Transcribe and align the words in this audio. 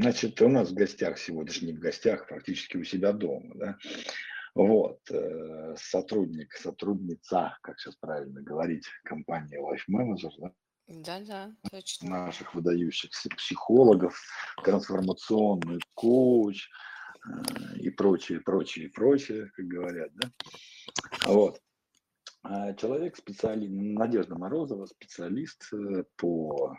Значит, 0.00 0.40
у 0.42 0.48
нас 0.48 0.70
в 0.70 0.74
гостях 0.74 1.18
сегодня 1.18 1.52
же 1.52 1.66
не 1.66 1.72
в 1.72 1.80
гостях, 1.80 2.28
практически 2.28 2.76
у 2.76 2.84
себя 2.84 3.12
дома, 3.12 3.52
да. 3.56 3.78
Вот, 4.54 5.00
э, 5.10 5.74
сотрудник, 5.76 6.52
сотрудница, 6.54 7.58
как 7.62 7.80
сейчас 7.80 7.96
правильно 7.96 8.40
говорить, 8.40 8.86
компании 9.02 9.58
Life 9.58 9.90
Manager, 9.90 10.30
да, 10.38 10.52
Да-да, 10.86 11.52
точно. 11.68 12.10
наших 12.10 12.54
выдающихся 12.54 13.28
психологов, 13.30 14.20
трансформационный 14.62 15.80
коуч 15.94 16.68
э, 17.26 17.78
и 17.78 17.90
прочее, 17.90 18.40
прочее, 18.40 18.90
прочее, 18.90 19.50
как 19.56 19.66
говорят, 19.66 20.10
да. 20.14 20.30
Вот. 21.26 21.60
А 22.44 22.72
Человек 22.74 23.16
специалист, 23.16 23.72
Надежда 23.72 24.38
Морозова, 24.38 24.86
специалист 24.86 25.68
э, 25.72 26.04
по 26.16 26.78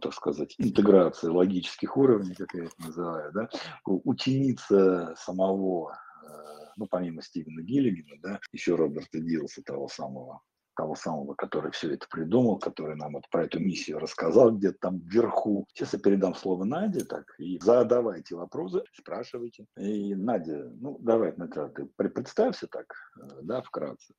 так 0.00 0.12
сказать, 0.14 0.54
интеграции 0.58 1.28
логических 1.28 1.96
уровней, 1.96 2.34
как 2.34 2.54
я 2.54 2.64
это 2.64 2.74
называю, 2.78 3.32
да, 3.32 3.48
ученица 3.84 5.14
самого, 5.18 5.92
э, 5.92 6.28
ну, 6.76 6.86
помимо 6.86 7.22
Стивена 7.22 7.62
Гиллигана, 7.62 8.20
да, 8.22 8.40
еще 8.52 8.74
Роберта 8.76 9.20
Дилса, 9.20 9.62
того 9.62 9.88
самого, 9.88 10.42
того 10.76 10.94
самого, 10.94 11.34
который 11.34 11.70
все 11.72 11.94
это 11.94 12.06
придумал, 12.08 12.58
который 12.58 12.96
нам 12.96 13.14
вот 13.14 13.28
про 13.30 13.44
эту 13.44 13.60
миссию 13.60 13.98
рассказал 13.98 14.52
где-то 14.52 14.78
там 14.80 14.98
вверху. 15.00 15.66
Сейчас 15.72 15.92
я 15.92 15.98
передам 15.98 16.34
слово 16.34 16.64
Наде, 16.64 17.04
так, 17.04 17.34
и 17.38 17.58
задавайте 17.60 18.34
вопросы, 18.34 18.82
спрашивайте. 18.92 19.66
И 19.76 20.14
Надя, 20.14 20.70
ну, 20.80 20.98
давай, 21.00 21.34
Наталья, 21.36 21.68
ты 21.68 21.86
представься 21.86 22.66
так, 22.66 22.92
э, 23.20 23.40
да, 23.42 23.62
вкратце, 23.62 24.14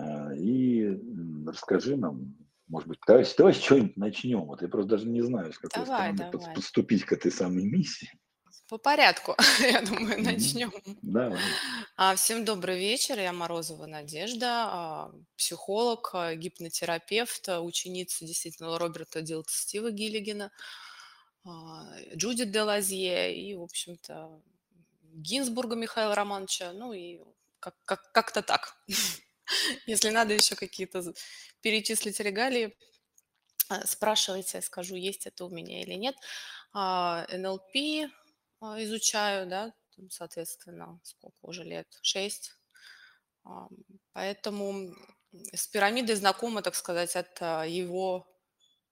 э, 0.00 0.36
и 0.36 1.00
расскажи 1.46 1.96
нам, 1.96 2.34
может 2.68 2.88
быть, 2.88 2.98
давай, 3.06 3.24
давай 3.36 3.54
с 3.54 3.58
чего-нибудь 3.58 3.96
начнем. 3.96 4.44
Вот 4.44 4.62
я 4.62 4.68
просто 4.68 4.90
даже 4.90 5.06
не 5.06 5.22
знаю, 5.22 5.52
с 5.52 5.58
какой 5.58 5.84
Давай, 5.84 6.14
стороны 6.14 6.32
давай. 6.32 6.54
подступить 6.54 7.04
к 7.04 7.12
этой 7.12 7.30
самой 7.32 7.64
миссии. 7.64 8.10
По 8.68 8.78
порядку, 8.78 9.36
я 9.60 9.82
думаю, 9.82 10.20
начнем. 10.22 10.72
Давай. 11.02 11.38
А, 11.96 12.16
Всем 12.16 12.44
добрый 12.44 12.78
вечер, 12.78 13.16
я 13.18 13.32
Морозова 13.32 13.86
Надежда, 13.86 14.46
а, 14.68 15.12
психолог, 15.36 16.10
а, 16.14 16.34
гипнотерапевт, 16.34 17.48
ученица 17.60 18.24
действительно 18.24 18.76
Роберта 18.78 19.22
Дилта 19.22 19.52
Стива 19.52 19.92
Гиллигана, 19.92 20.50
а, 21.44 21.84
Джудит 22.16 22.50
де 22.50 22.62
Лазье 22.62 23.36
и, 23.40 23.54
в 23.54 23.62
общем-то, 23.62 24.40
Гинзбурга 25.14 25.76
Михаила 25.76 26.14
Романовича, 26.16 26.72
ну 26.72 26.92
и 26.92 27.20
как- 27.60 27.76
как- 27.84 28.10
как-то 28.12 28.42
так. 28.42 28.76
Если 29.86 30.10
надо 30.10 30.34
еще 30.34 30.54
какие-то 30.56 31.02
перечислить 31.60 32.20
регалии, 32.20 32.76
а, 33.68 33.86
спрашивайте, 33.86 34.60
скажу, 34.62 34.94
есть 34.94 35.26
это 35.26 35.44
у 35.44 35.50
меня 35.50 35.82
или 35.82 35.94
нет. 35.94 36.16
А, 36.72 37.26
НЛП 37.30 38.10
а, 38.60 38.82
изучаю, 38.84 39.46
да, 39.48 39.72
соответственно, 40.10 41.00
сколько 41.02 41.38
уже 41.42 41.64
лет? 41.64 41.86
Шесть. 42.02 42.52
Поэтому 44.12 44.92
с 45.52 45.68
пирамидой 45.68 46.16
знакома, 46.16 46.62
так 46.62 46.74
сказать, 46.74 47.14
от 47.14 47.40
его, 47.68 48.26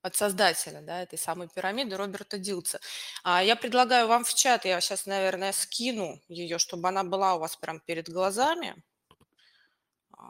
от 0.00 0.14
создателя, 0.14 0.80
да, 0.80 1.02
этой 1.02 1.18
самой 1.18 1.48
пирамиды 1.48 1.96
Роберта 1.96 2.38
Дилца. 2.38 2.78
А 3.24 3.42
Я 3.42 3.56
предлагаю 3.56 4.06
вам 4.06 4.24
в 4.24 4.32
чат, 4.34 4.64
я 4.64 4.80
сейчас, 4.80 5.06
наверное, 5.06 5.52
скину 5.52 6.22
ее, 6.28 6.58
чтобы 6.58 6.88
она 6.88 7.02
была 7.02 7.34
у 7.34 7.40
вас 7.40 7.56
прям 7.56 7.80
перед 7.80 8.08
глазами, 8.08 8.76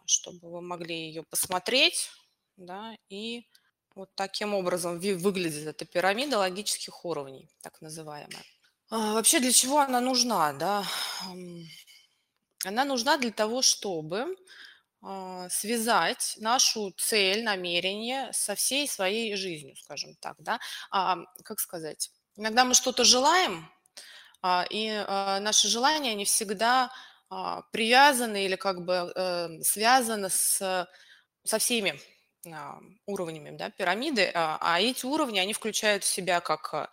чтобы 0.06 0.50
вы 0.50 0.60
могли 0.60 1.06
ее 1.08 1.22
посмотреть, 1.22 2.10
да, 2.56 2.96
и 3.08 3.46
вот 3.94 4.10
таким 4.14 4.54
образом 4.54 4.98
выглядит 4.98 5.66
эта 5.66 5.84
пирамида 5.84 6.38
логических 6.38 7.04
уровней, 7.04 7.48
так 7.62 7.80
называемая. 7.80 8.44
А, 8.90 9.14
Вообще 9.14 9.40
для 9.40 9.52
чего 9.52 9.80
она 9.80 10.00
нужна, 10.00 10.52
да? 10.52 10.84
Она 12.64 12.84
нужна 12.84 13.18
для 13.18 13.30
того, 13.30 13.62
чтобы 13.62 14.36
а, 15.02 15.48
связать 15.48 16.34
нашу 16.38 16.92
цель, 16.96 17.44
намерение 17.44 18.32
со 18.32 18.54
всей 18.54 18.88
своей 18.88 19.36
жизнью, 19.36 19.76
скажем 19.76 20.14
так, 20.20 20.36
да. 20.38 20.58
А, 20.90 21.18
Как 21.44 21.60
сказать? 21.60 22.10
Иногда 22.36 22.64
мы 22.64 22.74
что-то 22.74 23.04
желаем, 23.04 23.70
а, 24.42 24.66
и 24.68 24.88
а, 24.90 25.40
наши 25.40 25.68
желания 25.68 26.14
не 26.14 26.24
всегда 26.24 26.84
а, 26.84 27.13
привязаны 27.72 28.44
или 28.44 28.56
как 28.56 28.84
бы 28.84 29.12
э, 29.14 29.62
связаны 29.62 30.30
с, 30.30 30.88
со 31.44 31.58
всеми 31.58 32.00
а, 32.52 32.80
уровнями 33.06 33.56
да, 33.56 33.70
пирамиды, 33.70 34.30
а, 34.34 34.58
а 34.60 34.80
эти 34.80 35.06
уровни, 35.06 35.38
они 35.38 35.52
включают 35.52 36.04
в 36.04 36.08
себя 36.08 36.40
как 36.40 36.74
а, 36.74 36.90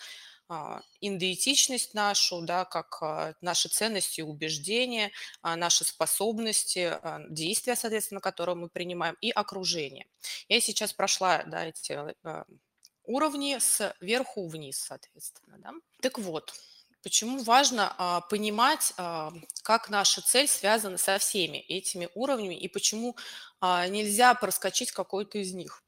а, 0.47 0.81
индоэтичность 0.99 1.93
нашу, 1.93 2.41
да, 2.41 2.65
как 2.65 3.01
а, 3.01 3.33
наши 3.41 3.69
ценности 3.69 4.21
убеждения, 4.21 5.11
а, 5.41 5.55
наши 5.55 5.83
способности, 5.83 6.91
а, 6.91 7.21
действия, 7.29 7.75
соответственно, 7.75 8.21
которые 8.21 8.55
мы 8.55 8.69
принимаем, 8.69 9.15
и 9.21 9.31
окружение. 9.31 10.07
Я 10.49 10.59
сейчас 10.61 10.93
прошла 10.93 11.43
да, 11.43 11.65
эти 11.67 11.93
а, 12.23 12.45
уровни 13.03 13.57
сверху 13.59 14.47
вниз, 14.47 14.77
соответственно. 14.77 15.57
Да. 15.59 15.71
Так 16.01 16.19
вот, 16.19 16.53
почему 17.03 17.43
важно 17.43 17.93
а, 17.97 18.21
понимать, 18.21 18.93
а, 18.97 19.31
как 19.63 19.89
наша 19.89 20.21
цель 20.21 20.47
связана 20.47 20.97
со 20.97 21.17
всеми 21.17 21.57
этими 21.57 22.09
уровнями 22.15 22.55
и 22.55 22.67
почему 22.67 23.15
а, 23.59 23.87
нельзя 23.87 24.33
проскочить 24.35 24.91
какой-то 24.91 25.37
из 25.37 25.53
них. 25.53 25.83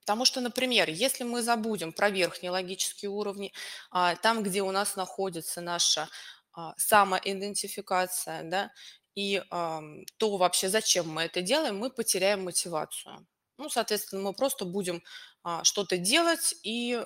Потому 0.00 0.26
что, 0.26 0.40
например, 0.42 0.90
если 0.90 1.24
мы 1.24 1.42
забудем 1.42 1.92
про 1.92 2.10
верхние 2.10 2.50
логические 2.50 3.10
уровни, 3.10 3.52
а, 3.90 4.16
там, 4.16 4.42
где 4.42 4.62
у 4.62 4.70
нас 4.70 4.96
находится 4.96 5.62
наша 5.62 6.08
а, 6.52 6.74
самоидентификация, 6.76 8.42
да, 8.44 8.70
и 9.14 9.42
ам, 9.50 10.04
то 10.18 10.36
вообще, 10.36 10.68
зачем 10.68 11.08
мы 11.08 11.22
это 11.22 11.40
делаем, 11.40 11.78
мы 11.78 11.88
потеряем 11.90 12.44
мотивацию. 12.44 13.26
Ну, 13.56 13.70
соответственно, 13.70 14.22
мы 14.22 14.32
просто 14.34 14.64
будем 14.64 15.02
а, 15.42 15.64
что-то 15.64 15.96
делать 15.96 16.54
и, 16.64 17.00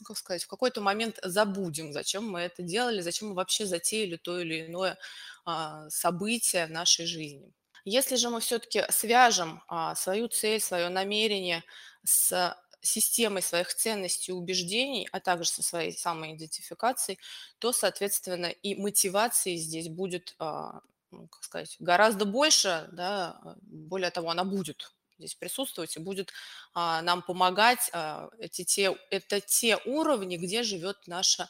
ну, 0.00 0.04
как 0.04 0.16
сказать, 0.16 0.44
в 0.44 0.48
какой-то 0.48 0.80
момент 0.80 1.18
забудем, 1.22 1.92
зачем 1.92 2.28
мы 2.28 2.40
это 2.40 2.62
делали, 2.62 3.00
зачем 3.00 3.28
мы 3.28 3.34
вообще 3.34 3.66
затеяли 3.66 4.16
то 4.16 4.38
или 4.40 4.66
иное 4.66 4.98
а, 5.44 5.88
событие 5.90 6.66
в 6.66 6.70
нашей 6.70 7.06
жизни. 7.06 7.52
Если 7.84 8.16
же 8.16 8.30
мы 8.30 8.40
все-таки 8.40 8.84
свяжем 8.90 9.62
а, 9.68 9.94
свою 9.94 10.28
цель, 10.28 10.60
свое 10.60 10.88
намерение 10.88 11.64
с 12.04 12.56
системой 12.80 13.42
своих 13.42 13.74
ценностей 13.74 14.32
и 14.32 14.34
убеждений, 14.34 15.08
а 15.12 15.20
также 15.20 15.50
со 15.50 15.62
своей 15.62 15.92
самоидентификацией, 15.92 17.18
то, 17.58 17.72
соответственно, 17.72 18.46
и 18.46 18.74
мотивации 18.74 19.56
здесь 19.56 19.88
будет, 19.88 20.34
а, 20.38 20.80
ну, 21.10 21.28
как 21.28 21.42
сказать, 21.44 21.76
гораздо 21.80 22.24
больше, 22.24 22.88
да, 22.92 23.40
более 23.62 24.10
того, 24.10 24.30
она 24.30 24.44
будет 24.44 24.92
здесь 25.18 25.34
присутствовать 25.34 25.96
и 25.96 26.00
будет 26.00 26.32
а, 26.74 27.02
нам 27.02 27.22
помогать. 27.22 27.90
а, 27.92 28.28
эти 28.38 28.64
те, 28.64 28.96
это 29.10 29.40
те 29.40 29.76
уровни, 29.84 30.36
где 30.36 30.62
живет 30.62 30.96
наша, 31.06 31.48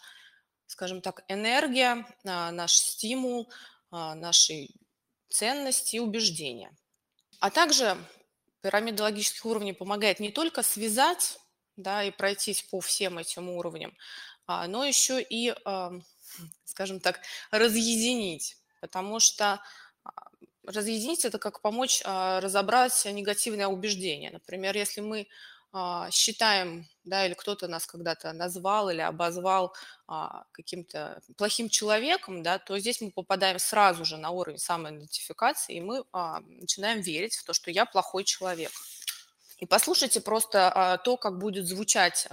скажем 0.66 1.00
так, 1.00 1.22
энергия, 1.28 2.06
а, 2.24 2.50
наш 2.50 2.72
стимул, 2.72 3.50
а, 3.90 4.14
наши 4.14 4.68
ценности 5.28 5.96
и 5.96 6.00
убеждения. 6.00 6.74
А 7.40 7.50
также 7.50 7.96
пирамида 8.62 9.04
логических 9.04 9.44
уровней 9.46 9.72
помогает 9.72 10.20
не 10.20 10.30
только 10.30 10.62
связать, 10.62 11.38
да, 11.76 12.02
и 12.02 12.10
пройтись 12.10 12.62
по 12.62 12.80
всем 12.80 13.18
этим 13.18 13.48
уровням, 13.50 13.96
а, 14.46 14.66
но 14.66 14.84
еще 14.84 15.22
и, 15.22 15.54
ам, 15.64 16.02
скажем 16.64 17.00
так, 17.00 17.20
разъединить, 17.50 18.56
потому 18.80 19.20
что 19.20 19.60
а, 20.04 20.10
разъединить 20.68 21.24
это 21.24 21.38
как 21.38 21.60
помочь 21.60 22.02
а, 22.04 22.40
разобрать 22.40 23.04
негативное 23.06 23.66
убеждение. 23.66 24.30
Например, 24.30 24.76
если 24.76 25.00
мы 25.00 25.26
а, 25.72 26.10
считаем, 26.10 26.86
да, 27.04 27.26
или 27.26 27.34
кто-то 27.34 27.68
нас 27.68 27.86
когда-то 27.86 28.32
назвал 28.32 28.90
или 28.90 29.00
обозвал 29.00 29.74
а, 30.06 30.44
каким-то 30.52 31.20
плохим 31.36 31.68
человеком, 31.68 32.42
да, 32.42 32.58
то 32.58 32.78
здесь 32.78 33.00
мы 33.00 33.10
попадаем 33.10 33.58
сразу 33.58 34.04
же 34.04 34.16
на 34.16 34.30
уровень 34.30 34.58
самоидентификации, 34.58 35.76
и 35.76 35.80
мы 35.80 36.04
начинаем 36.12 37.00
верить 37.00 37.36
в 37.36 37.44
то, 37.44 37.52
что 37.52 37.70
я 37.70 37.86
плохой 37.86 38.24
человек. 38.24 38.70
И 39.58 39.66
послушайте 39.66 40.20
просто 40.20 41.00
то, 41.04 41.16
как 41.16 41.38
будет 41.38 41.66
звучать 41.66 42.28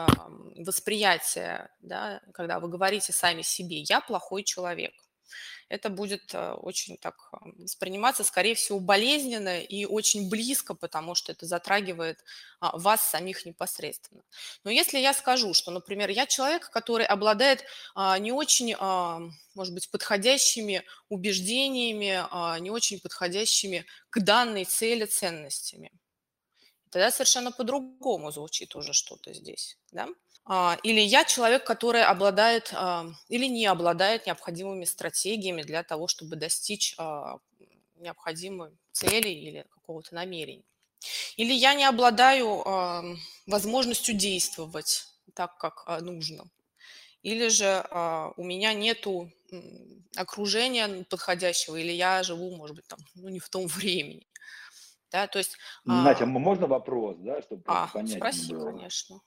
восприятие, 0.56 1.69
да, 1.81 2.21
когда 2.33 2.60
вы 2.60 2.69
говорите 2.69 3.13
сами 3.13 3.42
себе 3.42 3.80
«я 3.80 4.00
плохой 4.00 4.44
человек». 4.44 4.94
Это 5.67 5.89
будет 5.89 6.33
а, 6.33 6.53
очень 6.56 6.97
так 6.97 7.29
а, 7.31 7.39
восприниматься, 7.57 8.23
скорее 8.23 8.53
всего, 8.53 8.79
болезненно 8.79 9.59
и 9.59 9.85
очень 9.85 10.29
близко, 10.29 10.75
потому 10.75 11.15
что 11.15 11.31
это 11.31 11.45
затрагивает 11.47 12.23
а, 12.59 12.77
вас 12.77 13.01
самих 13.01 13.45
непосредственно. 13.45 14.23
Но 14.63 14.69
если 14.69 15.00
я 15.00 15.13
скажу, 15.13 15.53
что, 15.53 15.71
например, 15.71 16.09
я 16.09 16.27
человек, 16.27 16.69
который 16.69 17.06
обладает 17.06 17.63
а, 17.95 18.17
не 18.19 18.31
очень, 18.31 18.75
а, 18.77 19.21
может 19.56 19.73
быть, 19.73 19.89
подходящими 19.89 20.83
убеждениями, 21.09 22.59
не 22.59 22.69
очень 22.69 23.00
подходящими 23.00 23.85
к 24.09 24.19
данной 24.19 24.65
цели 24.65 25.06
ценностями, 25.06 25.91
тогда 26.89 27.09
совершенно 27.09 27.51
по-другому 27.51 28.31
звучит 28.31 28.75
уже 28.75 28.94
что-то 28.94 29.33
здесь. 29.33 29.77
Да? 29.91 30.09
А, 30.47 30.77
или 30.83 31.00
я 31.00 31.25
человек, 31.25 31.63
который 31.65 32.03
обладает 32.03 32.71
а, 32.75 33.07
или 33.30 33.47
не 33.47 33.65
обладает 33.65 34.27
необходимыми 34.27 34.86
стратегиями 34.86 35.63
для 35.63 35.83
того, 35.83 36.07
чтобы 36.07 36.36
достичь 36.36 36.94
а, 36.97 37.38
необходимой 37.95 38.77
цели 38.92 39.30
или 39.30 39.65
какого-то 39.71 40.13
намерения. 40.13 40.63
Или 41.38 41.53
я 41.53 41.74
не 41.74 41.86
обладаю 41.86 42.63
возможностью 43.45 44.15
действовать 44.15 45.06
так, 45.33 45.57
как 45.57 46.01
нужно. 46.01 46.45
Или 47.21 47.48
же 47.50 47.86
у 48.38 48.44
меня 48.44 48.74
нету 48.74 49.31
окружения 50.15 51.06
подходящего, 51.07 51.75
или 51.75 51.91
я 51.91 52.24
живу, 52.24 52.56
может 52.56 52.75
быть, 52.75 52.88
там, 52.88 53.00
ну, 53.13 53.30
не 53.30 53.39
в 53.39 53.50
том 53.50 53.68
времени. 53.68 54.25
Да, 55.12 55.27
то 55.27 55.38
есть... 55.38 55.57
Натя, 55.83 56.25
можно 56.25 56.65
вопрос, 56.65 57.18
да, 57.19 57.41
чтобы 57.41 57.63
а, 57.68 57.88
понять 57.88 58.18
спроси, 58.18 58.53
было? 58.53 58.71
конечно. 58.71 59.21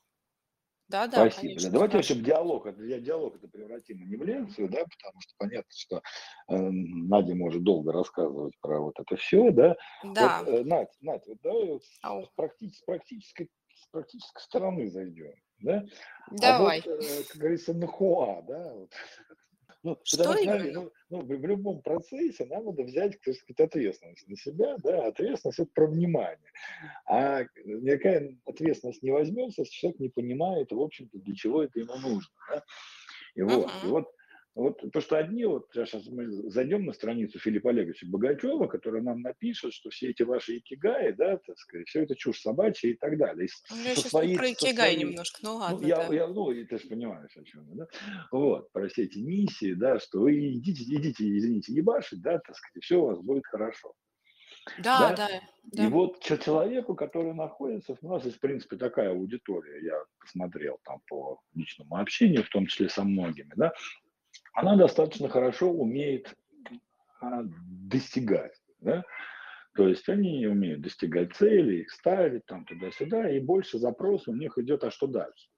Да, 0.89 1.05
да, 1.05 1.29
Спасибо. 1.29 1.41
Конечно, 1.41 1.71
Давайте 1.71 1.97
вообще 1.97 2.13
в 2.15 2.23
диалог, 2.23 2.75
диалог 2.75 3.35
это 3.35 3.47
превратим, 3.47 4.09
не 4.09 4.15
в 4.15 4.23
лекцию, 4.23 4.69
да, 4.69 4.79
потому 4.79 5.21
что 5.21 5.33
понятно, 5.37 5.71
что 5.71 6.01
э, 6.47 6.57
Надя 6.57 7.35
может 7.35 7.63
долго 7.63 7.91
рассказывать 7.91 8.55
про 8.59 8.79
вот 8.79 8.99
это 8.99 9.15
все, 9.15 9.51
да. 9.51 9.75
Да. 10.03 10.39
Вот, 10.43 10.49
э, 10.49 10.63
Надь, 10.63 10.89
Надь, 11.01 11.27
вот 11.27 11.37
давай 11.43 11.67
вот 11.67 11.83
с, 11.83 12.29
практической, 12.35 12.75
с, 12.75 12.81
практической, 12.85 13.49
с 13.75 13.87
практической 13.91 14.41
стороны 14.41 14.89
зайдем, 14.89 15.35
да. 15.59 15.85
Давай. 16.31 16.79
А 16.79 16.89
вот, 16.89 17.03
э, 17.03 17.23
как 17.27 17.37
говорится, 17.37 17.73
нахуа, 17.75 18.41
да, 18.47 18.73
вот, 18.73 18.91
ну, 19.83 19.97
что 20.03 20.33
именно? 20.35 20.71
Ну, 20.71 20.91
ну, 21.09 21.21
в, 21.21 21.45
любом 21.45 21.81
процессе 21.81 22.45
нам 22.45 22.65
надо 22.65 22.83
взять, 22.83 23.19
так 23.21 23.33
сказать, 23.35 23.59
ответственность 23.59 24.27
на 24.27 24.35
себя, 24.35 24.75
да, 24.83 25.07
ответственность 25.07 25.59
это 25.59 25.71
про 25.73 25.87
внимание. 25.87 26.51
А 27.05 27.43
никакая 27.63 28.35
ответственность 28.45 29.03
не 29.03 29.11
возьмется, 29.11 29.61
если 29.61 29.73
человек 29.73 29.99
не 29.99 30.09
понимает, 30.09 30.71
в 30.71 30.79
общем-то, 30.79 31.17
для 31.19 31.35
чего 31.35 31.63
это 31.63 31.79
ему 31.79 31.95
нужно. 31.95 32.33
Да? 32.49 32.63
И 33.35 33.41
вот, 33.41 33.67
uh-huh. 33.67 33.85
и 33.85 33.87
вот 33.87 34.11
вот 34.59 34.91
то, 34.91 34.99
что 34.99 35.17
одни, 35.17 35.45
вот 35.45 35.69
сейчас 35.71 36.05
мы 36.07 36.29
зайдем 36.49 36.85
на 36.85 36.91
страницу 36.91 37.39
Филиппа 37.39 37.69
Олеговича 37.69 38.05
Богачева, 38.07 38.67
который 38.67 39.01
нам 39.01 39.21
напишет, 39.21 39.73
что 39.73 39.89
все 39.89 40.09
эти 40.09 40.23
ваши 40.23 40.57
икигаи, 40.57 41.11
да, 41.11 41.37
так 41.37 41.57
сказать, 41.57 41.87
все 41.87 42.03
это 42.03 42.15
чушь 42.15 42.41
собачья 42.41 42.89
и 42.89 42.93
так 42.93 43.17
далее. 43.17 43.47
И 43.47 43.49
ну, 43.69 43.77
я 43.83 43.95
сейчас 43.95 44.09
своей, 44.09 44.35
про 44.35 44.51
икигай 44.51 44.73
своей... 44.73 44.97
немножко, 44.97 45.39
ну, 45.43 45.53
ну 45.53 45.57
ладно. 45.59 45.79
Ну, 45.79 45.87
я, 45.87 46.07
да. 46.07 46.13
я, 46.13 46.27
ну, 46.27 46.53
ты 46.65 46.77
же 46.77 46.87
понимаешь, 46.87 47.31
о 47.37 47.43
чем 47.43 47.69
я, 47.69 47.75
да? 47.75 47.87
Вот, 48.31 48.69
про 48.73 48.89
все 48.89 49.03
эти 49.03 49.19
миссии, 49.19 49.73
да, 49.73 49.97
что 49.99 50.19
вы 50.19 50.37
идите, 50.55 50.83
идите, 50.83 51.37
извините, 51.37 51.71
ебашить, 51.71 52.21
да, 52.21 52.39
так 52.39 52.55
сказать, 52.55 52.75
и 52.75 52.79
все 52.81 53.01
у 53.01 53.05
вас 53.05 53.19
будет 53.19 53.45
хорошо. 53.45 53.93
Да, 54.79 55.13
да, 55.13 55.29
да. 55.63 55.85
И 55.85 55.87
вот 55.87 56.21
человеку, 56.21 56.95
который 56.95 57.33
находится, 57.33 57.97
у 58.01 58.09
нас 58.09 58.25
есть, 58.25 58.37
в 58.37 58.39
принципе, 58.41 58.75
такая 58.75 59.11
аудитория, 59.11 59.83
я 59.85 60.03
посмотрел 60.19 60.79
там 60.83 60.99
по 61.07 61.39
личному 61.55 61.95
общению, 61.95 62.43
в 62.43 62.49
том 62.49 62.65
числе 62.67 62.89
со 62.89 63.03
многими, 63.03 63.53
да, 63.55 63.71
она 64.53 64.75
достаточно 64.75 65.29
хорошо 65.29 65.71
умеет 65.71 66.35
а, 67.21 67.43
достигать. 67.43 68.53
Да? 68.79 69.03
То 69.75 69.87
есть 69.87 70.07
они 70.09 70.45
умеют 70.47 70.81
достигать 70.81 71.33
цели, 71.35 71.81
их 71.81 71.91
ставить 71.91 72.45
там 72.45 72.65
туда-сюда, 72.65 73.29
и 73.29 73.39
больше 73.39 73.77
запрос 73.77 74.27
у 74.27 74.35
них 74.35 74.57
идет, 74.57 74.83
а 74.83 74.91
что 74.91 75.07
дальше? 75.07 75.49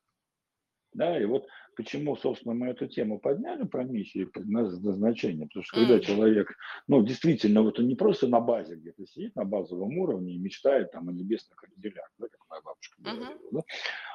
Да, 0.93 1.17
и 1.17 1.23
вот 1.23 1.47
почему, 1.77 2.17
собственно, 2.17 2.53
мы 2.53 2.67
эту 2.67 2.85
тему 2.87 3.17
подняли 3.17 3.63
про 3.63 3.83
миссию 3.83 4.27
и 4.27 4.29
предназначение, 4.29 5.47
потому 5.47 5.63
что 5.63 5.79
когда 5.79 5.99
человек, 5.99 6.53
ну, 6.87 7.01
действительно, 7.01 7.61
вот 7.61 7.79
он 7.79 7.87
не 7.87 7.95
просто 7.95 8.27
на 8.27 8.41
базе 8.41 8.75
где-то 8.75 9.05
сидит, 9.07 9.35
на 9.35 9.45
базовом 9.45 9.97
уровне 9.97 10.33
и 10.33 10.39
мечтает 10.39 10.91
там 10.91 11.07
о 11.07 11.13
небесных 11.13 11.63
разделях, 11.63 12.11
да, 12.19 12.27
как 12.27 12.41
моя 12.49 12.61
бабушка 12.61 13.01
говорила, 13.01 13.25
uh-huh. 13.25 13.49
да, 13.51 13.61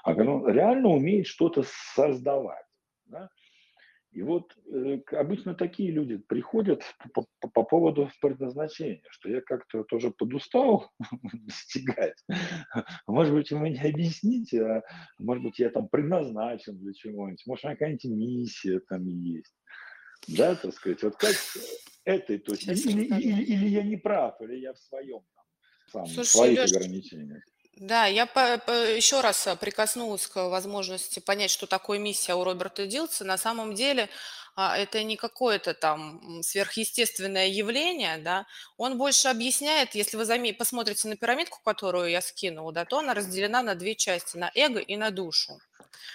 а 0.05 0.15
когда 0.15 0.33
он 0.33 0.49
реально 0.49 0.89
умеет 0.91 1.27
что-то 1.27 1.65
создавать, 1.95 2.67
да, 3.07 3.31
и 4.17 4.23
вот 4.23 4.57
э, 4.73 5.01
обычно 5.13 5.55
такие 5.55 5.91
люди 5.91 6.17
приходят 6.17 6.83
по, 7.13 7.27
по, 7.39 7.49
по 7.49 7.63
поводу 7.65 8.11
предназначения, 8.23 9.03
что 9.11 9.29
я 9.29 9.43
как-то 9.43 9.85
тоже 9.85 10.11
подустал 10.11 10.91
достигать. 11.35 12.17
Может 13.07 13.35
быть, 13.35 13.53
вы 13.53 13.59
мне 13.59 13.83
объясните, 13.83 14.65
а 14.65 14.83
может 15.19 15.45
быть, 15.45 15.59
я 15.59 15.69
там 15.69 15.91
предназначен 15.91 16.79
для 16.79 16.95
чего-нибудь, 16.95 17.43
может, 17.47 17.65
какая-нибудь 17.65 18.05
миссия 18.07 18.81
там 18.89 19.07
есть. 19.07 19.55
Да, 20.29 20.55
так 20.55 20.73
сказать, 20.73 21.03
вот 21.03 21.17
как 21.17 21.35
этой 22.07 22.39
точки, 22.39 22.71
или, 22.71 23.05
или, 23.05 23.43
или 23.43 23.69
я 23.69 23.83
не 23.83 23.99
прав, 23.99 24.41
или 24.41 24.57
я 24.57 24.73
в 24.73 24.79
своем 24.79 25.21
там, 25.37 25.45
сам, 25.93 26.07
Слушай, 26.07 26.29
своих 26.29 26.59
Леш, 26.61 26.73
ограничениях. 26.73 27.43
Да, 27.77 28.07
я 28.07 28.25
по, 28.25 28.59
по, 28.59 28.71
еще 28.73 29.21
раз 29.21 29.47
э, 29.47 29.55
прикоснулась 29.55 30.27
к 30.27 30.49
возможности 30.49 31.21
понять, 31.21 31.51
что 31.51 31.67
такое 31.67 31.99
миссия 31.99 32.35
у 32.35 32.43
Роберта 32.43 32.87
Дилса. 32.87 33.25
На 33.25 33.37
самом 33.37 33.75
деле 33.75 34.09
а, 34.57 34.79
это 34.79 35.03
не 35.05 35.17
какое-то 35.17 35.75
там 35.75 36.43
сверхъестественное 36.43 37.49
явление, 37.49 38.17
да. 38.17 38.47
Он 38.79 38.97
больше 38.97 39.29
объясняет, 39.29 39.95
если 39.95 40.17
вы 40.17 40.53
посмотрите 40.55 41.07
на 41.09 41.17
пирамидку, 41.17 41.59
которую 41.63 42.11
я 42.11 42.23
скинула, 42.23 42.73
да, 42.73 42.87
то 42.87 42.99
она 43.01 43.13
разделена 43.13 43.63
на 43.63 43.75
две 43.75 43.95
части, 43.95 44.39
на 44.39 44.51
эго 44.55 44.81
и 44.81 44.97
на 44.97 45.11
душу. 45.11 45.59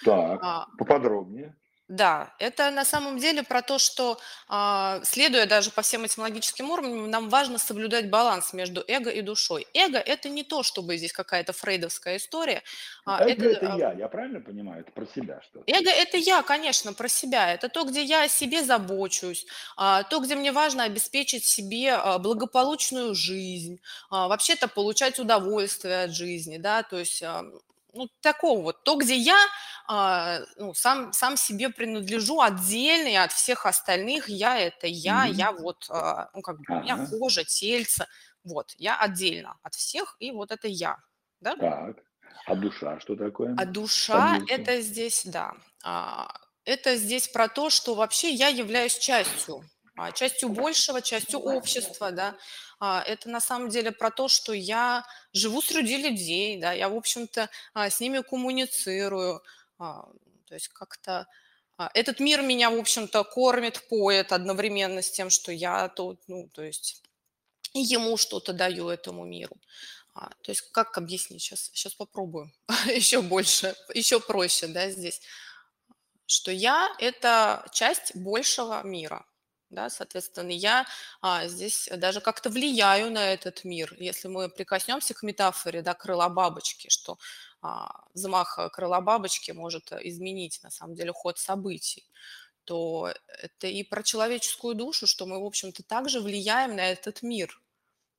Так, 0.04 0.40
А, 0.42 0.66
поподробнее. 0.76 1.54
Да, 1.92 2.32
это 2.38 2.70
на 2.70 2.86
самом 2.86 3.18
деле 3.18 3.42
про 3.42 3.60
то, 3.60 3.78
что, 3.78 4.18
а, 4.48 5.02
следуя 5.04 5.44
даже 5.44 5.70
по 5.70 5.82
всем 5.82 6.04
этим 6.04 6.22
логическим 6.22 6.70
уровням, 6.70 7.10
нам 7.10 7.28
важно 7.28 7.58
соблюдать 7.58 8.08
баланс 8.08 8.54
между 8.54 8.82
эго 8.88 9.10
и 9.10 9.20
душой. 9.20 9.66
Эго– 9.74 9.98
это 9.98 10.30
не 10.30 10.42
то, 10.42 10.62
чтобы 10.62 10.96
здесь 10.96 11.12
какая-то 11.12 11.52
фрейдовская 11.52 12.16
история. 12.16 12.62
А, 13.04 13.20
эго– 13.28 13.44
это, 13.44 13.66
это 13.66 13.74
а, 13.74 13.76
я, 13.76 13.92
я 13.92 14.08
правильно 14.08 14.40
понимаю? 14.40 14.80
Это 14.80 14.92
про 14.92 15.04
себя 15.04 15.42
что 15.42 15.62
Эго– 15.66 15.90
это 15.90 16.16
я, 16.16 16.42
конечно, 16.42 16.94
про 16.94 17.08
себя. 17.08 17.52
Это 17.52 17.68
то, 17.68 17.84
где 17.84 18.02
я 18.02 18.22
о 18.22 18.28
себе 18.28 18.62
забочусь, 18.62 19.44
то, 19.76 20.18
где 20.22 20.34
мне 20.34 20.50
важно 20.50 20.84
обеспечить 20.84 21.44
себе 21.44 21.98
благополучную 22.20 23.14
жизнь, 23.14 23.82
вообще-то 24.08 24.66
получать 24.66 25.18
удовольствие 25.18 26.04
от 26.04 26.12
жизни, 26.12 26.56
да, 26.56 26.84
то 26.84 26.98
есть 26.98 27.22
ну, 27.92 28.08
такого 28.20 28.62
вот, 28.62 28.84
то, 28.84 28.96
где 28.96 29.16
я 29.16 29.38
а, 29.88 30.40
ну, 30.56 30.74
сам, 30.74 31.12
сам 31.12 31.36
себе 31.36 31.68
принадлежу 31.68 32.40
отдельно 32.40 33.08
и 33.08 33.14
от 33.14 33.32
всех 33.32 33.66
остальных, 33.66 34.28
я 34.28 34.58
это 34.58 34.86
я, 34.86 35.26
mm-hmm. 35.26 35.32
я 35.34 35.52
вот, 35.52 35.86
а, 35.90 36.30
ну, 36.34 36.42
как 36.42 36.58
бы, 36.58 36.64
у 36.68 36.80
меня 36.80 37.06
кожа, 37.06 37.44
тельце, 37.44 38.06
вот, 38.44 38.72
я 38.76 38.98
отдельно 38.98 39.56
от 39.62 39.74
всех, 39.74 40.16
и 40.18 40.30
вот 40.30 40.50
это 40.50 40.68
я, 40.68 40.96
да? 41.40 41.56
Так, 41.56 41.96
а 42.46 42.54
душа 42.54 42.98
что 43.00 43.16
такое? 43.16 43.54
А 43.58 43.64
душа– 43.64 44.40
это 44.48 44.80
здесь, 44.80 45.22
да, 45.24 45.54
а, 45.84 46.34
это 46.64 46.96
здесь 46.96 47.28
про 47.28 47.48
то, 47.48 47.70
что 47.70 47.94
вообще 47.94 48.30
я 48.30 48.48
являюсь 48.48 48.96
частью, 48.96 49.64
частью 50.14 50.48
большего, 50.48 51.02
частью 51.02 51.40
общества, 51.40 52.12
да, 52.12 52.36
а, 52.71 52.71
это 52.84 53.28
на 53.28 53.40
самом 53.40 53.68
деле 53.68 53.92
про 53.92 54.10
то, 54.10 54.26
что 54.26 54.52
я 54.52 55.04
живу 55.32 55.62
среди 55.62 55.98
людей, 55.98 56.58
да, 56.60 56.72
я, 56.72 56.88
в 56.88 56.96
общем-то, 56.96 57.48
а, 57.74 57.88
с 57.88 58.00
ними 58.00 58.22
коммуницирую, 58.22 59.40
а, 59.78 60.08
то 60.46 60.54
есть 60.54 60.66
как-то 60.66 61.28
этот 61.94 62.18
мир 62.18 62.42
меня, 62.42 62.70
в 62.70 62.78
общем-то, 62.78 63.22
кормит, 63.22 63.88
поет 63.88 64.32
одновременно 64.32 65.00
с 65.00 65.12
тем, 65.12 65.30
что 65.30 65.52
я 65.52 65.88
тут, 65.88 66.20
ну, 66.26 66.48
то 66.52 66.62
есть 66.62 67.02
ему 67.72 68.16
что-то 68.16 68.52
даю 68.52 68.88
этому 68.88 69.24
миру. 69.24 69.56
А, 70.14 70.30
то 70.42 70.50
есть 70.50 70.62
как 70.72 70.98
объяснить 70.98 71.40
сейчас? 71.40 71.70
Сейчас 71.72 71.94
попробую 71.94 72.52
еще 72.86 73.22
больше, 73.22 73.76
еще 73.94 74.18
проще, 74.18 74.66
да, 74.66 74.90
здесь. 74.90 75.20
Что 76.26 76.50
я– 76.50 76.92
это 76.98 77.64
часть 77.72 78.16
большего 78.16 78.82
мира 78.82 79.24
да, 79.72 79.90
соответственно, 79.90 80.50
я 80.50 80.86
а, 81.20 81.48
здесь 81.48 81.88
даже 81.96 82.20
как-то 82.20 82.50
влияю 82.50 83.10
на 83.10 83.32
этот 83.32 83.64
мир. 83.64 83.94
Если 83.98 84.28
мы 84.28 84.48
прикоснемся 84.48 85.14
к 85.14 85.22
метафоре, 85.22 85.82
да, 85.82 85.94
крыла 85.94 86.28
бабочки, 86.28 86.88
что 86.88 87.18
а, 87.62 88.04
взмах 88.14 88.58
крыла 88.72 89.00
бабочки 89.00 89.50
может 89.52 89.92
изменить, 89.92 90.60
на 90.62 90.70
самом 90.70 90.94
деле, 90.94 91.12
ход 91.12 91.38
событий, 91.38 92.04
то 92.64 93.12
это 93.26 93.66
и 93.66 93.82
про 93.82 94.02
человеческую 94.02 94.74
душу, 94.74 95.06
что 95.06 95.26
мы, 95.26 95.40
в 95.40 95.44
общем-то, 95.44 95.82
также 95.82 96.20
влияем 96.20 96.76
на 96.76 96.92
этот 96.92 97.22
мир, 97.22 97.60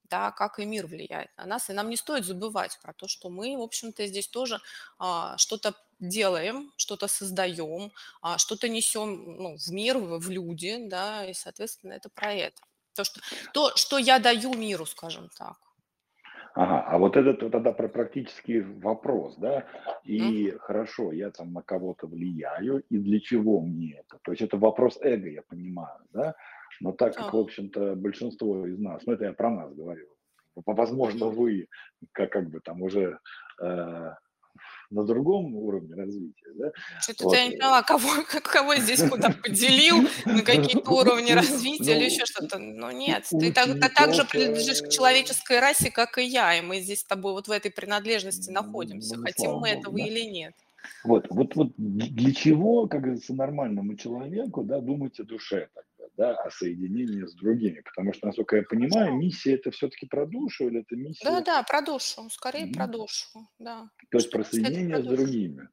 да, 0.05 0.31
как 0.31 0.59
и 0.59 0.65
мир 0.65 0.87
влияет 0.87 1.29
на 1.37 1.45
нас. 1.45 1.69
И 1.69 1.73
нам 1.73 1.89
не 1.89 1.97
стоит 1.97 2.25
забывать 2.25 2.79
про 2.81 2.93
то, 2.93 3.07
что 3.07 3.29
мы, 3.29 3.55
в 3.57 3.61
общем-то, 3.61 4.05
здесь 4.07 4.27
тоже 4.27 4.59
а, 4.97 5.37
что-то 5.37 5.75
делаем, 6.03 6.71
что-то 6.77 7.07
создаем, 7.07 7.91
а, 8.21 8.37
что-то 8.37 8.69
несем 8.69 9.37
ну, 9.37 9.57
в 9.57 9.71
мир, 9.71 9.97
в 9.97 10.29
люди, 10.29 10.87
да, 10.87 11.25
и, 11.25 11.33
соответственно, 11.33 11.93
это 11.93 12.09
про 12.09 12.33
это. 12.33 12.61
То, 12.95 13.03
что, 13.03 13.21
то, 13.53 13.75
что 13.75 13.97
я 13.97 14.19
даю 14.19 14.53
миру, 14.53 14.85
скажем 14.85 15.29
так. 15.37 15.57
Ага, 16.55 16.81
а 16.87 16.97
вот 16.99 17.17
это 17.17 17.49
тогда 17.49 17.71
про 17.71 17.87
практический 17.87 18.61
вопрос, 18.61 19.37
да, 19.37 19.65
и 20.03 20.49
mm. 20.49 20.59
хорошо, 20.59 21.11
я 21.11 21.31
там 21.31 21.51
на 21.51 21.63
кого-то 21.63 22.05
влияю, 22.05 22.83
и 22.91 22.97
для 22.99 23.19
чего 23.19 23.61
мне 23.61 23.93
это? 23.93 24.19
То 24.21 24.31
есть 24.31 24.43
это 24.43 24.57
вопрос 24.57 24.99
эго, 25.01 25.29
я 25.29 25.41
понимаю, 25.41 25.99
да, 26.11 26.35
но 26.79 26.91
так 26.91 27.15
как, 27.15 27.33
в 27.33 27.37
общем-то, 27.37 27.95
большинство 27.95 28.67
из 28.67 28.77
нас, 28.77 29.01
ну 29.07 29.13
это 29.13 29.25
я 29.25 29.33
про 29.33 29.49
нас 29.49 29.73
говорю, 29.73 30.07
возможно, 30.55 31.27
вы 31.27 31.69
как, 32.11 32.31
как 32.31 32.49
бы 32.51 32.59
там 32.59 32.83
уже 32.83 33.17
э, 33.59 34.13
на 34.93 35.03
другом 35.03 35.55
уровне 35.55 35.95
развития. 35.95 36.51
Да? 36.55 36.71
Что-то 37.01 37.25
вот. 37.25 37.35
я 37.35 37.47
не 37.47 37.57
поняла, 37.57 37.81
кого, 37.81 38.09
кого 38.43 38.75
здесь 38.75 39.01
куда 39.09 39.29
поделил, 39.29 40.07
на 40.25 40.41
какие-то 40.41 40.89
уровни 40.91 41.31
развития 41.31 41.97
или 41.97 42.05
еще 42.05 42.25
что-то. 42.25 42.59
Ну 42.59 42.91
нет, 42.91 43.25
ты 43.29 43.51
так, 43.51 43.79
так 43.93 44.13
же 44.13 44.25
принадлежишь 44.25 44.81
к 44.81 44.89
человеческой 44.89 45.59
расе, 45.59 45.91
как 45.91 46.17
и 46.17 46.23
я, 46.23 46.57
и 46.57 46.61
мы 46.61 46.79
здесь 46.79 46.99
с 46.99 47.05
тобой 47.05 47.33
вот 47.33 47.47
в 47.47 47.51
этой 47.51 47.71
принадлежности 47.71 48.49
находимся, 48.51 49.17
ну, 49.17 49.23
хотим 49.23 49.51
мы 49.53 49.69
этого 49.69 49.97
или 49.97 50.21
нет. 50.21 50.53
Вот, 51.03 51.27
вот, 51.29 51.55
вот 51.55 51.71
для 51.77 52.33
чего, 52.33 52.87
как 52.87 53.01
говорится, 53.01 53.33
нормальному 53.33 53.95
человеку, 53.95 54.63
да, 54.63 54.79
думать 54.79 55.19
о 55.19 55.23
душе 55.23 55.69
тогда, 55.73 55.92
да, 56.15 56.35
о 56.35 56.51
соединении 56.51 57.25
с 57.25 57.33
другими, 57.33 57.81
потому 57.81 58.13
что, 58.13 58.27
насколько 58.27 58.57
я 58.57 58.63
понимаю, 58.63 59.15
миссия 59.15 59.55
это 59.55 59.71
все-таки 59.71 60.05
про 60.05 60.25
душу 60.25 60.67
или 60.67 60.81
это 60.81 60.95
миссия? 60.95 61.25
Да, 61.25 61.41
да, 61.41 61.63
про 61.63 61.81
душу, 61.81 62.29
скорее 62.29 62.67
mm-hmm. 62.67 62.73
про 62.73 62.87
душу, 62.87 63.27
да. 63.59 63.89
То 64.11 64.17
есть 64.17 64.29
про 64.31 64.43
соединение 64.43 65.01
с 65.01 65.05
другими. 65.05 65.67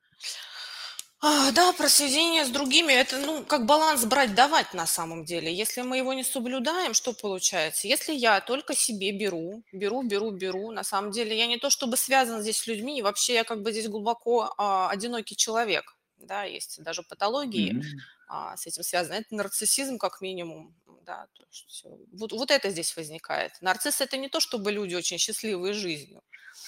А, 1.23 1.53
да, 1.53 1.75
про 1.75 1.87
сведение 1.91 2.47
с 2.47 2.49
другими, 2.49 2.95
это, 2.95 3.19
ну, 3.19 3.45
как 3.45 3.67
баланс 3.67 4.07
брать-давать 4.07 4.73
на 4.73 4.87
самом 4.87 5.27
деле. 5.27 5.53
Если 5.53 5.83
мы 5.83 5.99
его 5.99 6.15
не 6.15 6.25
соблюдаем, 6.25 6.95
что 6.95 7.13
получается? 7.13 7.87
Если 7.87 8.15
я 8.15 8.41
только 8.41 8.75
себе 8.75 9.13
беру, 9.13 9.63
беру, 9.71 10.03
беру, 10.03 10.31
беру, 10.31 10.71
на 10.71 10.83
самом 10.83 11.11
деле 11.11 11.37
я 11.37 11.47
не 11.47 11.59
то 11.59 11.69
чтобы 11.69 11.99
связан 11.99 12.41
здесь 12.41 12.57
с 12.57 12.67
людьми, 12.67 13.03
вообще 13.03 13.35
я 13.35 13.45
как 13.45 13.61
бы 13.61 13.71
здесь 13.71 13.89
глубоко 13.89 14.55
а, 14.57 14.89
одинокий 14.89 15.37
человек, 15.37 15.95
да, 16.17 16.45
есть 16.45 16.83
даже 16.83 17.03
патологии 17.03 17.75
mm-hmm. 17.75 17.99
А, 18.31 18.57
с 18.57 18.67
этим 18.67 18.85
связаны. 18.85 19.15
Это 19.15 19.35
нарциссизм 19.35 19.99
как 19.99 20.21
минимум, 20.21 20.77
да, 21.05 21.27
то 21.35 21.43
есть 21.51 21.85
вот, 22.13 22.33
вот 22.33 22.51
это 22.53 22.71
здесь 22.71 22.97
возникает. 22.97 23.53
Нарцисс– 23.61 24.01
это 24.03 24.17
не 24.17 24.29
то, 24.29 24.39
чтобы 24.39 24.71
люди 24.71 24.95
очень 24.95 25.19
счастливые 25.19 25.73
жизнью. 25.73 26.23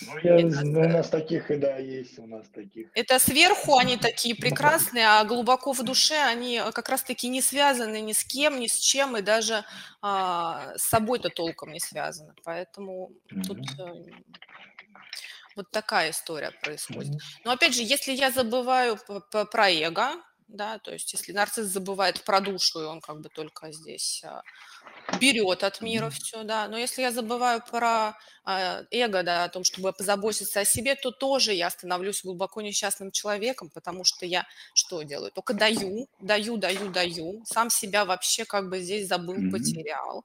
Ну, 0.06 0.18
я, 0.24 0.40
это, 0.40 0.64
ну, 0.64 0.80
у 0.80 0.88
нас 0.88 1.08
таких, 1.08 1.50
и 1.52 1.56
да, 1.56 1.76
есть 1.76 2.18
у 2.18 2.26
нас 2.26 2.48
таких. 2.48 2.88
Это 2.94 3.20
сверху 3.20 3.76
они 3.76 3.96
такие 3.96 4.34
прекрасные, 4.34 5.06
а 5.06 5.24
глубоко 5.24 5.72
в 5.72 5.84
душе 5.84 6.16
они 6.16 6.60
как 6.72 6.88
раз-таки 6.88 7.28
не 7.28 7.40
связаны 7.40 8.00
ни 8.00 8.12
с 8.12 8.24
кем, 8.24 8.58
ни 8.58 8.66
с 8.66 8.76
чем, 8.78 9.16
и 9.16 9.22
даже 9.22 9.64
а, 10.00 10.72
с 10.76 10.88
собой-то 10.88 11.28
толком 11.28 11.72
не 11.72 11.80
связаны. 11.80 12.34
Поэтому 12.42 13.12
mm-hmm. 13.30 13.42
тут 13.42 13.58
э, 13.78 14.10
вот 15.54 15.70
такая 15.70 16.10
история 16.10 16.50
происходит. 16.62 17.14
Mm-hmm. 17.14 17.42
Но 17.44 17.52
опять 17.52 17.74
же, 17.74 17.82
если 17.82 18.12
я 18.12 18.32
забываю 18.32 18.98
про 19.30 19.70
эго, 19.70 20.16
да, 20.52 20.78
то 20.78 20.92
есть 20.92 21.12
если 21.12 21.32
нарцисс 21.32 21.66
забывает 21.66 22.22
про 22.22 22.40
душу, 22.40 22.80
и 22.82 22.84
он 22.84 23.00
как 23.00 23.20
бы 23.20 23.28
только 23.28 23.72
здесь 23.72 24.22
а, 24.24 24.42
берет 25.20 25.64
от 25.64 25.80
мира 25.80 26.10
все, 26.10 26.44
да, 26.44 26.68
но 26.68 26.78
если 26.78 27.02
я 27.02 27.10
забываю 27.10 27.62
про 27.68 28.16
а, 28.44 28.82
эго, 28.90 29.22
да, 29.22 29.44
о 29.44 29.48
том, 29.48 29.64
чтобы 29.64 29.92
позаботиться 29.92 30.60
о 30.60 30.64
себе, 30.64 30.94
то 30.94 31.10
тоже 31.10 31.52
я 31.54 31.70
становлюсь 31.70 32.22
глубоко 32.22 32.60
несчастным 32.60 33.10
человеком, 33.10 33.70
потому 33.70 34.04
что 34.04 34.26
я 34.26 34.46
что 34.74 35.02
делаю? 35.02 35.32
Только 35.32 35.54
даю, 35.54 36.08
даю, 36.20 36.56
даю, 36.56 36.90
даю, 36.90 37.42
сам 37.46 37.70
себя 37.70 38.04
вообще 38.04 38.44
как 38.44 38.68
бы 38.68 38.80
здесь 38.80 39.08
забыл, 39.08 39.36
потерял, 39.50 40.24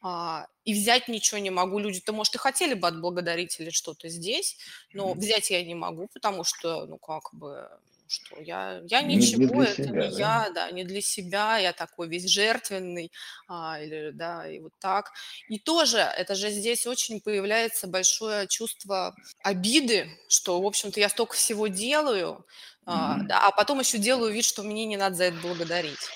а, 0.00 0.46
и 0.64 0.74
взять 0.74 1.08
ничего 1.08 1.38
не 1.38 1.50
могу. 1.50 1.78
Люди-то, 1.78 2.12
может, 2.12 2.34
и 2.34 2.38
хотели 2.38 2.74
бы 2.74 2.86
отблагодарить 2.86 3.58
или 3.58 3.70
что-то 3.70 4.08
здесь, 4.08 4.56
но 4.92 5.14
взять 5.14 5.50
я 5.50 5.64
не 5.64 5.74
могу, 5.74 6.08
потому 6.12 6.44
что, 6.44 6.86
ну, 6.86 6.98
как 6.98 7.30
бы, 7.32 7.68
что 8.08 8.40
я, 8.40 8.80
я 8.86 9.02
ничего, 9.02 9.62
не 9.62 9.68
это 9.68 9.82
себя, 9.84 9.92
не 9.92 10.10
да? 10.10 10.18
я, 10.18 10.50
да, 10.50 10.70
не 10.70 10.84
для 10.84 11.00
себя, 11.00 11.58
я 11.58 11.72
такой 11.72 12.08
весь 12.08 12.28
жертвенный, 12.28 13.12
а, 13.46 13.80
или, 13.80 14.10
да, 14.12 14.48
и 14.48 14.58
вот 14.58 14.72
так. 14.80 15.12
И 15.48 15.58
тоже, 15.58 15.98
это 15.98 16.34
же 16.34 16.50
здесь 16.50 16.86
очень 16.86 17.20
появляется 17.20 17.86
большое 17.86 18.46
чувство 18.48 19.14
обиды, 19.42 20.08
что, 20.28 20.60
в 20.60 20.66
общем-то, 20.66 20.98
я 20.98 21.08
столько 21.08 21.34
всего 21.34 21.68
делаю, 21.68 22.46
mm-hmm. 22.86 22.86
а, 22.86 23.18
да, 23.22 23.46
а 23.46 23.50
потом 23.52 23.80
еще 23.80 23.98
делаю 23.98 24.32
вид, 24.32 24.44
что 24.44 24.62
мне 24.62 24.86
не 24.86 24.96
надо 24.96 25.16
за 25.16 25.24
это 25.24 25.36
благодарить. 25.38 26.08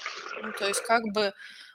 Ну, 0.42 0.52
то 0.58 0.66
есть 0.66 0.80
как 0.82 1.02
бы 1.12 1.32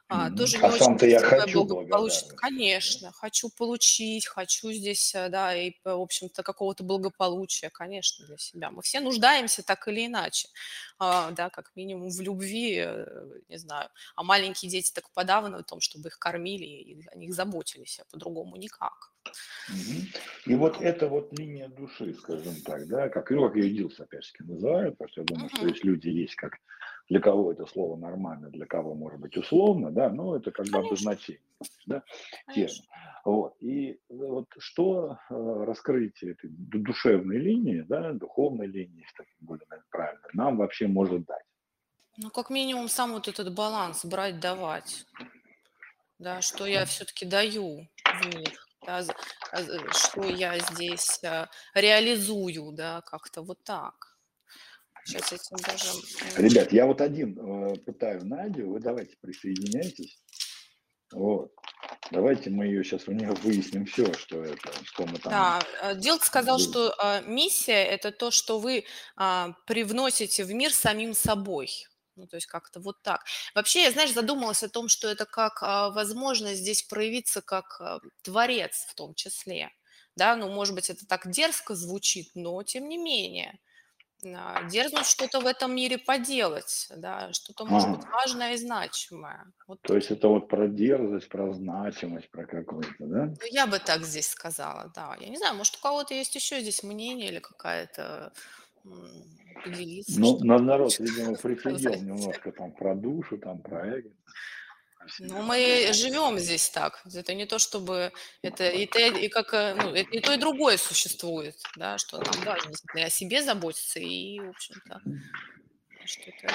а, 0.09 0.31
тоже 0.31 0.57
а 0.61 0.67
очень 0.67 1.09
я 1.09 1.19
хочу 1.19 1.65
благополучно. 1.65 2.33
Конечно, 2.35 3.11
хочу 3.11 3.49
получить, 3.49 4.25
хочу 4.25 4.71
здесь, 4.71 5.13
э, 5.13 5.27
да, 5.27 5.53
и, 5.53 5.73
в 5.83 5.89
общем-то, 6.01 6.43
какого-то 6.43 6.83
благополучия, 6.83 7.69
конечно, 7.69 8.25
для 8.25 8.37
себя. 8.37 8.71
Мы 8.71 8.81
все 8.83 9.01
нуждаемся 9.01 9.63
так 9.63 9.85
или 9.89 10.07
иначе, 10.07 10.47
а, 10.97 11.31
да, 11.31 11.49
как 11.49 11.71
минимум 11.75 12.09
в 12.09 12.21
любви, 12.21 12.83
э, 12.85 13.05
не 13.49 13.57
знаю. 13.57 13.89
А 14.15 14.23
маленькие 14.23 14.71
дети 14.71 14.93
так 14.93 15.11
подаваны 15.11 15.57
в 15.57 15.63
том, 15.63 15.81
чтобы 15.81 16.07
их 16.07 16.19
кормили 16.19 16.65
и 16.65 17.07
о 17.09 17.17
них 17.17 17.33
заботились, 17.33 17.99
а 17.99 18.05
по-другому 18.09 18.55
никак. 18.55 19.11
И 20.45 20.55
вот 20.55 20.79
эта 20.79 21.09
вот 21.09 21.37
линия 21.37 21.67
души, 21.67 22.13
скажем 22.13 22.55
так, 22.61 22.87
да, 22.87 23.09
как 23.09 23.29
Илок 23.31 23.57
и 23.57 23.69
Дилс, 23.69 23.99
опять 23.99 24.23
же, 24.23 24.31
называют, 24.39 24.97
потому 24.97 25.09
что 25.09 25.21
я 25.21 25.25
думаю, 25.25 25.49
что 25.49 25.67
есть 25.67 25.83
люди 25.83 26.07
есть 26.07 26.35
как 26.35 26.53
для 27.09 27.19
кого 27.19 27.51
это 27.51 27.65
слово 27.65 27.95
нормально, 27.97 28.49
для 28.49 28.65
кого 28.65 28.93
может 28.93 29.19
быть 29.19 29.37
условно, 29.37 29.91
да, 29.91 30.09
но 30.09 30.35
это 30.35 30.51
как 30.51 30.67
бы 30.67 30.79
обозначение, 30.79 31.41
да, 31.85 32.03
тема. 32.53 32.73
Вот. 33.23 33.55
И 33.59 33.99
вот 34.09 34.47
что 34.57 35.17
э, 35.29 35.63
раскрытие 35.65 36.31
этой 36.31 36.49
душевной 36.49 37.37
линии, 37.37 37.81
да, 37.81 38.13
духовной 38.13 38.67
линии, 38.67 39.01
если 39.01 39.17
так 39.17 39.27
более 39.39 39.65
наверное, 39.69 39.89
правильно, 39.89 40.27
нам 40.33 40.57
вообще 40.57 40.87
может 40.87 41.25
дать? 41.25 41.43
Ну, 42.17 42.29
как 42.29 42.49
минимум, 42.49 42.87
сам 42.87 43.11
вот 43.11 43.27
этот 43.27 43.53
баланс 43.53 44.05
брать, 44.05 44.39
давать. 44.39 45.05
Да, 46.19 46.41
что 46.41 46.65
я 46.65 46.85
все-таки 46.85 47.25
даю 47.25 47.87
в 48.05 48.35
мир, 48.35 48.53
да, 48.85 49.03
а, 49.51 49.61
что 49.91 50.23
я 50.23 50.57
здесь 50.57 51.23
э, 51.23 51.45
реализую, 51.75 52.71
да, 52.71 53.01
как-то 53.01 53.43
вот 53.43 53.63
так. 53.63 54.16
Сейчас 55.07 55.31
этим 55.31 55.57
даже... 55.57 55.85
Ребят, 56.37 56.73
я 56.73 56.85
вот 56.85 56.99
один 56.99 57.39
э, 57.39 57.75
пытаю 57.77 58.25
Надю, 58.25 58.69
вы 58.69 58.79
давайте 58.81 59.15
присоединяйтесь. 59.21 60.21
Вот. 61.13 61.53
Давайте 62.11 62.49
мы 62.49 62.65
ее 62.65 62.83
сейчас 62.83 63.07
у 63.07 63.13
нее 63.13 63.31
выясним 63.41 63.85
все, 63.85 64.11
что 64.13 64.43
это, 64.43 64.69
что 64.83 65.05
мы 65.05 65.17
там. 65.17 65.31
Да, 65.31 65.61
э, 65.81 65.95
Дилт 65.95 66.23
сказал, 66.23 66.59
что 66.59 66.93
э, 67.01 67.21
миссия 67.25 67.85
это 67.85 68.11
то, 68.11 68.31
что 68.31 68.59
вы 68.59 68.83
э, 69.17 69.47
привносите 69.65 70.43
в 70.43 70.53
мир 70.53 70.73
самим 70.73 71.13
собой. 71.13 71.69
Ну, 72.17 72.27
то 72.27 72.35
есть 72.35 72.47
как-то 72.47 72.81
вот 72.81 73.01
так. 73.01 73.23
Вообще, 73.55 73.83
я, 73.83 73.91
знаешь, 73.91 74.11
задумалась 74.11 74.63
о 74.63 74.69
том, 74.69 74.89
что 74.89 75.07
это 75.07 75.25
как 75.25 75.63
э, 75.63 75.93
возможность 75.93 76.59
здесь 76.59 76.83
проявиться 76.83 77.41
как 77.41 77.79
э, 77.79 77.99
творец 78.23 78.87
в 78.89 78.95
том 78.95 79.13
числе. 79.13 79.69
Да, 80.17 80.35
ну, 80.35 80.49
может 80.49 80.75
быть, 80.75 80.89
это 80.89 81.07
так 81.07 81.31
дерзко 81.31 81.75
звучит, 81.75 82.31
но 82.35 82.61
тем 82.63 82.89
не 82.89 82.97
менее 82.97 83.57
дерзнуть 84.21 85.05
что-то 85.05 85.39
в 85.39 85.45
этом 85.45 85.75
мире 85.75 85.97
поделать, 85.97 86.89
да, 86.95 87.31
что-то 87.33 87.65
может 87.65 87.89
быть 87.89 88.05
важное 88.05 88.53
и 88.53 88.57
значимое. 88.57 89.45
Вот. 89.67 89.81
То 89.81 89.95
есть 89.95 90.11
это 90.11 90.27
вот 90.27 90.47
про 90.47 90.67
дерзость, 90.67 91.29
про 91.29 91.53
значимость, 91.53 92.29
про 92.31 92.45
какую-то, 92.45 93.05
да? 93.05 93.25
Ну, 93.25 93.47
я 93.51 93.67
бы 93.67 93.79
так 93.79 94.03
здесь 94.03 94.27
сказала, 94.27 94.91
да. 94.95 95.15
Я 95.19 95.29
не 95.29 95.37
знаю, 95.37 95.55
может, 95.55 95.75
у 95.75 95.81
кого-то 95.81 96.13
есть 96.13 96.35
еще 96.35 96.61
здесь 96.61 96.83
мнение 96.83 97.29
или 97.29 97.39
какая-то 97.39 98.33
поделиться. 99.63 100.19
Ну, 100.19 100.39
на 100.43 100.57
народ, 100.57 100.97
видимо, 100.99 101.35
прифигел 101.41 101.93
немножко 102.01 102.51
там 102.51 102.71
про 102.71 102.95
душу, 102.95 103.37
там 103.37 103.61
про 103.61 103.85
эго. 103.85 104.09
Ну, 105.19 105.41
мы 105.41 105.89
живем 105.93 106.37
здесь 106.39 106.69
так. 106.69 107.01
Это 107.13 107.33
не 107.33 107.45
то, 107.45 107.59
чтобы 107.59 108.11
это 108.41 108.69
и, 108.69 108.85
то, 108.85 108.99
и 108.99 109.27
как 109.29 109.53
э, 109.53 109.75
ну, 109.75 109.89
это 109.89 110.09
и 110.11 110.19
то, 110.19 110.33
и 110.33 110.37
другое 110.37 110.77
существует, 110.77 111.55
да, 111.75 111.97
что 111.97 112.17
нам 112.17 112.45
важно 112.45 112.69
действительно 112.69 113.05
о 113.05 113.09
себе 113.09 113.41
заботиться 113.41 113.99
и, 113.99 114.39
в 114.39 114.49
общем-то, 114.49 115.01
что-то 116.05 116.53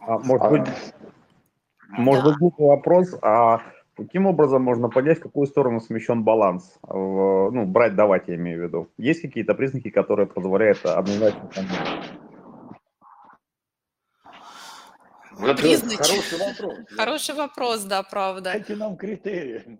а, 0.00 0.18
Может 0.18 0.50
быть, 0.50 0.68
может 1.88 2.24
быть, 2.24 2.36
глупый 2.38 2.66
вопрос, 2.66 3.14
а 3.22 3.62
каким 3.96 4.26
образом 4.26 4.62
можно 4.62 4.88
понять, 4.88 5.18
в 5.18 5.22
какую 5.22 5.46
сторону 5.46 5.80
смещен 5.80 6.22
баланс? 6.22 6.78
В, 6.82 7.50
ну, 7.50 7.66
брать, 7.66 7.96
давать, 7.96 8.28
я 8.28 8.36
имею 8.36 8.60
в 8.60 8.62
виду. 8.64 8.88
Есть 8.96 9.22
какие-то 9.22 9.54
признаки, 9.54 9.90
которые 9.90 10.26
позволяют 10.26 10.84
однозначно 10.84 11.48
понять? 11.54 12.10
Вот 15.40 15.56
Признач... 15.56 15.98
Хороший 15.98 16.38
вопрос. 16.38 16.76
Да. 16.78 16.96
Хороший 16.96 17.34
вопрос, 17.34 17.80
да, 17.82 18.02
правда. 18.02 18.52
Дайте 18.52 18.76
нам 18.76 18.96
критерии. 18.96 19.78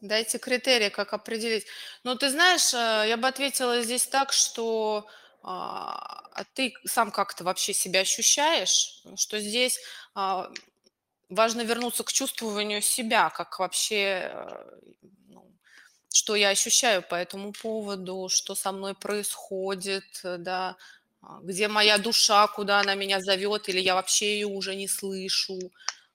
Дайте 0.00 0.38
критерии, 0.38 0.90
как 0.90 1.12
определить. 1.12 1.66
Ну, 2.02 2.14
ты 2.14 2.28
знаешь, 2.28 2.74
э, 2.74 3.08
я 3.08 3.16
бы 3.16 3.26
ответила 3.26 3.82
здесь 3.82 4.06
так, 4.06 4.32
что 4.32 5.06
а, 5.42 6.22
а 6.32 6.44
ты 6.54 6.74
сам 6.84 7.10
как-то 7.10 7.44
вообще 7.44 7.72
себя 7.72 8.00
ощущаешь, 8.00 9.02
что 9.16 9.38
здесь 9.38 9.78
а, 10.14 10.50
важно 11.28 11.62
вернуться 11.62 12.02
к 12.02 12.12
чувствованию 12.12 12.80
себя, 12.82 13.30
как 13.30 13.58
вообще, 13.58 14.30
э, 14.32 14.64
ну, 15.28 15.46
что 16.12 16.34
я 16.34 16.48
ощущаю 16.48 17.02
по 17.02 17.14
этому 17.14 17.52
поводу, 17.52 18.28
что 18.30 18.54
со 18.54 18.72
мной 18.72 18.94
происходит, 18.94 20.20
да, 20.22 20.70
а, 20.70 20.76
где 21.42 21.68
моя 21.68 21.98
душа, 21.98 22.46
куда 22.48 22.80
она 22.80 22.94
меня 22.94 23.20
зовет, 23.20 23.68
или 23.68 23.80
я 23.80 23.94
вообще 23.94 24.34
ее 24.34 24.46
уже 24.46 24.74
не 24.74 24.88
слышу. 24.88 25.58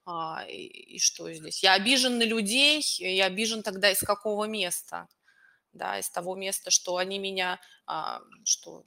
А, 0.06 0.44
и, 0.48 0.96
и 0.96 1.00
что 1.00 1.32
здесь? 1.32 1.63
Я 1.63 1.74
обижен 1.74 2.18
на 2.18 2.24
людей, 2.24 2.84
я 2.98 3.25
обижен 3.25 3.63
тогда 3.63 3.92
из 3.92 4.00
какого 4.00 4.46
места? 4.46 5.08
Да, 5.74 6.00
из 6.00 6.10
того 6.10 6.36
места, 6.36 6.72
что 6.72 6.98
они 6.98 7.20
меня, 7.20 7.60
а, 7.86 8.22
что 8.44 8.86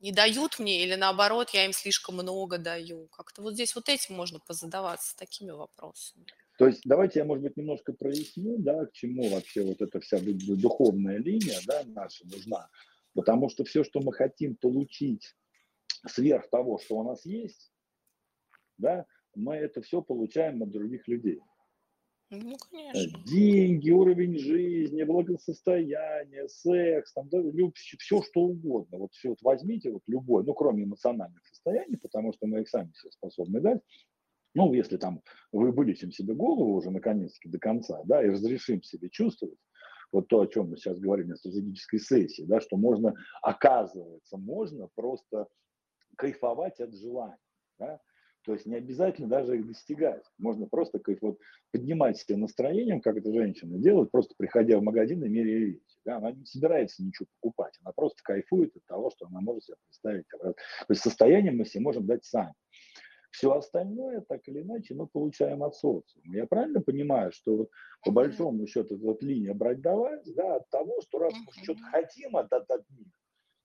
не 0.00 0.12
дают 0.12 0.58
мне 0.58 0.82
или 0.82 0.94
наоборот 0.94 1.50
я 1.50 1.64
им 1.64 1.72
слишком 1.72 2.16
много 2.16 2.58
даю. 2.58 3.08
Как-то 3.08 3.42
вот 3.42 3.54
здесь 3.54 3.74
вот 3.74 3.88
этим 3.88 4.14
можно 4.14 4.38
позадаваться 4.40 5.16
такими 5.16 5.50
вопросами. 5.50 6.26
То 6.58 6.66
есть 6.66 6.82
давайте 6.84 7.18
я, 7.20 7.24
может 7.24 7.42
быть, 7.44 7.56
немножко 7.56 7.92
проясню, 7.92 8.56
да, 8.58 8.86
к 8.86 8.92
чему 8.92 9.28
вообще 9.28 9.62
вот 9.62 9.82
эта 9.82 10.00
вся 10.00 10.18
духовная 10.20 11.18
линия, 11.18 11.58
да, 11.66 11.82
наша 11.86 12.26
нужна. 12.26 12.68
Потому 13.14 13.48
что 13.50 13.64
все, 13.64 13.84
что 13.84 14.00
мы 14.00 14.12
хотим 14.12 14.56
получить 14.56 15.34
сверх 16.06 16.48
того, 16.50 16.78
что 16.78 16.98
у 16.98 17.04
нас 17.04 17.24
есть, 17.24 17.72
да, 18.78 19.06
мы 19.34 19.56
это 19.56 19.82
все 19.82 20.02
получаем 20.02 20.62
от 20.62 20.70
других 20.70 21.06
людей. 21.08 21.40
Ну, 22.30 22.56
конечно. 22.70 23.22
Деньги, 23.24 23.90
уровень 23.90 24.36
жизни, 24.36 25.04
благосостояние, 25.04 26.48
секс, 26.48 27.12
там, 27.12 27.28
да, 27.28 27.38
все 27.74 28.22
что 28.22 28.40
угодно. 28.40 28.98
Вот 28.98 29.12
все 29.12 29.28
вот 29.28 29.38
возьмите, 29.42 29.92
вот 29.92 30.02
любое, 30.08 30.42
ну, 30.42 30.52
кроме 30.54 30.84
эмоциональных 30.84 31.46
состояний, 31.46 31.96
потому 31.96 32.32
что 32.32 32.48
мы 32.48 32.62
их 32.62 32.68
сами 32.68 32.90
себе 32.94 33.12
способны 33.12 33.60
дать. 33.60 33.80
Ну, 34.54 34.72
если 34.72 34.96
там 34.96 35.22
вы 35.52 35.70
вылечим 35.70 36.10
себе 36.10 36.34
голову 36.34 36.74
уже 36.74 36.90
наконец-таки 36.90 37.48
до 37.48 37.58
конца, 37.58 38.02
да, 38.04 38.24
и 38.24 38.30
разрешим 38.30 38.82
себе 38.82 39.08
чувствовать, 39.08 39.58
вот 40.10 40.28
то, 40.28 40.40
о 40.40 40.46
чем 40.46 40.70
мы 40.70 40.78
сейчас 40.78 40.98
говорим 40.98 41.28
на 41.28 41.36
стратегической 41.36 42.00
сессии, 42.00 42.42
да, 42.42 42.60
что 42.60 42.76
можно, 42.76 43.14
оказывается, 43.42 44.36
можно 44.36 44.88
просто 44.94 45.46
кайфовать 46.16 46.80
от 46.80 46.94
желания. 46.94 47.38
Да? 47.78 48.00
То 48.46 48.52
есть 48.52 48.64
не 48.64 48.76
обязательно 48.76 49.28
даже 49.28 49.56
их 49.56 49.66
достигать. 49.66 50.24
Можно 50.38 50.66
просто 50.66 51.00
кайф, 51.00 51.18
вот, 51.20 51.38
поднимать 51.72 52.16
себе 52.16 52.36
настроением, 52.36 53.00
как 53.00 53.16
эта 53.16 53.32
женщина 53.32 53.76
делает, 53.76 54.12
просто 54.12 54.34
приходя 54.38 54.78
в 54.78 54.82
магазин 54.82 55.24
и 55.24 55.28
меряя 55.28 55.58
вещи. 55.58 55.98
Да? 56.04 56.18
Она 56.18 56.30
не 56.30 56.44
собирается 56.44 57.02
ничего 57.02 57.26
покупать, 57.40 57.76
она 57.82 57.92
просто 57.92 58.22
кайфует 58.22 58.76
от 58.76 58.84
того, 58.86 59.10
что 59.10 59.26
она 59.26 59.40
может 59.40 59.64
себе 59.64 59.76
представить. 59.88 60.26
То 60.28 60.54
есть 60.88 61.02
состояние 61.02 61.52
мы 61.52 61.64
себе 61.64 61.82
можем 61.82 62.06
дать 62.06 62.24
сами. 62.24 62.54
Все 63.32 63.52
остальное, 63.52 64.22
так 64.22 64.46
или 64.46 64.62
иначе, 64.62 64.94
мы 64.94 65.08
получаем 65.08 65.62
от 65.62 65.74
социума. 65.74 66.34
Я 66.34 66.46
правильно 66.46 66.80
понимаю, 66.80 67.32
что 67.32 67.68
по 68.02 68.10
большому 68.10 68.66
счету 68.66 68.94
эта 68.94 69.04
вот 69.04 69.22
линия 69.22 69.52
брать-давать, 69.52 70.22
да, 70.34 70.56
от 70.56 70.70
того, 70.70 71.00
что 71.02 71.18
раз 71.18 71.34
мы 71.34 71.62
что-то 71.64 71.82
хотим 71.90 72.36
от, 72.36 72.50
от, 72.52 72.70
от 72.70 72.88
них, 72.90 73.12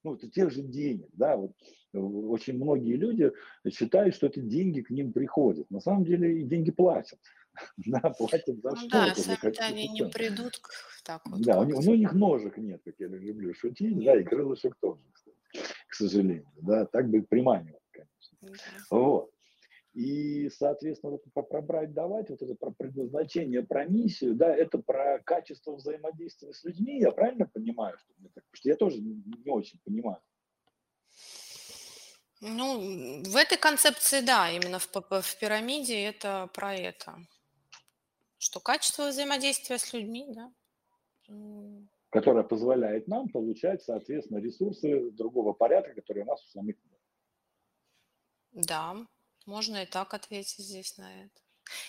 ну, 0.04 0.16
это 0.16 0.30
тех 0.30 0.52
же 0.52 0.62
денег, 0.62 1.10
да, 1.14 1.38
вот 1.38 1.52
э, 1.94 1.98
очень 1.98 2.56
многие 2.56 2.96
люди 2.96 3.32
считают, 3.70 4.16
что 4.16 4.28
это 4.28 4.42
деньги 4.42 4.82
к 4.82 4.90
ним 4.90 5.14
приходят. 5.14 5.70
На 5.70 5.80
самом 5.80 6.06
деле 6.06 6.44
деньги 6.44 6.72
платят, 6.72 7.20
да, 7.78 8.00
платят 8.18 8.62
за 8.62 8.72
ну, 8.72 8.76
что-то. 8.76 9.16
Да, 9.16 9.16
сами 9.16 9.58
они 9.60 9.88
не 9.90 10.06
придут 10.10 10.58
к, 10.58 10.70
так 11.04 11.22
вот. 11.26 11.42
Да, 11.42 11.60
у 11.60 11.64
них, 11.66 11.76
ну, 11.84 11.92
у 11.92 11.96
них 11.96 12.14
ножек 12.14 12.58
нет, 12.58 12.82
как 12.84 12.96
я 13.00 13.08
люблю 13.08 13.54
шутить, 13.54 13.96
нет. 13.96 14.06
да, 14.06 14.20
и 14.20 14.24
крылышек 14.24 14.76
тоже, 14.80 15.02
кстати, 15.12 15.38
к 15.88 15.94
сожалению, 15.94 16.52
да, 16.62 16.86
так 16.86 17.10
бы 17.10 17.22
приманивать, 17.22 17.84
конечно. 17.92 18.38
Да. 18.42 18.98
Вот. 18.98 19.31
И, 19.94 20.50
соответственно, 20.50 21.12
вот 21.12 21.24
про, 21.34 21.44
про 21.44 21.62
брать, 21.62 21.94
давать, 21.94 22.30
вот 22.30 22.42
это 22.42 22.56
про 22.56 22.72
предназначение, 22.72 23.62
про 23.62 23.86
миссию, 23.86 24.36
да, 24.36 24.56
это 24.56 24.78
про 24.78 25.20
качество 25.20 25.74
взаимодействия 25.74 26.54
с 26.54 26.64
людьми, 26.64 27.00
я 27.00 27.12
правильно 27.12 27.46
понимаю, 27.46 27.98
что 27.98 28.14
мне 28.18 28.30
так, 28.30 28.46
потому 28.46 28.56
что 28.56 28.70
я 28.70 28.76
тоже 28.78 29.02
не, 29.02 29.52
очень 29.52 29.80
понимаю. 29.84 30.22
Ну, 32.40 33.22
в 33.24 33.36
этой 33.36 33.58
концепции, 33.58 34.22
да, 34.22 34.50
именно 34.50 34.80
в, 34.80 34.88
в 34.88 35.40
пирамиде 35.40 36.06
это 36.06 36.50
про 36.54 36.74
это. 36.74 37.18
Что 38.38 38.62
качество 38.62 39.10
взаимодействия 39.10 39.78
с 39.78 39.94
людьми, 39.94 40.26
да. 40.30 40.52
Которое 42.10 42.44
позволяет 42.44 43.08
нам 43.08 43.28
получать, 43.28 43.84
соответственно, 43.84 44.40
ресурсы 44.40 45.12
другого 45.12 45.52
порядка, 45.54 45.94
которые 45.94 46.24
у 46.24 46.28
нас 46.28 46.44
у 46.46 46.48
самих 46.48 46.78
нет. 46.84 47.00
Да, 48.68 48.96
можно 49.46 49.84
и 49.84 49.86
так 49.86 50.14
ответить 50.14 50.60
здесь 50.66 50.98
на 50.98 51.24
это. 51.26 51.42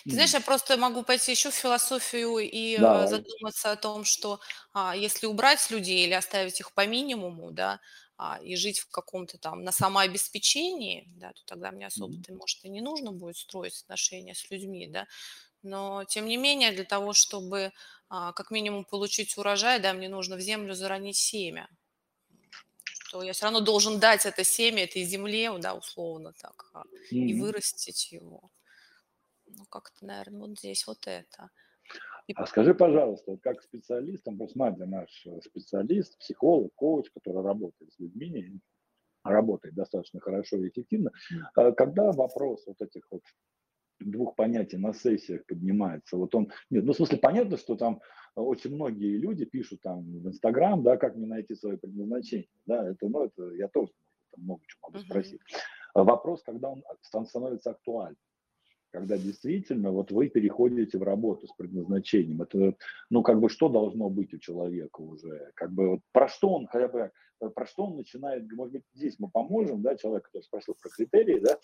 Ты 0.07 0.15
знаешь, 0.15 0.33
я 0.33 0.41
просто 0.41 0.77
могу 0.77 1.03
пойти 1.03 1.31
еще 1.31 1.51
в 1.51 1.55
философию 1.55 2.37
и 2.39 2.77
э, 2.77 3.07
задуматься 3.07 3.71
о 3.71 3.75
том, 3.75 4.05
что 4.05 4.39
а, 4.73 4.95
если 4.95 5.27
убрать 5.27 5.69
людей 5.71 6.05
или 6.05 6.13
оставить 6.13 6.59
их 6.59 6.73
по 6.73 6.85
минимуму, 6.87 7.51
да, 7.51 7.81
а, 8.17 8.39
и 8.41 8.55
жить 8.55 8.79
в 8.79 8.89
каком-то 8.91 9.37
там 9.39 9.63
на 9.63 9.71
самообеспечении, 9.71 11.05
да, 11.17 11.33
то 11.33 11.41
тогда 11.45 11.71
мне 11.71 11.87
особо-то, 11.87 12.33
может, 12.33 12.63
и 12.63 12.69
не 12.69 12.81
нужно 12.81 13.11
будет 13.11 13.37
строить 13.37 13.81
отношения 13.83 14.35
с 14.35 14.49
людьми, 14.51 14.87
да. 14.87 15.07
Но, 15.63 16.03
тем 16.05 16.25
не 16.27 16.37
менее, 16.37 16.71
для 16.73 16.83
того, 16.85 17.13
чтобы 17.13 17.71
а, 18.09 18.33
как 18.33 18.51
минимум 18.51 18.85
получить 18.85 19.37
урожай, 19.37 19.79
да, 19.79 19.93
мне 19.93 20.09
нужно 20.09 20.35
в 20.35 20.41
землю 20.41 20.73
заронить 20.75 21.17
семя 21.17 21.69
что 23.13 23.21
я 23.21 23.33
все 23.33 23.45
равно 23.45 23.61
должен 23.61 23.99
дать 23.99 24.25
это 24.25 24.43
семя 24.43 24.85
этой 24.85 25.03
земле, 25.03 25.51
да, 25.59 25.75
условно 25.75 26.33
так, 26.41 26.71
mm-hmm. 26.73 27.15
и 27.15 27.39
вырастить 27.39 28.11
его. 28.11 28.49
Ну, 29.45 29.65
как-то, 29.69 30.05
наверное, 30.05 30.47
вот 30.47 30.57
здесь 30.57 30.87
вот 30.87 31.05
это. 31.05 31.51
И... 32.25 32.33
А 32.35 32.47
скажи, 32.47 32.73
пожалуйста, 32.73 33.37
как 33.37 33.61
специалист, 33.61 34.25
Надя 34.55 34.85
наш 34.85 35.27
э, 35.27 35.41
специалист, 35.41 36.17
психолог, 36.17 36.73
коуч, 36.73 37.11
который 37.13 37.43
работает 37.43 37.93
с 37.93 37.99
людьми, 37.99 38.59
работает 39.23 39.75
достаточно 39.75 40.19
хорошо 40.19 40.57
и 40.57 40.69
эффективно, 40.69 41.11
а 41.55 41.71
когда 41.71 42.11
вопрос 42.13 42.63
вот 42.65 42.81
этих 42.81 43.03
вот 43.11 43.21
двух 44.11 44.35
понятий 44.35 44.77
на 44.77 44.93
сессиях 44.93 45.45
поднимается. 45.45 46.17
Вот 46.17 46.33
он, 46.35 46.51
нет, 46.69 46.85
ну, 46.85 46.93
в 46.93 46.95
смысле, 46.95 47.17
понятно, 47.17 47.57
что 47.57 47.75
там 47.75 48.01
очень 48.35 48.73
многие 48.73 49.17
люди 49.17 49.45
пишут 49.45 49.81
там 49.81 50.03
в 50.03 50.27
Инстаграм, 50.27 50.81
да, 50.83 50.97
как 50.97 51.15
мне 51.15 51.27
найти 51.27 51.55
свое 51.55 51.77
предназначение, 51.77 52.47
да, 52.65 52.89
это, 52.89 53.07
ну, 53.07 53.25
это 53.25 53.51
я 53.51 53.67
тоже 53.67 53.91
там 54.31 54.43
много 54.43 54.61
чего 54.67 54.89
могу 54.89 54.99
спросить. 54.99 55.39
Uh-huh. 55.95 56.03
Вопрос, 56.03 56.41
когда 56.43 56.69
он 56.69 56.83
становится 57.25 57.71
актуальным 57.71 58.17
когда 58.93 59.17
действительно 59.17 59.91
вот 59.91 60.11
вы 60.11 60.29
переходите 60.29 60.99
в 60.99 61.03
работу 61.03 61.47
с 61.47 61.53
предназначением. 61.53 62.43
Это, 62.43 62.75
ну, 63.09 63.23
как 63.23 63.39
бы, 63.39 63.49
что 63.49 63.67
должно 63.67 64.07
быть 64.07 64.35
у 64.35 64.37
человека 64.37 65.01
уже? 65.01 65.51
Как 65.55 65.73
бы, 65.73 65.89
вот, 65.89 66.01
про 66.11 66.27
что 66.27 66.49
он, 66.49 66.67
хотя 66.67 66.87
бы, 66.87 67.11
про 67.39 67.65
что 67.65 67.85
он 67.85 67.97
начинает, 67.97 68.49
может 68.51 68.73
быть, 68.73 68.83
здесь 68.93 69.15
мы 69.17 69.31
поможем, 69.31 69.81
да, 69.81 69.95
человек, 69.95 70.25
который 70.25 70.43
спросил 70.43 70.75
про 70.79 70.89
критерии, 70.89 71.39
да, 71.39 71.57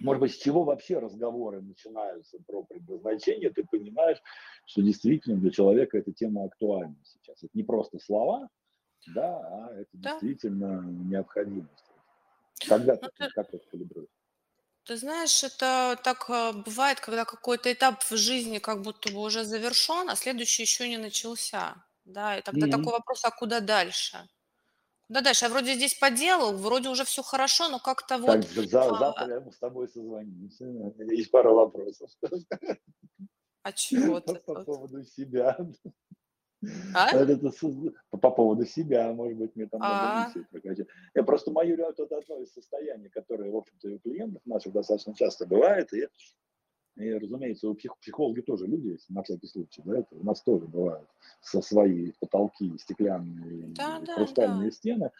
может 0.00 0.20
быть, 0.20 0.34
с 0.34 0.36
чего 0.36 0.64
вообще 0.64 0.98
разговоры 0.98 1.60
начинаются 1.60 2.38
про 2.46 2.62
предназначение, 2.64 3.50
ты 3.50 3.64
понимаешь, 3.64 4.18
что 4.66 4.82
действительно 4.82 5.36
для 5.36 5.50
человека 5.50 5.98
эта 5.98 6.12
тема 6.12 6.44
актуальна 6.44 6.96
сейчас. 7.04 7.42
Это 7.42 7.50
не 7.54 7.62
просто 7.62 7.98
слова, 7.98 8.48
да, 9.14 9.38
а 9.38 9.72
это 9.74 9.90
да. 9.92 10.10
действительно 10.12 10.82
необходимость. 10.82 11.84
Когда 12.68 12.94
ну, 12.94 13.00
ты, 13.00 13.08
ты, 13.16 13.30
как 13.30 13.54
это 13.54 13.64
калибруешь? 13.70 14.08
Ты 14.84 14.96
знаешь, 14.96 15.44
это 15.44 15.98
так 16.02 16.28
э, 16.28 16.52
бывает, 16.52 17.00
когда 17.00 17.24
какой-то 17.24 17.72
этап 17.72 18.02
в 18.02 18.16
жизни 18.16 18.58
как 18.58 18.82
будто 18.82 19.12
бы 19.12 19.20
уже 19.20 19.44
завершен, 19.44 20.10
а 20.10 20.16
следующий 20.16 20.62
еще 20.62 20.88
не 20.88 20.98
начался. 20.98 21.76
Да, 22.04 22.36
и 22.36 22.42
тогда 22.42 22.66
mm-hmm. 22.66 22.70
такой 22.70 22.92
вопрос, 22.92 23.24
а 23.24 23.30
куда 23.30 23.60
дальше? 23.60 24.28
Да, 25.10 25.22
дальше. 25.22 25.46
Я 25.46 25.50
вроде 25.50 25.74
здесь 25.74 25.94
поделал, 25.94 26.56
вроде 26.56 26.88
уже 26.88 27.04
все 27.04 27.22
хорошо, 27.22 27.68
но 27.68 27.80
как-то 27.80 28.16
вот... 28.18 28.46
Так, 28.54 28.66
за, 28.68 28.82
а... 28.82 28.98
завтра 28.98 29.40
мы 29.40 29.52
с 29.52 29.58
тобой 29.58 29.88
созвонимся. 29.88 30.64
Есть 31.10 31.30
пара 31.30 31.50
вопросов. 31.50 32.10
А 33.62 33.72
чего 33.72 34.20
ты? 34.20 34.36
По 34.36 34.64
поводу 34.64 35.04
себя. 35.04 35.58
А? 36.94 37.10
Это, 37.10 37.36
по, 38.10 38.16
по 38.16 38.30
поводу 38.30 38.64
себя, 38.64 39.12
может 39.12 39.36
быть, 39.36 39.54
мне 39.54 39.66
там 39.66 39.82
а? 39.82 40.32
надо 40.34 40.48
прокачать. 40.50 40.86
Я 41.14 41.24
просто 41.24 41.50
мою 41.50 41.76
это 41.76 42.04
одно 42.04 42.38
из 42.38 42.54
состояний, 42.54 43.10
которое, 43.10 43.50
в 43.50 43.56
общем-то, 43.56 43.88
у 43.88 43.98
клиентов 43.98 44.40
наших 44.46 44.72
достаточно 44.72 45.14
часто 45.14 45.44
бывает. 45.44 45.92
И 45.92 46.08
и, 46.96 47.12
разумеется, 47.12 47.68
у 47.68 47.74
псих, 47.74 47.96
психологи 47.98 48.40
тоже 48.40 48.66
люди, 48.66 48.98
на 49.08 49.22
всякий 49.22 49.46
случай, 49.46 49.82
да, 49.84 49.98
это 49.98 50.14
у 50.14 50.24
нас 50.24 50.42
тоже 50.42 50.66
бывают 50.66 51.08
со 51.40 51.62
свои 51.62 52.12
потолки 52.20 52.76
стеклянные, 52.78 53.68
да, 53.68 54.00
да, 54.00 54.14
хрустальные 54.14 54.70
да. 54.70 54.76
стены. 54.76 55.10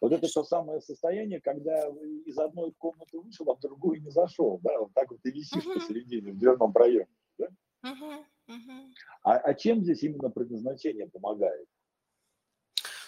Вот 0.00 0.12
это 0.12 0.28
то 0.28 0.44
самое 0.44 0.80
состояние, 0.80 1.40
когда 1.40 1.88
из 2.26 2.38
одной 2.38 2.72
комнаты 2.72 3.18
вышел, 3.18 3.50
а 3.50 3.56
в 3.56 3.60
другую 3.60 4.02
не 4.02 4.10
зашел, 4.10 4.60
да, 4.62 4.78
вот 4.78 4.92
так 4.94 5.10
вот 5.10 5.20
и 5.24 5.30
висишь 5.30 5.64
uh-huh. 5.64 5.74
посередине, 5.74 6.32
в 6.32 6.38
дверном 6.38 6.72
проеме, 6.72 7.08
да? 7.38 7.46
Uh-huh. 7.84 8.24
Uh-huh. 8.48 8.92
А, 9.22 9.36
а 9.38 9.54
чем 9.54 9.82
здесь 9.82 10.02
именно 10.02 10.30
предназначение 10.30 11.08
помогает? 11.08 11.66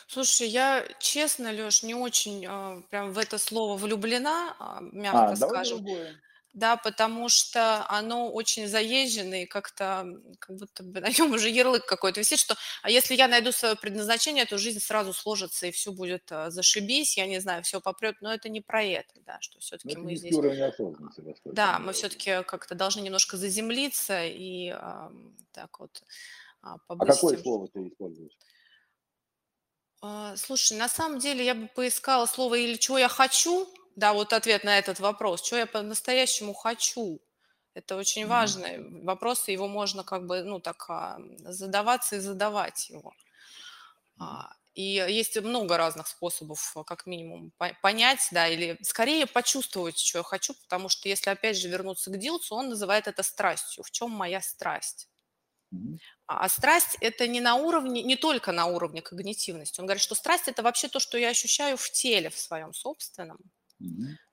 Слушай, 0.07 0.49
я 0.49 0.85
честно, 0.99 1.53
Леш, 1.53 1.83
не 1.83 1.95
очень 1.95 2.47
э, 2.49 2.83
прям 2.89 3.13
в 3.13 3.19
это 3.19 3.37
слово 3.37 3.77
влюблена, 3.77 4.57
а, 4.59 4.81
мягко 4.81 5.33
а, 5.33 5.37
скажем. 5.37 5.85
Другое. 5.85 6.15
Да, 6.55 6.77
потому 6.77 7.29
что 7.29 7.87
оно 7.89 8.31
очень 8.31 8.67
заезженное, 8.67 9.43
и 9.43 9.47
как-то 9.47 10.07
как 10.39 10.57
будто 10.57 10.83
бы 10.83 11.01
на 11.01 11.11
нем 11.11 11.33
уже 11.35 11.51
ярлык 11.51 11.85
какой-то 11.85 12.21
висит, 12.21 12.39
что 12.39 12.57
а 12.83 12.91
если 12.91 13.15
я 13.15 13.29
найду 13.29 13.53
свое 13.53 13.77
предназначение, 13.77 14.47
то 14.47 14.57
жизнь 14.59 14.81
сразу 14.81 15.13
сложится, 15.13 15.67
и 15.67 15.71
все 15.71 15.93
будет 15.93 16.33
а, 16.33 16.51
зашибись, 16.51 17.17
я 17.17 17.27
не 17.27 17.41
знаю, 17.41 17.63
все 17.63 17.81
попрет, 17.81 18.17
но 18.21 18.33
это 18.33 18.49
не 18.49 18.61
про 18.61 18.83
это, 18.83 19.13
да, 19.27 19.39
что 19.41 19.61
все-таки 19.61 19.97
мы 19.97 20.17
здесь... 20.17 20.35
Да, 21.45 21.79
мы 21.79 21.93
все-таки 21.93 22.43
как-то 22.45 22.75
должны 22.75 23.01
немножко 23.03 23.37
заземлиться 23.37 24.25
и 24.25 24.71
а, 24.71 25.13
так 25.53 25.79
вот 25.81 26.03
а, 26.63 26.79
А 26.89 27.07
какое 27.07 27.37
слово 27.37 27.69
ты 27.69 27.89
используешь? 27.89 28.33
А, 30.01 30.37
слушай, 30.37 30.79
на 30.79 30.89
самом 30.89 31.19
деле 31.19 31.45
я 31.45 31.55
бы 31.55 31.69
поискала 31.69 32.27
слово 32.27 32.55
или 32.55 32.77
«чего 32.77 32.99
я 32.99 33.09
хочу», 33.09 33.69
да, 33.99 34.13
вот 34.13 34.33
ответ 34.33 34.65
на 34.65 34.79
этот 34.79 35.01
вопрос, 35.01 35.45
что 35.45 35.57
я 35.57 35.67
по-настоящему 35.67 36.55
хочу. 36.55 37.21
Это 37.75 37.97
очень 37.97 38.27
Мгм. 38.27 38.29
важный 38.29 38.79
вопрос, 39.05 39.49
и 39.49 39.53
его 39.53 39.69
можно 39.69 40.05
как 40.05 40.27
бы, 40.27 40.43
ну, 40.43 40.61
так 40.61 40.85
а, 40.91 41.19
задаваться 41.41 42.17
и 42.17 42.21
задавать 42.21 42.91
его. 42.91 43.15
А, 44.19 44.53
И 44.75 44.83
есть 45.09 45.37
много 45.41 45.77
разных 45.77 46.07
способов, 46.07 46.77
а, 46.77 46.85
как 46.85 47.07
минимум, 47.07 47.53
по- 47.59 47.77
понять, 47.83 48.29
да, 48.31 48.47
или 48.49 48.79
скорее 48.83 49.27
почувствовать, 49.27 49.99
что 49.99 50.19
я 50.19 50.23
хочу, 50.25 50.55
потому 50.55 50.89
что 50.89 51.09
если 51.09 51.31
опять 51.31 51.57
же 51.59 51.69
вернуться 51.69 52.11
к 52.11 52.19
Дилцу, 52.19 52.55
он 52.55 52.69
называет 52.69 53.09
это 53.09 53.23
страстью. 53.25 53.83
В 53.85 53.91
чем 53.91 54.11
моя 54.11 54.41
страсть? 54.41 55.09
А 56.27 56.49
страсть– 56.49 56.97
это 57.01 57.27
не 57.27 57.41
на 57.41 57.57
уровне, 57.57 58.03
не 58.05 58.15
только 58.17 58.53
на 58.53 58.67
уровне 58.67 59.03
когнитивности. 59.03 59.81
Он 59.81 59.87
говорит, 59.87 60.03
что 60.03 60.15
страсть– 60.15 60.47
это 60.49 60.63
вообще 60.63 60.89
то, 60.89 61.01
что 61.01 61.19
я 61.19 61.31
ощущаю 61.31 61.77
в 61.77 61.91
теле, 61.91 62.31
в 62.31 62.39
своем 62.39 62.73
собственном. 62.75 63.39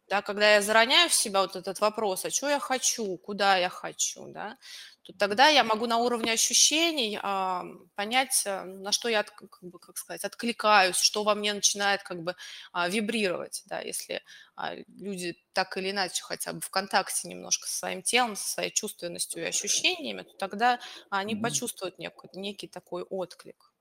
Да, 0.07 0.21
когда 0.21 0.53
я 0.53 0.61
зароняю 0.61 1.09
в 1.09 1.13
себя 1.15 1.41
вот 1.41 1.55
этот 1.55 1.79
вопрос, 1.79 2.25
а 2.25 2.29
что 2.29 2.47
я 2.47 2.59
хочу, 2.59 3.17
куда 3.17 3.57
я 3.57 3.69
хочу, 3.69 4.27
да, 4.27 4.57
то 5.01 5.13
тогда 5.13 5.47
я 5.47 5.63
могу 5.63 5.87
на 5.87 5.97
уровне 5.97 6.31
ощущений 6.33 7.17
а, 7.23 7.63
понять, 7.95 8.43
а, 8.45 8.65
на 8.65 8.91
что 8.91 9.09
я, 9.09 9.23
как 9.23 9.57
бы, 9.63 9.79
как 9.79 9.97
сказать, 9.97 10.23
откликаюсь, 10.23 10.97
что 10.97 11.23
во 11.23 11.33
мне 11.33 11.53
начинает 11.55 12.03
как 12.03 12.21
бы 12.21 12.35
а, 12.71 12.87
вибрировать, 12.87 13.63
да, 13.65 13.79
если 13.81 14.21
а, 14.55 14.75
люди 14.87 15.35
так 15.53 15.75
или 15.77 15.89
иначе 15.89 16.21
хотя 16.21 16.53
бы 16.53 16.61
в 16.61 16.69
контакте 16.69 17.27
немножко 17.27 17.67
со 17.67 17.75
своим 17.79 18.03
телом, 18.03 18.35
со 18.35 18.47
своей 18.47 18.69
чувственностью 18.71 19.41
и 19.41 19.47
ощущениями, 19.47 20.21
то 20.21 20.37
тогда 20.37 20.79
они 21.09 21.33
Мгм. 21.33 21.41
почувствуют 21.41 21.97
некий, 21.97 22.29
некий 22.33 22.67
такой 22.67 23.01
отклик, 23.01 23.73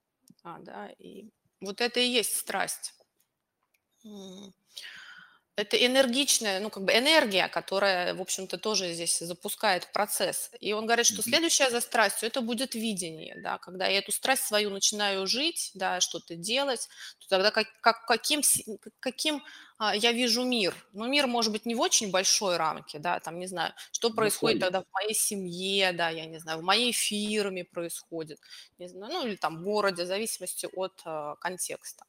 а, 0.44 0.58
да, 0.60 0.88
и 0.98 1.30
вот 1.60 1.80
это 1.82 2.00
и 2.00 2.08
есть 2.08 2.36
страсть. 2.36 2.94
Это 5.56 5.76
энергичная, 5.76 6.58
ну, 6.58 6.68
как 6.68 6.82
бы 6.84 6.92
энергия, 6.92 7.46
которая, 7.46 8.12
в 8.14 8.20
общем-то, 8.20 8.58
тоже 8.58 8.92
здесь 8.92 9.20
запускает 9.20 9.92
процесс. 9.92 10.50
И 10.58 10.72
он 10.72 10.84
говорит, 10.86 11.06
что 11.06 11.22
Мгм. 11.22 11.22
следующее 11.22 11.70
за 11.70 11.80
страстью– 11.80 12.26
это 12.26 12.40
будет 12.40 12.74
видение, 12.74 13.36
да, 13.40 13.58
когда 13.58 13.86
я 13.86 13.98
эту 13.98 14.10
страсть 14.10 14.42
свою 14.42 14.70
начинаю 14.70 15.28
жить, 15.28 15.70
да, 15.74 16.00
что-то 16.00 16.34
делать, 16.34 16.88
то 17.20 17.28
тогда 17.28 17.52
как, 17.52 17.68
как- 17.82 18.04
каким, 18.04 18.42
каким 18.98 19.44
а, 19.78 19.94
я 19.94 20.10
вижу 20.12 20.42
мир. 20.44 20.74
Ну, 20.92 21.06
мир 21.06 21.28
может 21.28 21.52
быть 21.52 21.66
не 21.66 21.76
в 21.76 21.80
очень 21.80 22.10
большой 22.10 22.56
рамке, 22.56 22.98
да, 22.98 23.20
там, 23.20 23.38
не 23.38 23.46
знаю, 23.46 23.74
что 23.92 24.10
Ну, 24.12 24.30
происходит 24.32 24.58
тогда 24.58 24.80
в 24.82 24.86
моей 24.92 25.14
семье, 25.14 25.92
да, 25.92 26.08
я 26.10 26.26
не 26.26 26.38
знаю, 26.38 26.58
в 26.58 26.62
моей 26.62 26.90
фирме 26.92 27.64
происходит, 27.64 28.40
не 28.78 28.88
знаю, 28.88 29.12
ну, 29.12 29.26
или 29.26 29.36
там 29.36 29.58
в 29.58 29.62
городе, 29.62 30.02
в 30.04 30.06
зависимости 30.06 30.66
от 30.74 31.00
а, 31.04 31.36
контекста. 31.36 32.04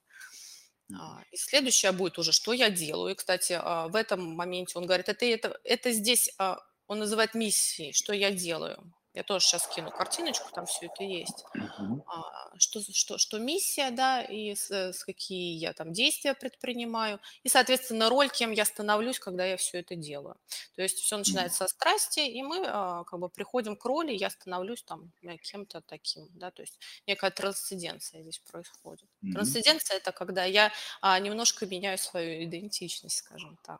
А, 0.94 1.24
И 1.32 1.38
следующее 1.38 1.92
будет 1.92 2.18
уже, 2.20 2.32
что 2.32 2.54
я 2.54 2.70
делаю. 2.70 3.14
И, 3.14 3.16
кстати, 3.16 3.54
а, 3.60 3.88
в 3.88 3.96
этом 3.96 4.22
моменте 4.36 4.78
он 4.78 4.86
говорит, 4.86 5.10
это, 5.10 5.26
это, 5.26 5.60
это 5.64 5.92
здесь, 5.92 6.32
а, 6.38 6.60
он 6.88 7.00
называет 7.00 7.34
миссией, 7.34 7.94
что 7.94 8.14
я 8.14 8.32
делаю. 8.32 8.94
Я 9.16 9.24
тоже 9.24 9.46
сейчас 9.46 9.66
кину 9.68 9.92
картиночку, 9.92 10.52
там 10.54 10.66
все 10.66 10.88
это 10.88 11.04
есть. 11.04 11.46
Мгм. 11.54 12.04
А, 12.08 12.58
Что, 12.60 12.82
что, 12.94 13.18
что 13.18 13.40
миссия, 13.40 13.90
да, 13.92 14.22
и 14.22 14.54
с, 14.56 14.70
с 14.70 15.04
какие 15.06 15.58
я 15.58 15.74
там 15.74 15.94
действия 15.94 16.34
предпринимаю, 16.34 17.20
и, 17.44 17.50
соответственно, 17.50 18.10
роль, 18.10 18.30
кем 18.30 18.52
я 18.52 18.66
становлюсь, 18.66 19.20
когда 19.20 19.46
я 19.46 19.56
все 19.56 19.80
это 19.80 19.96
делаю. 19.96 20.36
То 20.76 20.82
есть 20.82 21.00
все 21.00 21.18
начинается 21.18 21.60
со 21.60 21.68
страсти, 21.68 22.20
и 22.20 22.44
мы 22.44 22.66
а, 22.68 23.04
как 23.06 23.20
бы 23.20 23.30
приходим 23.30 23.78
к 23.78 23.86
роли, 23.86 24.12
я 24.12 24.30
становлюсь 24.30 24.84
там 24.84 25.12
э, 25.24 25.38
кем-то 25.38 25.82
таким, 25.82 26.28
да, 26.34 26.52
то 26.52 26.62
есть 26.62 26.78
некая 27.08 27.32
трансценденция 27.32 28.22
здесь 28.22 28.40
происходит. 28.40 29.10
Мгм. 29.22 29.34
Трансценденция– 29.34 29.98
это 29.98 30.12
когда 30.12 30.44
я 30.44 30.72
а, 31.02 31.18
немножко 31.20 31.66
меняю 31.66 31.98
свою 31.98 32.44
идентичность, 32.44 33.18
скажем 33.18 33.58
так. 33.64 33.80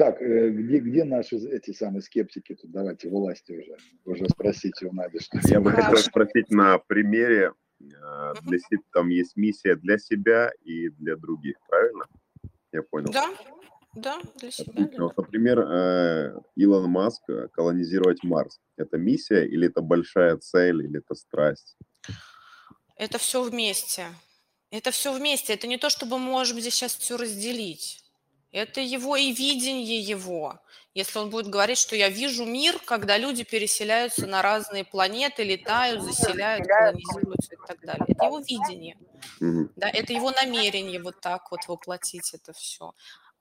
Так, 0.00 0.22
э, 0.22 0.48
где, 0.48 0.78
где 0.78 1.04
наши 1.04 1.36
эти 1.36 1.72
самые 1.72 2.00
скептики? 2.00 2.54
Тут 2.54 2.70
давайте 2.70 3.10
власти 3.10 3.52
уже, 3.52 3.76
уже 4.06 4.26
спросите 4.30 4.86
у 4.86 4.94
Нади, 4.94 5.18
что 5.18 5.38
Я 5.44 5.60
бы 5.60 5.72
хотел 5.72 5.98
спросить 5.98 6.48
на 6.48 6.78
примере, 6.78 7.52
э, 7.82 8.32
для 8.40 8.58
там 8.94 9.10
есть 9.10 9.36
миссия 9.36 9.76
для 9.76 9.98
себя 9.98 10.52
и 10.64 10.88
для 10.88 11.16
других, 11.16 11.56
правильно? 11.68 12.06
Я 12.72 12.82
понял. 12.82 13.12
Да, 13.12 13.28
да, 13.94 14.22
для 14.40 14.50
себя. 14.50 14.72
Отлично. 14.72 14.90
для 14.90 15.04
Вот, 15.04 15.18
например, 15.18 15.58
э, 15.60 16.40
Илон 16.56 16.90
Маск 16.90 17.22
колонизировать 17.52 18.24
Марс. 18.24 18.58
Это 18.78 18.96
миссия 18.96 19.44
или 19.44 19.68
это 19.68 19.82
большая 19.82 20.38
цель, 20.38 20.82
или 20.82 21.00
это 21.00 21.14
страсть? 21.14 21.76
Это 22.96 23.18
все 23.18 23.42
вместе. 23.42 24.06
Это 24.70 24.92
все 24.92 25.12
вместе. 25.12 25.52
Это 25.52 25.66
не 25.66 25.76
то, 25.76 25.90
чтобы 25.90 26.18
мы 26.18 26.30
можем 26.30 26.58
здесь 26.58 26.72
сейчас 26.72 26.94
все 26.94 27.18
разделить. 27.18 28.02
Это 28.52 28.80
его 28.80 29.16
и 29.16 29.32
видение 29.32 30.00
его. 30.00 30.58
Если 30.92 31.18
он 31.18 31.30
будет 31.30 31.46
говорить, 31.46 31.78
что 31.78 31.94
я 31.94 32.08
вижу 32.08 32.44
мир, 32.44 32.80
когда 32.84 33.16
люди 33.16 33.44
переселяются 33.44 34.26
на 34.26 34.42
разные 34.42 34.84
планеты, 34.84 35.44
летают, 35.44 36.02
заселяют, 36.02 36.66
колонизируются 36.66 37.54
и 37.54 37.58
так 37.66 37.80
далее. 37.80 38.04
Это 38.08 38.24
его 38.24 38.40
видение. 38.40 38.96
Да, 39.76 39.88
это 39.88 40.12
его 40.12 40.32
намерение 40.32 41.00
вот 41.00 41.20
так 41.20 41.50
вот 41.52 41.60
воплотить 41.68 42.34
это 42.34 42.52
все. 42.52 42.92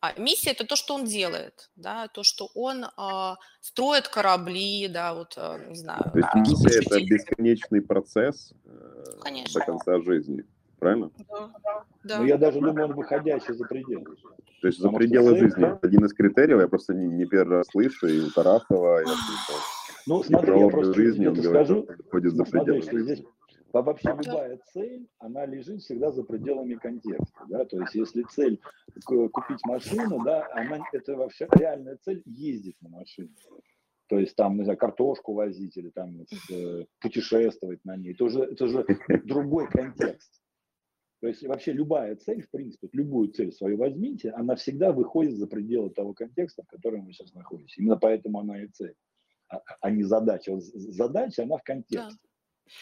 А 0.02 0.14
миссия 0.18 0.52
это 0.52 0.66
то, 0.66 0.78
что 0.78 0.96
он 0.96 1.04
делает, 1.04 1.70
да, 1.76 2.08
то, 2.08 2.24
что 2.24 2.50
он 2.54 2.86
а, 2.96 3.36
строит 3.60 4.08
корабли, 4.08 4.88
да, 4.88 5.14
вот, 5.14 5.34
а, 5.36 5.58
не 5.58 5.76
знаю. 5.76 6.10
То 6.14 6.20
есть 6.20 6.36
миссия 6.36 6.80
это 6.80 7.02
бесконечный 7.02 7.82
процесс 7.82 8.54
э, 8.64 9.04
Конечно. 9.22 9.60
до 9.60 9.66
конца 9.66 10.02
жизни, 10.02 10.46
правильно? 10.80 11.12
Да, 11.28 12.18
Но 12.18 12.24
да. 12.24 12.24
я 12.24 12.38
даже 12.38 12.60
думаю, 12.60 12.86
он 12.88 12.94
выходящий 12.94 13.54
за 13.54 13.66
пределы. 13.66 14.06
То 14.62 14.68
есть 14.68 14.80
за 14.80 14.88
Потому 14.88 14.98
пределы 14.98 15.38
жизни. 15.38 15.68
Это 15.68 15.80
один 15.88 16.06
из 16.06 16.14
критериев, 16.14 16.60
я 16.60 16.68
просто 16.68 16.94
не, 16.94 17.08
не 17.08 17.26
первый 17.26 17.58
раз 17.58 17.68
слышу, 17.68 18.08
и 18.08 18.20
у 18.20 18.30
Тарасова 18.32 19.00
я 19.00 19.06
слышал. 19.06 19.56
Ну, 20.08 20.24
смотри, 20.24 20.60
я 20.60 20.68
просто 20.70 20.94
жизни 20.94 21.28
он 21.28 21.34
говорит, 21.34 21.52
скажу, 21.52 21.84
что 21.84 21.94
выходит 22.04 22.32
за 22.32 22.38
ну, 22.38 22.46
смотри, 22.46 22.60
пределы 22.66 22.82
что 22.82 22.92
жизни. 22.92 23.14
здесь 23.14 23.26
во- 23.74 23.82
вообще 23.82 24.10
любая 24.10 24.60
цель, 24.74 25.08
она 25.20 25.46
лежит 25.46 25.82
всегда 25.82 26.12
за 26.12 26.24
пределами 26.24 26.76
контекста, 26.76 27.46
да, 27.48 27.66
то 27.66 27.80
есть 27.80 27.96
если 27.96 28.24
цель 28.24 28.60
купить 29.06 29.60
машину, 29.66 30.24
да, 30.24 30.48
она, 30.54 30.80
это 30.94 31.16
вообще 31.16 31.48
реальная 31.52 31.98
цель 32.04 32.24
ездить 32.26 32.78
на 32.82 32.90
машине. 32.90 33.30
То 34.08 34.18
есть 34.18 34.36
там, 34.36 34.58
не 34.58 34.64
знаю, 34.64 34.78
картошку 34.80 35.34
возить 35.34 35.78
или 35.78 35.90
там 35.90 36.26
э, 36.52 36.86
путешествовать 37.00 37.86
на 37.86 37.96
ней. 37.96 38.14
Это 38.14 38.24
уже, 38.24 38.42
это 38.42 38.66
уже 38.66 38.84
другой 39.24 39.68
контекст. 39.70 40.39
То 41.22 41.28
есть 41.28 41.44
вообще 41.44 41.74
любая 41.74 42.16
цель, 42.16 42.42
в 42.42 42.50
принципе, 42.50 42.88
любую 42.94 43.30
цель 43.30 43.52
свою 43.52 43.78
возьмите, 43.78 44.32
она 44.32 44.56
всегда 44.56 44.92
выходит 44.92 45.36
за 45.36 45.48
пределы 45.48 45.90
того 45.90 46.14
контекста, 46.14 46.64
в 46.64 46.68
котором 46.68 47.06
вы 47.06 47.14
сейчас 47.14 47.34
находитесь. 47.34 47.78
Именно 47.78 47.98
поэтому 47.98 48.40
она 48.40 48.62
и 48.64 48.68
цель, 48.68 48.96
а, 49.50 49.62
а 49.82 49.90
не 49.90 50.04
задача. 50.04 50.54
Вот 50.54 50.64
задача, 50.64 51.44
она 51.44 51.58
в 51.58 51.64
контексте. 51.64 52.18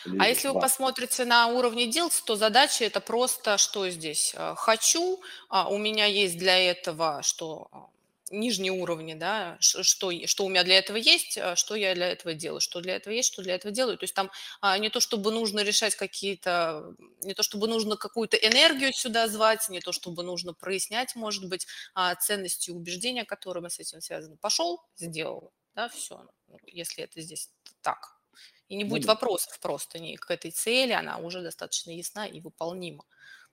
А 0.06 0.10
лежит, 0.10 0.28
если 0.28 0.48
вы 0.50 0.60
посмотрите 0.60 1.26
на 1.26 1.48
уровне 1.48 1.88
дел, 1.88 2.10
то 2.26 2.36
задача 2.36 2.86
это 2.86 3.02
просто 3.02 3.58
что 3.58 3.90
здесь? 3.90 4.36
А, 4.38 4.54
Хочу, 4.56 5.20
а, 5.50 5.70
у 5.70 5.78
меня 5.78 6.06
есть 6.06 6.38
для 6.38 6.58
этого, 6.58 7.22
что 7.24 7.70
а, 7.72 7.90
нижние 8.32 8.72
уровни, 8.72 9.14
да, 9.14 9.58
что, 9.60 10.12
что 10.28 10.46
у 10.46 10.50
меня 10.50 10.64
для 10.64 10.78
этого 10.78 10.98
есть, 10.98 11.38
а, 11.38 11.56
что 11.56 11.76
я 11.76 11.96
для 11.96 12.10
этого 12.10 12.34
делаю, 12.34 12.62
что 12.62 12.82
для 12.82 12.96
этого 12.96 13.14
есть, 13.14 13.32
что 13.34 13.42
для 13.44 13.56
этого 13.56 13.74
делаю. 13.74 13.98
То 13.98 14.04
есть 14.04 14.14
там 14.14 14.32
а, 14.62 14.78
не 14.78 14.90
то, 14.90 15.00
чтобы 15.00 15.32
нужно 15.32 15.62
решать 15.62 15.96
какие-то, 15.96 16.94
не 17.22 17.34
то, 17.34 17.44
чтобы 17.44 17.68
нужно 17.68 17.98
какую-то 17.98 18.38
энергию 18.38 18.94
сюда 18.94 19.28
звать, 19.28 19.68
не 19.70 19.80
то, 19.80 19.92
чтобы 19.92 20.24
нужно 20.24 20.54
прояснять, 20.54 21.16
может 21.16 21.48
быть, 21.50 21.68
а, 21.94 22.16
ценности 22.16 22.70
и 22.70 22.74
убеждения, 22.74 23.26
которые 23.26 23.68
с 23.70 23.80
этим 23.80 24.02
связаны. 24.02 24.38
Пошел, 24.38 24.82
сделал, 24.96 25.52
да, 25.76 25.90
все, 25.90 26.28
если 26.66 27.04
это 27.04 27.22
здесь 27.22 27.50
так. 27.82 28.18
И 28.70 28.76
не 28.76 28.84
Ну 28.84 28.90
будет 28.90 29.06
вопросов 29.06 29.60
просто 29.60 30.00
ни 30.00 30.16
к 30.16 30.30
этой 30.30 30.52
цели, 30.52 30.92
она 30.92 31.18
уже 31.18 31.42
достаточно 31.42 31.92
ясна 31.92 32.26
и 32.28 32.42
выполнима. 32.42 33.06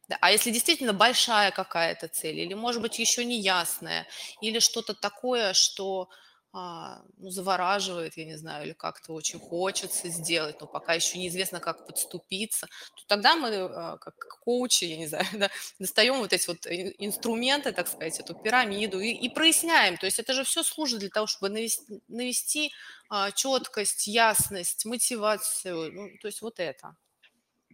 Да, 0.08 0.18
а 0.20 0.30
если 0.30 0.50
действительно 0.50 0.92
большая 0.92 1.50
какая-то 1.50 2.08
цель, 2.08 2.38
или, 2.40 2.54
может 2.54 2.82
быть, 2.82 2.98
еще 2.98 3.24
не 3.24 3.40
ясная, 3.40 4.06
или 4.40 4.58
что-то 4.58 4.94
такое, 4.94 5.54
что 5.54 6.08
а, 6.52 7.02
ну, 7.16 7.30
завораживает, 7.30 8.16
я 8.16 8.24
не 8.26 8.36
знаю, 8.36 8.66
или 8.66 8.72
как-то 8.74 9.12
очень 9.14 9.40
хочется 9.40 10.08
сделать, 10.08 10.60
но 10.60 10.66
пока 10.68 10.94
еще 10.94 11.18
неизвестно, 11.18 11.58
как 11.58 11.84
подступиться, 11.86 12.66
то 12.94 13.02
тогда 13.08 13.34
мы, 13.34 13.48
а, 13.56 13.96
как 13.98 14.14
коучи, 14.44 14.84
я 14.84 14.96
не 14.98 15.06
знаю, 15.08 15.24
да, 15.32 15.50
достаем 15.80 16.18
вот 16.18 16.32
эти 16.32 16.46
вот 16.48 16.66
ин- 16.66 16.94
инструменты, 16.98 17.72
так 17.72 17.88
сказать, 17.88 18.20
эту 18.20 18.34
пирамиду 18.34 19.00
и, 19.00 19.10
и 19.10 19.28
проясняем. 19.28 19.96
То 19.96 20.06
есть 20.06 20.18
это 20.20 20.32
же 20.34 20.44
все 20.44 20.62
служит 20.62 21.00
для 21.00 21.08
того, 21.10 21.26
чтобы 21.26 21.48
навести, 21.52 21.82
навести 22.08 22.72
а, 23.08 23.32
четкость, 23.32 24.06
ясность, 24.06 24.84
мотивацию, 24.84 25.92
ну, 25.92 26.08
то 26.20 26.28
есть 26.28 26.40
вот 26.42 26.60
это. 26.60 26.94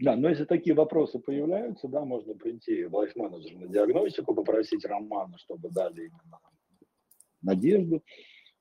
Да, 0.01 0.17
но 0.17 0.31
если 0.31 0.45
такие 0.47 0.75
вопросы 0.75 1.19
появляются, 1.19 1.87
да, 1.87 2.07
можно 2.07 2.35
прийти 2.35 2.85
в 2.85 2.97
лайф-менеджер 2.97 3.59
на 3.59 3.67
диагностику, 3.69 4.35
попросить 4.35 4.85
Романа, 4.87 5.37
чтобы 5.37 5.69
дали 5.69 6.07
именно 6.07 6.41
надежду, 7.43 8.03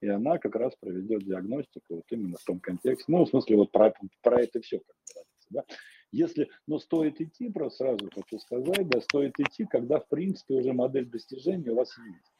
и 0.01 0.07
она 0.07 0.37
как 0.37 0.55
раз 0.55 0.75
проведет 0.75 1.23
диагностику 1.23 1.95
вот 1.95 2.03
именно 2.09 2.35
в 2.37 2.43
том 2.43 2.59
контексте. 2.59 3.05
Ну, 3.09 3.23
в 3.23 3.29
смысле, 3.29 3.55
вот 3.55 3.71
про, 3.71 3.93
про 4.21 4.41
это 4.41 4.59
все, 4.59 4.79
как 4.79 4.95
говорится, 5.07 5.47
да. 5.49 5.63
если, 6.11 6.49
но 6.67 6.77
стоит 6.77 7.21
идти, 7.21 7.49
просто 7.49 7.85
сразу 7.85 8.09
хочу 8.13 8.37
сказать, 8.39 8.89
да, 8.89 8.99
стоит 8.99 9.39
идти, 9.39 9.65
когда, 9.65 10.01
в 10.01 10.09
принципе, 10.09 10.55
уже 10.55 10.73
модель 10.73 11.05
достижения 11.05 11.71
у 11.71 11.75
вас 11.75 11.97
есть. 12.05 12.38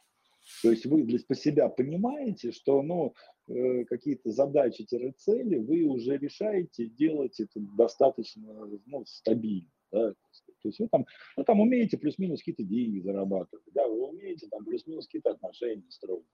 То 0.64 0.72
есть 0.72 0.86
вы 0.86 1.04
для 1.04 1.20
себя 1.36 1.70
понимаете, 1.70 2.52
что 2.52 2.82
ну, 2.82 3.14
э, 3.48 3.86
какие-то 3.86 4.32
задачи-цели 4.32 5.58
вы 5.58 5.84
уже 5.84 6.18
решаете, 6.18 6.88
делать 6.88 7.40
это 7.40 7.60
достаточно 7.78 8.68
ну, 8.86 9.06
стабильно. 9.06 9.70
Да? 9.92 10.14
То 10.62 10.68
есть 10.68 10.80
вы 10.80 10.88
там, 10.90 11.06
ну, 11.38 11.44
там 11.44 11.62
умеете 11.62 11.98
плюс-минус 11.98 12.40
какие-то 12.40 12.64
деньги 12.64 13.00
зарабатывать, 13.00 13.66
да, 13.74 13.88
вы 13.88 14.08
умеете 14.08 14.48
там 14.48 14.66
плюс-минус 14.66 15.06
какие-то 15.06 15.32
отношения 15.32 15.90
строить. 15.90 16.26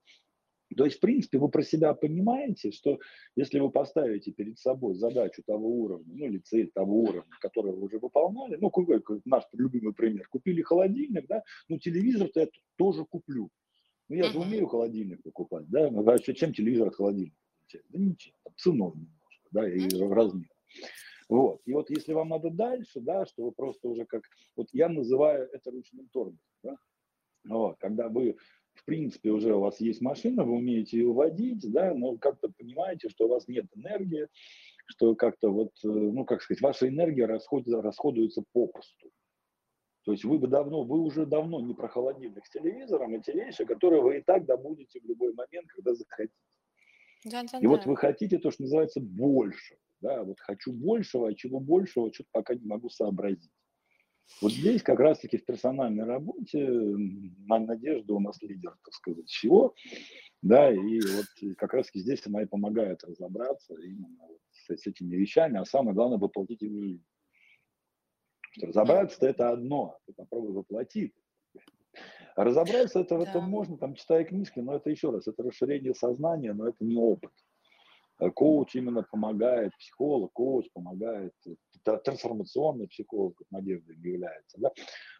То 0.76 0.84
есть, 0.84 0.96
в 0.96 1.00
принципе, 1.00 1.38
вы 1.38 1.48
про 1.48 1.62
себя 1.62 1.94
понимаете, 1.94 2.72
что 2.72 2.98
если 3.36 3.60
вы 3.60 3.70
поставите 3.70 4.32
перед 4.32 4.58
собой 4.58 4.96
задачу 4.96 5.42
того 5.46 5.68
уровня, 5.68 6.12
ну 6.12 6.26
или 6.26 6.38
цель 6.38 6.70
того 6.74 7.02
уровня, 7.02 7.36
который 7.40 7.72
вы 7.72 7.82
уже 7.82 7.98
выполняли, 7.98 8.56
ну, 8.56 8.72
наш 9.24 9.44
любимый 9.52 9.94
пример, 9.94 10.26
купили 10.28 10.62
холодильник, 10.62 11.26
да, 11.28 11.42
ну, 11.68 11.78
телевизор-то 11.78 12.40
я 12.40 12.48
тоже 12.76 13.04
куплю. 13.04 13.48
Ну, 14.08 14.16
я 14.16 14.30
же 14.30 14.38
умею 14.38 14.66
холодильник 14.66 15.22
покупать, 15.22 15.66
да, 15.68 15.88
а 15.88 16.18
чем 16.18 16.52
телевизор 16.52 16.88
от 16.88 16.94
холодильника? 16.94 17.36
Да 17.88 17.98
ничем, 17.98 18.32
ценой 18.56 18.92
немножко, 18.94 19.48
да, 19.50 19.68
и 19.68 19.88
размер. 20.12 20.48
Вот. 21.28 21.60
И 21.64 21.72
вот 21.72 21.90
если 21.90 22.12
вам 22.12 22.28
надо 22.28 22.50
дальше, 22.50 23.00
да, 23.00 23.26
что 23.26 23.44
вы 23.44 23.52
просто 23.52 23.88
уже 23.88 24.04
как, 24.04 24.22
вот 24.54 24.68
я 24.72 24.88
называю 24.88 25.48
это 25.52 25.72
ручным 25.72 26.08
тормозом, 26.08 26.38
да, 26.62 26.76
вот, 27.44 27.76
когда 27.78 28.08
вы 28.08 28.36
в 28.76 28.84
принципе, 28.84 29.30
уже 29.30 29.54
у 29.54 29.60
вас 29.60 29.80
есть 29.80 30.00
машина, 30.00 30.44
вы 30.44 30.52
умеете 30.52 30.98
ее 30.98 31.12
водить, 31.12 31.64
да, 31.72 31.94
но 31.94 32.16
как-то 32.18 32.50
понимаете, 32.56 33.08
что 33.08 33.24
у 33.24 33.28
вас 33.28 33.48
нет 33.48 33.66
энергии, 33.74 34.28
что 34.86 35.14
как-то 35.14 35.50
вот, 35.50 35.72
э, 35.82 35.88
ну, 35.88 36.24
как 36.24 36.42
сказать, 36.42 36.60
ваша 36.60 36.88
энергия 36.88 37.26
расходуется, 37.26 37.82
расходуется 37.82 38.44
попусту. 38.52 39.10
То 40.06 40.12
есть 40.12 40.24
вы 40.24 40.38
бы 40.38 40.46
давно, 40.46 40.84
вы 40.84 41.00
уже 41.00 41.26
давно 41.26 41.60
не 41.60 41.74
про 41.74 41.88
холодильник 41.88 42.46
с 42.46 42.50
телевизором, 42.50 43.12
а 43.16 43.18
те 43.18 43.32
вещи, 43.32 43.64
которые 43.64 44.00
вы 44.00 44.18
и 44.18 44.22
так 44.22 44.46
добудете 44.46 45.00
в 45.00 45.04
любой 45.04 45.34
момент, 45.34 45.66
когда 45.66 45.94
захотите. 45.94 46.32
Да, 47.24 47.42
да, 47.42 47.58
и 47.58 47.62
да. 47.62 47.68
вот 47.68 47.86
вы 47.86 47.96
хотите 47.96 48.38
то, 48.38 48.52
что 48.52 48.62
называется 48.62 49.00
больше. 49.00 49.76
Да, 50.00 50.22
вот 50.22 50.38
хочу 50.38 50.72
большего, 50.72 51.28
а 51.28 51.34
чего 51.34 51.58
большего, 51.58 52.14
что-то 52.14 52.28
пока 52.30 52.54
не 52.54 52.64
могу 52.64 52.88
сообразить. 52.88 53.50
Вот 54.40 54.52
здесь 54.52 54.80
как 54.84 55.00
раз-таки 55.00 55.38
в 55.38 55.44
персональной 55.44 56.04
работе 56.04 56.68
Надежда 57.48 58.14
у 58.14 58.20
нас 58.20 58.40
лидер, 58.42 58.76
так 58.84 58.94
сказать, 58.94 59.26
всего, 59.26 59.74
да, 60.40 60.72
и 60.72 61.00
вот 61.00 61.56
как 61.58 61.74
раз-таки 61.74 61.98
здесь 61.98 62.24
она 62.26 62.42
и 62.42 62.46
помогает 62.46 63.02
разобраться 63.02 63.74
именно 63.74 64.28
с 64.52 64.86
этими 64.86 65.16
вещами, 65.16 65.58
а 65.58 65.64
самое 65.64 65.96
главное 65.96 66.18
воплотить 66.18 66.62
их 66.62 66.70
в 66.70 66.80
жизнь. 66.80 67.04
Разобраться-то 68.60 69.26
это 69.26 69.50
одно, 69.50 69.98
ты 70.06 70.12
попробуй 70.12 70.52
воплотить. 70.52 71.14
разобраться 72.36 73.00
это 73.00 73.16
в 73.16 73.22
этом 73.22 73.44
можно, 73.44 73.76
там, 73.78 73.94
читая 73.94 74.24
книжки, 74.24 74.60
но 74.60 74.76
это 74.76 74.90
еще 74.90 75.10
раз, 75.10 75.26
это 75.26 75.42
расширение 75.42 75.94
сознания, 75.94 76.52
но 76.52 76.68
это 76.68 76.84
не 76.84 76.96
опыт. 76.96 77.32
Э, 78.18 78.30
коуч 78.30 78.74
именно 78.76 79.02
помогает, 79.02 79.72
психолог, 79.78 80.32
коуч 80.32 80.66
помогает, 80.72 81.32
э, 81.46 81.54
трансформационный 81.82 82.88
психолог, 82.88 83.36
как 83.36 83.46
Надежда 83.50 83.92
является, 83.92 84.58
да, 84.60 84.72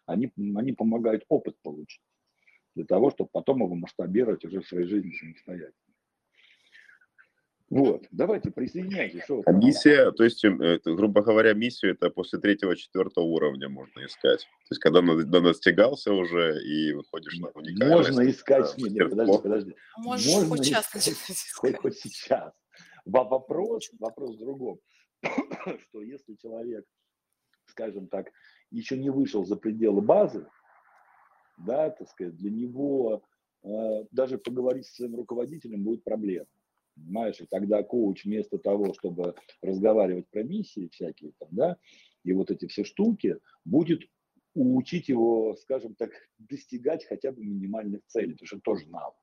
они, 0.05 0.31
они 0.55 0.73
помогают 0.73 1.23
опыт 1.29 1.55
получить 1.61 2.01
для 2.75 2.85
того, 2.85 3.09
чтобы 3.09 3.29
потом 3.33 3.63
его 3.63 3.73
масштабировать 3.75 4.45
уже 4.45 4.61
в 4.61 4.67
своей 4.67 4.85
жизни 4.85 5.11
самостоятельно. 5.11 5.86
Вот, 7.69 8.05
давайте 8.11 8.49
присоединяйтесь. 8.49 9.23
Что 9.23 9.43
а 9.45 9.51
миссия, 9.51 10.11
то 10.11 10.23
есть, 10.23 10.43
эм, 10.45 10.61
это, 10.61 10.93
грубо 10.93 11.21
говоря, 11.21 11.53
миссию 11.53 11.91
это 11.91 12.09
после 12.09 12.39
третьего, 12.39 12.77
четвертого 12.77 13.25
уровня 13.25 13.67
можно 13.67 14.05
искать. 14.05 14.39
То 14.39 14.71
есть, 14.71 14.81
когда 14.81 15.01
достигался 15.01 16.13
уже 16.13 16.63
и 16.63 16.93
выходишь 16.93 17.37
на 17.39 17.49
уникальность. 17.49 18.09
Можно 18.09 18.29
искать, 18.29 18.77
нет, 18.77 18.91
нет, 18.91 19.09
подожди, 19.09 19.37
подожди. 19.43 19.75
Можешь 19.97 20.33
можно 20.33 20.49
хоть 20.49 20.65
сейчас 20.65 20.95
искать, 20.95 21.51
хоть, 21.55 21.77
хоть 21.77 21.97
сейчас. 21.97 22.53
Вопрос, 23.05 23.89
вопрос 23.99 24.35
в 24.35 24.39
другом, 24.39 24.79
что 25.89 26.01
если 26.01 26.35
человек, 26.35 26.85
скажем 27.65 28.07
так, 28.07 28.27
еще 28.71 28.97
не 28.97 29.09
вышел 29.09 29.45
за 29.45 29.57
пределы 29.57 30.01
базы, 30.01 30.47
да, 31.57 31.89
так 31.89 32.07
сказать, 32.09 32.35
для 32.37 32.51
него 32.51 33.23
э, 33.63 33.69
даже 34.11 34.37
поговорить 34.37 34.85
с 34.85 34.95
своим 34.95 35.15
руководителем 35.15 35.83
будет 35.83 36.03
проблема. 36.05 36.47
Понимаешь, 36.97 37.39
и 37.39 37.45
тогда 37.45 37.83
коуч 37.83 38.25
вместо 38.25 38.57
того, 38.57 38.93
чтобы 38.93 39.35
разговаривать 39.61 40.27
про 40.29 40.43
миссии 40.43 40.89
всякие 40.91 41.31
там, 41.39 41.49
да, 41.51 41.77
и 42.23 42.33
вот 42.33 42.51
эти 42.51 42.67
все 42.67 42.83
штуки, 42.83 43.37
будет 43.63 44.01
учить 44.55 45.07
его, 45.07 45.55
скажем 45.55 45.95
так, 45.95 46.11
достигать 46.39 47.05
хотя 47.05 47.31
бы 47.31 47.45
минимальных 47.45 48.01
целей, 48.07 48.33
потому 48.33 48.47
что 48.47 48.59
тоже 48.59 48.89
навык. 48.89 49.15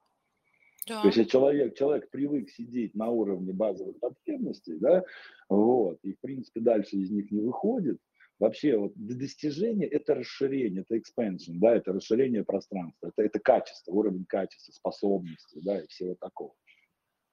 Да. 0.86 1.02
То 1.02 1.08
есть 1.08 1.30
человек, 1.30 1.76
человек 1.76 2.10
привык 2.10 2.50
сидеть 2.50 2.94
на 2.94 3.10
уровне 3.10 3.52
базовых 3.52 3.98
потребностей, 3.98 4.76
да, 4.78 5.02
вот, 5.48 5.98
и 6.02 6.12
в 6.12 6.20
принципе 6.20 6.60
дальше 6.60 6.96
из 6.96 7.10
них 7.10 7.30
не 7.30 7.40
выходит, 7.40 7.98
вообще 8.38 8.76
вот 8.76 8.92
достижение 8.94 9.88
это 9.88 10.14
расширение, 10.14 10.82
это 10.82 10.96
expansion, 10.96 11.54
да, 11.54 11.74
это 11.74 11.92
расширение 11.92 12.44
пространства, 12.44 13.08
это, 13.08 13.22
это 13.22 13.38
качество, 13.38 13.92
уровень 13.92 14.26
качества, 14.26 14.72
способности, 14.72 15.58
да, 15.62 15.80
и 15.80 15.86
всего 15.86 16.14
такого. 16.16 16.54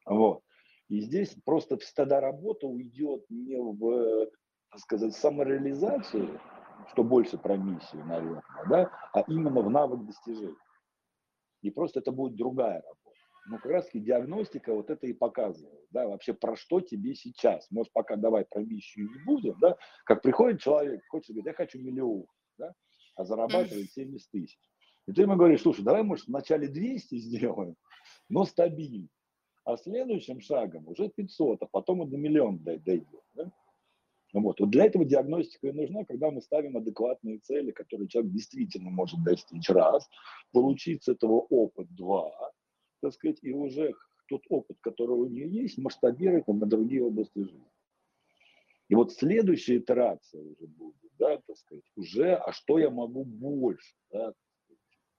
Вот. 0.05 0.41
И 0.89 0.99
здесь 1.01 1.35
просто 1.45 1.77
тогда 1.95 2.19
работа 2.19 2.67
уйдет 2.67 3.23
не 3.29 3.57
в, 3.57 4.29
так 4.71 4.79
сказать, 4.79 5.15
самореализацию, 5.15 6.39
что 6.91 7.03
больше 7.03 7.37
про 7.37 7.57
миссию, 7.57 8.05
наверное, 8.05 8.43
да, 8.69 8.91
а 9.13 9.21
именно 9.27 9.61
в 9.61 9.69
навык 9.69 10.05
достижения. 10.05 10.55
И 11.61 11.69
просто 11.69 11.99
это 11.99 12.11
будет 12.11 12.35
другая 12.35 12.81
работа 12.81 13.01
ну, 13.47 13.57
как 13.57 13.71
раз 13.71 13.89
диагностика 13.93 14.73
вот 14.73 14.89
это 14.89 15.07
и 15.07 15.13
показывает, 15.13 15.85
да, 15.89 16.07
вообще 16.07 16.33
про 16.33 16.55
что 16.55 16.81
тебе 16.81 17.15
сейчас. 17.15 17.69
Может, 17.71 17.91
пока 17.93 18.15
давай 18.15 18.45
про 18.45 18.61
миссию 18.61 19.09
не 19.09 19.23
будем, 19.25 19.57
да, 19.59 19.77
как 20.05 20.21
приходит 20.21 20.61
человек, 20.61 21.01
хочет 21.09 21.29
говорить, 21.29 21.47
я 21.47 21.53
хочу 21.53 21.79
миллион, 21.79 22.25
да, 22.57 22.73
а 23.15 23.25
зарабатывает 23.25 23.91
70 23.91 24.29
тысяч. 24.31 24.59
И 25.07 25.13
ты 25.13 25.23
ему 25.23 25.35
говоришь, 25.35 25.61
слушай, 25.61 25.83
давай, 25.83 26.03
может, 26.03 26.27
вначале 26.27 26.67
200 26.67 27.15
сделаем, 27.17 27.75
но 28.29 28.45
стабильно. 28.45 29.07
А 29.63 29.77
следующим 29.77 30.41
шагом 30.41 30.87
уже 30.87 31.09
500, 31.09 31.61
а 31.61 31.67
потом 31.67 32.03
и 32.03 32.09
до 32.09 32.17
миллиона 32.17 32.57
дойдет. 32.57 33.07
Да? 33.35 33.51
Вот. 34.33 34.59
вот 34.59 34.69
для 34.69 34.85
этого 34.85 35.05
диагностика 35.05 35.67
и 35.67 35.71
нужна, 35.71 36.05
когда 36.05 36.31
мы 36.31 36.41
ставим 36.41 36.77
адекватные 36.77 37.39
цели, 37.39 37.71
которые 37.71 38.07
человек 38.07 38.31
действительно 38.31 38.89
может 38.89 39.21
достичь 39.23 39.69
раз, 39.69 40.09
получить 40.51 41.03
с 41.03 41.09
этого 41.09 41.45
опыт 41.49 41.93
два, 41.93 42.31
так 43.01 43.13
сказать, 43.13 43.39
и 43.41 43.51
уже 43.51 43.93
тот 44.29 44.41
опыт, 44.49 44.77
который 44.81 45.15
у 45.15 45.25
нее 45.25 45.49
есть, 45.49 45.77
масштабировать 45.77 46.47
на 46.47 46.65
другие 46.65 47.03
области 47.03 47.39
жизни. 47.39 47.67
И 48.87 48.95
вот 48.95 49.13
следующая 49.13 49.77
итерация 49.77 50.41
уже 50.41 50.67
будет, 50.67 51.11
да, 51.19 51.37
так 51.45 51.57
сказать, 51.57 51.83
уже, 51.95 52.35
а 52.35 52.51
что 52.51 52.79
я 52.79 52.89
могу 52.89 53.23
больше, 53.23 53.95
да, 54.11 54.33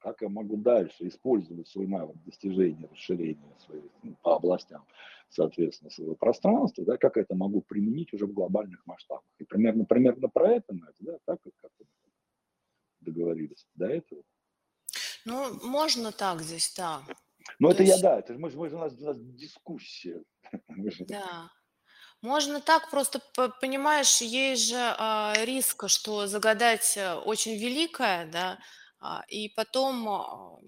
как 0.03 0.21
я 0.23 0.29
могу 0.29 0.57
дальше 0.57 1.09
использовать 1.09 1.69
свой 1.69 1.87
навык 1.87 2.17
достижения, 2.25 2.89
расширения 2.91 3.57
своих, 3.59 3.85
ну, 4.03 4.17
по 4.23 4.37
областям, 4.37 4.85
соответственно, 5.31 5.91
своего 5.91 6.15
пространства, 6.15 6.85
да, 6.85 6.97
как 6.97 7.17
это 7.17 7.35
могу 7.35 7.63
применить 7.63 8.13
уже 8.13 8.27
в 8.27 8.33
глобальных 8.33 8.85
масштабах. 8.87 9.25
И 9.39 9.45
примерно, 9.45 9.85
примерно 9.85 10.29
про 10.29 10.53
это, 10.53 10.75
Надя, 10.75 10.97
да, 11.01 11.19
так 11.25 11.41
как 11.43 11.71
мы 11.79 11.87
договорились 13.01 13.67
до 13.75 13.87
этого. 13.87 14.23
Ну, 15.25 15.55
можно 15.65 16.11
так 16.13 16.43
здесь, 16.43 16.73
да. 16.77 17.03
Ну, 17.59 17.71
это 17.71 17.83
есть... 17.83 17.97
я, 17.97 18.03
да, 18.03 18.19
это 18.19 18.35
мы, 18.35 18.51
мы, 18.51 18.69
у, 18.69 18.79
нас, 18.79 18.93
у 18.99 19.05
нас 19.05 19.17
дискуссия. 19.19 20.23
Да. 21.09 21.51
Можно 22.21 22.61
так, 22.61 22.89
просто 22.91 23.21
понимаешь, 23.61 24.21
есть 24.21 24.69
же 24.69 24.77
а, 24.79 25.35
риск, 25.45 25.89
что 25.89 26.29
загадать 26.29 26.97
э, 26.97 27.15
очень 27.15 27.57
великое, 27.57 28.31
да, 28.31 28.61
и 29.29 29.49
потом, 29.49 30.09
а, 30.09 30.59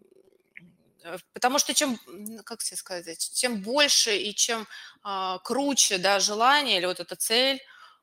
э, 1.05 1.19
потому 1.33 1.59
что 1.59 1.75
чем, 1.75 1.99
как 2.45 2.63
тебе 2.63 2.77
сказать, 2.77 3.31
чем 3.35 3.63
больше 3.63 4.17
и 4.17 4.35
чем 4.35 4.67
а, 5.03 5.39
круче, 5.39 5.99
да, 5.99 6.19
желание 6.19 6.79
или 6.79 6.87
вот 6.87 7.01
эта 7.01 7.17
цель, 7.17 7.61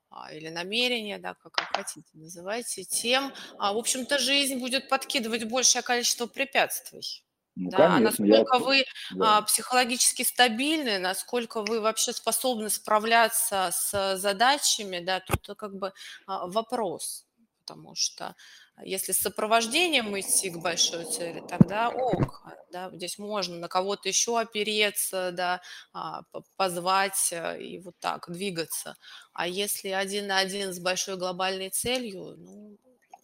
а, 0.09 0.33
или 0.33 0.49
намерение, 0.49 1.17
да, 1.19 1.35
как, 1.35 1.53
как 1.53 1.75
хотите 1.75 2.05
называйте, 2.13 2.83
тем, 2.83 3.33
а, 3.57 3.73
в 3.73 3.77
общем-то, 3.77 4.19
жизнь 4.19 4.59
будет 4.59 4.89
подкидывать 4.89 5.45
большее 5.45 5.81
количество 5.81 6.27
препятствий. 6.27 7.23
Ну, 7.55 7.69
да, 7.69 7.77
а 7.77 7.95
конечно, 7.95 8.25
насколько 8.25 8.57
я... 8.57 8.63
вы 8.63 8.85
да. 9.11 9.37
а, 9.37 9.41
психологически 9.41 10.23
стабильны, 10.23 10.99
насколько 10.99 11.61
вы 11.61 11.81
вообще 11.81 12.13
способны 12.13 12.69
справляться 12.69 13.69
с 13.73 14.17
задачами, 14.17 14.99
да, 14.99 15.19
тут 15.19 15.57
как 15.57 15.75
бы 15.75 15.93
а, 16.27 16.47
вопрос. 16.47 17.25
Потому 17.71 17.95
что 17.95 18.35
если 18.83 19.11
с 19.11 19.19
сопровождением 19.19 20.19
идти 20.19 20.49
к 20.49 20.57
большой 20.57 21.05
цели, 21.05 21.41
тогда 21.47 21.89
ок, 21.89 22.43
да, 22.71 22.89
здесь 22.93 23.17
можно 23.17 23.57
на 23.57 23.67
кого-то 23.67 24.09
еще 24.09 24.39
опереться, 24.39 25.31
да, 25.31 25.61
а, 25.93 26.23
позвать 26.57 27.31
э, 27.31 27.61
и 27.61 27.79
вот 27.79 27.95
так 27.99 28.29
двигаться. 28.29 28.95
А 29.33 29.47
если 29.47 29.89
один 29.89 30.27
на 30.27 30.39
один 30.39 30.73
с 30.73 30.79
большой 30.79 31.17
глобальной 31.17 31.69
целью, 31.69 32.35
ну, 32.37 32.77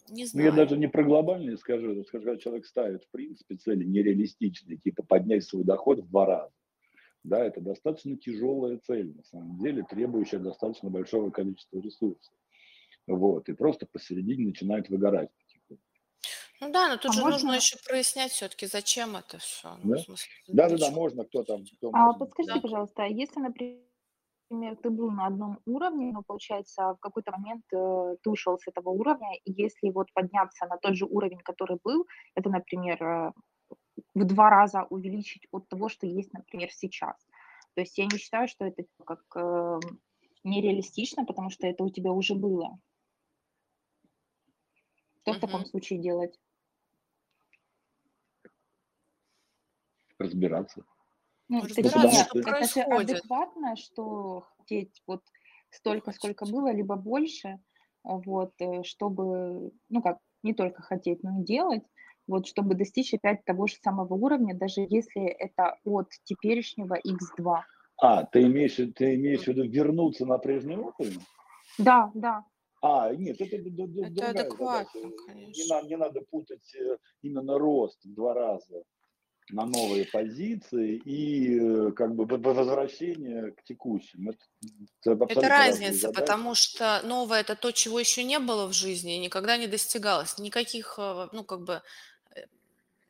не 0.08 0.24
знаю. 0.24 0.50
Ну, 0.50 0.56
я 0.56 0.64
даже 0.64 0.78
не 0.78 0.88
про 0.88 1.02
глобальные 1.02 1.58
скажу, 1.58 2.04
скажу, 2.04 2.24
когда 2.24 2.40
человек 2.40 2.66
ставит, 2.66 3.04
в 3.04 3.10
принципе, 3.10 3.56
цели 3.56 3.84
нереалистичные, 3.84 4.78
типа 4.78 5.02
поднять 5.02 5.44
свой 5.44 5.64
доход 5.64 6.00
в 6.00 6.08
два 6.08 6.26
раза. 6.26 6.52
Да, 7.24 7.44
это 7.44 7.60
достаточно 7.60 8.16
тяжелая 8.16 8.78
цель, 8.78 9.14
на 9.14 9.24
самом 9.24 9.58
деле, 9.58 9.82
требующая 9.82 10.38
достаточно 10.38 10.88
большого 10.88 11.30
количества 11.30 11.80
ресурсов. 11.80 12.32
Вот, 13.08 13.48
и 13.48 13.54
просто 13.54 13.86
посередине 13.86 14.46
начинает 14.46 14.88
выгорать. 14.88 15.30
Ну 16.60 16.72
да, 16.72 16.88
но 16.88 16.96
тут 16.96 17.12
а 17.12 17.14
же 17.14 17.20
можно... 17.20 17.38
нужно 17.38 17.56
еще 17.56 17.76
прояснять 17.88 18.32
все-таки, 18.32 18.66
зачем 18.66 19.16
это 19.16 19.38
все. 19.38 19.76
Ну, 19.84 19.94
да? 19.94 20.02
да, 20.48 20.68
да, 20.68 20.76
да, 20.76 20.90
можно, 20.90 21.24
кто 21.24 21.44
там. 21.44 21.64
Кто 21.76 21.90
а, 21.92 22.12
подскажите, 22.12 22.54
да. 22.54 22.60
пожалуйста, 22.60 23.04
а 23.04 23.06
если, 23.06 23.40
например, 23.40 24.76
ты 24.82 24.90
был 24.90 25.10
на 25.10 25.26
одном 25.26 25.60
уровне, 25.66 26.10
но 26.12 26.22
получается 26.22 26.94
в 26.94 26.98
какой-то 26.98 27.30
момент 27.30 27.64
э, 27.72 28.16
ты 28.22 28.30
ушел 28.30 28.58
с 28.58 28.66
этого 28.66 28.90
уровня, 28.90 29.36
и 29.44 29.52
если 29.52 29.90
вот 29.90 30.12
подняться 30.12 30.66
на 30.66 30.78
тот 30.78 30.96
же 30.96 31.06
уровень, 31.06 31.38
который 31.38 31.78
был, 31.84 32.06
это, 32.34 32.50
например, 32.50 33.02
э, 33.02 33.32
в 34.14 34.24
два 34.24 34.50
раза 34.50 34.84
увеличить 34.90 35.46
от 35.52 35.68
того, 35.68 35.88
что 35.88 36.06
есть, 36.06 36.32
например, 36.32 36.70
сейчас. 36.72 37.16
То 37.74 37.82
есть 37.82 37.96
я 37.98 38.06
не 38.06 38.18
считаю, 38.18 38.48
что 38.48 38.64
это 38.64 38.82
как 39.04 39.22
э, 39.36 39.80
нереалистично, 40.42 41.24
потому 41.24 41.50
что 41.50 41.68
это 41.68 41.84
у 41.84 41.90
тебя 41.90 42.10
уже 42.10 42.34
было. 42.34 42.78
Что 45.28 45.34
uh-huh. 45.34 45.38
в 45.38 45.40
таком 45.40 45.66
случае 45.66 45.98
делать? 45.98 46.38
Разбираться. 50.18 50.84
Ну, 51.48 51.60
Разбираться, 51.60 52.24
что 52.24 52.38
это 52.38 52.50
происходит. 52.50 53.08
же 53.08 53.14
адекватно, 53.16 53.76
что 53.76 54.46
хотеть 54.58 55.02
вот 55.06 55.22
столько, 55.70 56.12
сколько 56.12 56.46
было, 56.46 56.72
либо 56.72 56.96
больше, 56.96 57.58
вот, 58.04 58.52
э, 58.60 58.82
чтобы, 58.84 59.70
ну 59.88 60.02
как, 60.02 60.18
не 60.42 60.54
только 60.54 60.82
хотеть, 60.82 61.22
но 61.22 61.40
и 61.40 61.44
делать, 61.44 61.84
вот, 62.26 62.46
чтобы 62.46 62.74
достичь 62.74 63.14
опять 63.14 63.44
того 63.44 63.66
же 63.66 63.76
самого 63.82 64.14
уровня, 64.14 64.54
даже 64.54 64.80
если 64.88 65.26
это 65.26 65.76
от 65.84 66.08
теперешнего 66.24 66.98
x2. 66.98 67.62
А, 67.98 68.24
ты 68.24 68.42
имеешь, 68.42 68.76
ты 68.94 69.14
имеешь 69.14 69.44
в 69.44 69.48
виду 69.48 69.64
вернуться 69.68 70.26
на 70.26 70.38
прежний 70.38 70.76
уровень? 70.76 71.20
Да, 71.78 72.10
да. 72.14 72.44
А, 72.80 73.12
нет, 73.14 73.40
это, 73.40 73.56
это 73.56 73.70
другая 73.70 74.30
адекватно, 74.30 75.00
задача. 75.00 75.16
конечно. 75.26 75.62
Не 75.62 75.68
надо, 75.68 75.88
не 75.88 75.96
надо 75.96 76.20
путать 76.30 76.74
э, 76.74 76.96
именно 77.22 77.58
рост 77.58 78.04
в 78.04 78.14
два 78.14 78.34
раза 78.34 78.84
на 79.50 79.66
новые 79.66 80.04
позиции 80.04 80.96
и 81.04 81.58
э, 81.58 81.92
как 81.92 82.14
бы 82.14 82.24
возвращение 82.26 83.52
к 83.52 83.64
текущим. 83.64 84.30
Это, 84.30 84.38
это, 85.04 85.24
это 85.24 85.48
разница, 85.48 86.12
потому 86.12 86.54
что 86.54 87.00
новое 87.04 87.40
это 87.40 87.56
то, 87.56 87.72
чего 87.72 87.98
еще 87.98 88.24
не 88.24 88.38
было 88.38 88.66
в 88.66 88.72
жизни 88.72 89.16
и 89.16 89.20
никогда 89.20 89.56
не 89.56 89.66
достигалось. 89.66 90.38
Никаких, 90.38 90.98
э, 90.98 91.28
ну 91.32 91.44
как 91.44 91.64
бы 91.64 91.82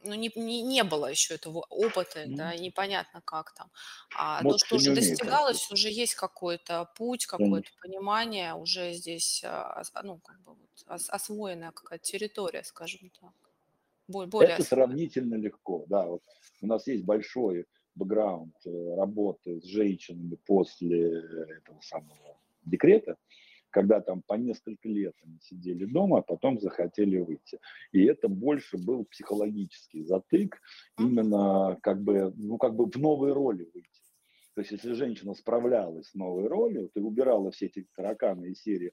ну, 0.09 0.14
не, 0.14 0.33
не, 0.35 0.62
не 0.62 0.85
было 0.85 1.07
еще 1.07 1.35
этого 1.35 1.66
опыта, 1.68 2.25
mm. 2.25 2.35
да, 2.35 2.57
непонятно 2.57 3.21
как 3.25 3.55
там. 3.55 3.71
А 4.16 4.42
Мозг 4.42 4.61
то, 4.61 4.66
что 4.66 4.77
уже 4.77 4.94
достигалось, 4.94 5.64
это. 5.66 5.75
уже 5.75 5.90
есть 5.90 6.14
какой-то 6.14 6.90
путь, 6.97 7.27
какое-то 7.27 7.71
понимание, 7.83 8.55
уже 8.55 8.92
здесь, 8.92 9.42
а, 9.44 9.83
ну, 10.03 10.21
как 10.25 10.40
бы 10.42 10.55
вот 10.55 11.01
освоенная 11.09 11.73
какая-то 11.73 12.05
территория, 12.05 12.64
скажем 12.64 13.11
так. 13.21 13.33
Более 14.09 14.55
это 14.55 14.62
сравнительно 14.62 15.35
легко, 15.35 15.85
да. 15.88 16.07
Вот 16.07 16.23
у 16.62 16.66
нас 16.66 16.87
есть 16.87 17.05
большой 17.05 17.66
бэкграунд 17.94 18.55
э, 18.64 18.94
работы 18.97 19.61
с 19.61 19.64
женщинами 19.64 20.37
после 20.47 21.21
этого 21.59 21.81
самого 21.83 22.38
декрета, 22.64 23.16
когда 23.71 24.01
там 24.01 24.23
по 24.23 24.35
несколько 24.35 24.89
лет 24.89 25.15
они 25.23 25.39
сидели 25.41 25.85
дома, 25.85 26.19
а 26.19 26.23
потом 26.23 26.59
захотели 26.61 27.19
выйти. 27.19 27.59
И 27.93 28.05
это 28.05 28.29
больше 28.29 28.79
был 28.79 29.05
психологический 29.05 30.05
затык, 30.05 30.61
именно 30.99 31.79
как 31.83 32.03
бы, 32.03 32.33
ну, 32.37 32.59
как 32.59 32.75
бы 32.75 32.87
в 32.87 32.97
новые 32.97 33.35
роли 33.35 33.69
выйти. 33.75 33.89
То 34.55 34.63
есть, 34.63 34.73
если 34.73 34.93
женщина 34.93 35.35
справлялась 35.35 36.09
с 36.09 36.15
новой 36.15 36.49
ролью, 36.49 36.91
ты 36.93 37.01
убирала 37.01 37.53
все 37.53 37.67
эти 37.67 37.87
тараканы 37.95 38.47
из 38.47 38.63
серии 38.63 38.93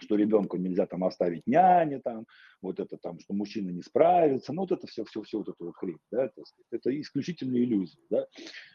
что 0.00 0.16
ребенку 0.16 0.56
нельзя 0.56 0.86
там 0.86 1.04
оставить 1.04 1.46
няни, 1.46 1.96
там, 1.96 2.26
вот 2.60 2.80
это 2.80 2.96
там, 2.96 3.18
что 3.20 3.34
мужчина 3.34 3.70
не 3.70 3.82
справится, 3.82 4.52
ну 4.52 4.62
вот 4.62 4.72
это 4.72 4.86
все, 4.86 5.04
все, 5.04 5.22
все 5.22 5.38
вот 5.38 5.48
это 5.48 5.64
вот 5.64 5.76
хрень, 5.76 5.98
да, 6.10 6.26
это, 6.26 6.42
это 6.70 7.00
исключительно 7.00 7.56
иллюзии, 7.56 8.00
да. 8.10 8.26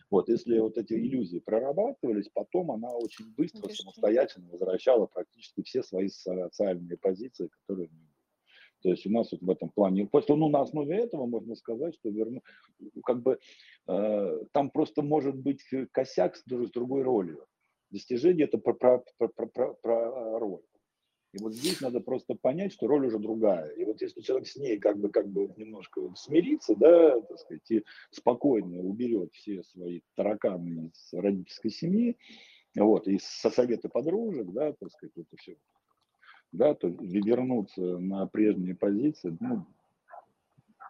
Вот, 0.09 0.29
если 0.29 0.59
вот 0.59 0.77
эти 0.77 0.93
иллюзии 0.93 1.39
прорабатывались, 1.39 2.29
потом 2.33 2.71
она 2.71 2.89
очень 2.91 3.33
быстро, 3.35 3.67
самостоятельно 3.69 4.49
возвращала 4.51 5.07
практически 5.07 5.63
все 5.63 5.81
свои 5.83 6.09
социальные 6.09 6.97
позиции, 6.97 7.49
которые 7.61 7.89
то 8.83 8.89
есть 8.89 9.05
у 9.07 9.09
нас 9.09 9.31
вот 9.31 9.41
в 9.41 9.49
этом 9.49 9.69
плане, 9.69 10.05
просто 10.05 10.35
ну, 10.35 10.49
на 10.49 10.59
основе 10.59 10.97
этого 10.97 11.25
можно 11.25 11.55
сказать, 11.55 11.95
что 11.95 12.09
верну, 12.09 12.43
как 13.05 13.23
бы 13.23 13.39
э, 13.87 14.39
там 14.51 14.69
просто 14.69 15.01
может 15.01 15.37
быть 15.37 15.63
косяк 15.91 16.35
с, 16.35 16.43
с 16.45 16.71
другой 16.71 17.01
ролью. 17.01 17.45
Достижение 17.91 18.45
это 18.45 18.57
про, 18.57 18.73
про, 18.73 19.03
про, 19.17 19.47
про, 19.47 19.73
про 19.75 20.39
роль. 20.39 20.63
И 21.33 21.39
вот 21.41 21.53
здесь 21.53 21.81
надо 21.81 21.99
просто 21.99 22.35
понять, 22.35 22.73
что 22.73 22.87
роль 22.87 23.07
уже 23.07 23.17
другая. 23.17 23.69
И 23.71 23.83
вот 23.85 24.01
если 24.01 24.21
человек 24.21 24.47
с 24.47 24.55
ней 24.55 24.77
как 24.77 24.99
бы, 24.99 25.09
как 25.09 25.27
бы 25.27 25.51
немножко 25.57 26.01
смирится, 26.15 26.75
да, 26.75 27.19
так 27.21 27.39
сказать, 27.39 27.71
и 27.71 27.83
спокойно 28.11 28.79
уберет 28.79 29.33
все 29.33 29.63
свои 29.63 30.01
тараканы 30.15 30.91
из 30.93 31.13
родительской 31.13 31.71
семьи, 31.71 32.17
вот, 32.75 33.07
и 33.07 33.17
со 33.19 33.49
совета 33.49 33.89
подружек, 33.89 34.47
да, 34.51 34.73
так 34.73 34.91
сказать, 34.91 35.17
это 35.17 35.35
все, 35.37 35.57
да, 36.51 36.75
то 36.75 36.87
вернуться 36.87 37.81
на 37.81 38.27
прежние 38.27 38.75
позиции, 38.75 39.35
ну, 39.39 39.65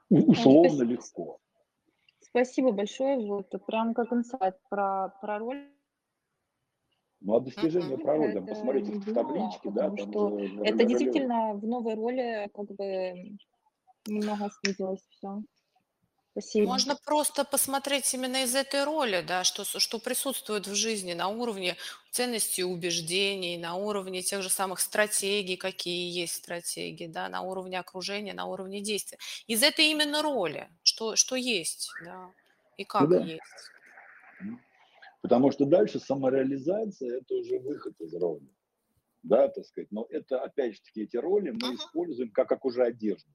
условно 0.09 0.69
Спасибо. 0.69 0.91
легко. 0.91 1.39
Спасибо 2.19 2.71
большое, 2.73 3.17
вот, 3.25 3.49
прям 3.65 3.93
как 3.93 4.11
инсайт 4.11 4.57
про, 4.69 5.09
про 5.21 5.39
роль 5.39 5.69
ну, 7.23 7.35
а 7.37 7.39
достижение 7.39 7.97
uh-huh. 7.97 8.01
пророка, 8.01 8.29
это 8.29 8.41
посмотрите 8.41 8.91
в 8.91 9.13
табличке, 9.13 9.69
да, 9.69 9.83
там 9.83 9.97
что 9.97 10.39
же, 10.39 10.59
это 10.63 10.83
действительно 10.83 11.53
в 11.53 11.65
новой 11.65 11.95
роли 11.95 12.49
как 12.53 12.65
бы 12.75 13.37
немного 14.05 14.51
снизилось 14.61 15.01
все. 15.09 15.41
Спасибо. 16.31 16.67
Можно 16.67 16.95
просто 16.95 17.45
посмотреть 17.45 18.11
именно 18.13 18.43
из 18.43 18.55
этой 18.55 18.83
роли, 18.83 19.23
да, 19.25 19.43
что, 19.43 19.63
что 19.63 19.99
присутствует 19.99 20.67
в 20.67 20.73
жизни 20.73 21.13
на 21.13 21.27
уровне 21.27 21.77
ценностей 22.09 22.61
и 22.61 22.65
убеждений, 22.65 23.55
на 23.57 23.75
уровне 23.75 24.23
тех 24.23 24.41
же 24.41 24.49
самых 24.49 24.79
стратегий, 24.79 25.57
какие 25.57 26.11
есть 26.11 26.33
стратегии, 26.33 27.05
да, 27.05 27.29
на 27.29 27.41
уровне 27.41 27.79
окружения, 27.79 28.33
на 28.33 28.47
уровне 28.47 28.81
действия. 28.81 29.19
Из 29.45 29.61
этой 29.61 29.91
именно 29.91 30.23
роли, 30.23 30.69
что, 30.81 31.15
что 31.15 31.35
есть, 31.35 31.91
да, 32.03 32.31
и 32.77 32.83
как 32.83 33.03
ну, 33.03 33.07
да. 33.09 33.19
есть. 33.19 33.41
Потому 35.23 35.51
что 35.51 35.65
дальше 35.65 35.99
самореализация– 35.99 37.17
это 37.21 37.35
уже 37.35 37.57
выход 37.57 37.99
из 38.01 38.13
роли. 38.13 38.47
Да, 39.23 39.47
так 39.47 39.65
сказать. 39.65 39.89
Но 39.89 40.05
это, 40.09 40.41
опять 40.41 40.75
же 40.75 40.81
таки, 40.81 41.03
эти 41.03 41.15
роли 41.15 41.51
мы 41.51 41.59
uh-huh. 41.59 41.75
используем 41.75 42.29
как, 42.31 42.49
как 42.49 42.65
уже 42.65 42.83
одежду. 42.83 43.31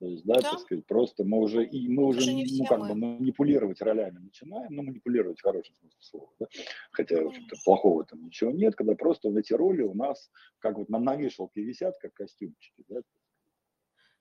То 0.00 0.06
есть, 0.06 0.24
да, 0.24 0.36
да, 0.36 0.52
так 0.52 0.60
сказать, 0.60 0.86
просто 0.86 1.24
мы 1.24 1.40
уже, 1.40 1.64
и 1.64 1.88
мы 1.88 2.06
уже, 2.06 2.30
ну, 2.30 2.64
как 2.64 2.80
бы 2.80 2.94
манипулировать 2.94 3.82
ролями 3.82 4.18
начинаем, 4.18 4.74
ну, 4.74 4.82
манипулировать 4.82 5.38
в 5.38 5.42
хорошем 5.42 5.74
смысле 5.76 5.98
слова, 6.00 6.30
да? 6.40 6.46
хотя, 6.90 7.22
в 7.22 7.28
общем-то, 7.28 7.56
плохого 7.64 8.04
там 8.04 8.24
ничего 8.24 8.50
нет, 8.50 8.74
когда 8.74 8.94
просто 8.96 9.28
вот 9.28 9.38
эти 9.38 9.52
роли 9.52 9.82
у 9.82 9.94
нас, 9.94 10.30
как 10.58 10.78
вот 10.78 10.88
на, 10.88 10.98
на 10.98 11.14
вешалке 11.16 11.62
висят, 11.62 11.96
как 12.00 12.12
костюмчики, 12.14 12.82
да, 12.88 13.02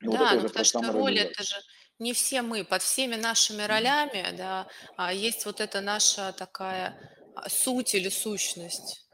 ну, 0.04 0.12
да, 0.14 0.34
вот 0.34 0.44
ну, 0.44 0.48
потому 0.48 0.66
что 0.66 0.92
роли 0.92 1.20
это 1.20 1.44
же 1.44 1.56
не 2.00 2.14
все 2.14 2.42
мы, 2.42 2.64
под 2.64 2.82
всеми 2.82 3.16
нашими 3.16 3.64
ролями, 3.64 4.36
да, 4.38 4.68
а 4.98 5.14
есть 5.14 5.46
вот 5.46 5.62
эта 5.62 5.82
наша 5.82 6.34
такая 6.34 6.98
а, 7.36 7.50
суть 7.50 7.96
или 7.96 8.10
сущность. 8.10 9.10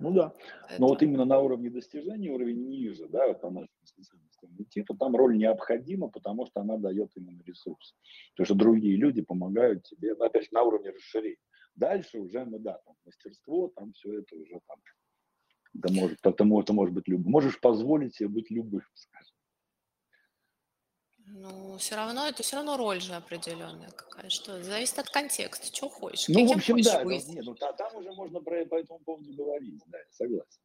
Ну 0.00 0.12
да, 0.12 0.32
это... 0.68 0.80
но 0.80 0.88
вот 0.88 1.02
именно 1.02 1.24
на 1.24 1.40
уровне 1.40 1.70
достижения, 1.70 2.30
уровень 2.30 2.68
ниже, 2.68 3.08
да, 3.08 3.26
вот 3.26 3.40
по 3.40 3.50
нашим 3.50 3.68
специальностям 3.84 4.50
идти, 4.58 4.82
то 4.82 4.94
там 4.94 5.16
роль 5.16 5.36
необходима, 5.36 6.08
потому 6.08 6.46
что 6.46 6.60
она 6.60 6.76
дает 6.76 7.10
именно 7.16 7.42
ресурс. 7.44 7.94
Потому 8.32 8.44
что 8.46 8.54
другие 8.54 8.96
люди 8.96 9.22
помогают 9.22 9.84
тебе, 9.84 10.14
ну, 10.14 10.24
опять 10.24 10.44
же, 10.44 10.48
на 10.52 10.62
уровне 10.62 10.90
расширения. 10.90 11.36
Дальше 11.74 12.18
уже, 12.18 12.44
ну 12.44 12.58
да, 12.58 12.78
там 12.84 12.94
мастерство, 13.04 13.72
там 13.74 13.92
все 13.92 14.20
это 14.20 14.36
уже 14.36 14.60
там, 14.66 14.78
да 15.74 15.92
может, 15.92 16.18
это, 16.24 16.44
это 16.44 16.72
может 16.72 16.94
быть 16.94 17.08
любым. 17.08 17.30
Можешь 17.30 17.60
позволить 17.60 18.16
себе 18.16 18.28
быть 18.28 18.50
любым, 18.50 18.82
скажем. 18.94 19.37
Ну, 21.34 21.76
все 21.78 21.96
равно, 21.96 22.26
это 22.26 22.42
все 22.42 22.56
равно 22.56 22.76
роль 22.76 23.00
же 23.00 23.14
определенная 23.14 23.90
какая. 23.90 24.28
Что 24.30 24.62
зависит 24.62 24.98
от 24.98 25.10
контекста, 25.10 25.74
что 25.74 25.88
хочешь, 25.88 26.28
Ну, 26.28 26.46
в 26.46 26.52
общем, 26.52 26.80
да, 26.82 27.02
ну, 27.04 27.10
нет, 27.10 27.44
ну, 27.44 27.54
та- 27.54 27.72
там 27.72 27.94
уже 27.96 28.12
можно 28.12 28.40
про, 28.40 28.64
по 28.66 28.76
этому 28.76 28.98
поводу 29.00 29.32
говорить, 29.34 29.80
да, 29.86 29.98
я 29.98 30.04
согласен. 30.10 30.60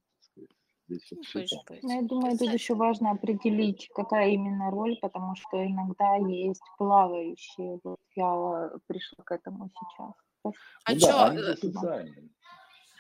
Здесь 0.90 1.02
все 1.04 1.16
ну, 1.16 1.80
ну, 1.82 2.02
я 2.02 2.02
думаю, 2.02 2.38
тут 2.38 2.52
еще 2.52 2.76
важно 2.76 3.12
определить, 3.12 3.90
какая 3.96 4.32
именно 4.32 4.70
роль, 4.70 4.98
потому 5.02 5.36
что 5.36 5.66
иногда 5.66 6.16
есть 6.18 6.62
плавающие. 6.78 7.80
Вот 7.84 8.00
я 8.16 8.70
пришла 8.88 9.24
к 9.24 9.32
этому 9.32 9.70
сейчас. 9.70 10.14
А 10.84 10.92
ну, 10.92 11.00
что? 11.00 11.08
Да, 11.08 11.26
они 11.28 11.38
э, 11.40 11.56
социальные. 11.56 12.30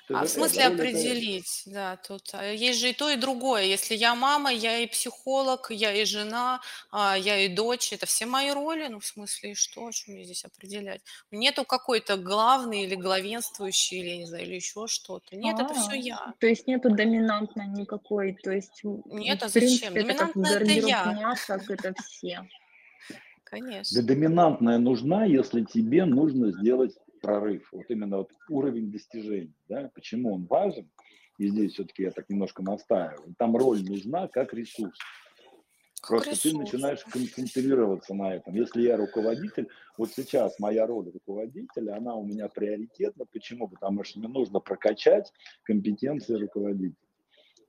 А 0.10 0.26
в 0.26 0.28
смысле 0.28 0.66
определить, 0.66 1.64
да, 1.66 1.95
тут 1.95 2.24
а, 2.34 2.51
есть 2.51 2.80
же 2.80 2.89
и 2.89 2.93
то, 2.93 3.10
и 3.10 3.16
другое. 3.16 3.64
Если 3.64 3.95
я 3.95 4.16
мама, 4.16 4.51
я 4.51 4.80
и 4.80 4.88
психолог, 4.88 5.72
я 5.72 5.93
и 5.93 6.04
жена, 6.04 6.60
а, 6.91 7.18
я 7.18 7.39
и 7.39 7.47
дочь, 7.47 7.93
это 7.93 8.06
все 8.06 8.26
мои 8.26 8.51
роли, 8.51 8.88
ну, 8.88 8.99
в 8.99 9.06
смысле, 9.06 9.51
и 9.51 9.56
что, 9.56 9.88
о 9.88 9.91
чем 9.93 10.16
мне 10.16 10.26
здесь 10.26 10.43
определять? 10.43 11.01
Нету 11.32 11.64
какой-то 11.64 12.18
главный 12.18 12.84
или 12.84 12.95
главенствующий, 12.95 13.99
или, 13.99 14.18
не 14.18 14.26
знаю, 14.26 14.43
или 14.43 14.56
еще 14.56 14.88
что-то. 14.88 15.38
Нет, 15.38 15.58
это 15.60 15.74
все 15.74 15.93
я. 15.93 16.34
То 16.39 16.47
есть 16.47 16.68
нету 16.68 16.89
доминантной 16.89 17.68
никакой, 17.68 18.34
то 18.43 18.51
есть 18.51 18.82
Нет, 18.84 19.41
а 19.41 19.47
зачем? 19.47 19.93
Доминантная 19.93 20.60
это 20.60 20.72
я. 20.72 21.06
масок, 21.14 21.70
это 21.70 21.93
все. 22.04 22.45
Конечно. 23.45 24.01
Да 24.01 24.08
доминантная 24.08 24.80
нужна, 24.80 25.26
если 25.26 25.64
тебе 25.64 26.06
нужно 26.06 26.51
сделать 26.51 26.93
прорыв, 27.24 27.69
вот 27.71 27.86
именно 27.88 28.17
вот 28.17 28.32
уровень 28.49 28.91
достижений, 28.91 29.55
да, 29.69 29.89
почему 29.95 30.34
он 30.36 30.45
важен, 30.45 30.89
и 31.39 31.47
здесь 31.47 31.74
все-таки 31.74 32.03
я 32.03 32.11
так 32.11 32.30
немножко 32.30 32.61
настаиваю, 32.61 33.34
там 33.39 33.55
роль 33.55 33.82
нужна 33.84 34.28
как 34.28 34.53
ресурс. 34.53 34.99
Как 36.01 36.24
Просто 36.24 36.32
ресурс. 36.32 36.41
ты 36.51 36.57
начинаешь 36.57 37.03
концентрироваться 37.05 38.13
на 38.13 38.36
этом. 38.36 38.53
Если 38.55 38.82
я 38.82 38.97
руководитель, 38.97 39.69
вот 39.97 40.11
сейчас 40.11 40.59
моя 40.59 40.86
роль 40.86 41.09
руководителя, 41.09 41.95
она 41.95 42.13
у 42.15 42.26
меня 42.26 42.49
приоритетна. 42.49 43.24
Почему? 43.32 43.69
Потому 43.69 44.03
что 44.03 44.19
мне 44.19 44.28
нужно 44.28 44.59
прокачать 44.59 45.32
компетенции 45.63 46.36
руководителя. 46.36 46.97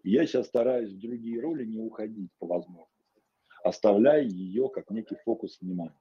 И 0.02 0.10
я 0.10 0.26
сейчас 0.26 0.48
стараюсь 0.48 0.90
в 0.90 0.98
другие 0.98 1.40
роли 1.40 1.64
не 1.64 1.78
уходить 1.78 2.32
по 2.40 2.48
возможности, 2.48 3.22
оставляя 3.62 4.22
ее 4.22 4.68
как 4.68 4.90
некий 4.90 5.16
фокус 5.24 5.58
внимания. 5.60 5.94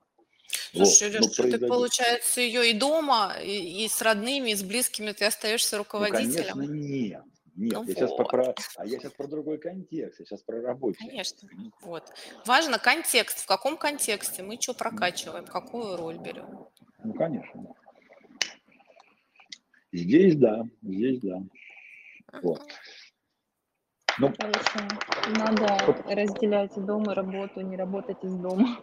Слушай, 0.74 1.12
вот. 1.12 1.28
Леш, 1.28 1.36
произойдет... 1.36 1.60
ты, 1.60 1.68
получается, 1.68 2.42
ее 2.42 2.72
и 2.72 2.74
дома, 2.74 3.36
и, 3.42 3.86
и 3.86 3.88
с 3.88 4.02
родными, 4.02 4.52
и 4.52 4.56
с 4.56 4.64
близкими 4.64 5.12
ты 5.12 5.26
остаешься 5.26 5.78
руководителем? 5.78 6.58
Ну, 6.58 6.66
конечно, 6.66 6.74
нет. 6.74 7.24
Нет, 7.56 7.74
ну 7.74 7.84
я 7.84 7.86
вот. 7.86 7.88
сейчас 7.88 8.12
про, 8.14 8.56
а 8.78 8.86
я 8.86 9.00
сейчас 9.00 9.12
про 9.12 9.28
другой 9.28 9.60
контекст, 9.60 10.20
я 10.20 10.26
сейчас 10.26 10.42
про 10.42 10.60
рабочий. 10.62 11.08
Конечно, 11.08 11.48
вот. 11.82 12.04
Важно 12.48 12.80
контекст, 12.80 13.42
в 13.42 13.46
каком 13.46 13.78
контексте 13.78 14.42
мы 14.42 14.60
что 14.60 14.74
прокачиваем, 14.74 15.46
какую 15.46 15.96
роль 15.96 16.18
берем. 16.18 16.68
Ну, 17.04 17.14
конечно. 17.14 17.76
Здесь 19.92 20.36
да, 20.36 20.64
здесь 20.82 21.20
да. 21.20 21.44
Вот. 22.42 22.62
Ну, 24.18 24.34
Надо 25.38 25.78
разделять 26.08 26.74
дом 26.86 27.04
и 27.12 27.14
работу, 27.14 27.62
не 27.62 27.76
работать 27.78 28.24
из 28.24 28.34
дома. 28.34 28.80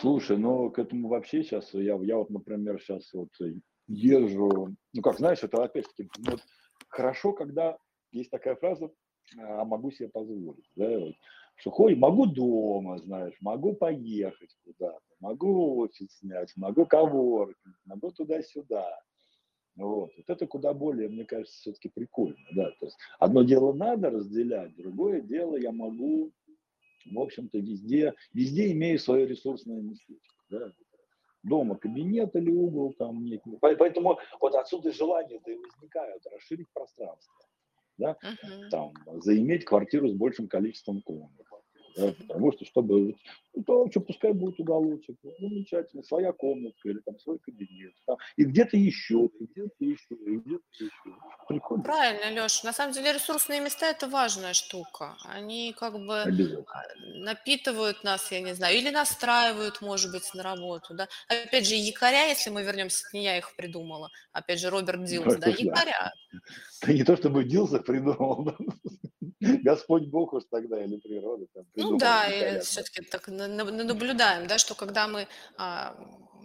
Слушай, 0.00 0.38
ну 0.38 0.70
к 0.70 0.78
этому 0.78 1.08
вообще 1.08 1.42
сейчас, 1.42 1.74
я, 1.74 1.96
я 1.96 2.16
вот, 2.16 2.30
например, 2.30 2.80
сейчас 2.80 3.12
вот 3.12 3.30
езжу, 3.88 4.76
ну 4.92 5.02
как, 5.02 5.18
знаешь, 5.18 5.42
это 5.42 5.64
опять-таки, 5.64 6.08
ну, 6.18 6.32
вот, 6.32 6.40
хорошо, 6.88 7.32
когда 7.32 7.76
есть 8.12 8.30
такая 8.30 8.54
фраза, 8.54 8.90
а 9.36 9.64
могу 9.64 9.90
себе 9.90 10.08
позволить, 10.08 10.70
да, 10.76 10.98
вот, 10.98 11.14
что 11.56 11.70
хоть 11.72 11.96
могу 11.96 12.26
дома, 12.26 12.98
знаешь, 12.98 13.34
могу 13.40 13.74
поехать 13.74 14.56
куда-то, 14.64 15.00
могу 15.18 15.78
офис 15.78 16.18
снять, 16.18 16.52
могу 16.56 16.86
коворкнуть, 16.86 17.76
могу 17.84 18.12
туда-сюда. 18.12 19.00
Вот. 19.74 20.10
вот 20.16 20.24
это 20.28 20.46
куда 20.46 20.74
более, 20.74 21.08
мне 21.08 21.24
кажется, 21.24 21.56
все-таки 21.56 21.88
прикольно. 21.88 22.36
Да? 22.52 22.70
То 22.80 22.86
есть 22.86 22.98
одно 23.20 23.42
дело 23.42 23.72
надо 23.72 24.10
разделять, 24.10 24.74
другое 24.76 25.20
дело 25.20 25.56
я 25.56 25.70
могу 25.70 26.32
в 27.10 27.20
общем-то, 27.20 27.58
везде, 27.58 28.14
везде 28.32 28.72
имею 28.72 28.98
свое 28.98 29.26
ресурсное 29.26 29.80
местечко. 29.80 30.34
Да? 30.50 30.72
Дома 31.42 31.76
кабинет 31.76 32.34
или 32.36 32.50
угол 32.50 32.92
там 32.94 33.24
нет. 33.24 33.42
Поэтому 33.60 34.18
вот 34.40 34.54
отсюда 34.54 34.92
желания-то 34.92 35.50
и 35.50 35.56
возникают 35.56 36.22
расширить 36.26 36.68
пространство. 36.72 37.34
Да? 37.96 38.16
Uh-huh. 38.22 38.68
Там, 38.70 38.92
заиметь 39.22 39.64
квартиру 39.64 40.08
с 40.08 40.12
большим 40.12 40.48
количеством 40.48 41.02
комнат. 41.02 41.30
Да? 41.96 42.14
Потому 42.26 42.52
что, 42.52 42.64
чтобы 42.64 43.16
ну, 43.54 43.64
то, 43.64 43.90
что 43.90 44.00
пускай 44.00 44.32
будет 44.32 44.60
уголочек, 44.60 45.16
ну, 45.22 45.32
замечательно, 45.40 46.02
своя 46.02 46.32
комнатка 46.32 46.88
или 46.88 46.98
там 47.00 47.18
свой 47.18 47.38
кабинет. 47.38 47.92
Там, 48.06 48.16
и 48.36 48.44
где-то 48.44 48.76
еще, 48.76 49.28
и 49.40 49.46
где-то 49.46 49.84
еще, 49.84 50.14
и 50.14 50.36
где-то 50.36 50.64
еще. 50.78 51.16
Прикольно. 51.48 51.82
Правильно, 51.82 52.30
Леша. 52.30 52.66
На 52.66 52.72
самом 52.72 52.92
деле 52.92 53.12
ресурсные 53.12 53.60
места– 53.60 53.86
это 53.90 54.06
важная 54.08 54.52
штука. 54.52 55.16
Они 55.24 55.74
как 55.76 55.94
бы 55.94 56.20
а, 56.20 56.26
напитывают 57.16 58.04
нас, 58.04 58.30
я 58.30 58.40
не 58.40 58.54
знаю, 58.54 58.76
или 58.76 58.90
настраивают, 58.90 59.80
может 59.80 60.12
быть, 60.12 60.32
на 60.34 60.42
работу. 60.42 60.94
Да? 60.94 61.08
Опять 61.28 61.66
же, 61.66 61.74
якоря, 61.74 62.28
если 62.28 62.50
мы 62.50 62.62
вернемся, 62.62 63.04
не 63.12 63.24
я 63.24 63.38
их 63.38 63.56
придумала. 63.56 64.10
Опять 64.32 64.60
же, 64.60 64.70
Роберт 64.70 65.04
Дилс, 65.04 65.36
да, 65.36 65.48
якоря. 65.48 66.12
Да 66.86 66.92
не 66.92 67.02
то, 67.02 67.16
чтобы 67.16 67.44
Дилс 67.44 67.72
их 67.72 67.84
придумал, 67.84 68.54
Господь 69.62 70.06
Бог 70.08 70.32
уж 70.32 70.44
тогда 70.50 70.82
или 70.82 70.96
природа. 70.96 71.46
Там, 71.54 71.64
ну 71.76 71.96
да, 71.96 72.26
и 72.28 72.60
все-таки 72.60 73.02
так 73.02 73.28
наблюдаем, 73.28 74.46
да, 74.46 74.58
что 74.58 74.74
когда 74.74 75.06
мы, 75.06 75.28
а, 75.56 75.96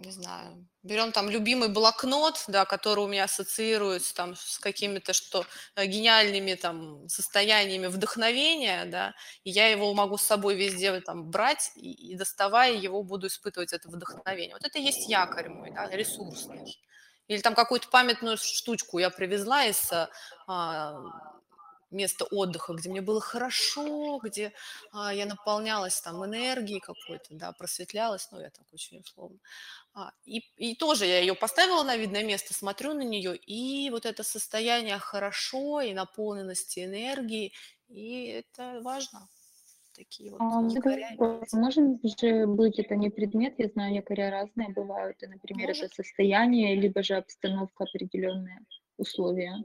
не 0.04 0.12
знаю, 0.12 0.64
берем 0.82 1.10
там 1.10 1.28
любимый 1.28 1.68
блокнот, 1.68 2.44
да, 2.46 2.64
который 2.64 3.04
у 3.04 3.08
меня 3.08 3.24
ассоциируется 3.24 4.14
там 4.14 4.36
с 4.36 4.58
какими-то 4.58 5.12
что 5.12 5.44
э, 5.74 5.86
гениальными 5.86 6.54
там 6.54 7.08
состояниями 7.08 7.86
вдохновения, 7.88 8.84
да, 8.84 9.14
и 9.42 9.50
я 9.50 9.66
его 9.68 9.92
могу 9.94 10.16
с 10.16 10.22
собой 10.22 10.54
везде 10.54 11.00
там 11.00 11.30
брать 11.30 11.72
и, 11.74 12.12
и 12.12 12.14
доставая 12.14 12.74
его 12.74 13.02
буду 13.02 13.26
испытывать 13.26 13.72
это 13.72 13.88
вдохновение. 13.88 14.54
Вот 14.54 14.64
это 14.64 14.78
и 14.78 14.82
есть 14.82 15.08
якорь 15.08 15.48
мой, 15.48 15.72
да, 15.72 15.88
ресурсный. 15.90 16.78
Или 17.26 17.40
там 17.40 17.54
какую-то 17.54 17.88
памятную 17.88 18.36
штучку 18.36 18.98
я 18.98 19.08
привезла 19.08 19.64
из 19.64 19.90
а, 20.46 21.00
место 21.94 22.24
отдыха, 22.26 22.74
где 22.74 22.90
мне 22.90 23.00
было 23.00 23.20
хорошо, 23.20 24.18
где 24.22 24.52
а, 24.92 25.14
я 25.14 25.26
наполнялась 25.26 26.00
там 26.00 26.24
энергией 26.24 26.80
какой-то, 26.80 27.28
да, 27.30 27.52
просветлялась, 27.52 28.28
ну, 28.32 28.40
я 28.40 28.50
так 28.50 28.66
очень 28.72 29.00
условно. 29.00 29.38
А, 29.94 30.12
и, 30.24 30.38
и 30.56 30.74
тоже 30.74 31.06
я 31.06 31.20
ее 31.20 31.34
поставила 31.34 31.82
на 31.82 31.96
видное 31.96 32.24
место, 32.24 32.52
смотрю 32.52 32.94
на 32.94 33.02
нее, 33.02 33.36
и 33.36 33.90
вот 33.90 34.06
это 34.06 34.22
состояние 34.22 34.98
хорошо 34.98 35.80
и 35.80 35.94
наполненности 35.94 36.84
энергии, 36.84 37.52
и 37.88 38.26
это 38.26 38.80
важно. 38.82 39.28
Такие 39.94 40.32
вот 40.32 40.40
а, 40.40 40.60
якоря. 40.68 41.10
Может 41.52 41.84
же 42.20 42.46
быть, 42.46 42.80
это 42.80 42.96
не 42.96 43.10
предмет, 43.10 43.54
я 43.58 43.68
знаю, 43.68 43.94
якоря 43.94 44.30
разные 44.30 44.70
бывают, 44.70 45.22
и, 45.22 45.28
например, 45.28 45.68
Может. 45.68 45.84
это 45.84 45.94
состояние, 45.94 46.74
либо 46.74 47.04
же 47.04 47.14
обстановка 47.14 47.84
определенные 47.84 48.58
условия. 48.96 49.62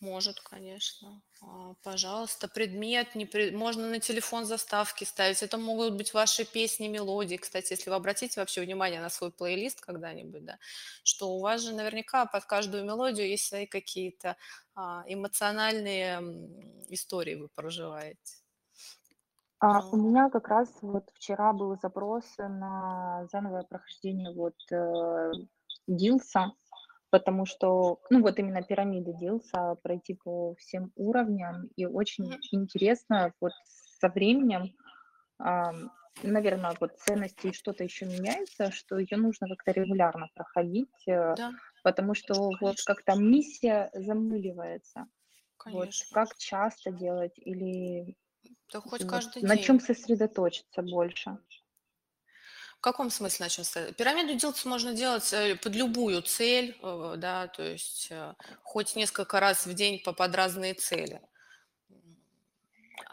Может, 0.00 0.40
конечно. 0.40 1.22
А, 1.40 1.74
пожалуйста, 1.82 2.48
предмет, 2.48 3.14
не 3.14 3.26
пред... 3.26 3.54
можно 3.54 3.88
на 3.88 4.00
телефон 4.00 4.44
заставки 4.44 5.04
ставить. 5.04 5.42
Это 5.42 5.56
могут 5.56 5.94
быть 5.96 6.12
ваши 6.12 6.44
песни, 6.44 6.88
мелодии. 6.88 7.36
Кстати, 7.36 7.72
если 7.72 7.90
вы 7.90 7.96
обратите 7.96 8.40
вообще 8.40 8.60
внимание 8.60 9.00
на 9.00 9.08
свой 9.08 9.30
плейлист 9.30 9.80
когда-нибудь, 9.80 10.44
да, 10.44 10.58
что 11.04 11.30
у 11.30 11.40
вас 11.40 11.62
же 11.62 11.74
наверняка 11.74 12.26
под 12.26 12.44
каждую 12.44 12.84
мелодию 12.84 13.28
есть 13.28 13.46
свои 13.46 13.66
какие-то 13.66 14.36
а, 14.74 15.04
эмоциональные 15.06 16.20
истории 16.88 17.36
вы 17.36 17.48
проживаете. 17.48 18.44
А, 19.60 19.80
у 19.88 19.96
меня 19.96 20.28
как 20.28 20.48
раз 20.48 20.68
вот 20.82 21.08
вчера 21.14 21.52
был 21.52 21.78
запрос 21.80 22.24
на 22.36 23.26
зановое 23.32 23.62
прохождение 23.62 24.30
вот 24.34 24.56
э, 24.70 25.32
Дилса 25.86 26.52
потому 27.14 27.46
что, 27.46 28.00
ну 28.10 28.22
вот 28.22 28.40
именно 28.40 28.60
пирамида 28.60 29.12
делся, 29.12 29.76
пройти 29.84 30.14
по 30.14 30.56
всем 30.56 30.90
уровням, 30.96 31.68
и 31.76 31.86
очень 31.86 32.40
интересно 32.50 33.32
вот 33.40 33.52
со 34.00 34.08
временем, 34.08 34.74
наверное, 36.24 36.72
вот 36.80 36.98
ценности 36.98 37.52
что-то 37.52 37.84
еще 37.84 38.06
меняется, 38.06 38.72
что 38.72 38.98
ее 38.98 39.16
нужно 39.16 39.46
как-то 39.46 39.70
регулярно 39.70 40.26
проходить, 40.34 41.06
э, 41.06 41.36
да. 41.36 41.52
потому 41.84 42.14
что 42.14 42.34
Конечно. 42.34 42.58
вот 42.60 42.76
как-то 42.84 43.14
миссия 43.14 43.90
замыливается. 43.94 45.06
Конечно. 45.56 45.82
Вот 45.82 45.90
как 46.12 46.36
часто 46.36 46.90
делать 46.90 47.34
или 47.36 48.16
да 48.72 48.80
хоть 48.80 49.06
каждый 49.06 49.42
на 49.42 49.54
день. 49.54 49.64
чем 49.64 49.78
сосредоточиться 49.78 50.82
больше? 50.82 51.38
В 52.84 52.86
каком 52.86 53.08
смысле 53.08 53.46
начнем 53.46 53.64
с 53.64 53.92
Пирамиду 53.94 54.34
делать 54.34 54.62
можно 54.66 54.92
делать 54.92 55.32
э, 55.32 55.56
под 55.56 55.74
любую 55.74 56.20
цель, 56.20 56.76
э, 56.82 57.14
да, 57.16 57.46
то 57.46 57.62
есть 57.62 58.08
э, 58.10 58.34
хоть 58.62 58.94
несколько 58.94 59.40
раз 59.40 59.64
в 59.64 59.72
день 59.72 60.02
по 60.04 60.12
под 60.12 60.34
разные 60.36 60.74
цели. 60.74 61.22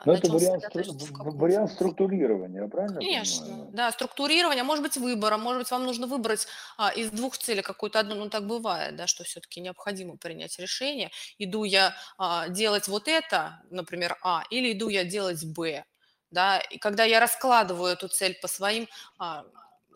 Но 0.03 0.11
это 0.11 0.29
вариант, 0.29 0.65
стру... 0.65 0.83
вариант 1.37 1.71
структурирования, 1.71 2.67
правильно? 2.67 2.99
Конечно, 2.99 3.45
понимаю? 3.45 3.69
да, 3.71 3.91
структурирование, 3.93 4.65
может 4.65 4.83
быть, 4.83 4.97
выбора, 4.97 5.37
может 5.37 5.61
быть, 5.61 5.71
вам 5.71 5.85
нужно 5.85 6.05
выбрать 6.05 6.47
а, 6.77 6.89
из 6.89 7.09
двух 7.09 7.37
целей 7.37 7.61
какую-то 7.61 8.01
одну, 8.01 8.15
ну 8.15 8.29
так 8.29 8.45
бывает, 8.45 8.97
да, 8.97 9.07
что 9.07 9.23
все-таки 9.23 9.61
необходимо 9.61 10.17
принять 10.17 10.59
решение. 10.59 11.11
Иду 11.37 11.63
я 11.63 11.95
а, 12.17 12.49
делать 12.49 12.89
вот 12.89 13.07
это, 13.07 13.61
например, 13.69 14.17
А, 14.21 14.43
или 14.49 14.73
иду 14.73 14.89
я 14.89 15.05
делать 15.05 15.45
Б, 15.45 15.85
да, 16.31 16.59
и 16.59 16.77
когда 16.77 17.03
я 17.03 17.19
раскладываю 17.19 17.91
эту 17.93 18.07
цель 18.07 18.37
по 18.41 18.47
своим 18.47 18.87
а, 19.19 19.45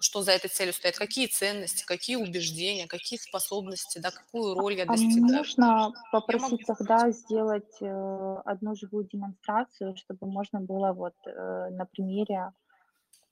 что 0.01 0.21
за 0.21 0.33
этой 0.33 0.49
целью 0.49 0.73
стоит, 0.73 0.97
какие 0.97 1.27
ценности, 1.27 1.85
какие 1.85 2.17
убеждения, 2.17 2.85
какие 2.85 3.17
способности, 3.17 3.97
да, 3.99 4.11
какую 4.11 4.53
роль 4.53 4.73
я 4.75 4.83
А 4.83 4.91
достигаю. 4.91 5.37
можно 5.37 5.63
Я 5.65 5.91
попросить 6.11 6.51
могу 6.67 6.75
тогда 6.77 7.09
сделать 7.11 7.81
э, 7.81 8.35
одну 8.45 8.75
живую 8.75 9.05
демонстрацию, 9.05 9.95
чтобы 9.95 10.27
можно 10.27 10.59
было 10.59 10.91
вот 10.91 11.15
э, 11.25 11.69
на 11.71 11.85
примере 11.85 12.51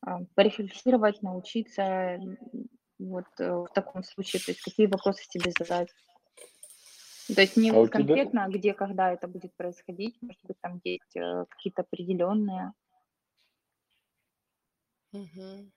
э, 0.08 0.12
порефлексировать, 0.36 1.22
научиться 1.22 1.82
м, 1.82 2.38
вот 2.98 3.26
э, 3.40 3.52
в 3.52 3.68
таком 3.76 4.04
случае, 4.04 4.42
то 4.42 4.52
есть 4.52 4.62
какие 4.62 4.88
вопросы 4.88 5.24
себе 5.30 5.52
задать. 5.60 5.90
То 7.34 7.42
есть 7.42 7.58
не 7.58 7.72
А 7.72 7.74
вот 7.76 7.84
у 7.84 7.88
тебя- 7.90 8.06
конкретно, 8.06 8.48
где, 8.50 8.74
когда 8.74 9.12
это 9.12 9.28
будет 9.28 9.56
происходить, 9.56 10.16
может 10.22 10.42
быть, 10.44 10.58
там 10.62 10.80
есть 10.84 11.16
э, 11.16 11.46
какие-то 11.50 11.82
определенные. 11.84 12.72
Мгм. 15.14 15.72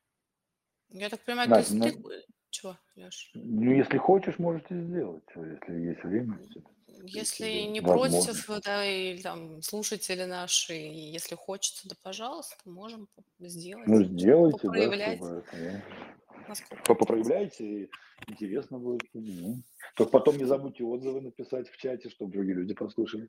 Я 0.89 1.11
так 1.11 1.25
понимаю, 1.25 1.65
ты, 1.65 1.75
ну- 1.75 2.03
ты... 2.03 2.25
Чего, 2.51 2.79
Леш? 2.95 3.31
Ну, 3.35 3.71
если 3.71 3.99
хочешь, 3.99 4.39
можете 4.39 4.81
сделать, 4.83 5.25
если 5.35 5.75
есть 5.75 6.03
время. 6.05 6.39
Если 6.41 7.45
Если 7.45 7.61
не 7.67 7.83
против, 7.83 8.49
да, 8.65 8.85
или 8.87 9.21
там 9.21 9.61
слушатели 9.61 10.25
наши, 10.25 10.75
и 10.75 11.11
если 11.13 11.35
хочется, 11.35 11.87
да, 11.89 11.97
пожалуйста, 12.03 12.57
можем 12.65 13.09
сделать. 13.39 13.87
Ну, 13.87 14.03
сделайте, 14.05 14.61
да, 14.63 14.69
Попроявлять, 14.69 15.19
чтобы 15.19 15.45
это, 15.53 15.83
да. 16.31 16.45
насколько 16.49 16.83
По- 16.85 16.95
Попроявляйте, 16.95 17.83
и 17.83 17.91
интересно 18.29 18.79
будет. 18.79 19.03
Ну. 19.13 19.63
Только 19.95 20.13
потом 20.13 20.39
не 20.39 20.45
забудьте 20.45 20.85
отзывы 20.85 21.21
написать 21.21 21.69
в 21.69 21.77
чате, 21.77 22.09
чтобы 22.09 22.33
другие 22.33 22.55
люди 22.55 22.73
послушали. 22.73 23.29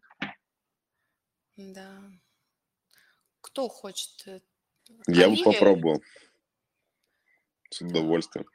Да. 1.57 2.01
Кто 3.41 3.67
хочет? 3.67 4.25
э, 4.27 4.39
Я 5.07 5.27
бы 5.27 5.33
Оливия 5.33 5.33
или 5.33 5.43
попробовал. 5.43 6.01
С 7.69 7.81
удовольствием. 7.81 8.45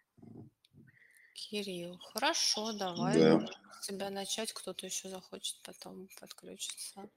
Кирилл? 1.35 1.99
Хорошо, 2.13 2.73
давай. 2.73 3.19
Да. 3.19 3.47
с 3.81 3.87
тебя 3.87 4.11
начать. 4.11 4.53
Кто-то 4.53 4.87
еще 4.87 5.09
захочет 5.09 5.57
потом 5.63 6.09
подключиться. 6.21 7.11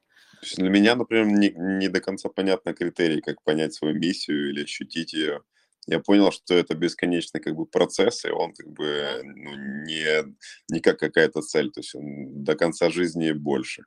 Для 0.57 0.69
меня, 0.69 0.95
например, 0.95 1.27
не, 1.27 1.51
не 1.51 1.87
до 1.87 2.01
конца 2.01 2.29
понятно 2.29 2.73
критерий, 2.73 3.21
как 3.21 3.41
понять 3.43 3.73
свою 3.73 3.95
миссию 3.95 4.49
или 4.49 4.63
ощутить 4.63 5.13
ее. 5.13 5.43
Я 5.87 5.99
понял, 5.99 6.31
что 6.31 6.55
это 6.55 6.73
бесконечный 6.73 7.39
как 7.39 7.55
бы 7.55 7.65
процесс, 7.65 8.25
и 8.25 8.29
он 8.29 8.53
как 8.53 8.67
бы 8.71 9.21
ну, 9.23 9.55
не, 9.83 10.35
не 10.69 10.79
как 10.79 10.99
какая-то 10.99 11.41
цель, 11.41 11.71
то 11.71 11.79
есть 11.79 11.93
он 11.93 12.43
до 12.43 12.55
конца 12.55 12.89
жизни 12.89 13.31
больше. 13.31 13.85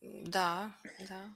Да, 0.00 0.74
да. 1.08 1.34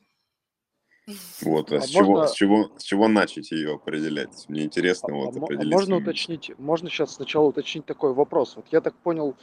Вот, 1.43 1.73
а, 1.73 1.77
А 1.77 1.81
с, 1.81 1.89
чего, 1.89 2.05
можно- 2.11 2.27
с, 2.27 2.33
чего, 2.33 2.71
с 2.77 2.83
чего 2.83 3.07
начать 3.07 3.53
ее 3.53 3.75
определять? 3.75 4.45
Мне 4.49 4.65
интересно 4.65 5.11
А- 5.13 5.17
вот 5.17 5.37
а 5.37 5.41
а 5.41 5.43
определить. 5.45 5.73
можно 5.73 5.97
уточнить, 5.99 6.51
можно 6.59 6.91
сейчас 6.91 7.15
сначала 7.15 7.47
уточнить 7.47 7.87
такой 7.87 8.13
вопрос. 8.13 8.57
Вот 8.57 8.67
я 8.73 8.81
так 8.81 8.95
понял 8.97 9.37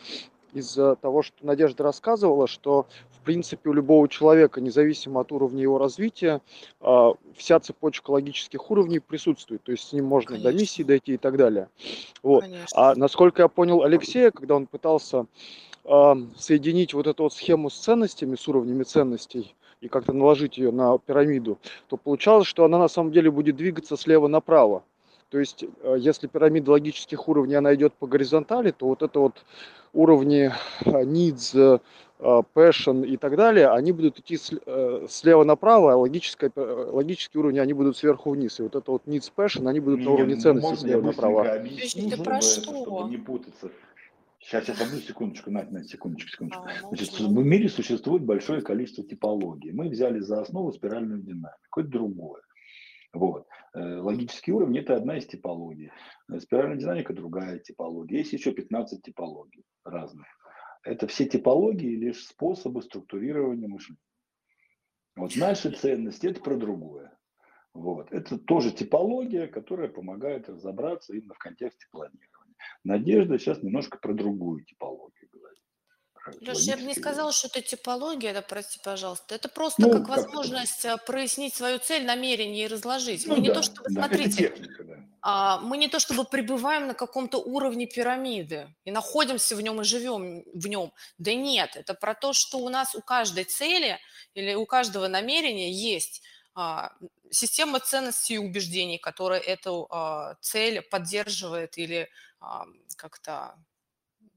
из 0.53 0.77
э, 0.77 0.95
того, 1.01 1.21
что 1.23 1.45
Надежда 1.45 1.83
рассказывала, 1.83 2.47
что 2.47 2.85
в 3.11 3.21
принципе 3.21 3.69
у 3.69 3.73
любого 3.73 4.09
человека, 4.09 4.59
независимо 4.59 5.21
от 5.21 5.31
уровня 5.31 5.61
его 5.61 5.77
развития, 5.77 6.41
а, 6.81 7.13
вся 7.35 7.59
цепочка 7.61 8.11
логических 8.11 8.69
уровней 8.69 8.99
присутствует. 8.99 9.63
То 9.63 9.71
есть 9.71 9.87
с 9.87 9.93
ним 9.93 10.05
можно 10.05 10.35
до 10.35 10.43
Конечно. 10.43 10.59
миссии 10.61 10.83
дойти 10.83 11.13
и 11.13 11.17
так 11.17 11.37
далее. 11.37 11.69
Вот. 12.21 12.41
Конечно. 12.41 12.67
А 12.73 12.93
насколько 12.95 13.41
я 13.41 13.47
понял 13.47 13.83
Алексея, 13.83 14.31
когда 14.31 14.55
он 14.55 14.67
пытался 14.67 15.25
соединить 16.37 16.93
вот 16.93 17.07
эту 17.07 17.23
вот 17.23 17.33
схему 17.33 17.69
с 17.69 17.77
ценностями, 17.77 18.35
с 18.37 18.47
уровнями 18.47 18.83
ценностей 18.83 19.53
и 19.83 19.89
как-то 19.89 20.13
наложить 20.13 20.57
ее 20.57 20.71
на 20.71 20.97
пирамиду, 20.97 21.59
то 21.87 21.97
получалось, 21.97 22.47
что 22.47 22.63
она 22.63 22.79
на 22.79 22.87
самом 22.87 23.11
деле 23.11 23.29
будет 23.29 23.57
двигаться 23.57 23.97
слева 23.97 24.27
направо. 24.27 24.83
То 25.29 25.39
есть, 25.39 25.65
э, 25.81 25.95
если 25.99 26.27
пирамида 26.27 26.71
логических 26.71 27.27
уровней, 27.27 27.55
она 27.55 27.75
идет 27.75 27.93
по 27.93 28.07
горизонтали, 28.07 28.71
то 28.71 28.87
вот 28.87 29.01
это 29.01 29.19
вот 29.19 29.43
уровни 29.91 30.51
э, 30.85 31.03
needs, 31.03 31.55
э, 31.55 31.79
passion 32.55 33.05
и 33.05 33.17
так 33.17 33.35
далее, 33.35 33.67
они 33.69 33.91
будут 33.91 34.19
идти 34.19 34.37
слева 35.09 35.43
направо, 35.43 35.91
а 35.91 35.97
логическое, 35.97 36.51
логические 36.55 37.41
уровни, 37.41 37.59
они 37.59 37.73
будут 37.73 37.97
сверху 37.97 38.29
вниз. 38.29 38.61
И 38.61 38.63
вот 38.63 38.75
это 38.75 38.91
вот 38.91 39.01
needs, 39.05 39.29
passion, 39.35 39.67
они 39.67 39.81
будут 39.81 39.99
на 39.99 40.03
Не, 40.03 40.13
уровне 40.13 40.35
я 40.35 40.75
слева 40.77 41.01
направо. 41.01 41.43
ты 41.43 42.23
про 42.23 42.39
чтобы, 42.39 42.41
что? 42.41 42.81
чтобы 42.85 43.09
не 43.09 43.17
путаться. 43.17 43.69
Сейчас, 44.43 44.65
сейчас, 44.65 44.81
одну 44.81 44.99
секундочку, 44.99 45.51
Надь, 45.51 45.71
Надь, 45.71 45.87
секундочку, 45.87 46.29
секундочку. 46.29 46.65
А, 46.65 46.87
Значит, 46.89 47.11
можно. 47.19 47.39
в 47.39 47.45
мире 47.45 47.69
существует 47.69 48.23
большое 48.23 48.61
количество 48.61 49.03
типологий. 49.03 49.71
Мы 49.71 49.87
взяли 49.87 50.19
за 50.19 50.41
основу 50.41 50.73
спиральную 50.73 51.21
динамику, 51.21 51.79
это 51.79 51.89
другое. 51.89 52.41
Вот. 53.13 53.47
Э, 53.73 53.99
Логический 53.99 54.51
уровень– 54.51 54.77
это 54.79 54.95
одна 54.95 55.17
из 55.17 55.27
типологий. 55.27 55.91
Э, 56.29 56.39
Спиральная 56.41 56.77
динамика– 56.77 57.13
другая 57.13 57.59
типология. 57.59 58.19
Есть 58.19 58.33
еще 58.33 58.51
15 58.51 59.01
типологий 59.01 59.63
разных. 59.85 60.25
Это 60.83 61.07
все 61.07 61.25
типологии 61.25 61.95
лишь 61.95 62.25
способы 62.25 62.81
структурирования 62.81 63.69
мышления. 63.69 63.99
Вот 65.15 65.37
наши 65.37 65.71
ценности– 65.71 66.27
это 66.27 66.41
про 66.41 66.57
другое. 66.57 67.17
Вот. 67.73 68.11
Это 68.11 68.37
тоже 68.37 68.71
типология, 68.71 69.47
которая 69.47 69.87
помогает 69.87 70.49
разобраться 70.49 71.13
именно 71.15 71.33
в 71.33 71.39
контексте 71.39 71.85
планирования. 71.91 72.32
Надежда 72.83 73.37
сейчас 73.39 73.61
немножко 73.63 73.97
про 73.97 74.13
другую 74.13 74.63
типологию 74.65 75.29
говорит. 75.31 75.59
Леш, 76.41 76.59
я 76.59 76.77
бы 76.77 76.83
не 76.83 76.93
сказала, 76.95 77.31
что 77.31 77.47
это 77.47 77.61
типология, 77.61 78.33
да, 78.33 78.41
прости, 78.41 78.79
пожалуйста. 78.83 79.35
Это 79.35 79.49
просто 79.49 79.81
Ну, 79.81 79.91
как 79.91 80.05
как 80.07 80.17
это? 80.17 80.21
возможность 80.21 80.85
а, 80.85 80.97
прояснить 80.97 81.53
свою 81.53 81.79
цель, 81.79 82.05
намерение 82.05 82.65
и 82.65 82.67
разложить. 82.67 83.25
Ну 83.27 83.35
Мы 83.35 83.41
не 83.41 83.47
да, 83.49 83.55
то 83.55 83.63
чтобы, 83.63 83.89
да, 83.89 84.05
это 84.05 84.15
смотрите, 84.15 84.37
техника, 84.49 84.83
да. 84.83 84.95
а, 85.21 85.59
мы 85.59 85.77
не 85.77 85.89
то 85.89 85.99
чтобы 85.99 86.23
пребываем 86.23 86.87
на 86.87 86.93
каком-то 86.93 87.39
уровне 87.39 87.87
пирамиды 87.87 88.69
и 88.85 88.91
находимся 88.91 89.55
в 89.55 89.61
нем 89.61 89.81
и 89.81 89.83
живем 89.83 90.43
в 90.53 90.67
нем. 90.67 90.93
Да 91.17 91.33
нет, 91.33 91.75
это 91.75 91.93
про 91.93 92.13
то, 92.15 92.31
что 92.33 92.59
у 92.59 92.69
нас 92.69 92.95
у 92.95 93.01
каждой 93.01 93.43
цели 93.43 93.99
или 94.33 94.53
у 94.55 94.65
каждого 94.65 95.07
намерения 95.07 95.71
есть 95.71 96.21
а, 96.55 96.91
система 97.31 97.79
ценностей 97.79 98.35
и 98.35 98.37
убеждений, 98.37 98.97
которая 98.97 99.39
эту 99.39 99.87
а, 99.89 100.35
цель 100.39 100.81
поддерживает 100.81 101.77
или 101.77 102.09
как-то 102.97 103.55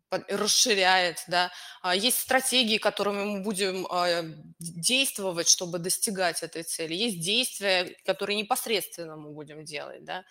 под- 0.09 0.31
расширяет, 0.31 1.25
да. 1.29 1.51
А, 1.83 1.95
Есть 1.95 2.21
стратегии, 2.21 2.79
которыми 2.79 3.25
мы 3.25 3.43
будем 3.43 3.87
а, 3.91 4.23
действовать, 4.59 5.49
чтобы 5.49 5.79
достигать 5.79 6.43
этой 6.43 6.63
цели. 6.63 6.95
Есть 6.95 7.21
действия, 7.21 7.97
которые 8.05 8.37
непосредственно 8.39 9.17
мы 9.17 9.33
будем 9.33 9.65
делать, 9.65 10.05
да. 10.05 10.25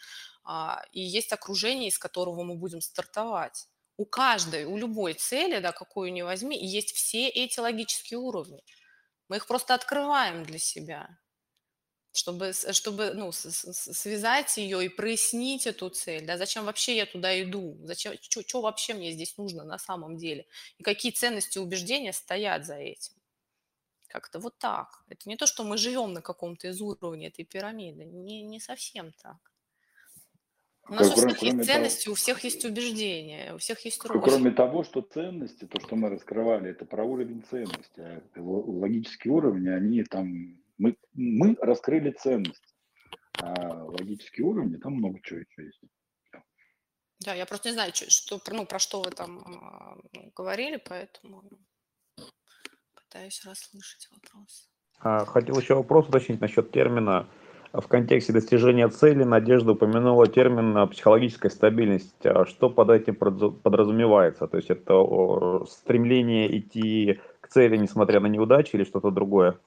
А, 0.43 0.83
И 0.91 1.01
есть 1.01 1.33
окружение, 1.33 1.89
из 1.89 1.97
которого 1.97 2.43
мы 2.43 2.55
будем 2.55 2.81
стартовать. 2.81 3.67
У 3.97 4.05
каждой, 4.05 4.65
у 4.65 4.77
любой 4.77 5.13
цели, 5.13 5.59
да, 5.59 5.71
какую 5.71 6.11
ни 6.13 6.21
возьми, 6.21 6.57
есть 6.57 6.91
все 6.93 7.29
эти 7.29 7.59
логические 7.59 8.19
уровни. 8.19 8.61
Мы 9.29 9.37
их 9.37 9.47
просто 9.47 9.73
открываем 9.73 10.43
для 10.43 10.59
себя 10.59 11.17
чтобы, 12.15 12.51
чтобы 12.53 13.11
ну, 13.13 13.31
с- 13.31 13.49
с- 13.51 13.73
с- 13.73 13.93
связать 13.93 14.57
ее 14.57 14.85
и 14.85 14.89
прояснить 14.89 15.67
эту 15.67 15.89
цель. 15.89 16.25
Да? 16.25 16.37
Зачем 16.37 16.65
вообще 16.65 16.95
я 16.95 17.05
туда 17.05 17.41
иду? 17.41 17.77
Зачем, 17.83 18.13
что 18.21 18.61
вообще 18.61 18.93
мне 18.93 19.11
здесь 19.11 19.37
нужно 19.37 19.63
на 19.63 19.77
самом 19.77 20.17
деле? 20.17 20.45
И 20.77 20.83
какие 20.83 21.11
ценности 21.11 21.57
и 21.57 21.61
убеждения 21.61 22.13
стоят 22.13 22.65
за 22.65 22.75
этим? 22.75 23.13
Как-то 24.07 24.39
вот 24.39 24.57
так. 24.57 25.03
Это 25.09 25.27
не 25.27 25.35
то, 25.35 25.45
что 25.45 25.63
мы 25.63 25.77
живем 25.77 26.13
на 26.13 26.21
каком-то 26.21 26.67
из 26.69 26.79
уровней 26.81 27.27
этой 27.27 27.43
пирамиды. 27.43 28.05
Не, 28.05 28.43
не 28.43 28.59
совсем 28.59 29.11
так. 29.21 29.37
У 30.87 30.93
нас 30.93 31.09
у 31.09 31.15
Кроме- 31.15 31.33
всех 31.33 31.41
есть 31.43 31.53
того- 31.55 31.63
ценности, 31.65 32.09
у 32.09 32.13
всех 32.13 32.43
есть 32.43 32.63
убеждения, 32.63 33.55
у 33.55 33.57
всех 33.57 33.83
есть 33.85 34.03
роль. 34.05 34.21
Кроме 34.21 34.51
того, 34.51 34.83
что 34.83 35.01
ценности, 35.01 35.65
то, 35.65 35.79
что 35.81 35.95
мы 35.95 36.09
раскрывали, 36.09 36.69
это 36.69 36.85
про 36.85 37.03
уровень 37.03 37.43
ценности. 37.49 37.99
А 37.99 38.21
логические 38.37 39.33
уровни, 39.33 39.67
они 39.69 40.03
там... 40.03 40.61
Мы, 40.77 40.97
мы 41.13 41.55
раскрыли 41.61 42.11
ценность. 42.11 42.75
А 43.41 43.83
логические 43.83 44.45
уровни, 44.47 44.77
там 44.77 44.93
много 44.93 45.19
чего 45.21 45.39
еще 45.39 45.63
есть. 45.63 45.81
Да, 47.19 47.33
я 47.33 47.45
просто 47.45 47.69
не 47.69 47.73
знаю, 47.73 47.91
что, 47.93 48.39
про- 48.39 48.53
ну, 48.55 48.65
про 48.65 48.79
что 48.79 49.01
вы 49.01 49.11
там 49.11 49.39
а, 49.39 49.97
ну, 50.13 50.31
говорили, 50.35 50.77
поэтому 50.77 51.43
пытаюсь 52.93 53.43
расслышать 53.45 54.07
вопрос. 54.11 54.69
А, 54.99 55.25
Хотел 55.25 55.57
еще 55.57 55.75
вопрос 55.75 56.07
уточнить 56.07 56.41
насчет 56.41 56.71
термина. 56.71 57.27
В 57.71 57.87
контексте 57.87 58.31
достижения 58.31 58.87
цели 58.87 59.23
Надежда 59.23 59.73
упомянула 59.73 60.27
термин 60.27 60.77
а, 60.77 60.87
психологическая 60.87 61.49
стабильность. 61.49 62.25
А 62.25 62.45
Что 62.45 62.69
под 62.69 62.89
этим 62.89 63.15
подразумевается? 63.15 64.47
То 64.47 64.57
есть 64.57 64.69
это 64.69 65.65
стремление 65.69 66.57
идти 66.57 67.19
к 67.39 67.47
цели, 67.47 67.77
несмотря 67.77 68.19
на 68.19 68.27
неудачи, 68.27 68.75
или 68.75 68.83
что-то 68.83 69.09
другое? 69.09 69.57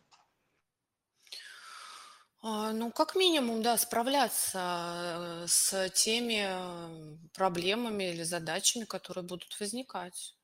А, 2.41 2.73
ну, 2.73 2.93
как 2.93 3.17
минимум, 3.17 3.63
да, 3.63 3.77
справляться, 3.77 5.43
э, 5.45 5.47
с 5.49 5.89
теми, 5.91 6.45
э, 6.49 7.17
проблемами 7.35 8.05
или 8.13 8.23
задачами, 8.23 8.85
которые 8.85 9.25
будут 9.25 9.59
возникать. 9.61 10.35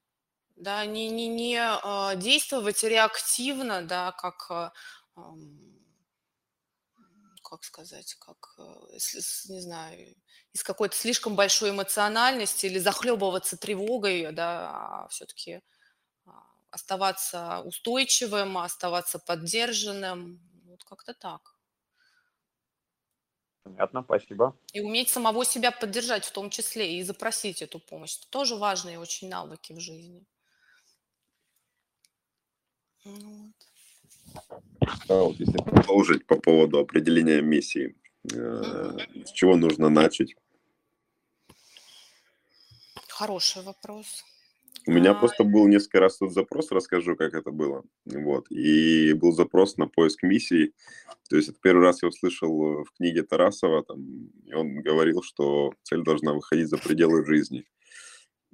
Да, 0.57 0.86
не 0.86 1.09
не 1.11 1.28
не, 1.28 1.59
а, 1.61 2.14
действовать 2.16 2.84
реактивно, 2.84 3.82
да, 3.82 4.12
как, 4.12 4.51
ам, 5.16 5.61
как 7.42 7.62
сказать, 7.64 8.14
как, 8.14 8.55
э, 8.59 8.62
не 9.49 9.61
знаю, 9.61 10.14
из 10.53 10.62
какой-то 10.62 10.97
слишком 10.97 11.36
большой 11.36 11.70
эмоциональности 11.70 12.66
или 12.66 12.78
захлебываться 12.78 13.57
тревогой, 13.57 14.32
да, 14.32 14.70
а 15.05 15.09
все-таки, 15.09 15.61
а, 16.26 16.32
оставаться 16.70 17.61
устойчивым, 17.62 18.59
оставаться 18.59 19.18
поддержанным. 19.20 20.40
Вот 20.66 20.84
как-то 20.84 21.14
так. 21.14 21.53
Понятно, 23.64 24.02
спасибо. 24.02 24.54
И 24.74 24.80
уметь 24.80 25.08
самого 25.08 25.44
себя 25.44 25.70
поддержать 25.72 26.24
в 26.24 26.32
том 26.32 26.50
числе, 26.50 26.98
и 26.98 27.02
запросить 27.02 27.62
эту 27.62 27.78
помощь. 27.78 28.18
Это 28.18 28.30
тоже 28.30 28.56
важные 28.56 28.98
очень 28.98 29.28
навыки 29.28 29.72
в 29.72 29.80
жизни. 29.80 30.22
Ну 33.04 33.14
вот. 33.14 34.44
А 35.08 35.14
вот 35.14 35.36
если 35.40 35.58
продолжить 35.58 36.26
по 36.26 36.36
поводу 36.36 36.78
определения 36.78 37.40
миссии, 37.40 37.96
э, 38.32 38.98
с 39.24 39.32
чего 39.32 39.56
нужно 39.56 39.88
начать? 39.88 40.34
Хороший 43.08 43.62
вопрос. 43.62 44.24
У 44.87 44.93
меня 44.93 45.12
а... 45.12 45.14
просто 45.14 45.45
был 45.45 45.66
несколько 45.66 46.01
раз 46.01 46.18
тут 46.18 46.32
запрос, 46.32 46.70
расскажу, 46.70 47.16
как 47.16 47.35
это 47.35 47.51
было. 47.51 47.85
Вот. 48.05 48.51
И 48.51 49.12
был 49.14 49.32
запрос 49.32 49.76
на 49.76 49.87
поиск 49.87 50.22
миссии. 50.22 50.72
То 51.30 51.37
есть 51.37 51.49
это 51.49 51.59
первый 51.62 51.82
раз 51.82 52.03
я 52.03 52.09
услышал 52.09 52.85
в 52.85 52.87
книге 52.97 53.22
Тарасова, 53.22 53.82
там, 53.82 54.28
и 54.45 54.53
он 54.53 54.82
говорил, 54.82 55.22
что 55.22 55.72
цель 55.82 56.03
должна 56.03 56.35
выходить 56.35 56.68
за 56.68 56.76
пределы 56.76 57.24
жизни. 57.24 57.64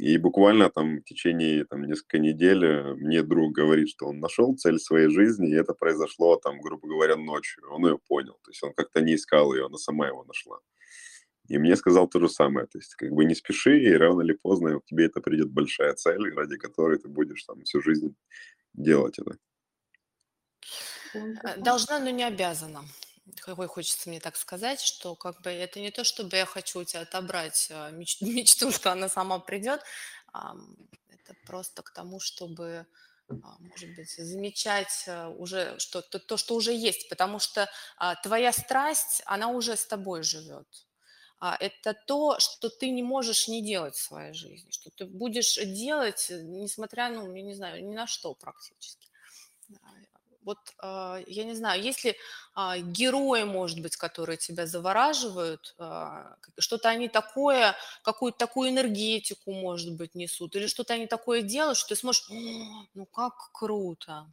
И 0.00 0.16
буквально 0.16 0.70
там 0.70 1.00
в 1.00 1.04
течение 1.04 1.66
там, 1.66 1.82
несколько 1.82 2.18
недель 2.18 2.64
э, 2.64 2.94
мне 2.94 3.22
друг 3.22 3.52
говорит, 3.52 3.90
что 3.90 4.06
он 4.06 4.18
нашел 4.18 4.56
цель 4.56 4.78
своей 4.78 5.10
жизни, 5.10 5.50
и 5.50 5.54
это 5.54 5.74
произошло 5.74 6.36
там, 6.36 6.58
грубо 6.62 6.88
говоря, 6.88 7.16
ночью. 7.16 7.62
Он 7.70 7.84
ее 7.84 7.98
понял. 8.08 8.38
То 8.42 8.50
есть 8.50 8.62
он 8.62 8.72
как-то 8.72 9.02
не 9.02 9.16
искал 9.16 9.52
ее, 9.52 9.66
она 9.66 9.76
сама 9.76 10.06
его 10.06 10.24
нашла. 10.24 10.58
И 11.50 11.58
мне 11.58 11.74
сказал 11.74 12.06
то 12.06 12.20
же 12.20 12.28
самое. 12.28 12.68
То 12.68 12.78
есть 12.78 12.94
как 12.94 13.10
бы 13.10 13.24
не 13.24 13.34
спеши, 13.34 13.82
и 13.82 13.92
рано 13.92 14.22
или 14.22 14.34
поздно 14.34 14.78
к 14.78 14.84
тебе 14.84 15.06
это 15.06 15.20
придет 15.20 15.50
большая 15.50 15.94
цель, 15.94 16.32
ради 16.32 16.56
которой 16.56 16.96
ты 16.96 17.08
будешь 17.08 17.42
там 17.42 17.64
всю 17.64 17.82
жизнь 17.82 18.14
делать 18.72 19.18
это. 19.18 19.36
Э, 21.12 21.56
должна, 21.56 21.98
но 21.98 22.10
не 22.10 22.22
обязана. 22.22 22.84
Какой 23.40 23.66
хочется 23.66 24.08
мне 24.08 24.20
так 24.20 24.36
сказать, 24.36 24.80
что 24.80 25.16
как 25.16 25.42
бы 25.42 25.50
это 25.50 25.80
не 25.80 25.90
то, 25.90 26.04
чтобы 26.04 26.36
я 26.36 26.46
хочу 26.46 26.78
у 26.78 26.84
тебя 26.84 27.00
отобрать 27.00 27.66
э, 27.68 27.90
меч- 27.90 28.18
мечту, 28.20 28.70
что 28.70 28.92
она 28.92 29.08
сама 29.08 29.40
придет. 29.40 29.80
Это 30.32 31.34
просто 31.46 31.82
к 31.82 31.90
тому, 31.90 32.20
чтобы 32.20 32.86
а, 33.28 33.56
может 33.58 33.92
быть, 33.96 34.10
замечать 34.10 35.04
э, 35.08 35.26
уже 35.26 35.80
что 35.80 36.00
то, 36.00 36.20
то, 36.20 36.36
что 36.36 36.54
уже 36.54 36.72
есть, 36.72 37.08
потому 37.08 37.40
что 37.40 37.68
а, 37.96 38.14
твоя 38.14 38.52
страсть, 38.52 39.22
она 39.26 39.48
уже 39.48 39.76
с 39.76 39.84
тобой 39.84 40.22
живет 40.22 40.86
это 41.60 41.94
то, 41.94 42.38
что 42.38 42.68
ты 42.68 42.90
не 42.90 43.02
можешь 43.02 43.48
не 43.48 43.62
делать 43.62 43.94
в 43.94 44.02
своей 44.02 44.34
жизни, 44.34 44.70
что 44.70 44.90
ты 44.90 45.06
будешь 45.06 45.56
делать, 45.56 46.30
э, 46.30 46.42
несмотря, 46.42 47.08
ну, 47.08 47.34
я 47.34 47.42
не 47.42 47.54
знаю, 47.54 47.84
ни 47.84 47.94
на 47.94 48.06
что 48.06 48.34
практически. 48.34 49.08
Вот, 50.42 50.58
а, 50.78 51.20
я 51.26 51.44
не 51.44 51.54
знаю, 51.54 51.82
если 51.82 52.16
а, 52.54 52.78
герои, 52.78 53.44
может 53.44 53.80
быть, 53.80 53.96
которые 53.96 54.38
тебя 54.38 54.66
завораживают, 54.66 55.74
а, 55.78 56.36
что-то 56.58 56.88
они 56.88 57.08
такое, 57.08 57.76
какую-то 58.02 58.38
такую 58.38 58.70
энергетику, 58.70 59.52
может 59.52 59.94
быть, 59.96 60.14
несут, 60.14 60.56
или 60.56 60.66
что-то 60.66 60.94
они 60.94 61.06
такое 61.06 61.42
делают, 61.42 61.76
что 61.76 61.90
ты 61.90 61.96
сможешь, 61.96 62.26
ну 62.94 63.06
как 63.06 63.50
круто, 63.52 64.32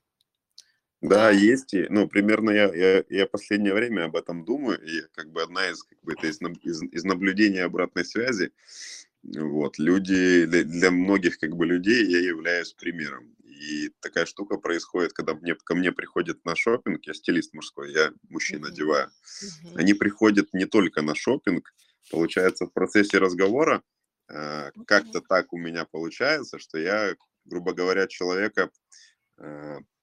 да, 1.02 1.30
есть. 1.30 1.74
И, 1.74 1.86
ну, 1.89 2.08
примерно 2.08 2.50
я, 2.50 2.74
я, 2.74 3.04
я 3.10 3.28
последнее 3.28 3.74
время 3.74 4.06
об 4.06 4.16
этом 4.16 4.45
думаю, 4.45 4.82
и 4.82 5.04
как 5.14 5.32
бы 5.32 5.43
одна 5.43 5.70
из, 5.70 5.84
как 5.84 6.00
бы, 6.02 6.14
это 6.14 6.28
из, 6.28 6.39
из, 6.64 6.82
из 6.82 7.04
наблюдения 7.04 7.64
обратной 7.64 8.04
связи, 8.04 8.52
вот, 9.24 9.78
люди, 9.78 10.45
для, 10.45 10.64
для 10.64 10.91
многих, 10.91 11.38
как 11.39 11.56
бы, 11.56 11.66
людей 11.66 12.06
я 12.06 12.20
являюсь 12.20 12.74
примером. 12.74 13.36
И 13.45 13.89
такая 14.02 14.26
штука 14.26 14.58
происходит, 14.58 15.14
когда 15.14 15.34
мне, 15.34 15.56
ко 15.56 15.76
мне 15.76 15.91
приходят 15.91 16.43
на 16.45 16.56
шопинг, 16.56 17.06
я 17.06 17.14
стилист 17.14 17.54
мужской, 17.54 17.91
я 17.91 18.12
мужчин 18.30 18.64
mm-hmm. 18.64 18.70
одеваю. 18.70 19.08
Mm-hmm. 19.08 19.74
Они 19.76 19.93
приходят 19.93 20.54
не 20.54 20.66
только 20.66 21.02
на 21.02 21.16
шопинг, 21.16 21.74
получается, 22.12 22.66
в 22.66 22.74
процессе 22.74 23.18
разговора 23.18 23.84
э, 24.30 24.72
как-то 24.86 25.22
так 25.22 25.54
у 25.54 25.58
меня 25.58 25.86
получается, 25.86 26.60
что 26.60 26.78
я, 26.78 27.16
грубо 27.45 27.74
говоря, 27.74 28.08
человека 28.08 28.70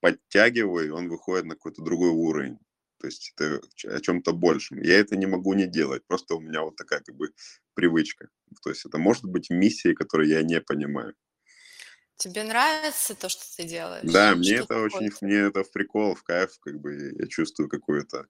подтягиваю, 0.01 0.87
и 0.87 0.91
он 0.91 1.09
выходит 1.09 1.47
на 1.47 1.55
какой-то 1.55 1.83
другой 1.83 2.11
уровень. 2.11 2.59
То 3.01 3.09
есть 3.09 3.33
это 3.37 3.61
о 3.89 4.01
чем-то 4.01 4.33
большем. 4.33 4.81
Я 4.81 4.99
это 4.99 5.17
не 5.17 5.27
могу 5.27 5.55
не 5.55 5.67
делать. 5.67 6.07
Просто 6.07 6.35
у 6.35 6.41
меня 6.41 6.63
вот 6.63 6.77
такая 6.77 7.01
как 7.01 7.15
бы 7.15 7.31
привычка. 7.75 8.29
То 8.63 8.71
есть 8.71 8.87
это 8.87 8.99
может 8.99 9.25
быть 9.25 9.51
миссией, 9.51 9.95
которую 9.95 10.29
я 10.29 10.43
не 10.43 10.61
понимаю. 10.61 11.15
Тебе 12.17 12.45
нравится 12.45 13.15
то, 13.15 13.29
что 13.29 13.43
ты 13.57 13.65
делаешь? 13.65 14.11
Да, 14.11 14.37
мне 14.37 14.55
это 14.55 14.81
очень, 14.81 15.11
мне 15.21 15.37
это 15.37 15.65
в 15.65 15.73
прикол, 15.73 16.15
в 16.15 16.23
кайф, 16.23 16.59
как 16.61 16.81
бы 16.81 17.15
я 17.19 17.27
чувствую 17.27 17.69
какое-то 17.69 18.27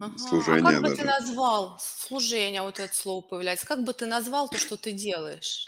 ага. 0.00 0.18
служение. 0.18 0.62
А 0.62 0.72
как 0.72 0.82
бы 0.82 0.88
даже. 0.88 1.02
ты 1.02 1.06
назвал 1.06 1.78
служение, 1.80 2.62
вот 2.62 2.80
это 2.80 2.94
слово 2.94 3.20
появляется, 3.20 3.66
как 3.66 3.84
бы 3.84 3.92
ты 3.92 4.06
назвал 4.06 4.48
то, 4.48 4.58
что 4.58 4.76
ты 4.76 4.92
делаешь? 4.92 5.66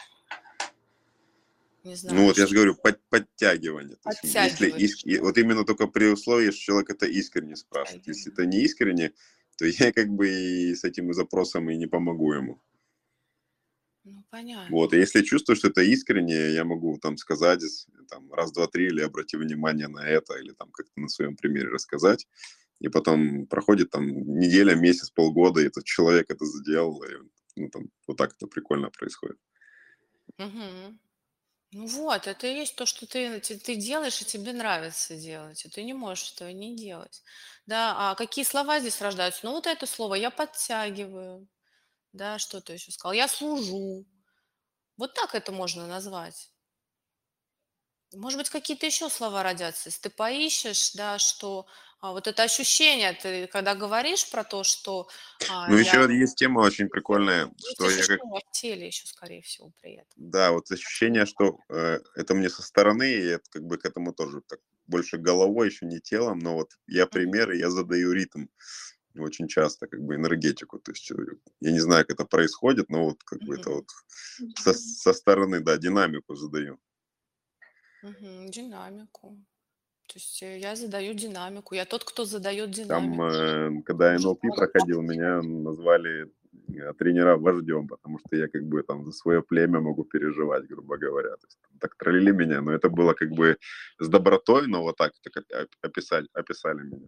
Не 1.83 1.95
знаю. 1.95 2.15
Ну 2.15 2.25
вот 2.25 2.37
я 2.37 2.47
же 2.47 2.55
говорю, 2.55 2.75
под, 2.75 3.01
подтягивание. 3.09 3.97
если 4.23 4.69
иск, 4.69 5.05
вот 5.21 5.37
именно 5.37 5.65
только 5.65 5.87
при 5.87 6.05
условии, 6.05 6.51
что 6.51 6.61
человек 6.61 6.89
это 6.91 7.05
искренне 7.05 7.55
спрашивает. 7.55 8.07
Если 8.07 8.31
это 8.31 8.45
не 8.45 8.61
искренне, 8.61 9.13
то 9.57 9.65
я 9.65 9.91
как 9.91 10.09
бы 10.09 10.29
и 10.29 10.75
с 10.75 10.83
этим 10.83 11.13
запросом 11.13 11.69
и 11.69 11.77
не 11.77 11.87
помогу 11.87 12.33
ему. 12.33 12.61
Ну, 14.05 14.23
понятно. 14.29 14.67
Вот, 14.69 14.93
и 14.93 14.97
если 14.97 15.21
чувствую, 15.21 15.55
что 15.55 15.69
это 15.69 15.81
искренне, 15.81 16.51
я 16.51 16.65
могу 16.65 16.97
там 16.97 17.17
сказать 17.17 17.61
там, 18.09 18.33
раз, 18.33 18.51
два, 18.51 18.67
три, 18.67 18.87
или 18.87 19.01
обрати 19.01 19.37
внимание 19.37 19.87
на 19.87 20.05
это, 20.05 20.35
или 20.35 20.51
там 20.51 20.71
как-то 20.71 20.99
на 20.99 21.07
своем 21.07 21.35
примере 21.35 21.69
рассказать. 21.69 22.27
И 22.79 22.89
потом 22.89 23.45
проходит 23.47 23.91
там 23.91 24.05
неделя, 24.37 24.75
месяц, 24.75 25.09
полгода, 25.09 25.61
и 25.61 25.67
этот 25.67 25.85
человек 25.85 26.29
это 26.29 26.45
сделал, 26.45 27.01
и 27.03 27.11
ну, 27.55 27.69
там, 27.69 27.89
вот 28.07 28.17
так 28.17 28.33
это 28.33 28.47
прикольно 28.47 28.89
происходит. 28.89 29.37
Угу. 30.37 30.97
Ну 31.73 31.87
вот, 31.87 32.27
это 32.27 32.45
и 32.47 32.53
есть 32.55 32.75
то, 32.75 32.85
что 32.85 33.07
ты, 33.07 33.39
ты, 33.39 33.57
ты 33.57 33.75
делаешь, 33.75 34.21
и 34.21 34.25
тебе 34.25 34.53
нравится 34.53 35.15
делать, 35.17 35.65
и 35.65 35.69
ты 35.69 35.83
не 35.83 35.93
можешь 35.93 36.33
этого 36.33 36.49
не 36.49 36.75
делать. 36.75 37.23
Да, 37.65 38.11
а 38.11 38.15
какие 38.15 38.45
слова 38.45 38.79
здесь 38.79 39.01
рождаются? 39.01 39.41
Ну 39.43 39.51
вот 39.53 39.65
это 39.67 39.85
слово 39.87 40.15
«я 40.15 40.29
подтягиваю», 40.29 41.47
да, 42.13 42.39
что 42.39 42.61
ты 42.61 42.73
еще 42.75 42.91
сказал, 42.91 43.13
«я 43.13 43.27
служу». 43.29 44.05
Вот 44.97 45.15
так 45.15 45.35
это 45.35 45.51
можно 45.53 45.87
назвать. 45.87 46.52
Может 48.13 48.39
быть, 48.39 48.49
какие-то 48.49 48.85
еще 48.85 49.09
слова 49.09 49.43
родятся. 49.43 49.89
Если 49.89 50.01
ты 50.01 50.09
поищешь, 50.09 50.93
да, 50.93 51.19
что 51.19 51.65
а, 52.03 52.11
вот 52.11 52.27
это 52.27 52.43
ощущение, 52.43 53.13
ты 53.13 53.47
когда 53.47 53.75
говоришь 53.75 54.29
про 54.29 54.43
то, 54.43 54.63
что... 54.63 55.07
А, 55.49 55.69
ну, 55.69 55.77
я... 55.77 55.81
еще 55.81 56.13
есть 56.13 56.35
тема 56.35 56.59
очень 56.59 56.89
прикольная, 56.89 57.45
есть 57.55 57.75
что 57.75 57.89
я 57.89 58.05
как... 58.05 58.19
в 58.19 58.51
теле 58.51 58.87
еще, 58.87 59.07
скорее 59.07 59.41
всего, 59.41 59.71
при 59.81 59.93
этом. 59.93 60.11
Да, 60.17 60.51
вот 60.51 60.69
ощущение, 60.69 61.25
что 61.25 61.59
э, 61.69 61.99
это 62.15 62.35
мне 62.35 62.49
со 62.49 62.61
стороны, 62.61 63.09
и 63.09 63.25
это 63.27 63.43
как 63.49 63.63
бы 63.63 63.77
к 63.77 63.85
этому 63.85 64.11
тоже 64.11 64.41
так 64.41 64.59
больше 64.85 65.17
головой, 65.17 65.69
еще 65.69 65.85
не 65.85 66.01
телом, 66.01 66.39
но 66.39 66.55
вот 66.55 66.71
я 66.87 67.07
пример, 67.07 67.51
и 67.51 67.59
я 67.59 67.69
задаю 67.69 68.11
ритм 68.11 68.47
очень 69.17 69.47
часто, 69.47 69.87
как 69.87 70.01
бы 70.01 70.15
энергетику. 70.15 70.79
То 70.79 70.91
есть 70.91 71.09
э, 71.11 71.15
я 71.61 71.71
не 71.71 71.79
знаю, 71.79 72.05
как 72.05 72.15
это 72.15 72.25
происходит, 72.25 72.89
но 72.89 73.05
вот 73.05 73.23
как 73.23 73.39
бы 73.43 73.55
это 73.55 73.69
вот 73.69 73.87
со, 74.59 74.73
со 74.73 75.13
стороны, 75.13 75.61
да, 75.61 75.77
динамику 75.77 76.35
задаю. 76.35 76.79
Мгм. 78.03 78.51
Динамику. 78.51 79.37
То 80.07 80.19
есть 80.19 80.43
э, 80.43 80.59
я 80.59 80.75
задаю 80.75 81.13
динамику. 81.13 81.75
Я 81.75 81.85
тот, 81.85 82.03
кто 82.03 82.25
задает 82.25 82.71
динамику. 82.71 83.23
Э, 83.23 83.81
когда 83.85 84.13
НЛП 84.13 84.41
проходил, 84.55 85.01
меня 85.01 85.41
назвали 85.41 86.29
э, 86.67 86.93
тренера 86.99 87.37
вождем, 87.37 87.87
потому 87.87 88.19
что 88.19 88.35
я 88.35 88.47
как 88.47 88.63
бы 88.63 88.83
там 88.83 89.05
за 89.05 89.11
свое 89.11 89.41
племя 89.41 89.79
могу 89.79 90.03
переживать, 90.03 90.67
грубо 90.67 90.97
говоря. 90.97 91.29
То 91.29 91.47
есть, 91.47 91.57
так 91.79 91.95
троллили 91.95 92.31
меня, 92.31 92.61
но 92.61 92.73
это 92.73 92.89
было 92.89 93.13
как 93.13 93.29
бы 93.31 93.57
с 93.99 94.09
добротой, 94.09 94.67
но 94.67 94.83
вот 94.83 94.97
так, 94.97 95.13
так 95.33 95.67
описали, 95.81 96.27
описали 96.33 96.83
меня. 96.83 97.07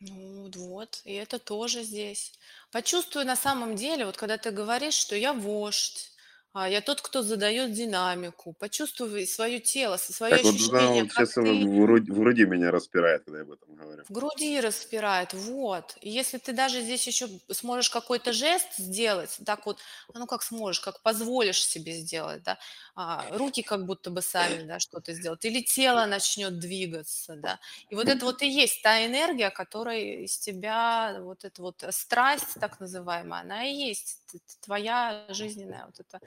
Ну 0.00 0.50
вот, 0.54 1.00
и 1.04 1.14
это 1.14 1.38
тоже 1.38 1.82
здесь. 1.82 2.38
Почувствуй 2.70 3.24
на 3.24 3.36
самом 3.36 3.74
деле, 3.74 4.04
вот 4.06 4.16
когда 4.16 4.36
ты 4.36 4.50
говоришь, 4.50 4.94
что 4.94 5.16
я 5.16 5.32
вождь, 5.32 6.13
а, 6.54 6.68
я 6.68 6.80
тот, 6.80 7.02
кто 7.02 7.22
задает 7.22 7.72
динамику. 7.72 8.54
Почувствуй 8.54 9.26
свое 9.26 9.60
тело, 9.60 9.96
свое 9.98 10.34
Так 10.34 10.42
вот, 10.44 10.56
ощущение, 10.56 11.04
ну, 11.04 11.06
как 11.08 11.28
сейчас 11.30 11.36
ты 11.42 11.54
в 11.54 11.80
груди, 11.80 12.10
в 12.12 12.18
груди 12.18 12.44
меня 12.44 12.70
распирает, 12.70 13.24
когда 13.24 13.38
я 13.38 13.44
об 13.44 13.52
этом 13.52 13.74
говорю. 13.74 14.04
в 14.06 14.12
груди 14.12 14.60
распирает. 14.60 15.32
Вот. 15.32 15.96
И 16.02 16.10
если 16.10 16.36
ты 16.36 16.52
даже 16.52 16.82
здесь 16.82 17.06
еще 17.06 17.26
сможешь 17.50 17.88
какой-то 17.88 18.34
жест 18.34 18.76
сделать, 18.76 19.38
так 19.46 19.64
вот, 19.64 19.80
а 20.12 20.18
ну 20.18 20.26
как 20.26 20.42
сможешь, 20.42 20.80
как 20.80 21.00
позволишь 21.02 21.64
себе 21.64 21.92
сделать, 21.94 22.42
да, 22.42 22.58
а, 22.94 23.26
руки 23.38 23.62
как 23.62 23.86
будто 23.86 24.10
бы 24.10 24.20
сами, 24.20 24.64
да, 24.64 24.78
что-то 24.78 25.14
сделать, 25.14 25.42
или 25.46 25.62
тело 25.62 26.04
начнет 26.04 26.58
двигаться, 26.58 27.34
да. 27.36 27.58
И 27.88 27.94
вот 27.94 28.10
это 28.10 28.26
вот 28.26 28.42
и 28.42 28.46
есть 28.50 28.82
та 28.82 29.06
энергия, 29.06 29.48
которая 29.48 29.98
из 30.24 30.36
тебя, 30.36 31.16
вот 31.20 31.42
эта 31.46 31.62
вот 31.62 31.82
страсть 31.88 32.58
так 32.60 32.80
называемая, 32.80 33.40
она 33.40 33.64
и 33.64 33.72
есть 33.74 34.20
т- 34.30 34.38
т- 34.38 34.44
твоя 34.60 35.24
жизненная 35.30 35.86
вот 35.86 35.98
эта 36.00 36.20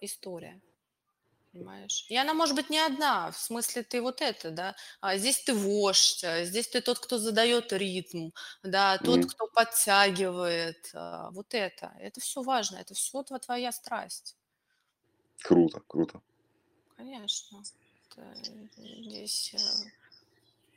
история. 0.00 0.62
Понимаешь? 1.52 2.06
И 2.10 2.16
она 2.16 2.34
может 2.34 2.54
быть 2.56 2.70
не 2.70 2.78
одна, 2.78 3.30
в 3.30 3.38
смысле 3.38 3.82
ты 3.82 4.02
вот 4.02 4.20
это, 4.22 4.50
да, 4.50 4.76
а 5.00 5.16
здесь 5.18 5.42
ты 5.44 5.54
вождь, 5.54 6.22
а 6.24 6.44
здесь 6.44 6.68
ты 6.68 6.80
тот, 6.82 6.98
кто 6.98 7.18
задает 7.18 7.72
ритм, 7.72 8.30
да, 8.62 8.98
тот, 8.98 9.24
Мгм. 9.24 9.26
кто 9.26 9.46
подтягивает, 9.48 10.90
а, 10.94 11.30
вот 11.30 11.54
это. 11.54 11.94
Это 12.00 12.20
все 12.20 12.42
важно, 12.42 12.76
это 12.78 12.94
все 12.94 13.22
твоя 13.38 13.72
страсть, 13.72 14.36
Круто, 15.42 15.80
круто. 15.88 16.22
конечно. 16.96 17.66
Это, 18.10 18.22
э, 18.76 19.02
здесь 19.02 19.54
э, 19.54 19.90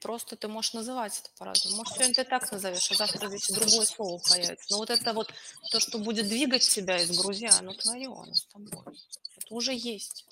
просто 0.01 0.35
ты 0.35 0.47
можешь 0.47 0.73
называть 0.73 1.19
это 1.19 1.29
по-разному. 1.37 1.77
Может, 1.77 1.93
сегодня 1.93 2.13
ты 2.15 2.23
так 2.23 2.51
назовешь, 2.51 2.91
а 2.91 2.95
завтра 2.95 3.27
здесь 3.27 3.47
другое 3.49 3.85
слово 3.85 4.19
появится. 4.27 4.65
Но 4.69 4.77
вот 4.77 4.89
это 4.89 5.13
вот 5.13 5.33
то, 5.71 5.79
что 5.79 5.99
будет 5.99 6.27
двигать 6.27 6.67
тебя 6.67 6.97
из 6.97 7.17
Грузии, 7.17 7.49
оно 7.59 7.73
твое, 7.73 8.07
оно 8.07 8.33
с 8.33 8.45
тобой. 8.45 8.83
Это 9.37 9.53
уже 9.55 9.73
есть. 9.73 10.25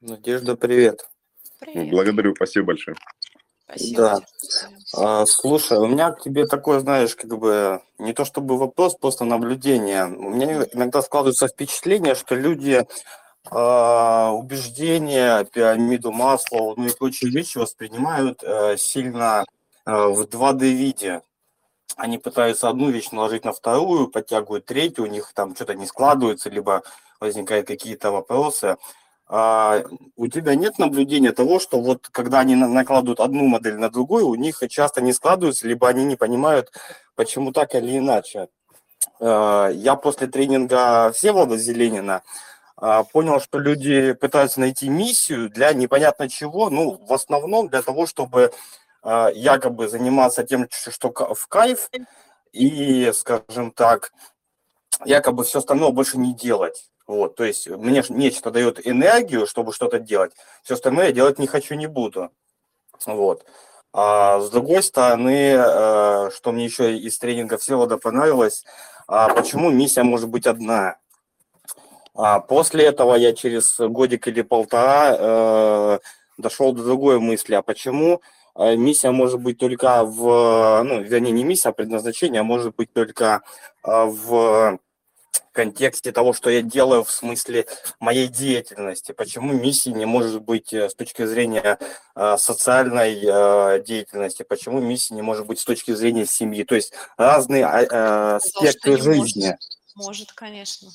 Надежда, 0.00 0.56
привет. 0.56 1.06
Привет. 1.58 1.90
Благодарю, 1.90 2.34
спасибо 2.34 2.66
большое. 2.66 2.96
Спасибо 3.64 4.00
Да. 4.02 4.20
А, 4.94 5.26
слушай, 5.26 5.76
у 5.76 5.86
меня 5.86 6.12
к 6.12 6.22
тебе 6.22 6.46
такое, 6.46 6.80
знаешь, 6.80 7.14
как 7.14 7.36
бы 7.36 7.82
не 7.98 8.12
то 8.12 8.24
чтобы 8.24 8.56
вопрос, 8.56 8.96
просто 8.96 9.24
наблюдение. 9.24 10.06
У 10.06 10.30
меня 10.30 10.64
иногда 10.72 11.02
складывается 11.02 11.48
впечатление, 11.48 12.14
что 12.14 12.34
люди 12.34 12.86
а, 13.50 14.30
убеждения, 14.32 15.44
пирамиду 15.44 16.12
Маслоу, 16.12 16.74
ну 16.76 16.86
и 16.86 16.96
прочие 16.96 17.30
вещи 17.30 17.58
воспринимают 17.58 18.42
э, 18.42 18.76
сильно 18.76 19.44
э, 19.86 19.90
в 19.90 20.22
2D-виде. 20.22 21.22
Они 21.96 22.18
пытаются 22.18 22.68
одну 22.68 22.90
вещь 22.90 23.10
наложить 23.10 23.44
на 23.44 23.52
вторую, 23.52 24.08
подтягивают 24.08 24.66
третью, 24.66 25.04
у 25.04 25.08
них 25.08 25.32
там 25.34 25.54
что-то 25.54 25.74
не 25.74 25.86
складывается, 25.86 26.50
либо 26.50 26.82
возникают 27.20 27.66
какие-то 27.66 28.10
вопросы. 28.12 28.76
А, 29.26 29.82
у 30.16 30.26
тебя 30.28 30.54
нет 30.54 30.78
наблюдения 30.78 31.32
того, 31.32 31.58
что 31.58 31.80
вот 31.80 32.08
когда 32.10 32.40
они 32.40 32.54
на- 32.54 32.68
накладывают 32.68 33.20
одну 33.20 33.46
модель 33.46 33.76
на 33.76 33.90
другую, 33.90 34.26
у 34.28 34.34
них 34.36 34.62
часто 34.70 35.00
не 35.02 35.12
складываются, 35.12 35.66
либо 35.68 35.88
они 35.88 36.04
не 36.04 36.16
понимают, 36.16 36.72
почему 37.14 37.52
так 37.52 37.74
или 37.74 37.98
иначе. 37.98 38.48
А, 39.20 39.68
Я 39.68 39.96
после 39.96 40.28
тренинга 40.28 41.12
Всеволода 41.12 41.58
Зеленина 41.58 42.22
понял, 43.12 43.40
что 43.40 43.58
люди 43.58 44.12
пытаются 44.12 44.60
найти 44.60 44.88
миссию 44.88 45.50
для 45.50 45.72
непонятно 45.72 46.28
чего, 46.28 46.70
ну, 46.70 46.92
в 47.04 47.12
основном 47.12 47.68
для 47.68 47.82
того, 47.82 48.06
чтобы 48.06 48.52
а, 49.02 49.30
якобы 49.30 49.88
заниматься 49.88 50.44
тем, 50.44 50.68
что 50.70 51.12
в 51.34 51.46
кайф, 51.46 51.90
и, 52.52 53.10
скажем 53.14 53.70
так, 53.70 54.12
якобы 55.04 55.44
все 55.44 55.60
остальное 55.60 55.90
больше 55.90 56.18
не 56.18 56.34
делать. 56.34 56.90
Вот, 57.06 57.36
то 57.36 57.44
есть 57.44 57.68
мне 57.68 58.04
нечто 58.10 58.50
дает 58.50 58.86
энергию, 58.86 59.46
чтобы 59.46 59.72
что-то 59.72 59.98
делать, 59.98 60.32
все 60.62 60.74
остальное 60.74 61.06
я 61.06 61.12
делать 61.12 61.38
не 61.38 61.46
хочу, 61.46 61.74
не 61.74 61.86
буду. 61.86 62.30
Вот. 63.06 63.46
А 63.94 64.40
с 64.40 64.50
другой 64.50 64.82
стороны, 64.82 65.54
э, 65.56 66.30
что 66.34 66.52
мне 66.52 66.66
еще 66.66 66.98
из 66.98 67.18
тренинга 67.18 67.56
Всеволода 67.56 67.96
понравилось, 67.96 68.64
а 69.06 69.32
почему 69.32 69.70
миссия 69.70 70.02
может 70.02 70.28
быть 70.28 70.46
одна? 70.46 70.98
А 72.18 72.40
после 72.40 72.86
этого 72.86 73.14
я 73.14 73.32
через 73.32 73.78
годик 73.78 74.26
или 74.26 74.42
полтора 74.42 75.16
э, 75.16 75.98
дошел 76.36 76.72
до 76.72 76.82
другой 76.82 77.20
мысли, 77.20 77.54
а 77.54 77.62
почему 77.62 78.22
э, 78.56 78.74
миссия 78.74 79.12
может 79.12 79.40
быть 79.40 79.58
только 79.58 80.02
в, 80.02 80.82
ну, 80.82 81.00
вернее, 81.00 81.30
не 81.30 81.44
миссия, 81.44 81.68
а 81.68 81.72
предназначение, 81.72 82.40
а 82.40 82.44
может 82.44 82.74
быть 82.74 82.92
только 82.92 83.42
э, 83.84 84.04
в 84.04 84.80
контексте 85.52 86.10
того, 86.10 86.32
что 86.32 86.50
я 86.50 86.60
делаю 86.62 87.04
в 87.04 87.10
смысле 87.12 87.66
моей 88.00 88.26
деятельности. 88.26 89.12
Почему 89.12 89.52
миссии 89.52 89.90
не 89.90 90.04
может 90.04 90.42
быть 90.42 90.72
э, 90.72 90.88
с 90.88 90.96
точки 90.96 91.24
зрения 91.24 91.78
социальной 92.36 93.80
деятельности? 93.84 94.42
Почему 94.42 94.80
миссии 94.80 95.14
не 95.14 95.22
может 95.22 95.46
быть 95.46 95.60
с 95.60 95.64
точки 95.64 95.94
зрения 95.94 96.26
семьи? 96.26 96.64
То 96.64 96.74
есть 96.74 96.92
разные 97.16 97.64
что 97.64 98.36
аспекты 98.38 98.96
жизни. 98.96 99.46
может. 99.46 99.60
Может, 99.94 100.32
конечно. 100.32 100.88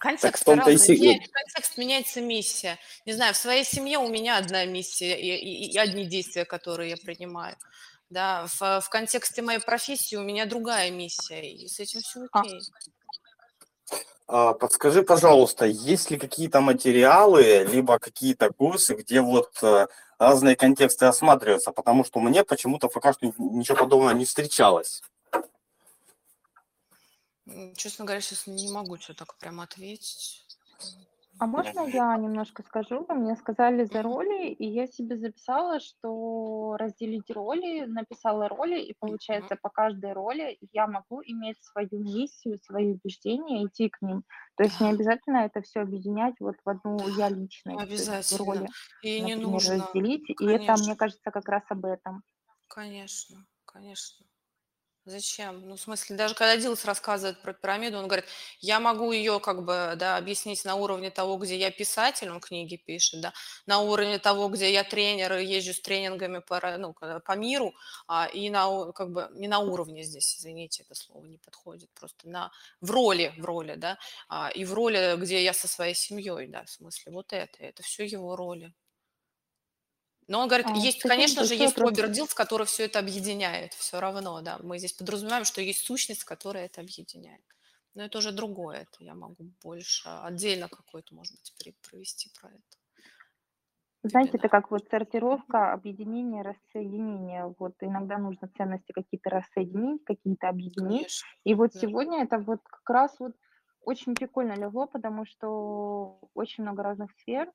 Контекст 0.00 0.42
в 0.42 0.44
том-то 0.46 0.70
и 0.70 0.76
Меняется 0.76 1.30
контекст, 1.32 1.78
меняется 1.78 2.20
миссия. 2.22 2.78
Не 3.04 3.12
знаю, 3.12 3.34
в 3.34 3.36
своей 3.36 3.64
семье 3.64 3.98
у 3.98 4.08
меня 4.08 4.38
одна 4.38 4.64
миссия 4.64 5.14
и, 5.20 5.28
и- 5.36 5.70
и 5.72 5.78
одни 5.78 6.06
действия, 6.06 6.46
которые 6.46 6.90
я 6.90 6.96
принимаю. 6.96 7.54
Да, 8.08 8.46
в, 8.46 8.80
в 8.80 8.88
контексте 8.88 9.42
моей 9.42 9.60
профессии 9.60 10.16
у 10.16 10.22
меня 10.22 10.46
другая 10.46 10.90
миссия, 10.90 11.42
и 11.52 11.68
с 11.68 11.78
этим 11.78 12.00
все 12.00 12.20
А. 12.32 12.40
окей. 12.40 12.60
А, 14.26 14.54
Подскажи, 14.54 15.02
пожалуйста, 15.02 15.66
есть 15.66 16.10
ли 16.10 16.16
какие-то 16.18 16.60
материалы, 16.60 17.66
либо 17.70 17.98
какие-то 17.98 18.50
курсы, 18.52 18.94
где 18.94 19.20
вот 19.20 19.50
э, 19.62 19.86
разные 20.18 20.56
контексты 20.56 21.06
осматриваются? 21.06 21.72
Потому 21.72 22.04
что 22.04 22.20
мне 22.20 22.42
почему-то 22.44 22.88
пока 22.88 23.12
что 23.12 23.26
ничего 23.38 23.76
подобного 23.76 24.14
не 24.16 24.24
встречалось. 24.24 25.02
Честно 27.76 28.04
говоря, 28.04 28.20
сейчас 28.20 28.46
не 28.46 28.70
могу 28.70 28.96
что 28.98 29.14
так 29.14 29.36
прям 29.38 29.60
ответить. 29.60 30.44
А 31.38 31.46
можно 31.46 31.80
я 31.88 32.14
немножко 32.18 32.62
скажу? 32.62 33.06
Мне 33.08 33.34
сказали 33.34 33.84
за 33.84 34.02
роли, 34.02 34.48
и 34.50 34.66
я 34.66 34.86
себе 34.86 35.16
записала, 35.16 35.80
что 35.80 36.76
разделить 36.78 37.30
роли, 37.30 37.86
написала 37.86 38.46
роли, 38.46 38.78
и 38.82 38.94
получается 38.98 39.56
по 39.56 39.70
каждой 39.70 40.12
роли 40.12 40.58
я 40.72 40.86
могу 40.86 41.22
иметь 41.22 41.56
свою 41.62 41.88
миссию, 42.04 42.58
свои 42.58 42.92
убеждения, 42.92 43.64
идти 43.66 43.88
к 43.88 44.02
ним. 44.02 44.24
То 44.56 44.64
есть 44.64 44.80
не 44.80 44.90
обязательно 44.90 45.38
это 45.38 45.62
все 45.62 45.80
объединять 45.80 46.34
вот 46.40 46.56
в 46.62 46.68
одну 46.68 47.08
я 47.08 47.30
в 47.30 47.76
обязательно. 47.80 48.34
роли, 48.36 48.68
И 49.02 49.20
не 49.22 49.34
например, 49.34 49.44
нужно, 49.52 49.74
разделить. 49.76 50.28
И 50.28 50.46
это, 50.46 50.76
конечно. 50.76 50.76
мне 50.76 50.94
кажется, 50.94 51.30
как 51.30 51.48
раз 51.48 51.62
об 51.70 51.86
этом. 51.86 52.22
Конечно, 52.68 53.46
конечно. 53.66 54.24
Зачем? 55.06 55.66
Ну, 55.66 55.76
в 55.76 55.80
смысле, 55.80 56.16
даже 56.16 56.34
когда 56.34 56.56
Дилс 56.58 56.84
рассказывает 56.84 57.40
про 57.40 57.54
пирамиду, 57.54 57.96
он 57.98 58.06
говорит, 58.06 58.26
я 58.60 58.80
могу 58.80 59.12
ее 59.12 59.40
как 59.40 59.64
бы, 59.64 59.94
да, 59.96 60.18
объяснить 60.18 60.62
на 60.66 60.74
уровне 60.74 61.10
того, 61.10 61.38
где 61.38 61.56
я 61.56 61.70
писатель, 61.70 62.28
он 62.28 62.38
книги 62.40 62.76
пишет, 62.76 63.22
да, 63.22 63.32
на 63.66 63.80
уровне 63.80 64.18
того, 64.18 64.48
где 64.48 64.70
я 64.70 64.84
тренер 64.84 65.38
и 65.38 65.46
езжу 65.46 65.72
с 65.72 65.80
тренингами 65.80 66.40
по, 66.40 66.60
ну, 66.76 66.92
по 66.94 67.36
миру, 67.36 67.74
а, 68.08 68.26
и 68.26 68.50
на, 68.50 68.92
как 68.92 69.10
бы, 69.10 69.28
не 69.32 69.48
на 69.48 69.60
уровне 69.60 70.02
здесь, 70.02 70.36
извините, 70.38 70.82
это 70.82 70.94
слово 70.94 71.24
не 71.24 71.38
подходит, 71.38 71.88
просто 71.98 72.28
на, 72.28 72.52
в 72.82 72.90
роли, 72.90 73.32
в 73.38 73.44
роли, 73.44 73.76
да, 73.76 73.98
а, 74.28 74.50
и 74.50 74.66
в 74.66 74.74
роли, 74.74 75.16
где 75.16 75.42
я 75.42 75.54
со 75.54 75.66
своей 75.66 75.94
семьей, 75.94 76.46
да, 76.46 76.64
в 76.64 76.70
смысле, 76.70 77.12
вот 77.12 77.32
это, 77.32 77.56
это 77.60 77.82
все 77.82 78.04
его 78.04 78.36
роли. 78.36 78.74
Но 80.30 80.38
он 80.38 80.46
говорит, 80.46 80.68
А, 80.68 80.76
есть, 80.76 81.02
конечно 81.02 81.44
же, 81.44 81.56
есть 81.56 81.74
Просто 81.74 82.02
обердилс, 82.02 82.34
который 82.34 82.64
все 82.64 82.84
это 82.84 83.00
объединяет, 83.00 83.74
все 83.74 83.98
равно, 83.98 84.40
да. 84.42 84.58
Мы 84.62 84.78
здесь 84.78 84.92
подразумеваем, 84.92 85.44
что 85.44 85.60
есть 85.60 85.84
сущность, 85.84 86.22
которая 86.22 86.66
это 86.66 86.80
объединяет. 86.80 87.42
Но 87.94 88.04
это 88.04 88.18
уже 88.18 88.30
другое, 88.30 88.82
это 88.82 89.02
я 89.02 89.14
могу 89.14 89.50
больше 89.60 90.08
отдельно 90.08 90.68
какой-то, 90.68 91.16
может 91.16 91.32
быть, 91.32 91.74
провести 91.82 92.30
про 92.40 92.48
это. 92.48 92.62
Знаете, 94.04 94.38
это 94.38 94.48
как 94.48 94.70
вот 94.70 94.86
сортировка, 94.88 95.72
объединение, 95.72 96.42
рассоединение. 96.42 97.52
Вот 97.58 97.74
иногда 97.80 98.16
нужно 98.16 98.48
ценности 98.56 98.92
какие-то 98.92 99.30
рассоединить, 99.30 100.04
какие-то 100.04 100.48
объединить. 100.48 101.08
Конечно, 101.08 101.26
И 101.42 101.54
вот 101.54 101.72
да. 101.74 101.80
сегодня 101.80 102.22
это 102.22 102.38
вот 102.38 102.60
как 102.62 102.88
раз 102.88 103.16
вот 103.18 103.32
очень 103.82 104.14
прикольно 104.14 104.52
легло, 104.52 104.86
потому 104.86 105.26
что 105.26 106.20
очень 106.34 106.62
много 106.62 106.84
разных 106.84 107.10
сфер. 107.20 107.50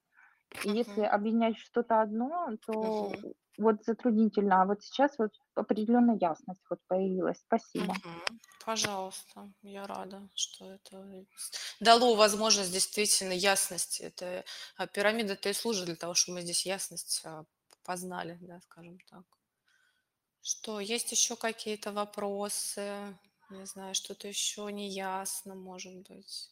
И 0.62 0.70
если 0.72 1.02
Мгм. 1.02 1.04
объединять 1.04 1.58
что-то 1.58 2.02
одно, 2.02 2.58
то 2.66 3.14
Мгм. 3.14 3.26
вот 3.58 3.84
затруднительно. 3.84 4.62
А 4.62 4.66
вот 4.66 4.84
сейчас 4.84 5.18
вот 5.18 5.32
определенная 5.56 6.18
ясность 6.20 6.64
вот 6.70 6.80
появилась. 6.88 7.40
Спасибо. 7.40 8.02
Мгм. 8.04 8.42
Пожалуйста, 8.66 9.54
я 9.62 9.88
рада, 9.88 10.30
что 10.34 10.66
это 10.72 11.26
с- 11.36 11.52
дало 11.80 12.16
возможность 12.16 12.72
действительно 12.72 13.34
ясности. 13.34 14.04
Это 14.04 14.44
а, 14.78 14.88
пирамида-то 14.88 15.50
и 15.50 15.54
служит 15.54 15.86
для 15.86 15.96
того, 15.96 16.14
чтобы 16.14 16.38
мы 16.38 16.42
здесь 16.42 16.66
ясность 16.66 17.22
а, 17.26 17.46
познали, 17.84 18.38
да, 18.42 18.60
скажем 18.62 19.00
так. 19.10 19.24
Что, 20.42 20.80
есть 20.80 21.12
еще 21.12 21.36
какие-то 21.36 21.92
вопросы? 21.92 23.20
Не 23.50 23.66
знаю, 23.66 23.94
что-то 23.94 24.30
еще 24.30 24.72
не 24.72 24.88
ясно, 24.88 25.56
может 25.56 26.08
быть. 26.08 26.52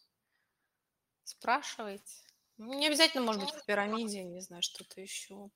Спрашивайте. 1.24 2.24
Не 2.58 2.86
обязательно, 2.86 3.24
может 3.24 3.42
быть, 3.42 3.50
в 3.50 3.66
пирамиде, 3.66 4.22
не 4.24 4.40
знаю, 4.40 4.62
что-то 4.62 5.00
еще. 5.00 5.50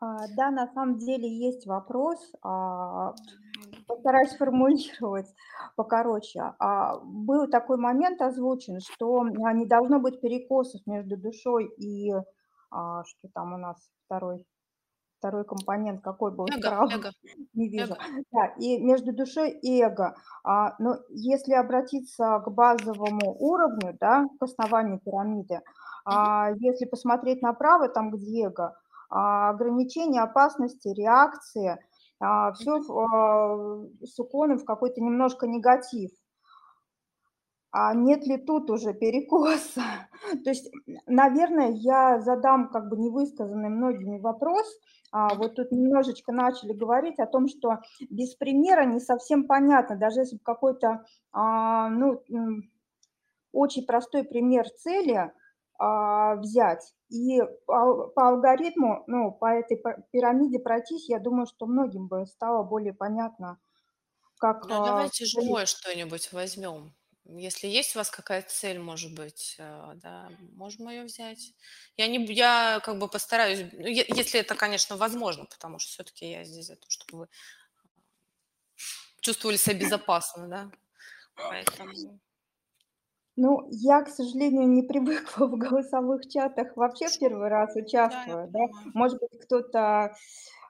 А, 0.00 0.26
да, 0.36 0.50
на 0.50 0.66
самом 0.72 0.98
деле 0.98 1.28
есть 1.28 1.66
вопрос. 1.66 2.18
А, 2.42 3.14
постараюсь 3.86 4.36
формулировать 4.36 5.32
покороче. 5.76 6.54
А, 6.58 6.98
был 6.98 7.48
такой 7.48 7.78
момент 7.78 8.20
озвучен, 8.20 8.80
что 8.80 9.24
не 9.28 9.66
должно 9.66 10.00
быть 10.00 10.20
перекосов 10.20 10.80
между 10.86 11.16
душой 11.16 11.66
и 11.78 12.12
что 12.70 13.28
там 13.32 13.54
у 13.54 13.56
нас 13.56 13.76
второй 14.06 14.44
второй 15.24 15.44
компонент 15.44 16.02
какой 16.02 16.32
был 16.32 16.46
эго, 16.46 16.58
справа, 16.58 16.90
эго. 16.92 17.10
не 17.54 17.68
вижу. 17.70 17.94
Эго. 17.94 17.98
Да, 18.30 18.46
и 18.58 18.78
между 18.82 19.14
душой 19.14 19.52
и 19.52 19.80
эго. 19.80 20.14
А, 20.44 20.74
но 20.78 20.98
если 21.08 21.54
обратиться 21.54 22.42
к 22.44 22.50
базовому 22.50 23.34
уровню, 23.38 23.96
да, 23.98 24.26
к 24.38 24.42
основанию 24.42 25.00
пирамиды, 25.00 25.60
а, 26.04 26.50
если 26.58 26.84
посмотреть 26.84 27.42
направо, 27.42 27.88
там 27.88 28.10
где 28.10 28.46
эго, 28.46 28.76
а, 29.10 29.50
ограничения, 29.50 30.22
опасности, 30.22 30.88
реакции, 30.88 31.78
а, 32.20 32.52
все 32.52 32.80
а, 32.80 33.84
с 34.02 34.18
уклоном 34.18 34.58
в 34.58 34.64
какой-то 34.64 35.00
немножко 35.00 35.46
негатив. 35.46 36.10
А 37.76 37.92
нет 37.92 38.24
ли 38.24 38.36
тут 38.36 38.70
уже 38.70 38.94
перекоса? 38.94 39.82
То 40.44 40.50
есть, 40.50 40.70
наверное, 41.06 41.70
я 41.70 42.20
задам 42.20 42.70
как 42.70 42.88
бы 42.88 42.96
невысказанный 42.96 43.68
многими 43.68 44.20
вопрос. 44.20 44.66
А 45.10 45.34
вот 45.34 45.56
тут 45.56 45.72
немножечко 45.72 46.32
начали 46.32 46.72
говорить 46.72 47.18
о 47.18 47.26
том, 47.26 47.48
что 47.48 47.80
без 48.10 48.34
примера 48.34 48.84
не 48.84 49.00
совсем 49.00 49.44
понятно, 49.46 49.96
даже 49.96 50.20
если 50.20 50.38
какой-то, 50.38 51.04
а, 51.32 51.88
ну, 51.88 52.22
очень 53.52 53.86
простой 53.86 54.24
пример 54.24 54.68
цели 54.70 55.32
а, 55.78 56.36
взять 56.36 56.94
и 57.08 57.40
по, 57.66 58.08
по 58.08 58.28
алгоритму, 58.28 59.04
ну, 59.06 59.32
по 59.32 59.46
этой 59.46 59.80
пирамиде 60.10 60.58
пройтись, 60.58 61.08
я 61.08 61.18
думаю, 61.18 61.46
что 61.46 61.66
многим 61.66 62.08
бы 62.08 62.26
стало 62.26 62.62
более 62.64 62.92
понятно, 62.92 63.58
как... 64.38 64.66
Ну, 64.66 64.82
а, 64.82 64.86
давайте 64.86 65.24
живое 65.24 65.66
что-нибудь 65.66 66.32
возьмем. 66.32 66.94
Если 67.26 67.68
есть 67.68 67.96
у 67.96 68.00
вас 68.00 68.10
какая-то 68.10 68.50
цель, 68.50 68.78
может 68.78 69.14
быть, 69.14 69.56
э, 69.58 69.92
да, 69.94 70.28
можем 70.52 70.90
ее 70.90 71.04
взять. 71.04 71.54
Я 71.96 72.06
не, 72.06 72.22
я 72.26 72.80
как 72.84 72.98
бы 72.98 73.08
постараюсь, 73.08 73.64
ну, 73.72 73.86
если 73.86 74.40
это, 74.40 74.54
конечно, 74.54 74.96
возможно, 74.96 75.46
потому 75.46 75.78
что 75.78 75.90
все-таки 75.90 76.30
я 76.30 76.44
здесь 76.44 76.66
за 76.66 76.76
то, 76.76 76.86
чтобы 76.90 77.18
вы 77.20 77.28
чувствовали 79.20 79.56
себя 79.56 79.76
безопасно, 79.76 80.48
да. 80.48 80.70
Поэтому. 81.34 82.20
Ну, 83.36 83.66
я, 83.70 84.02
к 84.02 84.08
сожалению, 84.08 84.68
не 84.68 84.82
привыкла 84.82 85.46
в 85.46 85.56
голосовых 85.56 86.28
чатах 86.28 86.76
вообще 86.76 87.08
в 87.08 87.18
первый 87.18 87.48
раз 87.48 87.74
участвую, 87.74 88.48
да. 88.48 88.58
да? 88.58 88.90
Может 88.94 89.18
быть, 89.18 89.40
кто-то 89.42 90.14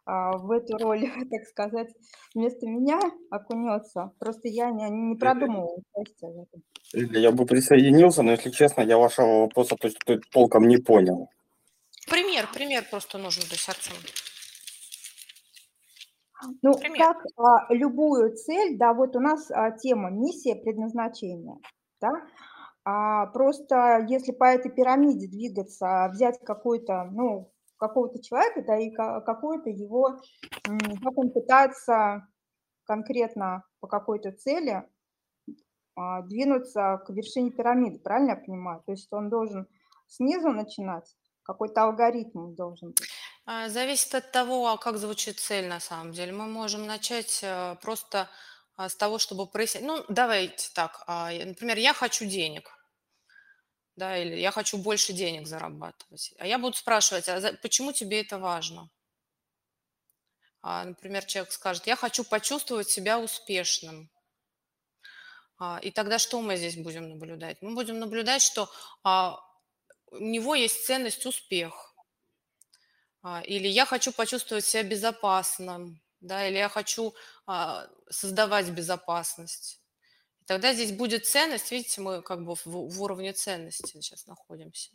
а, 0.07 0.37
в 0.37 0.51
эту 0.51 0.77
роль, 0.79 1.01
так 1.31 1.45
сказать, 1.47 1.91
вместо 2.35 2.67
меня 2.67 3.01
окунется. 3.31 4.13
Просто 4.19 4.49
я 4.49 4.71
не, 4.71 4.89
не 4.91 5.17
продумывала 5.17 5.79
участие 5.95 6.31
в 6.31 6.43
этом. 6.43 6.63
Я 6.93 7.33
бы 7.33 7.47
присоединился, 7.47 8.23
но, 8.23 8.33
если 8.33 8.51
честно, 8.51 8.83
я 8.83 8.99
вашего 8.99 9.41
вопроса 9.41 9.77
то 9.77 9.89
есть, 9.89 9.99
толком 10.31 10.69
не 10.69 10.77
понял. 10.79 11.29
Пример, 12.09 12.49
пример 12.53 12.85
просто 12.91 13.19
нужен, 13.19 13.43
то 13.43 13.53
есть 13.53 13.69
Артем. 13.69 13.95
Ну, 16.61 16.79
пример. 16.79 16.99
как 16.99 17.25
а, 17.39 17.73
любую 17.73 18.37
цель, 18.37 18.77
да, 18.77 18.93
вот 18.93 19.17
у 19.17 19.21
нас 19.21 19.51
а, 19.51 19.71
тема 19.71 20.11
миссия, 20.11 20.55
предназначение, 20.55 21.57
да, 22.03 22.13
а, 22.85 23.27
просто 23.27 24.05
если 24.09 24.33
по 24.33 24.45
этой 24.45 24.71
пирамиде 24.71 25.27
двигаться, 25.27 26.09
взять 26.13 26.39
какой-то, 26.45 27.05
ну, 27.13 27.53
какого-то 27.79 28.23
человека, 28.23 28.63
да, 28.67 28.79
и 28.79 28.91
какой-то 28.91 29.71
его, 29.71 30.19
как 31.03 31.19
он 31.19 31.31
пытается 31.31 32.27
конкретно 32.85 33.65
по 33.81 33.89
какой-то 33.89 34.33
цели 34.33 34.87
а, 35.97 36.23
двинуться 36.23 37.01
к 37.07 37.11
вершине 37.11 37.51
пирамиды, 37.51 37.99
правильно 37.99 38.31
я 38.31 38.37
понимаю? 38.37 38.83
То 38.85 38.93
есть 38.93 39.09
он 39.13 39.31
должен 39.31 39.67
снизу 40.07 40.51
начинать, 40.51 41.17
какой-то 41.43 41.85
алгоритм 41.85 42.55
должен 42.55 42.91
быть. 42.91 43.09
А, 43.47 43.69
зависит 43.69 44.15
от 44.15 44.33
того, 44.33 44.69
а 44.69 44.79
как 44.79 44.97
звучит 44.97 45.39
цель 45.39 45.69
на 45.69 45.81
самом 45.81 46.13
деле. 46.13 46.33
Мы 46.33 46.47
можем 46.47 46.87
начать 46.87 47.41
э, 47.43 47.77
просто 47.83 48.29
с 48.77 48.97
того, 48.97 49.19
чтобы 49.19 49.47
прояснить. 49.47 49.85
Ну, 49.85 50.05
давайте 50.09 50.71
так. 50.75 51.05
Например, 51.07 51.77
я 51.79 51.93
хочу 51.95 52.25
денег 52.25 52.71
да, 53.97 54.19
или 54.19 54.37
я 54.37 54.51
хочу 54.51 54.79
больше 54.79 55.13
денег 55.13 55.47
зарабатывать. 55.47 56.35
А 56.39 56.47
я 56.47 56.59
буду 56.59 56.77
спрашивать, 56.77 57.29
а 57.29 57.53
почему 57.63 57.93
тебе 57.93 58.21
это 58.21 58.39
важно? 58.39 58.91
А, 60.63 60.85
например, 60.85 61.25
человек 61.25 61.53
скажет, 61.53 61.87
я 61.87 61.95
хочу 61.95 62.25
почувствовать 62.25 62.89
себя 62.89 63.21
успешным. 63.21 64.11
А, 65.59 65.79
и 65.83 65.91
тогда 65.91 66.19
что 66.19 66.41
мы 66.41 66.57
здесь 66.57 66.77
будем 66.77 67.09
наблюдать? 67.09 67.63
Мы 67.63 67.75
будем 67.75 67.99
наблюдать, 67.99 68.43
что 68.43 68.69
а, 69.05 69.39
у 70.11 70.19
него 70.19 70.55
есть 70.55 70.87
ценность 70.87 71.27
успех. 71.27 71.95
А, 73.23 73.43
или 73.43 73.69
я 73.69 73.85
хочу 73.85 74.13
почувствовать 74.13 74.65
себя 74.65 74.83
безопасным, 74.83 76.03
да, 76.25 76.49
или 76.49 76.57
я 76.57 76.69
хочу 76.69 77.15
а, 77.47 77.87
создавать 78.11 78.71
безопасность. 78.71 79.81
Тогда 80.47 80.75
здесь 80.75 80.93
будет 80.93 81.27
ценность, 81.27 81.73
видите, 81.73 82.01
мы 82.01 82.23
как 82.23 82.45
бы 82.45 82.55
в, 82.57 82.67
в 82.67 83.03
уровне 83.03 83.33
ценности 83.33 84.01
сейчас 84.01 84.27
находимся. 84.27 84.91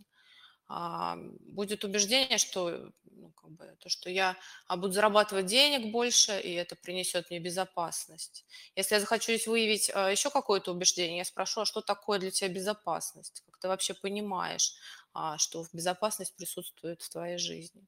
А, 0.67 1.17
будет 1.41 1.83
убеждение, 1.83 2.37
что, 2.37 2.91
ну, 3.03 3.31
как 3.31 3.51
бы, 3.51 3.75
то, 3.79 3.89
что 3.89 4.09
я 4.09 4.37
а, 4.67 4.77
буду 4.77 4.93
зарабатывать 4.93 5.47
денег 5.47 5.91
больше, 5.91 6.39
и 6.39 6.53
это 6.53 6.75
принесет 6.75 7.29
мне 7.31 7.39
безопасность. 7.39 8.45
Если 8.75 8.95
я 8.95 9.01
захочу 9.01 9.33
здесь 9.33 9.47
выявить 9.47 9.91
а, 9.93 10.09
еще 10.11 10.29
какое-то 10.29 10.71
убеждение, 10.71 11.19
я 11.19 11.25
спрошу, 11.25 11.61
а 11.61 11.65
что 11.65 11.81
такое 11.81 12.19
для 12.19 12.31
тебя 12.31 12.49
безопасность? 12.49 13.43
Как 13.47 13.57
ты 13.59 13.67
вообще 13.67 13.95
понимаешь, 13.95 14.75
а, 15.13 15.37
что 15.39 15.65
безопасность 15.73 16.35
присутствует 16.35 17.01
в 17.01 17.09
твоей 17.09 17.37
жизни? 17.39 17.87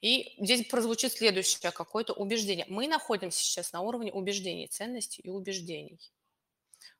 И 0.00 0.34
здесь 0.42 0.66
прозвучит 0.68 1.12
следующее 1.12 1.72
какое-то 1.72 2.12
убеждение. 2.12 2.66
Мы 2.68 2.88
находимся 2.88 3.38
сейчас 3.38 3.72
на 3.72 3.80
уровне 3.80 4.12
убеждений, 4.12 4.66
ценностей 4.68 5.22
и 5.22 5.30
убеждений 5.30 5.98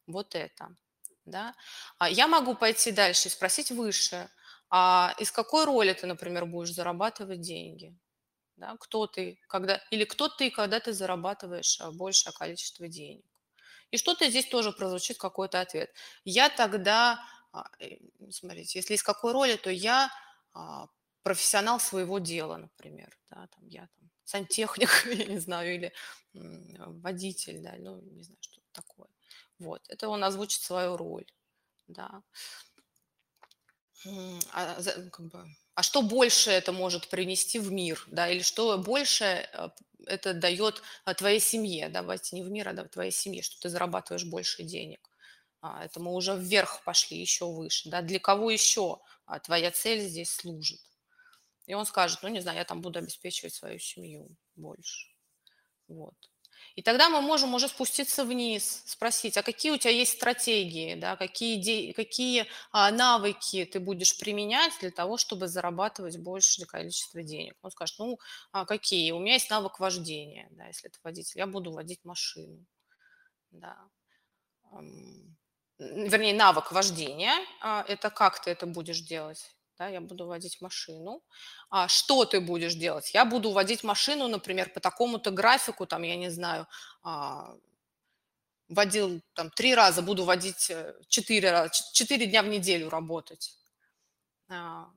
вот 0.08 0.34
это. 0.34 0.74
Да? 1.24 1.54
А 1.98 2.08
я 2.08 2.26
могу 2.26 2.54
пойти 2.54 2.90
дальше 2.90 3.28
и 3.28 3.30
спросить 3.30 3.70
выше, 3.70 4.30
а 4.70 5.14
из 5.18 5.30
какой 5.30 5.64
роли 5.64 5.92
ты, 5.92 6.06
например, 6.06 6.46
будешь 6.46 6.72
зарабатывать 6.72 7.40
деньги? 7.40 7.94
Да? 8.56 8.76
Кто 8.80 9.06
ты, 9.06 9.38
когда, 9.46 9.80
или 9.90 10.04
кто 10.04 10.28
ты, 10.28 10.50
когда 10.50 10.80
ты 10.80 10.92
зарабатываешь 10.92 11.80
а, 11.80 11.92
большее 11.92 12.32
количество 12.32 12.88
денег? 12.88 13.24
И 13.90 13.96
что-то 13.96 14.28
здесь 14.28 14.46
тоже 14.46 14.72
прозвучит 14.72 15.18
какой-то 15.18 15.60
ответ. 15.60 15.90
Я 16.24 16.48
тогда, 16.50 17.20
а, 17.52 17.66
э, 17.78 17.96
смотрите, 18.30 18.78
если 18.78 18.94
из 18.94 19.02
какой 19.02 19.32
роли, 19.32 19.56
то 19.56 19.70
я 19.70 20.10
профессионал 21.28 21.78
своего 21.78 22.18
дела, 22.18 22.56
например. 22.56 23.14
Да, 23.28 23.46
там, 23.48 23.66
я 23.68 23.82
там, 23.82 24.10
сантехник, 24.24 24.88
я 25.06 25.26
не 25.26 25.38
знаю, 25.38 25.74
или 25.74 25.92
водитель, 26.32 27.60
да, 27.60 27.74
ну, 27.78 28.00
не 28.00 28.22
знаю, 28.22 28.38
что 28.40 28.62
такое. 28.72 29.08
Вот, 29.58 29.82
это 29.88 30.08
он 30.08 30.24
озвучит 30.24 30.62
свою 30.62 30.96
роль, 30.96 31.26
да. 31.86 32.22
А, 34.54 34.82
как 35.12 35.26
бы, 35.26 35.44
а 35.74 35.82
что 35.82 36.00
больше 36.00 36.50
это 36.50 36.72
может 36.72 37.08
принести 37.10 37.58
в 37.58 37.70
мир, 37.70 38.02
да, 38.06 38.30
или 38.30 38.40
что 38.40 38.78
больше 38.78 39.24
э, 39.24 39.68
это 40.06 40.32
дает 40.32 40.82
а, 41.04 41.12
твоей 41.12 41.40
семье, 41.40 41.90
давайте 41.90 42.36
не 42.36 42.42
в 42.42 42.48
мир, 42.48 42.68
а 42.68 42.84
твоей 42.88 43.10
семье, 43.10 43.42
что 43.42 43.60
ты 43.60 43.68
зарабатываешь 43.68 44.24
больше 44.24 44.62
денег. 44.62 45.10
А, 45.60 45.84
это 45.84 46.00
мы 46.00 46.14
уже 46.14 46.38
вверх 46.38 46.82
пошли, 46.84 47.20
еще 47.20 47.44
выше, 47.52 47.90
да, 47.90 48.00
для 48.00 48.18
кого 48.18 48.50
еще 48.50 49.00
а, 49.26 49.40
твоя 49.40 49.70
цель 49.70 50.00
здесь 50.00 50.30
служит. 50.30 50.80
И 51.68 51.74
он 51.74 51.84
скажет, 51.84 52.20
ну, 52.22 52.30
не 52.30 52.40
знаю, 52.40 52.56
я 52.56 52.64
там 52.64 52.80
буду 52.80 52.98
обеспечивать 52.98 53.52
свою 53.52 53.78
семью 53.78 54.26
больше. 54.56 55.10
Вот. 55.86 56.16
И 56.76 56.82
тогда 56.82 57.10
мы 57.10 57.20
можем 57.20 57.52
уже 57.54 57.68
спуститься 57.68 58.24
вниз, 58.24 58.84
спросить, 58.86 59.36
а 59.36 59.42
какие 59.42 59.72
у 59.72 59.76
тебя 59.76 59.90
есть 59.90 60.14
стратегии, 60.14 60.94
да, 60.94 61.16
какие, 61.16 61.92
какие 61.92 62.46
а, 62.72 62.90
навыки 62.90 63.66
ты 63.66 63.80
будешь 63.80 64.18
применять 64.18 64.72
для 64.80 64.90
того, 64.90 65.18
чтобы 65.18 65.46
зарабатывать 65.46 66.16
большее 66.16 66.64
количество 66.64 67.22
денег. 67.22 67.54
Он 67.60 67.70
скажет, 67.70 67.98
ну, 67.98 68.18
а 68.50 68.64
какие? 68.64 69.12
У 69.12 69.18
меня 69.18 69.34
есть 69.34 69.50
навык 69.50 69.78
вождения, 69.78 70.48
да, 70.52 70.68
если 70.68 70.88
это 70.88 70.98
водитель, 71.04 71.38
я 71.38 71.46
буду 71.46 71.70
водить 71.70 72.02
машину. 72.02 72.64
Да. 73.50 73.76
Вернее, 75.78 76.34
навык 76.34 76.72
вождения, 76.72 77.34
а, 77.60 77.84
это 77.86 78.08
как 78.08 78.42
ты 78.42 78.50
это 78.52 78.66
будешь 78.66 79.00
делать? 79.00 79.57
Да, 79.78 79.88
я 79.88 80.00
буду 80.00 80.26
водить 80.26 80.60
машину. 80.60 81.22
А 81.70 81.88
что 81.88 82.24
ты 82.24 82.40
будешь 82.40 82.74
делать? 82.74 83.14
Я 83.14 83.24
буду 83.24 83.52
водить 83.52 83.84
машину, 83.84 84.28
например, 84.28 84.70
по 84.72 84.80
такому-то 84.80 85.30
графику, 85.30 85.86
там, 85.86 86.02
я 86.02 86.16
не 86.16 86.30
знаю, 86.30 86.66
а, 87.02 87.54
вводил 88.68 89.20
там 89.34 89.50
три 89.50 89.74
раза, 89.74 90.02
буду 90.02 90.24
водить 90.24 90.70
э, 90.70 90.94
четыре 91.08 91.50
раза, 91.50 91.70
четыре 91.92 92.26
дня 92.26 92.42
в 92.42 92.48
неделю 92.48 92.90
работать. 92.90 93.56
А, 94.48 94.90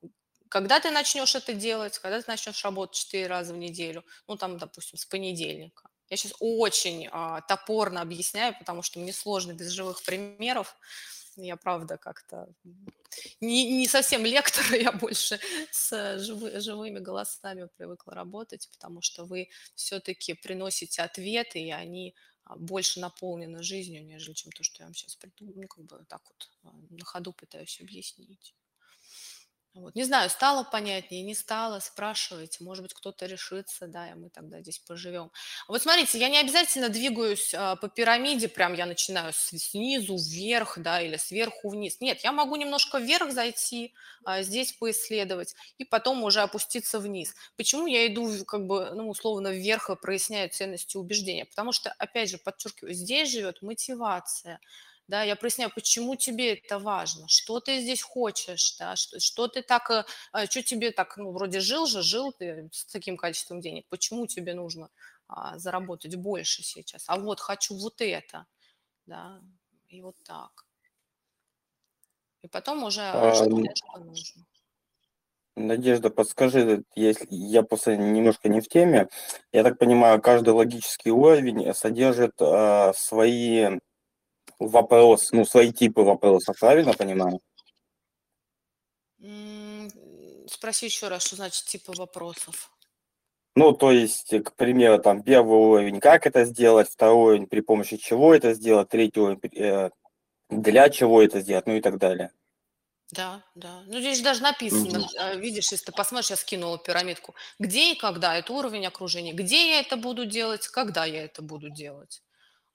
когда 0.49 0.79
ты 0.79 0.91
начнешь 0.91 1.35
это 1.35 1.53
делать, 1.53 1.97
когда 1.99 2.21
ты 2.21 2.29
начнешь 2.29 2.63
работать 2.63 2.95
четыре 2.97 3.27
раза 3.27 3.53
в 3.53 3.57
неделю, 3.57 4.03
ну 4.27 4.35
там, 4.35 4.57
допустим, 4.57 4.97
с 4.97 5.05
понедельника. 5.05 5.89
Я 6.09 6.17
сейчас 6.17 6.33
очень 6.39 7.07
а, 7.11 7.41
топорно 7.41 8.01
объясняю, 8.01 8.57
потому 8.59 8.81
что 8.81 8.99
мне 8.99 9.13
сложно 9.13 9.53
без 9.53 9.69
живых 9.69 10.03
примеров. 10.03 10.75
Я, 11.37 11.55
правда, 11.55 11.97
как-то 11.97 12.47
не, 13.39 13.79
не 13.79 13.87
совсем 13.87 14.25
лектор, 14.25 14.63
я 14.73 14.91
больше 14.91 15.39
с 15.71 16.17
живы, 16.19 16.59
живыми 16.59 16.99
голосами 16.99 17.67
привыкла 17.77 18.13
работать, 18.13 18.69
потому 18.71 19.01
что 19.01 19.25
вы 19.25 19.49
все-таки 19.75 20.33
приносите 20.33 21.01
ответы, 21.01 21.59
и 21.59 21.71
они 21.71 22.15
а, 22.43 22.55
больше 22.57 22.99
наполнены 22.99 23.63
жизнью, 23.63 24.05
нежели 24.05 24.33
чем 24.33 24.51
то, 24.51 24.63
что 24.63 24.83
я 24.83 24.85
вам 24.85 24.93
сейчас 24.95 25.15
придумаю. 25.15 25.61
Ну, 25.61 25.67
как 25.67 25.85
бы 25.85 26.05
так 26.07 26.21
вот 26.27 26.49
а, 26.63 26.73
на 26.89 27.05
ходу 27.05 27.33
пытаюсь 27.33 27.79
объяснить. 27.81 28.55
Вот. 29.73 29.95
Не 29.95 30.03
знаю, 30.03 30.29
стало 30.29 30.65
понятнее, 30.65 31.21
не 31.21 31.33
стало, 31.33 31.79
спрашивайте, 31.79 32.61
может 32.61 32.83
быть, 32.83 32.93
кто-то 32.93 33.25
решится, 33.25 33.87
да, 33.87 34.09
и 34.09 34.15
мы 34.15 34.29
тогда 34.29 34.59
здесь 34.59 34.79
поживем. 34.79 35.31
Вот 35.69 35.81
смотрите, 35.81 36.19
я 36.19 36.27
не 36.27 36.39
обязательно 36.39 36.89
двигаюсь 36.89 37.53
а, 37.53 37.77
по 37.77 37.87
пирамиде, 37.87 38.49
прям 38.49 38.73
я 38.73 38.85
начинаю 38.85 39.31
снизу 39.33 40.17
вверх, 40.17 40.77
да, 40.77 41.01
или 41.01 41.15
сверху 41.15 41.69
вниз. 41.69 42.01
Нет, 42.01 42.19
я 42.21 42.33
могу 42.33 42.57
немножко 42.57 42.97
вверх 42.97 43.31
зайти, 43.31 43.93
а, 44.25 44.41
здесь 44.41 44.73
поисследовать, 44.73 45.55
и 45.77 45.85
потом 45.85 46.21
уже 46.25 46.41
опуститься 46.41 46.99
вниз. 46.99 47.33
Почему 47.55 47.87
я 47.87 48.05
иду, 48.07 48.29
как 48.45 48.67
бы, 48.67 48.91
ну, 48.93 49.07
условно, 49.07 49.53
вверх 49.53 49.89
и 49.89 49.95
проясняю 49.95 50.49
ценности 50.49 50.97
убеждения? 50.97 51.45
Потому 51.45 51.71
что, 51.71 51.93
опять 51.97 52.29
же, 52.29 52.37
подчеркиваю, 52.37 52.93
здесь 52.93 53.31
живет 53.31 53.61
мотивация– 53.61 54.59
да, 55.07 55.23
я 55.23 55.35
проясняю, 55.35 55.71
почему 55.73 56.15
тебе 56.15 56.53
это 56.53 56.79
важно, 56.79 57.27
что 57.27 57.59
ты 57.59 57.81
здесь 57.81 58.01
хочешь, 58.01 58.77
да, 58.77 58.95
что, 58.95 59.19
что 59.19 59.47
ты 59.47 59.61
так, 59.61 59.89
э, 59.91 60.05
а, 60.31 60.45
что 60.45 60.63
тебе 60.63 60.91
так, 60.91 61.17
ну, 61.17 61.31
вроде 61.31 61.59
жил 61.59 61.85
же, 61.85 62.01
жил 62.01 62.31
ты 62.31 62.69
с 62.71 62.85
таким 62.85 63.17
количеством 63.17 63.61
денег, 63.61 63.85
почему 63.89 64.27
тебе 64.27 64.53
нужно 64.53 64.89
а, 65.27 65.57
заработать 65.57 66.15
больше 66.15 66.63
сейчас, 66.63 67.05
а 67.07 67.17
вот 67.17 67.39
хочу 67.39 67.75
вот 67.75 68.01
это, 68.01 68.45
да, 69.05 69.41
и 69.89 70.01
вот 70.01 70.15
так. 70.23 70.65
И 72.41 72.47
потом 72.47 72.83
уже, 72.83 73.01
а, 73.01 73.33
что 73.35 73.47
нужно. 73.99 74.45
Надежда, 75.57 76.09
подскажи, 76.09 76.85
если 76.95 77.27
я 77.29 77.61
просто 77.63 77.97
немножко 77.97 78.47
не 78.47 78.61
в 78.61 78.69
теме, 78.69 79.09
я 79.51 79.63
так 79.63 79.77
понимаю, 79.77 80.21
каждый 80.21 80.51
логический 80.51 81.11
уровень 81.11 81.73
содержит 81.73 82.39
э, 82.39 82.93
свои 82.95 83.79
вопрос, 84.67 85.31
ну, 85.31 85.45
свои 85.45 85.71
типы 85.71 86.01
вопросов, 86.01 86.57
правильно 86.59 86.93
понимаю? 86.93 87.39
Спроси 90.47 90.85
еще 90.85 91.07
раз, 91.07 91.25
что 91.25 91.35
значит 91.35 91.65
типы 91.65 91.91
вопросов. 91.93 92.71
Ну, 93.55 93.73
то 93.73 93.91
есть, 93.91 94.33
к 94.43 94.53
примеру, 94.53 94.99
там 94.99 95.23
первый 95.23 95.57
уровень, 95.57 95.99
как 95.99 96.25
это 96.25 96.45
сделать, 96.45 96.89
второй 96.89 97.33
уровень, 97.33 97.47
при 97.47 97.59
помощи 97.59 97.97
чего 97.97 98.33
это 98.33 98.53
сделать, 98.53 98.89
третий 98.89 99.19
уровень, 99.19 99.41
э, 99.57 99.89
для 100.49 100.89
чего 100.89 101.21
это 101.21 101.41
сделать, 101.41 101.67
ну 101.67 101.75
и 101.75 101.81
так 101.81 101.97
далее. 101.97 102.31
Да, 103.11 103.43
да. 103.55 103.83
Ну, 103.87 103.99
здесь 103.99 104.21
даже 104.21 104.41
написано, 104.41 104.99
угу. 104.99 105.39
видишь, 105.39 105.71
если 105.71 105.85
ты 105.85 105.91
посмотришь, 105.91 106.29
я 106.29 106.37
скинула 106.37 106.77
пирамидку, 106.77 107.35
где 107.59 107.91
и 107.91 107.97
когда, 107.97 108.37
это 108.37 108.53
уровень 108.53 108.85
окружения, 108.85 109.33
где 109.33 109.71
я 109.71 109.79
это 109.81 109.97
буду 109.97 110.25
делать, 110.25 110.67
когда 110.69 111.03
я 111.03 111.25
это 111.25 111.41
буду 111.41 111.69
делать. 111.69 112.23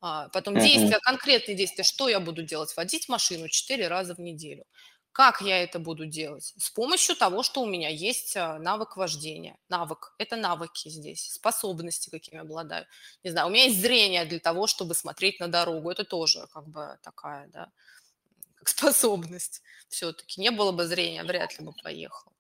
А, 0.01 0.29
потом 0.29 0.59
действия, 0.59 0.99
конкретные 1.01 1.57
действия, 1.57 1.85
что 1.85 2.09
я 2.09 2.21
буду 2.21 2.43
делать? 2.43 2.77
Водить 2.77 3.09
машину 3.09 3.49
4 3.49 3.89
раза 3.89 4.15
в 4.15 4.19
неделю. 4.19 4.65
Как 5.13 5.41
я 5.41 5.63
это 5.63 5.79
буду 5.79 6.05
делать? 6.05 6.53
С 6.59 6.69
помощью 6.69 7.17
того, 7.17 7.43
что 7.43 7.63
у 7.63 7.67
меня 7.67 7.89
есть 7.89 8.37
а, 8.37 8.59
навык 8.59 8.99
вождения. 8.99 9.57
Навык– 9.71 10.15
это 10.19 10.37
навыки 10.37 10.91
здесь, 10.91 11.33
способности, 11.33 12.11
какими 12.11 12.41
обладаю. 12.41 12.85
Не 13.25 13.31
знаю, 13.31 13.47
у 13.47 13.51
меня 13.51 13.65
есть 13.65 13.81
зрение 13.81 14.27
для 14.27 14.41
того, 14.41 14.67
чтобы 14.67 14.95
смотреть 14.95 15.41
на 15.41 15.49
дорогу. 15.49 15.91
Это 15.91 16.05
тоже 16.05 16.47
как 16.53 16.69
бы 16.69 16.99
такая, 17.03 17.49
да, 17.49 17.71
как 18.57 18.69
способность 18.69 19.63
все-таки. 19.89 20.39
Не 20.39 20.51
было 20.51 20.73
бы 20.73 20.85
зрения, 20.85 21.25
вряд 21.25 21.59
ли 21.59 21.65
бы 21.65 21.73
поехал. 21.83 22.33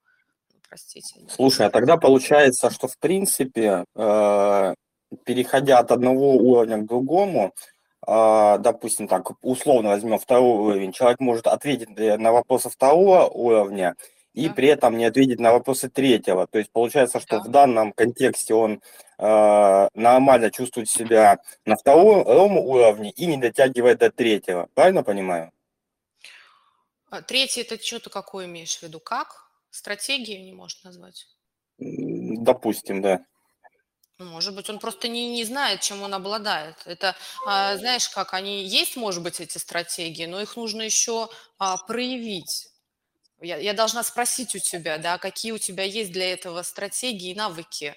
Простите. 0.68 1.20
Слушай, 1.30 1.66
а 1.66 1.70
тогда 1.70 1.96
получается, 1.96 2.70
что 2.70 2.88
в 2.88 2.98
принципе 2.98 3.84
э, 3.94 4.74
переходя 5.24 5.78
от 5.78 5.90
одного 5.92 6.34
уровня 6.34 6.78
к 6.78 6.86
другому, 6.86 7.54
а, 8.06 8.58
допустим, 8.58 9.08
так, 9.08 9.32
условно 9.42 9.90
возьмем 9.90 10.18
второй 10.18 10.58
уровень, 10.58 10.92
человек 10.92 11.20
может 11.20 11.46
ответить 11.46 11.88
э, 11.96 12.16
на 12.18 12.32
вопросы 12.32 12.70
второго 12.70 13.26
уровня 13.26 13.96
и 14.32 14.48
да. 14.48 14.54
при 14.54 14.68
этом 14.68 14.96
не 14.96 15.06
ответить 15.06 15.40
на 15.40 15.52
вопросы 15.52 15.88
третьего. 15.88 16.46
То 16.46 16.58
есть 16.58 16.70
получается, 16.70 17.18
что 17.20 17.38
да. 17.38 17.44
в 17.44 17.48
данном 17.48 17.92
контексте 17.92 18.54
он 18.54 18.80
э, 19.18 19.88
нормально 19.94 20.50
чувствует 20.50 20.88
себя 20.88 21.38
на 21.64 21.74
втором 21.74 22.58
уровне 22.58 23.10
и 23.10 23.26
не 23.26 23.38
дотягивает 23.38 23.98
до 23.98 24.10
третьего. 24.10 24.68
Правильно 24.74 25.02
понимаю? 25.02 25.50
А 27.10 27.22
третий 27.22 27.62
это 27.62 27.82
что-то 27.82 28.10
какое 28.10 28.46
имеешь 28.46 28.78
в 28.78 28.82
виду? 28.82 29.00
Как? 29.00 29.48
Стратегию 29.70 30.44
не 30.44 30.52
может 30.52 30.84
назвать? 30.84 31.26
Допустим, 31.78 33.02
да. 33.02 33.24
Ну, 34.18 34.24
может 34.26 34.54
быть, 34.54 34.70
он 34.70 34.78
просто 34.78 35.08
не, 35.08 35.28
не 35.30 35.44
знает, 35.44 35.82
чем 35.82 36.02
он 36.02 36.14
обладает. 36.14 36.76
Это, 36.86 37.14
а, 37.44 37.76
знаешь, 37.76 38.08
как 38.08 38.32
они 38.32 38.64
есть, 38.64 38.96
может 38.96 39.22
быть, 39.22 39.40
эти 39.40 39.58
стратегии, 39.58 40.24
но 40.24 40.40
их 40.40 40.56
нужно 40.56 40.82
еще 40.82 41.28
а, 41.58 41.76
проявить. 41.76 42.68
Я, 43.40 43.58
я 43.58 43.74
должна 43.74 44.02
спросить 44.02 44.54
у 44.54 44.58
тебя, 44.58 44.96
да, 44.98 45.18
какие 45.18 45.52
у 45.52 45.58
тебя 45.58 45.84
есть 45.84 46.12
для 46.12 46.32
этого 46.32 46.62
стратегии 46.62 47.32
и 47.32 47.34
навыки. 47.34 47.94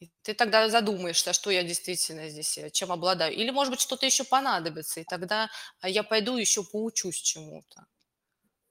И 0.00 0.10
ты 0.22 0.34
тогда 0.34 0.68
задумаешься, 0.68 1.32
что 1.32 1.50
я 1.50 1.62
действительно 1.62 2.28
здесь, 2.28 2.58
э, 2.58 2.70
чем 2.70 2.90
обладаю. 2.90 3.32
Или, 3.34 3.50
может 3.50 3.72
быть, 3.72 3.80
что-то 3.80 4.06
еще 4.06 4.24
понадобится, 4.24 5.00
и 5.00 5.04
тогда 5.04 5.50
а, 5.80 5.88
я 5.88 6.02
пойду 6.02 6.36
еще 6.36 6.64
поучусь 6.64 7.20
чему-то. 7.20 7.86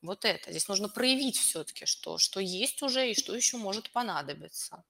Вот 0.02 0.26
это. 0.26 0.52
Здесь 0.52 0.68
нужно 0.68 0.90
проявить 0.90 1.38
все-таки, 1.38 1.86
что, 1.86 2.18
что 2.18 2.40
есть 2.42 2.82
уже 2.82 3.12
и 3.12 3.16
что 3.16 3.36
еще 3.36 3.58
может 3.58 3.92
понадобиться. 3.92 4.84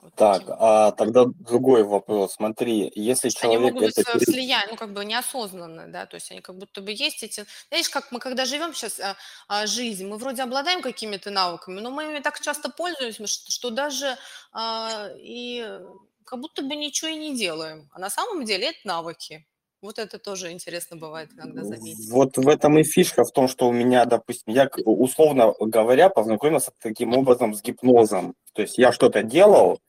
Вот 0.00 0.14
так, 0.14 0.44
а 0.48 0.92
тогда 0.92 1.24
другой 1.26 1.82
вопрос. 1.82 2.34
Смотри, 2.34 2.90
если 2.94 3.28
Что 3.28 3.46
они 3.46 3.56
человек 3.56 3.74
могут 3.74 3.88
быть 3.88 3.98
это... 3.98 4.18
в 4.18 4.22
слиянии, 4.22 4.70
ну, 4.70 4.76
как 4.76 4.92
бы 4.92 5.04
неосознанно, 5.04 5.88
да, 5.88 6.06
то 6.06 6.14
есть 6.14 6.30
они 6.30 6.40
как 6.40 6.56
будто 6.56 6.80
бы 6.80 6.92
есть 6.92 7.22
эти... 7.22 7.44
Знаешь, 7.68 7.88
как 7.88 8.12
мы 8.12 8.18
когда 8.18 8.44
живем 8.44 8.72
сейчас 8.72 9.00
а, 9.00 9.16
а, 9.48 9.66
жизнь, 9.66 10.06
мы 10.06 10.16
вроде 10.16 10.42
обладаем 10.42 10.80
какими-то 10.80 11.30
навыками, 11.30 11.80
но 11.80 11.90
мы 11.90 12.04
ими 12.04 12.20
так 12.20 12.40
часто 12.40 12.70
пользуемся, 12.70 13.26
что, 13.26 13.50
что 13.50 13.70
даже 13.70 14.16
а, 14.52 15.08
и 15.16 15.80
как 16.24 16.40
будто 16.40 16.62
бы 16.62 16.74
ничего 16.76 17.10
и 17.10 17.16
не 17.16 17.36
делаем. 17.36 17.88
А 17.92 17.98
на 17.98 18.10
самом 18.10 18.44
деле 18.44 18.70
это 18.70 18.78
навыки. 18.84 19.46
Вот 19.82 19.98
это 19.98 20.18
тоже 20.18 20.52
интересно 20.52 20.96
бывает 20.96 21.30
иногда 21.34 21.62
заметить. 21.62 22.10
Вот 22.10 22.36
в 22.36 22.48
этом 22.48 22.78
и 22.78 22.82
фишка 22.82 23.24
в 23.24 23.32
том, 23.32 23.46
что 23.46 23.68
у 23.68 23.72
меня, 23.72 24.04
допустим, 24.04 24.52
я, 24.52 24.68
условно 24.84 25.54
говоря, 25.60 26.08
познакомился 26.08 26.72
таким 26.80 27.16
образом 27.16 27.54
с 27.54 27.62
гипнозом. 27.62 28.34
То 28.54 28.62
есть 28.62 28.78
я 28.78 28.90
что-то 28.90 29.22
делал, 29.22 29.80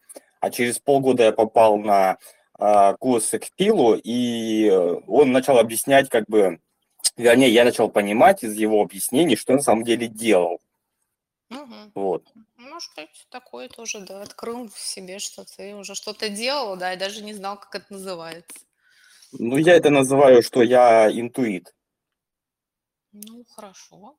а 0.42 0.50
через 0.50 0.80
полгода 0.80 1.24
я 1.24 1.32
попал 1.32 1.78
на 1.78 2.18
э, 2.60 2.96
курс 3.00 3.30
к 3.30 3.50
Пилу, 3.56 3.96
и 3.96 4.70
он 5.08 5.32
начал 5.32 5.58
объяснять, 5.58 6.10
как 6.10 6.26
бы, 6.28 6.60
вернее, 7.16 7.50
я 7.50 7.64
начал 7.64 7.90
понимать 7.90 8.44
из 8.44 8.54
его 8.56 8.82
объяснений, 8.82 9.38
что 9.38 9.54
на 9.54 9.62
самом 9.62 9.84
деле 9.84 10.08
делал. 10.08 10.60
Угу. 11.50 11.92
Вот. 11.96 12.24
Может 12.58 12.92
быть, 12.98 13.26
такое 13.30 13.70
тоже, 13.70 14.02
да, 14.02 14.22
открыл 14.22 14.70
в 14.70 14.78
себе, 14.78 15.20
что 15.20 15.46
ты 15.46 15.76
уже 15.76 15.96
что-то 15.96 16.30
делал, 16.30 16.76
да, 16.76 16.94
и 16.94 16.98
даже 16.98 17.24
не 17.24 17.34
знал, 17.34 17.58
как 17.58 17.76
это 17.76 17.94
называется. 17.94 18.60
Ну, 19.34 19.58
я 19.58 19.76
это 19.76 19.90
называю, 19.90 20.42
что 20.42 20.62
я 20.62 21.10
интуит. 21.12 21.74
Ну, 23.12 23.44
хорошо. 23.56 24.18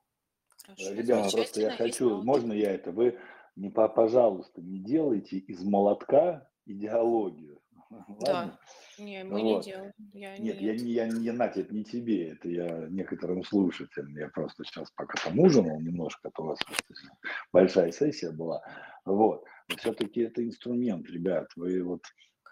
Хорошо, 0.64 0.92
Ребята, 0.92 1.30
просто 1.30 1.60
я 1.60 1.70
хочу, 1.70 2.22
можно 2.22 2.52
я 2.52 2.72
это? 2.72 2.92
Вы, 2.92 3.18
не, 3.56 3.70
пожалуйста, 3.70 4.60
не 4.60 4.78
делайте 4.78 5.38
из 5.38 5.62
молотка 5.62 6.48
идеологию. 6.66 7.60
Да. 8.20 8.58
Не, 8.98 9.24
мы 9.24 9.40
вот. 9.40 9.64
не 9.64 9.72
делаем. 9.72 9.92
Я 10.12 10.36
нет, 10.36 10.60
нет, 10.60 10.80
я 10.82 11.08
не, 11.08 11.24
я, 11.24 11.32
Натя, 11.32 11.60
это 11.60 11.74
не 11.74 11.84
тебе, 11.84 12.32
это 12.32 12.48
я 12.48 12.86
некоторым 12.90 13.44
слушателям. 13.44 14.14
Я 14.16 14.28
просто 14.28 14.64
сейчас 14.64 14.90
пока 14.90 15.14
там 15.22 15.38
ужинал 15.38 15.80
немножко, 15.80 16.30
то 16.34 16.42
у 16.42 16.46
вас 16.48 16.58
большая 17.52 17.92
сессия 17.92 18.30
была. 18.30 18.60
Вот. 19.04 19.44
Но 19.68 19.76
все-таки 19.76 20.22
это 20.22 20.44
инструмент, 20.44 21.08
ребят. 21.08 21.48
Вы 21.56 21.82
вот 21.82 22.02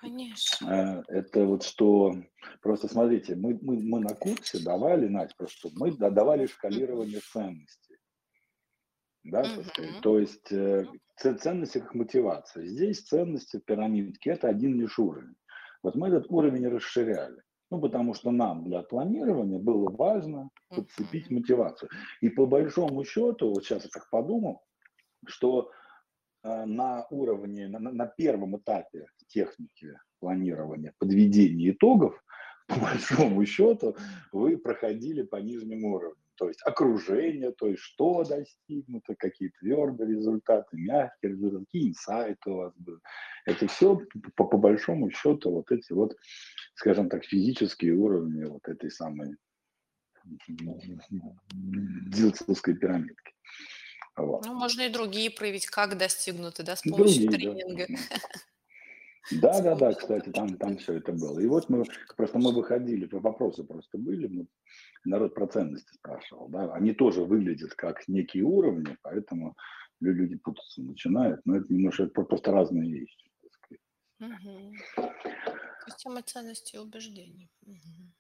Конечно. 0.01 0.67
Э, 0.69 1.03
это 1.09 1.45
вот 1.45 1.63
что, 1.63 2.15
просто 2.63 2.89
смотрите, 2.89 3.35
мы, 3.35 3.59
мы, 3.61 3.79
мы 3.83 4.01
на 4.01 4.15
курсе 4.15 4.63
давали, 4.63 5.09
Надь, 5.09 5.37
просто 5.37 5.71
мы 5.75 5.93
давали 5.97 6.47
шкалирование 6.47 7.21
ценностей. 7.21 7.97
Да, 9.25 9.41
угу. 9.41 10.01
То 10.03 10.19
есть 10.21 10.53
э, 10.53 10.87
ценности 11.17 11.79
как 11.79 11.95
мотивация. 11.95 12.67
Здесь 12.67 13.03
ценности 13.03 13.57
в 13.59 13.65
пирамидке– 13.65 14.31
это 14.33 14.49
один 14.49 14.79
лишь 14.81 14.99
уровень. 14.99 15.35
Вот 15.83 15.97
мы 15.97 16.09
этот 16.09 16.27
уровень 16.31 16.69
расширяли. 16.69 17.43
Ну, 17.71 17.81
потому 17.81 18.15
что 18.15 18.31
нам 18.31 18.65
для 18.65 18.83
планирования 18.83 19.59
было 19.59 19.91
важно 19.91 20.51
подцепить 20.69 21.31
мотивацию. 21.31 21.91
И 22.21 22.29
по 22.29 22.47
большому 22.47 23.05
счету, 23.05 23.51
вот 23.51 23.65
сейчас 23.65 23.85
я 23.85 23.91
так 23.91 24.09
подумал, 24.09 24.63
что 25.27 25.71
на 26.67 27.07
уровне, 27.11 27.69
на, 27.69 27.79
на 27.79 28.07
первом 28.07 28.57
этапе 28.57 29.07
техники 29.29 29.99
планирования, 30.21 30.95
подведения 30.99 31.71
итогов, 31.71 32.23
по 32.67 32.81
большому 32.81 33.45
счету, 33.47 33.97
вы 34.33 34.59
проходили 34.59 35.23
по 35.23 35.37
нижнему 35.37 35.95
уровню. 35.95 36.21
То 36.37 36.49
есть 36.49 36.61
окружение, 36.65 37.53
то 37.53 37.67
есть 37.69 37.81
что 37.81 38.23
достигнуто, 38.25 39.15
какие 39.15 39.51
твердые 39.61 40.11
результаты, 40.17 40.77
мягкие 40.77 41.33
результаты, 41.33 41.65
какие 41.65 41.89
инсайты 41.89 42.51
у 42.51 42.57
вас 42.57 42.75
были. 42.77 42.99
Это 43.47 43.67
все 43.69 44.01
по, 44.37 44.45
по 44.45 44.59
большому 44.59 45.11
счету 45.11 45.51
вот 45.51 45.73
эти 45.73 45.93
вот, 45.93 46.15
скажем 46.75 47.09
так, 47.09 47.25
физические 47.25 47.95
уровни 47.95 48.45
вот 48.45 48.69
этой 48.69 48.91
самой 48.91 49.37
дилцевской 51.55 52.75
пирамидки. 52.75 53.33
Вот. 54.17 54.47
Ну, 54.47 54.55
можно 54.55 54.83
и 54.83 54.89
другие 54.89 55.31
проявить, 55.31 55.67
как 55.67 55.99
достигнуты, 55.99 56.63
да, 56.63 56.77
с 56.77 56.83
помощью 56.83 57.29
другие, 57.29 57.53
тренинга. 57.53 57.87
Да. 57.89 58.19
Да, 59.33 59.61
да, 59.61 59.75
да, 59.75 59.93
кстати, 59.93 60.31
там, 60.31 60.57
там 60.57 60.77
все 60.79 60.95
это 60.95 61.13
было. 61.13 61.41
И 61.41 61.47
вот 61.47 61.69
мы, 61.69 61.85
просто 62.17 62.39
мы 62.39 62.53
выходили, 62.53 63.09
вопросы 63.11 63.65
просто 63.65 63.99
были, 63.99 64.29
мы, 64.29 64.47
народ 65.05 65.35
про 65.35 65.49
ценности 65.49 65.93
спрашивал, 65.95 66.49
да, 66.49 66.73
они 66.75 66.93
тоже 66.93 67.25
выглядят 67.25 67.75
как 67.75 68.07
некие 68.07 68.45
уровни, 68.45 68.97
поэтому 69.03 69.57
люди 70.01 70.37
путаться 70.37 70.81
начинают, 70.81 71.41
но 71.45 71.57
это 71.57 71.73
немножко 71.73 72.07
просто 72.07 72.53
разные 72.53 72.89
вещи. 72.89 73.31
Угу. 74.21 74.75
Система 75.87 76.23
ценностей 76.23 76.77
и 76.77 76.81
убеждений. 76.81 77.51
Угу. 77.67 78.13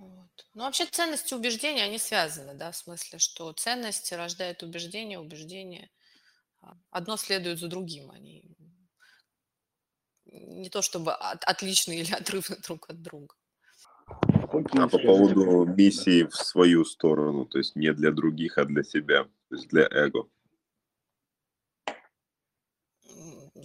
Вот. 0.00 0.46
Ну, 0.54 0.62
вообще 0.62 0.86
ценности 0.86 1.34
и 1.34 1.36
убеждения, 1.36 1.84
они 1.84 1.98
связаны, 1.98 2.54
да, 2.54 2.70
в 2.70 2.76
смысле, 2.76 3.18
что 3.18 3.52
ценности 3.52 4.14
рождают 4.14 4.62
убеждения, 4.62 5.18
убеждения. 5.18 5.90
А, 6.62 6.74
одно 6.90 7.18
следует 7.18 7.58
за 7.58 7.68
другим, 7.68 8.10
они 8.10 8.42
не 10.24 10.70
то 10.70 10.80
чтобы 10.80 11.12
от, 11.12 11.44
отличные 11.44 12.00
или 12.00 12.12
отрывны 12.20 12.56
друг 12.66 12.88
от 12.88 13.02
друга. 13.02 13.34
А 14.52 14.88
по 14.88 14.98
поводу 14.98 15.64
миссии 15.66 16.24
в 16.24 16.34
свою 16.34 16.84
сторону, 16.84 17.44
то 17.44 17.58
есть 17.58 17.76
не 17.76 17.92
для 17.92 18.10
других, 18.10 18.56
а 18.56 18.64
для 18.64 18.82
себя, 18.82 19.24
то 19.24 19.54
есть 19.54 19.68
для 19.68 19.86
эго. 19.90 20.28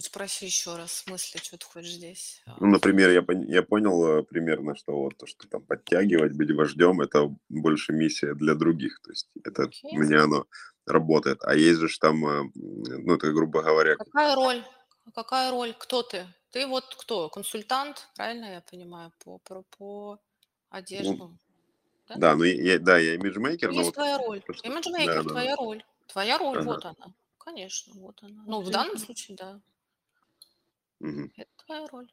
Спроси 0.00 0.46
еще 0.46 0.76
раз, 0.76 0.90
в 0.90 1.04
смысле, 1.04 1.40
что 1.42 1.58
ты 1.58 1.66
хочешь 1.66 1.92
здесь? 1.92 2.42
А, 2.46 2.56
ну, 2.60 2.66
например, 2.66 3.10
я, 3.10 3.24
я 3.46 3.62
понял 3.62 4.06
э, 4.06 4.22
примерно, 4.22 4.76
что 4.76 4.92
вот 4.92 5.16
то, 5.16 5.26
что 5.26 5.48
там 5.48 5.62
подтягивать, 5.62 6.36
быть 6.36 6.50
вождем, 6.50 7.00
это 7.00 7.34
больше 7.48 7.92
миссия 7.92 8.34
для 8.34 8.54
других. 8.54 9.00
То 9.02 9.10
есть 9.10 9.28
это 9.44 9.64
okay. 9.64 9.90
у 9.92 9.98
меня 9.98 10.24
оно 10.24 10.46
работает. 10.86 11.38
А 11.42 11.54
есть 11.54 11.80
же 11.80 11.88
там, 11.98 12.26
э, 12.26 12.50
ну, 12.54 13.14
это, 13.14 13.32
грубо 13.32 13.62
говоря... 13.62 13.96
Какая 13.96 14.34
роль? 14.34 14.64
Какая 15.14 15.50
роль? 15.50 15.74
Кто 15.78 16.02
ты? 16.02 16.26
Ты 16.50 16.66
вот 16.66 16.94
кто? 16.98 17.28
Консультант, 17.28 18.08
правильно 18.16 18.54
я 18.54 18.60
понимаю, 18.60 19.12
по, 19.24 19.38
по, 19.38 19.62
по 19.78 20.18
одежду? 20.70 21.38
да? 22.08 22.14
да, 22.16 22.36
ну 22.36 22.44
я, 22.44 22.78
да, 22.78 22.98
я 22.98 23.14
имиджмейкер. 23.14 23.70
Есть 23.70 23.86
вот 23.86 23.94
твоя 23.94 24.18
роль. 24.18 24.42
Что... 24.50 24.68
Имиджмейкер, 24.68 25.24
да, 25.24 25.28
твоя 25.28 25.56
да. 25.56 25.62
роль. 25.62 25.84
Твоя 26.06 26.38
роль, 26.38 26.58
ага. 26.58 26.66
вот 26.66 26.84
она. 26.84 27.14
Конечно, 27.38 27.92
вот 27.96 28.18
она. 28.22 28.42
Ну, 28.46 28.60
в 28.60 28.70
данном 28.70 28.98
случае, 28.98 29.36
да. 29.36 29.60
Угу. 31.00 31.30
Это 31.36 31.50
твоя 31.64 31.86
роль. 31.88 32.10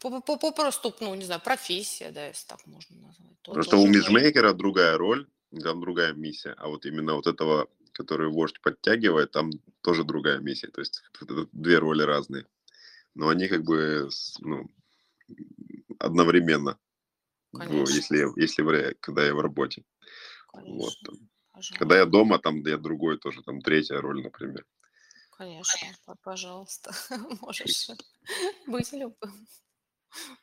Попросту, 0.00 0.94
ну, 1.00 1.14
не 1.14 1.24
знаю, 1.24 1.40
профессия, 1.40 2.10
да, 2.12 2.28
если 2.28 2.46
так 2.46 2.64
можно 2.66 2.96
назвать. 2.96 3.38
Просто 3.42 3.76
у 3.76 3.86
имиджмейкера 3.86 4.52
другая 4.52 4.96
роль, 4.96 5.28
там 5.62 5.80
другая 5.80 6.12
миссия, 6.12 6.54
а 6.56 6.68
вот 6.68 6.86
именно 6.86 7.14
вот 7.14 7.26
этого 7.26 7.68
который 7.94 8.28
вождь 8.28 8.60
подтягивает, 8.60 9.30
там 9.30 9.50
тоже 9.80 10.04
другая 10.04 10.40
миссия. 10.40 10.68
То 10.68 10.80
есть 10.80 11.02
это 11.20 11.46
две 11.52 11.78
роли 11.78 12.02
разные. 12.02 12.46
Но 13.14 13.28
они 13.28 13.46
как 13.46 13.62
бы 13.62 14.10
ну, 14.40 14.68
одновременно, 15.98 16.78
Конечно. 17.56 17.94
если, 17.94 18.40
если 18.40 18.94
когда 19.00 19.24
я 19.24 19.34
в 19.34 19.40
работе. 19.40 19.84
Вот, 20.52 20.92
там. 21.04 21.14
Когда 21.78 21.98
я 21.98 22.06
дома, 22.06 22.38
там 22.38 22.60
я 22.66 22.78
другой 22.78 23.18
тоже, 23.18 23.42
там 23.42 23.60
третья 23.60 24.00
роль, 24.00 24.22
например. 24.22 24.66
Конечно, 25.30 26.16
пожалуйста, 26.22 26.92
можешь 27.40 27.90
быть 28.66 28.92
любым, 28.92 29.48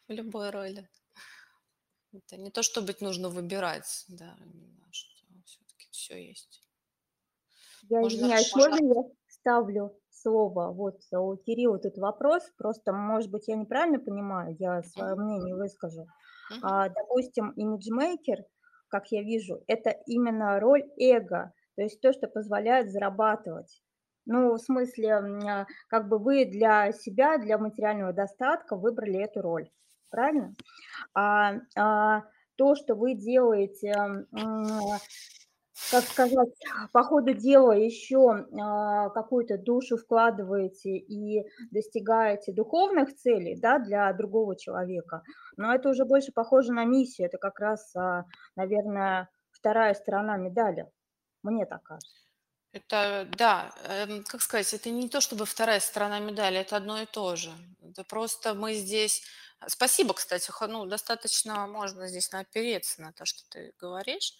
в 0.07 0.11
любой 0.11 0.49
роли. 0.49 0.89
Это 2.13 2.37
не 2.37 2.51
то, 2.51 2.61
что 2.61 2.81
быть 2.81 3.01
нужно 3.01 3.29
выбирать, 3.29 4.05
да, 4.09 4.35
что 4.91 5.25
все-таки 5.45 5.87
все 5.91 6.27
есть. 6.27 6.61
Я 7.83 8.01
можно, 8.01 8.17
извиняюсь, 8.17 8.53
можно... 8.53 8.69
можно 8.69 8.93
я 8.93 9.15
ставлю 9.27 9.97
слово? 10.09 10.71
Вот 10.71 11.01
у 11.13 11.37
Кирилла 11.37 11.79
тут 11.79 11.97
вопрос, 11.97 12.43
просто, 12.57 12.91
может 12.91 13.31
быть, 13.31 13.47
я 13.47 13.55
неправильно 13.55 13.99
понимаю, 13.99 14.55
я 14.59 14.83
свое 14.83 15.15
мнение 15.15 15.55
выскажу. 15.55 16.05
А, 16.61 16.89
допустим, 16.89 17.51
имиджмейкер, 17.51 18.43
как 18.91 19.07
я 19.11 19.23
вижу, 19.23 19.63
это 19.67 19.89
именно 20.05 20.59
роль 20.59 20.83
эго, 20.97 21.53
то 21.75 21.81
есть 21.81 22.01
то, 22.01 22.11
что 22.11 22.27
позволяет 22.27 22.91
зарабатывать. 22.91 23.81
Ну, 24.25 24.53
в 24.53 24.57
смысле, 24.59 25.13
а, 25.13 25.65
как 25.87 26.07
бы 26.07 26.19
вы 26.19 26.45
для 26.45 26.91
себя, 26.91 27.37
для 27.37 27.57
материального 27.57 28.13
достатка 28.13 28.75
выбрали 28.75 29.19
эту 29.19 29.41
роль, 29.41 29.69
правильно? 30.09 30.53
А, 31.15 31.53
а 31.75 32.23
то, 32.55 32.75
что 32.75 32.93
вы 32.93 33.15
делаете 33.15 33.95
как 35.89 36.03
сказать, 36.03 36.49
по 36.91 37.03
ходу 37.03 37.33
дела 37.33 37.71
еще 37.71 38.45
а, 38.59 39.09
какую-то 39.09 39.57
душу 39.57 39.97
вкладываете 39.97 40.97
и 40.97 41.45
достигаете 41.71 42.53
духовных 42.53 43.15
целей 43.15 43.59
да, 43.59 43.79
для 43.79 44.11
другого 44.13 44.55
человека, 44.55 45.23
но 45.57 45.73
это 45.73 45.89
уже 45.89 46.05
больше 46.05 46.31
похоже 46.31 46.73
на 46.73 46.85
миссию, 46.85 47.27
это 47.27 47.37
как 47.37 47.59
раз, 47.59 47.95
а, 47.95 48.25
наверное, 48.55 49.29
вторая 49.51 49.93
сторона 49.93 50.37
медали, 50.37 50.87
мне 51.43 51.65
так 51.65 51.83
кажется. 51.83 52.21
Это, 52.73 53.27
да, 53.37 53.73
эм, 53.83 54.23
как 54.23 54.41
сказать, 54.41 54.73
это 54.73 54.89
не 54.89 55.09
то 55.09 55.19
чтобы 55.19 55.45
вторая 55.45 55.81
сторона 55.81 56.19
медали, 56.19 56.59
это 56.59 56.77
одно 56.77 57.01
и 57.01 57.05
то 57.05 57.35
же. 57.35 57.51
Это 57.83 58.03
просто 58.05 58.53
мы 58.53 58.75
здесь... 58.75 59.23
Спасибо, 59.67 60.13
кстати, 60.13 60.51
ну, 60.67 60.85
достаточно 60.85 61.67
можно 61.67 62.07
здесь 62.07 62.31
напереться 62.31 63.01
на 63.01 63.11
то, 63.11 63.25
что 63.25 63.41
ты 63.49 63.73
говоришь 63.77 64.37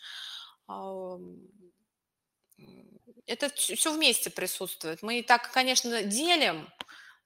это 3.26 3.49
все 3.55 3.93
вместе 3.93 4.30
присутствует. 4.30 5.01
Мы 5.01 5.19
и 5.19 5.24
так, 5.24 5.51
конечно, 5.51 6.03
делим, 6.03 6.67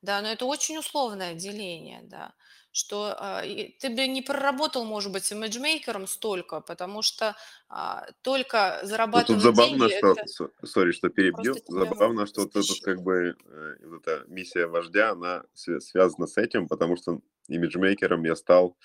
да, 0.02 0.22
но 0.22 0.30
это 0.30 0.46
очень 0.46 0.78
условное 0.78 1.34
деление, 1.34 2.02
да, 2.04 2.34
что 2.72 3.16
а, 3.18 3.42
ты 3.42 3.90
бы 3.90 4.06
не 4.06 4.22
проработал, 4.22 4.84
может 4.86 5.12
быть, 5.12 5.32
имиджмейкером 5.32 6.08
столько, 6.08 6.60
потому 6.60 7.02
что 7.02 7.36
а, 7.70 8.06
только 8.22 8.80
ну, 8.82 8.88
зарабатывать 8.88 9.42
тут 9.42 9.56
забавно, 9.56 9.88
деньги... 9.90 9.98
что, 9.98 10.12
это... 10.12 10.68
сори, 10.68 10.92
что 10.92 11.10
перебью, 11.10 11.56
забавно, 11.68 12.28
что 12.28 12.42
вот 12.42 12.56
этот, 12.56 12.80
как 12.82 13.02
бы, 13.02 13.36
э, 13.46 13.76
вот 13.86 14.06
эта 14.06 14.26
миссия 14.28 14.68
вождя, 14.68 15.12
она 15.12 15.44
связана 15.54 16.28
с 16.28 16.38
этим, 16.38 16.68
потому 16.68 16.98
что 16.98 17.22
имиджмейкером 17.48 18.26
я 18.26 18.36
стал 18.36 18.78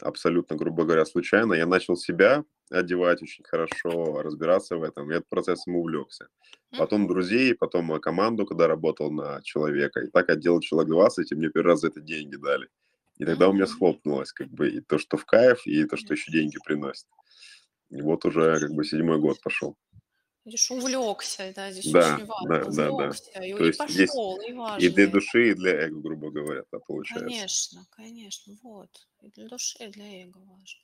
абсолютно, 0.00 0.56
грубо 0.56 0.84
говоря, 0.84 1.04
случайно. 1.04 1.54
Я 1.54 1.66
начал 1.66 1.96
себя 1.96 2.44
одевать 2.70 3.22
очень 3.22 3.44
хорошо, 3.44 4.22
разбираться 4.22 4.76
в 4.76 4.82
этом, 4.82 5.10
этот 5.10 5.28
процессом 5.28 5.76
увлекся. 5.76 6.28
Потом 6.76 7.06
друзей, 7.06 7.54
потом 7.54 8.00
команду, 8.00 8.46
когда 8.46 8.66
работал 8.66 9.10
на 9.10 9.40
человека. 9.42 10.00
И 10.00 10.10
так 10.10 10.28
отделал 10.28 10.60
человек 10.60 10.90
20, 10.90 11.30
и 11.30 11.34
мне 11.34 11.48
первый 11.50 11.68
раз 11.68 11.80
за 11.80 11.88
это 11.88 12.00
деньги 12.00 12.36
дали. 12.36 12.68
И 13.18 13.24
тогда 13.24 13.48
у 13.48 13.52
меня 13.52 13.66
схлопнулось 13.66 14.32
как 14.32 14.48
бы 14.48 14.68
и 14.70 14.80
то, 14.80 14.98
что 14.98 15.16
в 15.16 15.24
кайф, 15.24 15.66
и 15.66 15.84
то, 15.84 15.96
что 15.96 16.14
еще 16.14 16.32
деньги 16.32 16.56
приносит. 16.64 17.06
И 17.90 18.02
вот 18.02 18.24
уже 18.24 18.58
как 18.58 18.72
бы 18.72 18.84
седьмой 18.84 19.18
год 19.20 19.40
пошел. 19.40 19.76
Видишь, 20.44 20.70
увлекся, 20.70 21.52
да, 21.54 21.72
здесь 21.72 21.94
да, 21.94 22.18
очень 22.18 22.26
важно. 22.26 22.48
Да, 22.48 22.90
увлекся, 22.90 23.30
да, 23.32 23.40
да. 23.40 23.44
И, 23.46 23.50
То 23.56 23.64
и 23.64 23.66
есть 23.66 23.78
пошел, 23.78 24.40
и 24.40 24.52
важно. 24.52 24.86
И 24.86 24.88
для 24.90 25.06
души, 25.08 25.50
и 25.50 25.54
для 25.54 25.72
эго, 25.86 26.00
грубо 26.00 26.30
говоря, 26.30 26.62
да, 26.72 26.78
получается. 26.86 27.28
Конечно, 27.28 27.86
конечно, 27.90 28.58
вот. 28.62 29.08
И 29.22 29.30
для 29.30 29.48
души, 29.48 29.84
и 29.84 29.86
для 29.88 30.24
эго 30.24 30.38
важно. 30.38 30.80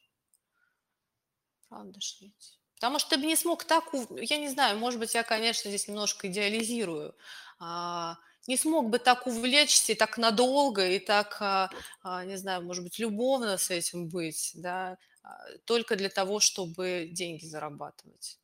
Правда 1.68 2.00
ж 2.00 2.16
ведь. 2.20 2.58
Потому 2.74 2.98
что 2.98 3.10
ты 3.10 3.18
бы 3.18 3.26
не 3.26 3.36
смог 3.36 3.64
так, 3.64 3.84
я 4.16 4.38
не 4.38 4.48
знаю, 4.48 4.78
может 4.78 4.98
быть, 4.98 5.14
я, 5.14 5.22
конечно, 5.22 5.68
здесь 5.68 5.86
немножко 5.86 6.28
идеализирую, 6.28 7.14
а, 7.58 8.16
не 8.46 8.56
смог 8.56 8.88
бы 8.88 8.98
так 8.98 9.26
увлечься 9.26 9.92
и 9.92 9.94
так 9.94 10.16
надолго, 10.16 10.88
и 10.88 10.98
так, 10.98 11.36
а, 11.40 11.70
а, 12.02 12.24
не 12.24 12.36
знаю, 12.36 12.62
может 12.62 12.82
быть, 12.82 12.98
любовно 12.98 13.58
с 13.58 13.70
этим 13.70 14.08
быть, 14.08 14.52
да, 14.54 14.96
только 15.66 15.96
для 15.96 16.08
того, 16.08 16.40
чтобы 16.40 17.08
деньги 17.12 17.44
зарабатывать. 17.44 18.38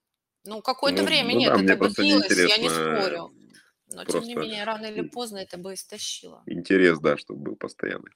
Ну, 0.46 0.62
какое-то 0.62 1.02
ну, 1.02 1.08
время 1.08 1.34
ну, 1.34 1.40
нет, 1.40 1.66
да, 1.66 1.74
это 1.74 1.88
длилось, 1.90 2.30
я 2.30 2.56
не 2.58 2.68
спорю. 2.70 3.32
Но, 3.88 4.04
тем 4.04 4.24
не 4.24 4.34
менее, 4.34 4.64
рано 4.64 4.86
или 4.86 5.02
поздно 5.02 5.38
это 5.38 5.58
бы 5.58 5.74
истощило. 5.74 6.42
Интерес, 6.46 6.98
да, 6.98 7.16
чтобы 7.16 7.40
был 7.40 7.56
постоянный. 7.56 8.10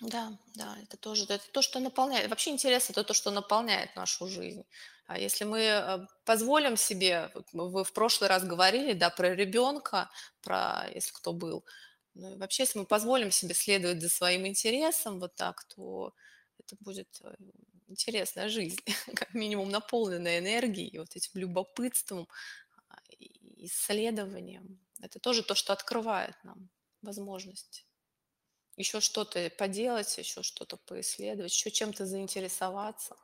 Да, 0.00 0.38
да, 0.54 0.78
это 0.82 0.96
тоже 0.96 1.24
это 1.24 1.44
то, 1.52 1.60
что 1.60 1.78
наполняет. 1.78 2.30
Вообще 2.30 2.50
интерес 2.50 2.88
это 2.88 3.04
то, 3.04 3.12
что 3.12 3.30
наполняет 3.30 3.94
нашу 3.96 4.28
жизнь. 4.28 4.64
А 5.06 5.18
если 5.18 5.44
мы 5.44 5.60
э, 5.60 6.06
позволим 6.24 6.76
себе, 6.76 7.30
вы 7.52 7.84
в 7.84 7.92
прошлый 7.92 8.30
раз 8.30 8.44
говорили, 8.44 8.94
да, 8.94 9.10
про 9.10 9.34
ребенка, 9.34 10.08
про, 10.40 10.86
если 10.94 11.12
кто 11.12 11.32
был, 11.32 11.64
ну, 12.14 12.38
вообще, 12.38 12.62
если 12.62 12.78
мы 12.78 12.86
позволим 12.86 13.30
себе 13.30 13.54
следовать 13.54 14.00
за 14.00 14.08
своим 14.08 14.46
интересом 14.46 15.20
вот 15.20 15.34
так, 15.34 15.64
то 15.64 16.14
это 16.58 16.76
будет 16.80 17.08
э, 17.22 17.34
интересная 17.90 18.48
жизнь, 18.48 18.80
как 19.14 19.34
минимум 19.34 19.70
наполненная 19.70 20.38
энергией, 20.38 20.98
вот 20.98 21.14
этим 21.16 21.40
любопытством, 21.40 22.28
а, 22.88 22.96
исследованием. 23.58 24.80
Это 25.00 25.18
тоже 25.18 25.42
то, 25.42 25.54
что 25.54 25.72
открывает 25.72 26.36
нам 26.44 26.70
возможности 27.02 27.84
еще 28.80 29.00
что-то 29.00 29.50
поделать, 29.58 30.16
еще 30.18 30.42
что-то 30.42 30.76
поисследовать, 30.76 31.52
еще 31.52 31.70
чем-то 31.70 32.06
заинтересоваться. 32.06 33.16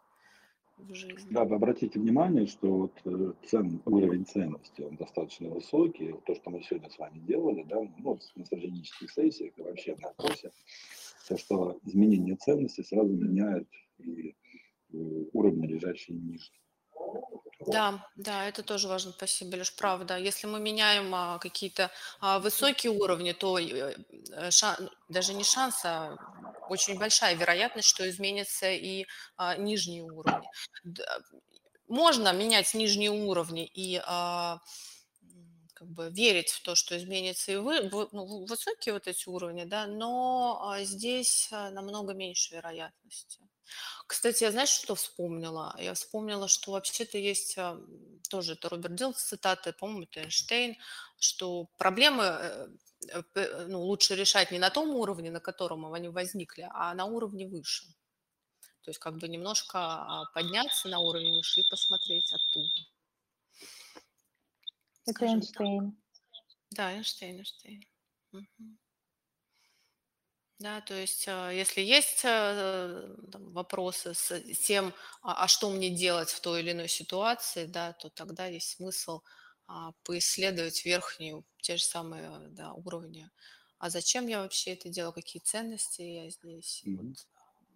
Да, 1.31 1.45
вы 1.45 1.57
обратите 1.57 1.99
внимание, 1.99 2.47
что 2.47 2.71
вот 2.71 2.93
э, 3.07 3.33
цен, 3.47 3.81
уровень 3.87 4.27
ценности, 4.27 4.83
он 4.83 4.97
достаточно 4.97 5.49
высокий. 5.49 6.15
То, 6.27 6.35
что 6.35 6.51
мы 6.51 6.63
сегодня 6.63 6.91
с 6.91 6.99
вами 6.99 7.19
делали, 7.21 7.63
да, 7.63 7.77
ну, 7.97 8.19
на 8.35 8.45
стратегических 8.45 9.11
сессиях 9.11 9.57
и 9.57 9.63
вообще 9.63 9.97
на 9.97 10.13
курсе, 10.13 10.53
то, 11.29 11.39
что 11.39 11.81
изменение 11.83 12.37
ценности 12.37 12.83
сразу 12.83 13.09
меняет 13.09 13.67
и 13.99 14.37
уровни, 14.93 15.67
лежащие 15.67 16.17
ниже. 16.17 16.51
Да, 17.67 18.07
да, 18.17 18.49
это 18.49 18.63
тоже 18.63 18.87
важно. 18.89 19.13
Спасибо, 19.13 19.57
Леш, 19.57 19.75
правда. 19.75 20.17
Если 20.17 20.47
мы 20.47 20.61
меняем 20.61 21.15
а, 21.15 21.39
какие-то 21.39 21.91
а, 22.21 22.39
высокие 22.39 22.93
уровни, 22.93 23.33
то 23.33 23.59
э, 23.59 23.95
э, 24.33 24.51
шан- 24.51 24.91
даже 25.09 25.35
не 25.35 25.43
шанс, 25.43 25.85
а 25.85 26.17
очень 26.69 26.99
большая 26.99 27.35
вероятность, 27.35 27.89
что 27.89 28.09
изменятся 28.09 28.71
и 28.71 29.07
а, 29.37 29.57
нижние 29.57 30.03
уровни. 30.05 30.49
Можно 31.89 32.33
менять 32.33 32.75
нижние 32.75 33.11
уровни 33.11 33.67
и 33.67 34.01
а, 34.05 34.61
как 35.75 35.89
бы 35.89 36.11
верить 36.11 36.51
в 36.51 36.63
то, 36.63 36.75
что 36.75 36.97
изменится 36.97 37.53
и 37.53 37.57
вы, 37.57 37.83
ну, 38.13 38.47
высокие 38.47 38.95
вот 38.95 39.07
эти 39.07 39.29
уровни, 39.29 39.65
да, 39.65 39.87
но 39.87 40.59
а, 40.63 40.83
здесь 40.85 41.49
а, 41.53 41.71
намного 41.71 42.15
меньше 42.15 42.55
вероятности. 42.55 43.46
Кстати, 44.07 44.45
я 44.45 44.53
знаешь, 44.53 44.69
что 44.69 44.95
вспомнила? 44.95 45.75
Я 45.79 45.95
вспомнила, 45.95 46.49
что 46.49 46.73
вообще-то 46.73 47.19
есть 47.19 47.59
а, 47.59 47.81
тоже 48.29 48.53
это 48.53 48.69
Роберт 48.69 48.95
Дилл 48.95 49.13
цитаты, 49.13 49.73
по-моему, 49.73 50.03
это 50.05 50.21
Эйнштейн, 50.21 50.77
что 51.19 51.65
проблемы 51.77 52.25
э, 52.25 52.69
э, 53.35 53.67
ну, 53.67 53.83
лучше 53.83 54.15
решать 54.15 54.53
не 54.53 54.59
на 54.59 54.71
том 54.71 54.91
уровне, 54.91 55.31
на 55.31 55.41
котором 55.41 55.93
они 55.93 56.09
возникли, 56.09 56.69
а 56.73 56.95
на 56.95 57.05
уровне 57.05 57.47
выше. 57.47 57.87
То 58.83 58.91
есть 58.91 59.01
как 59.01 59.17
бы 59.19 59.27
немножко 59.29 59.79
а, 59.79 60.25
подняться 60.33 60.89
на 60.89 61.01
уровень 61.01 61.35
выше 61.37 61.61
и 61.61 61.69
посмотреть 61.69 62.33
оттуда. 62.33 62.87
Это 65.07 65.25
Эйнштейн. 65.25 65.93
Так. 65.93 66.45
Да, 66.71 66.93
Эйнштейн, 66.93 67.39
Эйнштейн. 67.39 67.85
Угу. 68.33 68.77
Да, 70.59 70.81
то 70.81 70.95
есть, 70.95 71.27
а, 71.29 71.51
если 71.51 71.83
есть 71.83 72.25
а, 72.25 73.15
там, 73.31 73.53
вопросы 73.53 74.15
с 74.15 74.41
тем, 74.67 74.95
а, 75.23 75.45
а 75.45 75.49
что 75.49 75.69
мне 75.69 75.91
делать 75.91 76.31
в 76.31 76.41
той 76.41 76.63
или 76.63 76.73
иной 76.73 76.89
ситуации, 76.89 77.67
да, 77.67 77.93
то 77.93 78.09
тогда 78.09 78.47
есть 78.47 78.77
смысл 78.77 79.21
а, 79.67 79.93
поисследовать 80.03 80.85
верхние, 80.87 81.43
те 81.61 81.77
же 81.77 81.85
самые 81.85 82.31
да, 82.51 82.73
уровни. 82.73 83.29
А 83.79 83.91
зачем 83.91 84.27
я 84.29 84.41
вообще 84.41 84.73
это 84.73 84.89
делаю, 84.89 85.13
какие 85.13 85.43
ценности 85.43 86.01
я 86.01 86.31
здесь? 86.31 86.83
Mm-hmm. 86.87 87.15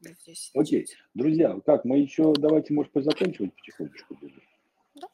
Вот, 0.03 0.19
здесь 0.23 0.51
Окей, 0.55 0.87
друзья, 1.13 1.61
как 1.67 1.85
мы 1.85 1.99
еще 1.99 2.33
давайте, 2.33 2.73
может, 2.73 2.93
позаканчивать 2.93 3.55
потихонечку. 3.55 4.19
Да. 4.95 5.09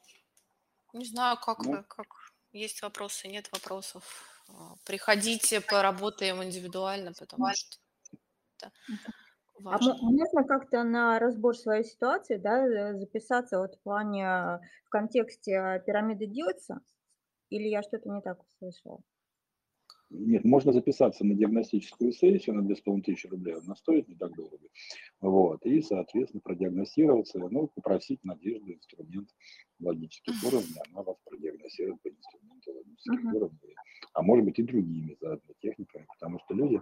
Не 0.93 1.05
знаю, 1.05 1.37
как 1.37 1.65
ну. 1.65 1.71
вы, 1.71 1.83
как 1.83 2.07
есть 2.53 2.81
вопросы, 2.81 3.27
нет 3.27 3.49
вопросов. 3.51 4.36
А, 4.49 4.75
приходите, 4.85 5.61
поработаем 5.61 6.43
индивидуально, 6.43 7.13
потому 7.13 7.47
что 7.53 7.77
это 8.57 8.71
а 9.65 9.79
можно 9.79 10.43
как-то 10.43 10.83
на 10.83 11.19
разбор 11.19 11.55
своей 11.55 11.83
ситуации, 11.83 12.37
да, 12.37 12.65
э, 12.65 12.93
записаться 12.95 13.59
вот 13.59 13.75
в 13.75 13.81
плане, 13.81 14.59
в 14.85 14.89
контексте 14.89 15.81
пирамиды 15.85 16.27
Дьюитса? 16.27 16.79
Или 17.49 17.67
я 17.67 17.81
что-то 17.81 18.09
не 18.09 18.21
так 18.21 18.39
услышала? 18.43 19.01
Нет, 20.09 20.45
можно 20.45 20.71
записаться 20.71 21.25
на 21.25 21.33
диагностическую 21.33 22.13
сессию 22.13 22.55
на 22.55 22.61
2500 22.61 23.31
рублей, 23.31 23.55
она 23.55 23.75
стоит 23.75 24.07
не 24.07 24.15
так 24.15 24.33
дорого. 24.35 24.67
Вот, 25.19 25.65
и, 25.65 25.81
соответственно, 25.81 26.41
продиагностироваться, 26.41 27.39
ну, 27.39 27.67
попросить 27.67 28.23
Надежду 28.23 28.71
инструмент 28.71 29.29
логических 29.79 30.33
уровней, 30.45 30.81
она 30.91 31.03
вас 31.03 31.17
продиагностирует 31.25 32.01
по 32.01 32.07
инструменту 32.07 32.73
логических 32.73 33.25
uh-huh. 33.25 33.35
уровней, 33.35 33.75
а 34.13 34.21
может 34.21 34.45
быть 34.45 34.59
и 34.59 34.63
другими 34.63 35.17
заодно 35.19 35.53
техниками, 35.59 36.05
потому 36.17 36.39
что 36.39 36.53
люди, 36.53 36.81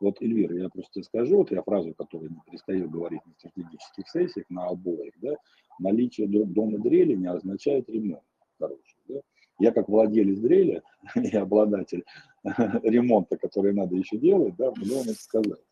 вот, 0.00 0.22
Эльвира, 0.22 0.56
я 0.56 0.68
просто 0.70 1.02
скажу, 1.02 1.38
вот 1.38 1.50
я 1.50 1.62
фразу, 1.62 1.94
которую 1.94 2.30
не 2.30 2.40
перестаю 2.46 2.88
говорить 2.88 3.24
на 3.26 3.32
стратегических 3.34 4.08
сессиях, 4.08 4.48
на 4.48 4.66
обоих, 4.66 5.12
да, 5.20 5.34
наличие 5.78 6.26
дома 6.26 6.78
дрели 6.78 7.14
не 7.14 7.26
означает 7.26 7.88
ремонт 7.90 8.22
хороший, 8.58 8.98
да, 9.08 9.20
я 9.58 9.72
как 9.72 9.88
владелец 9.88 10.38
дрели 10.38 10.82
и 11.14 11.36
обладатель 11.36 12.04
ремонта, 12.44 13.36
который 13.36 13.72
надо 13.72 13.96
еще 13.96 14.16
делать, 14.18 14.54
да, 14.56 14.66
могу 14.76 14.96
вам 14.96 15.14
сказать, 15.14 15.62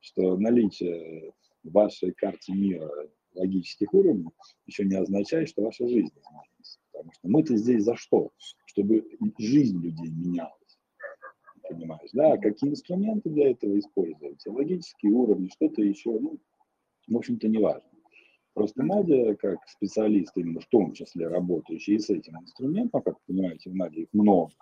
что 0.00 0.36
наличие 0.36 1.32
в 1.62 1.72
вашей 1.72 2.12
карте 2.12 2.52
мира 2.52 2.90
логических 3.34 3.92
уровней 3.92 4.30
еще 4.66 4.84
не 4.84 4.96
означает, 4.96 5.48
что 5.48 5.62
ваша 5.62 5.86
жизнь 5.88 6.12
изменится. 6.14 6.78
Потому 6.92 7.12
что 7.12 7.28
мы-то 7.28 7.56
здесь 7.56 7.82
за 7.82 7.96
что? 7.96 8.30
Чтобы 8.66 9.04
жизнь 9.38 9.80
людей 9.80 10.10
менялась. 10.10 10.78
Понимаешь, 11.68 12.10
да? 12.12 12.36
Какие 12.36 12.70
инструменты 12.70 13.30
для 13.30 13.50
этого 13.50 13.78
используются? 13.78 14.52
Логические 14.52 15.12
уровни, 15.12 15.48
что-то 15.48 15.82
еще, 15.82 16.10
ну, 16.10 16.38
в 17.08 17.16
общем-то, 17.16 17.48
не 17.48 17.58
важно. 17.58 17.88
Просто 18.54 18.82
Надя, 18.84 19.34
как 19.34 19.58
специалист, 19.68 20.36
именно 20.36 20.60
в 20.60 20.66
том 20.66 20.92
числе 20.92 21.28
работающий 21.28 21.98
с 21.98 22.08
этим 22.08 22.38
инструментом, 22.40 23.02
как 23.02 23.14
вы 23.14 23.34
понимаете, 23.34 23.70
в 23.70 23.74
Наде 23.74 24.02
их 24.02 24.08
много, 24.12 24.52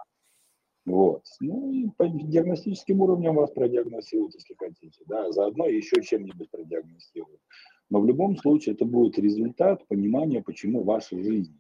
вот. 0.84 1.22
Ну 1.40 1.70
и 1.70 1.88
по 1.96 2.08
диагностическим 2.08 3.00
уровням 3.00 3.36
вас 3.36 3.52
продиагностируют, 3.52 4.34
если 4.34 4.54
хотите. 4.54 5.04
Да, 5.06 5.30
заодно 5.30 5.66
еще 5.66 6.02
чем-нибудь 6.02 6.50
продиагностируют. 6.50 7.40
Но 7.88 8.00
в 8.00 8.06
любом 8.06 8.36
случае 8.36 8.74
это 8.74 8.84
будет 8.84 9.18
результат 9.18 9.86
понимания, 9.86 10.42
почему 10.42 10.82
ваша 10.82 11.16
жизнь 11.22 11.56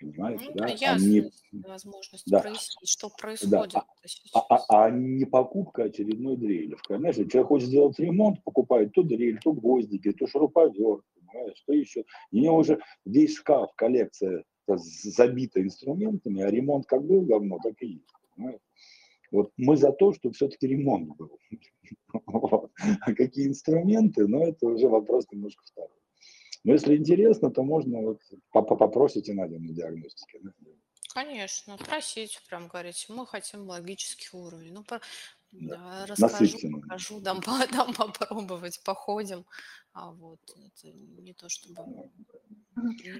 Понимаете, 0.00 0.44
ну, 0.50 0.54
да? 0.54 0.68
Ясно, 0.68 1.06
а 1.06 1.08
не... 1.08 1.30
возможность 1.52 2.30
да. 2.30 2.40
прояснить, 2.40 2.88
что 2.88 3.10
происходит. 3.10 3.72
Да. 3.72 3.84
А, 4.34 4.56
а, 4.56 4.84
а 4.86 4.90
не 4.90 5.24
покупка 5.24 5.84
очередной 5.84 6.36
дрели. 6.36 6.76
Знаешь, 6.88 7.16
человек 7.16 7.48
хочет 7.48 7.68
сделать 7.68 7.98
ремонт, 7.98 8.42
покупает 8.44 8.92
то 8.92 9.02
дрель, 9.02 9.40
то 9.40 9.52
гвоздики, 9.52 10.12
то 10.12 10.26
шуруповерт, 10.26 11.04
понимаешь, 11.14 11.58
что 11.58 11.72
еще. 11.72 12.04
У 12.30 12.36
него 12.36 12.58
уже 12.58 12.80
весь 13.04 13.36
шкаф, 13.36 13.74
коллекция 13.74 14.44
забита 14.76 15.62
инструментами, 15.62 16.42
а 16.42 16.50
ремонт 16.50 16.86
как 16.86 17.04
был 17.04 17.22
говно, 17.22 17.58
так 17.62 17.74
и 17.80 17.86
есть. 17.86 18.12
Понимаешь? 18.36 18.60
Вот 19.30 19.52
мы 19.56 19.76
за 19.76 19.92
то, 19.92 20.12
чтобы 20.12 20.34
все-таки 20.34 20.66
ремонт 20.66 21.16
был. 21.16 21.38
А 23.00 23.12
какие 23.14 23.48
инструменты, 23.48 24.26
но 24.26 24.38
ну, 24.38 24.46
это 24.46 24.66
уже 24.66 24.88
вопрос 24.88 25.26
немножко 25.30 25.62
второй. 25.64 25.97
Но 26.64 26.72
если 26.72 26.96
интересно, 26.96 27.50
то 27.50 27.62
можно 27.62 28.00
вот 28.00 28.20
попросите 28.50 29.32
Надю 29.32 29.58
на 29.60 29.72
диагностике. 29.72 30.40
Да? 30.42 30.52
Конечно, 31.14 31.76
просить, 31.78 32.40
прям 32.48 32.68
говорить, 32.68 33.06
мы 33.08 33.26
хотим 33.26 33.66
логический 33.66 34.28
уровень. 34.36 34.72
Ну, 34.72 34.84
по, 34.84 35.00
да, 35.52 36.06
расскажу, 36.06 36.58
покажу, 36.70 37.20
дам, 37.20 37.40
дам 37.72 37.94
попробовать, 37.94 38.80
походим. 38.84 39.46
А 39.92 40.10
вот 40.12 40.40
это 40.50 40.92
не 40.92 41.32
то 41.32 41.48
чтобы 41.48 41.82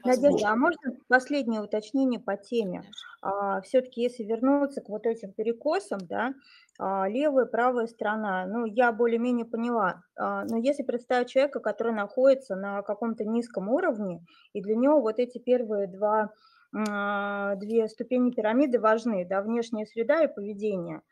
Надежда, 0.04 0.50
а 0.50 0.56
можно 0.56 0.96
последнее 1.08 1.60
уточнение 1.62 2.20
по 2.20 2.36
теме? 2.36 2.84
А, 3.20 3.60
все-таки, 3.62 4.00
если 4.02 4.22
вернуться 4.24 4.80
к 4.80 4.88
вот 4.88 5.06
этим 5.06 5.32
перекосам, 5.32 5.98
да, 6.06 6.34
а, 6.78 7.08
левая, 7.08 7.46
правая 7.46 7.86
сторона, 7.86 8.46
ну, 8.46 8.64
я 8.64 8.92
более-менее 8.92 9.44
поняла, 9.46 10.04
а, 10.16 10.44
но 10.44 10.56
если 10.56 10.82
представить 10.84 11.28
человека, 11.28 11.60
который 11.60 11.92
находится 11.92 12.54
на 12.56 12.82
каком-то 12.82 13.24
низком 13.24 13.68
уровне, 13.68 14.24
и 14.52 14.62
для 14.62 14.76
него 14.76 15.00
вот 15.00 15.18
эти 15.18 15.38
первые 15.38 15.88
два, 15.88 16.30
а, 16.76 17.56
две 17.56 17.88
ступени 17.88 18.30
пирамиды 18.30 18.78
важны, 18.78 19.26
да, 19.28 19.42
внешняя 19.42 19.86
среда 19.86 20.22
и 20.22 20.32
поведение, 20.32 21.02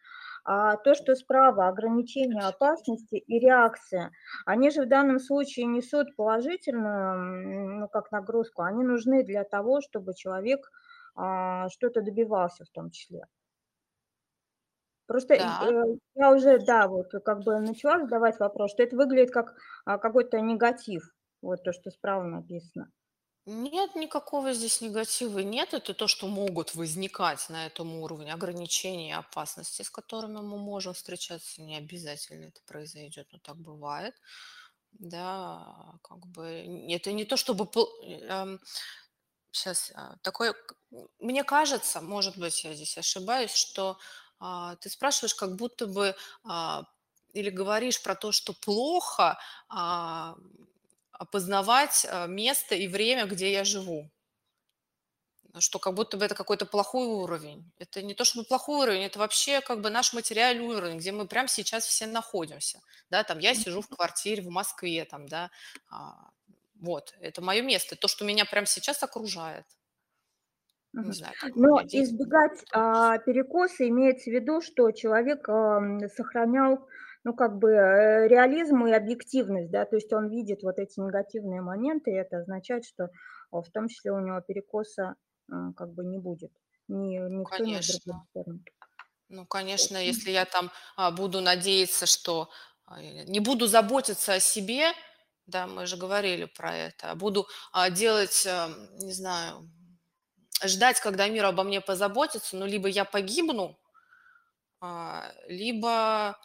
А 0.49 0.77
то, 0.77 0.95
что 0.95 1.15
справа 1.17 1.69
ограничение 1.69 2.45
опасности 2.47 3.17
и 3.17 3.39
реакция, 3.41 4.13
они 4.47 4.71
же 4.71 4.83
в 4.85 4.89
данном 4.89 5.19
случае 5.19 5.67
несут 5.67 6.15
положительную, 6.17 7.81
ну, 7.81 7.89
как 7.89 8.13
нагрузку, 8.13 8.63
они 8.63 8.85
нужны 8.85 9.25
для 9.25 9.43
того, 9.45 9.81
чтобы 9.81 10.15
человек 10.15 10.71
а, 11.17 11.69
что-то 11.71 12.01
добивался 12.03 12.65
в 12.65 12.71
том 12.71 12.91
числе. 12.91 13.27
Просто 15.09 15.35
Да. 15.35 15.61
э, 15.61 15.83
я 16.15 16.31
уже, 16.33 16.59
да, 16.59 16.89
вот 16.89 17.11
как 17.25 17.43
бы 17.45 17.59
начала 17.61 18.01
задавать 18.01 18.39
вопрос, 18.41 18.73
что 18.73 18.83
это 18.83 18.97
выглядит 18.97 19.31
как 19.33 19.55
а, 19.85 19.99
какой-то 19.99 20.41
негатив, 20.41 21.15
вот 21.43 21.63
то, 21.63 21.73
что 21.73 21.91
справа 21.91 22.25
написано. 22.25 22.91
Нет, 23.49 23.95
никакого 23.95 24.53
здесь 24.53 24.81
негатива 24.81 25.39
нет. 25.39 25.73
Это 25.73 25.95
то, 25.95 26.09
что 26.09 26.27
могут 26.27 26.75
возникать 26.75 27.49
на 27.49 27.67
этом 27.67 27.95
уровне 27.95 28.33
ограничения 28.33 29.11
и 29.11 29.13
опасности, 29.13 29.83
с 29.83 29.91
которыми 29.91 30.41
мы 30.41 30.59
можем 30.59 30.95
встречаться. 30.95 31.63
Не 31.63 31.77
обязательно 31.77 32.47
это 32.47 32.61
произойдет, 32.67 33.29
но 33.31 33.39
так 33.39 33.57
бывает. 33.57 34.17
Да, 34.91 35.95
как 36.03 36.27
бы 36.27 36.45
это 36.89 37.13
не 37.13 37.25
то, 37.25 37.37
чтобы... 37.37 37.69
Сейчас 39.53 39.93
а, 39.95 40.17
такое... 40.23 40.55
Мне 41.19 41.43
кажется, 41.45 42.01
может 42.01 42.37
быть, 42.37 42.65
я 42.65 42.75
здесь 42.75 42.99
ошибаюсь, 42.99 43.55
что 43.55 43.97
а, 44.39 44.77
ты 44.77 44.91
спрашиваешь, 44.91 45.35
как 45.35 45.57
будто 45.57 45.87
бы 45.87 46.15
а, 46.45 46.85
или 47.33 47.49
говоришь 47.49 48.03
про 48.03 48.15
то, 48.15 48.33
что 48.33 48.53
плохо, 48.53 49.39
опознавать 51.19 52.07
а, 52.09 52.27
место 52.27 52.75
и 52.75 52.89
время, 52.89 53.27
где 53.27 53.53
я 53.53 53.65
живу. 53.65 54.11
Что 55.59 55.79
как 55.79 55.95
будто 55.95 56.19
бы 56.19 56.25
это 56.27 56.35
какой-то 56.35 56.67
плохой 56.67 57.07
уровень. 57.07 57.73
Это 57.79 58.03
не 58.03 58.15
то 58.15 58.25
чтобы 58.25 58.47
плохой 58.47 58.83
уровень, 58.83 59.05
это 59.05 59.19
вообще 59.19 59.63
как 59.63 59.81
бы 59.81 59.89
наш 59.89 60.13
материальный 60.13 60.67
уровень, 60.67 60.99
где 60.99 61.13
мы 61.13 61.27
прямо 61.27 61.49
сейчас 61.49 61.87
все 61.87 62.07
находимся. 62.07 62.81
Да, 63.11 63.25
там 63.25 63.39
я 63.39 63.55
сижу 63.55 63.81
в 63.81 63.89
квартире 63.89 64.43
в 64.43 64.51
Москве, 64.51 65.05
там, 65.07 65.27
да, 65.27 65.51
а, 65.91 66.31
вот, 66.81 67.15
это 67.21 67.41
мое 67.41 67.63
место, 67.63 67.97
то, 67.97 68.07
что 68.07 68.25
меня 68.25 68.45
прямо 68.45 68.67
сейчас 68.67 69.03
окружает. 69.03 69.65
Не 70.93 71.13
знаю, 71.13 71.35
Но 71.55 71.83
избегать 71.83 72.65
а, 72.73 73.19
перекоса 73.19 73.87
имеется 73.87 74.31
в 74.31 74.33
виду, 74.33 74.63
что 74.63 74.91
человек 74.93 75.47
а, 75.49 75.81
сохранял 76.15 76.87
ну, 77.27 77.35
как 77.35 77.59
бы 77.59 77.73
э, 77.73 78.29
реализм 78.29 78.87
и 78.87 78.93
объективность, 78.93 79.69
да, 79.73 79.85
то 79.85 79.97
есть 79.97 80.13
он 80.13 80.29
видит 80.29 80.63
вот 80.63 80.79
эти 80.79 81.01
негативные 81.01 81.61
моменты, 81.61 82.13
и 82.13 82.15
это 82.15 82.39
означает, 82.39 82.85
что 82.87 83.09
в 83.51 83.69
том 83.73 83.89
числе 83.89 84.13
у 84.13 84.21
него 84.21 84.41
перекоса 84.43 85.17
как 85.77 85.93
бы 85.93 86.05
не 86.05 86.19
будет. 86.19 86.53
Ни, 86.87 87.19
ни 87.19 87.45
в 87.45 87.51
ту, 87.51 87.65
ни 87.65 87.75
в 87.75 88.05
другую 88.05 88.27
сторону. 88.31 88.61
Ну, 89.29 89.45
конечно, 89.45 89.97
если 89.97 90.31
я 90.31 90.45
там 90.45 90.71
а, 90.97 91.11
буду 91.11 91.41
надеяться, 91.41 92.07
что 92.07 92.49
а, 92.85 93.03
не 93.03 93.41
буду 93.41 93.67
заботиться 93.67 94.35
о 94.35 94.41
себе, 94.41 94.93
да, 95.47 95.67
мы 95.67 95.87
же 95.87 95.97
говорили 95.97 96.45
про 96.45 96.77
это, 96.77 97.11
а 97.11 97.17
буду 97.17 97.49
делать, 97.91 98.47
не 99.01 99.13
знаю, 99.13 99.69
ждать, 100.63 101.01
когда 101.01 101.27
мир 101.27 101.47
обо 101.47 101.65
мне 101.65 101.81
позаботится, 101.81 102.57
ну, 102.57 102.67
либо 102.67 102.87
я 102.87 103.05
погибну, 103.05 103.77
либо 105.49 106.39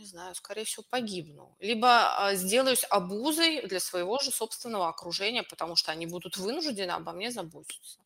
не 0.00 0.06
знаю, 0.06 0.34
скорее 0.34 0.64
всего, 0.64 0.82
погибну. 0.88 1.54
Либо 1.60 1.88
а, 2.16 2.34
сделаюсь 2.34 2.86
обузой 2.88 3.66
для 3.66 3.80
своего 3.80 4.18
же 4.18 4.30
собственного 4.30 4.88
окружения, 4.88 5.42
потому 5.42 5.76
что 5.76 5.92
они 5.92 6.06
будут 6.06 6.38
вынуждены 6.38 6.92
обо 6.92 7.12
мне 7.12 7.30
заботиться. 7.30 8.00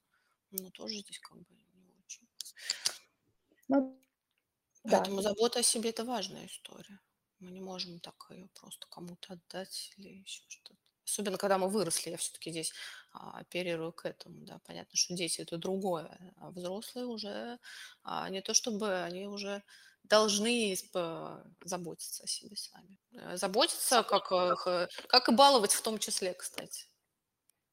Ну, 0.51 0.71
тоже 0.71 0.97
здесь 0.97 1.21
как 1.21 1.39
бы 1.39 1.55
не 1.75 1.93
очень. 2.05 2.29
Ну, 3.69 3.97
Поэтому 4.83 5.17
да. 5.17 5.23
забота 5.23 5.61
о 5.61 5.63
себе– 5.63 5.91
это 5.91 6.05
важная 6.05 6.47
история. 6.47 7.01
Мы 7.39 7.53
не 7.53 7.61
можем 7.61 8.01
так 8.01 8.27
ее 8.31 8.49
просто 8.61 8.87
кому-то 8.91 9.35
отдать 9.35 9.93
или 9.97 10.09
еще 10.09 10.43
что-то. 10.49 10.75
Особенно, 11.05 11.39
когда 11.39 11.59
мы 11.59 11.69
выросли, 11.69 12.11
я 12.11 12.17
все-таки 12.17 12.51
здесь 12.51 12.73
а, 13.13 13.39
оперирую 13.39 13.93
к 13.93 14.05
этому. 14.05 14.45
Да. 14.45 14.59
Понятно, 14.67 14.97
что 14.97 15.15
дети– 15.15 15.41
это 15.43 15.59
другое, 15.59 16.35
а 16.39 16.51
взрослые 16.51 17.07
уже 17.07 17.59
а, 18.03 18.29
не 18.31 18.41
то 18.41 18.53
чтобы 18.53 19.03
они 19.03 19.27
уже 19.29 19.63
должны 20.05 20.77
заботиться 21.65 22.25
о 22.25 22.27
себе 22.27 22.57
сами. 22.57 22.99
Э, 23.13 23.37
заботиться, 23.37 24.03
как, 24.03 24.31
э, 24.33 24.89
как 25.09 25.29
и 25.29 25.33
баловать 25.33 25.73
в 25.73 25.83
том 25.83 25.99
числе, 25.99 26.35
кстати. 26.35 26.87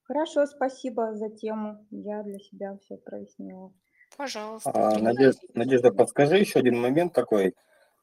Хорошо, 0.03 0.45
спасибо 0.45 1.15
за 1.15 1.29
тему. 1.29 1.85
Я 1.91 2.23
для 2.23 2.39
себя 2.39 2.77
все 2.83 2.97
прояснила. 2.97 3.71
Пожалуйста. 4.17 4.71
А, 4.73 4.97
Надежда, 4.99 5.41
Надежда, 5.53 5.91
подскажи 5.91 6.37
еще 6.37 6.59
один 6.59 6.81
момент 6.81 7.13
такой. 7.13 7.55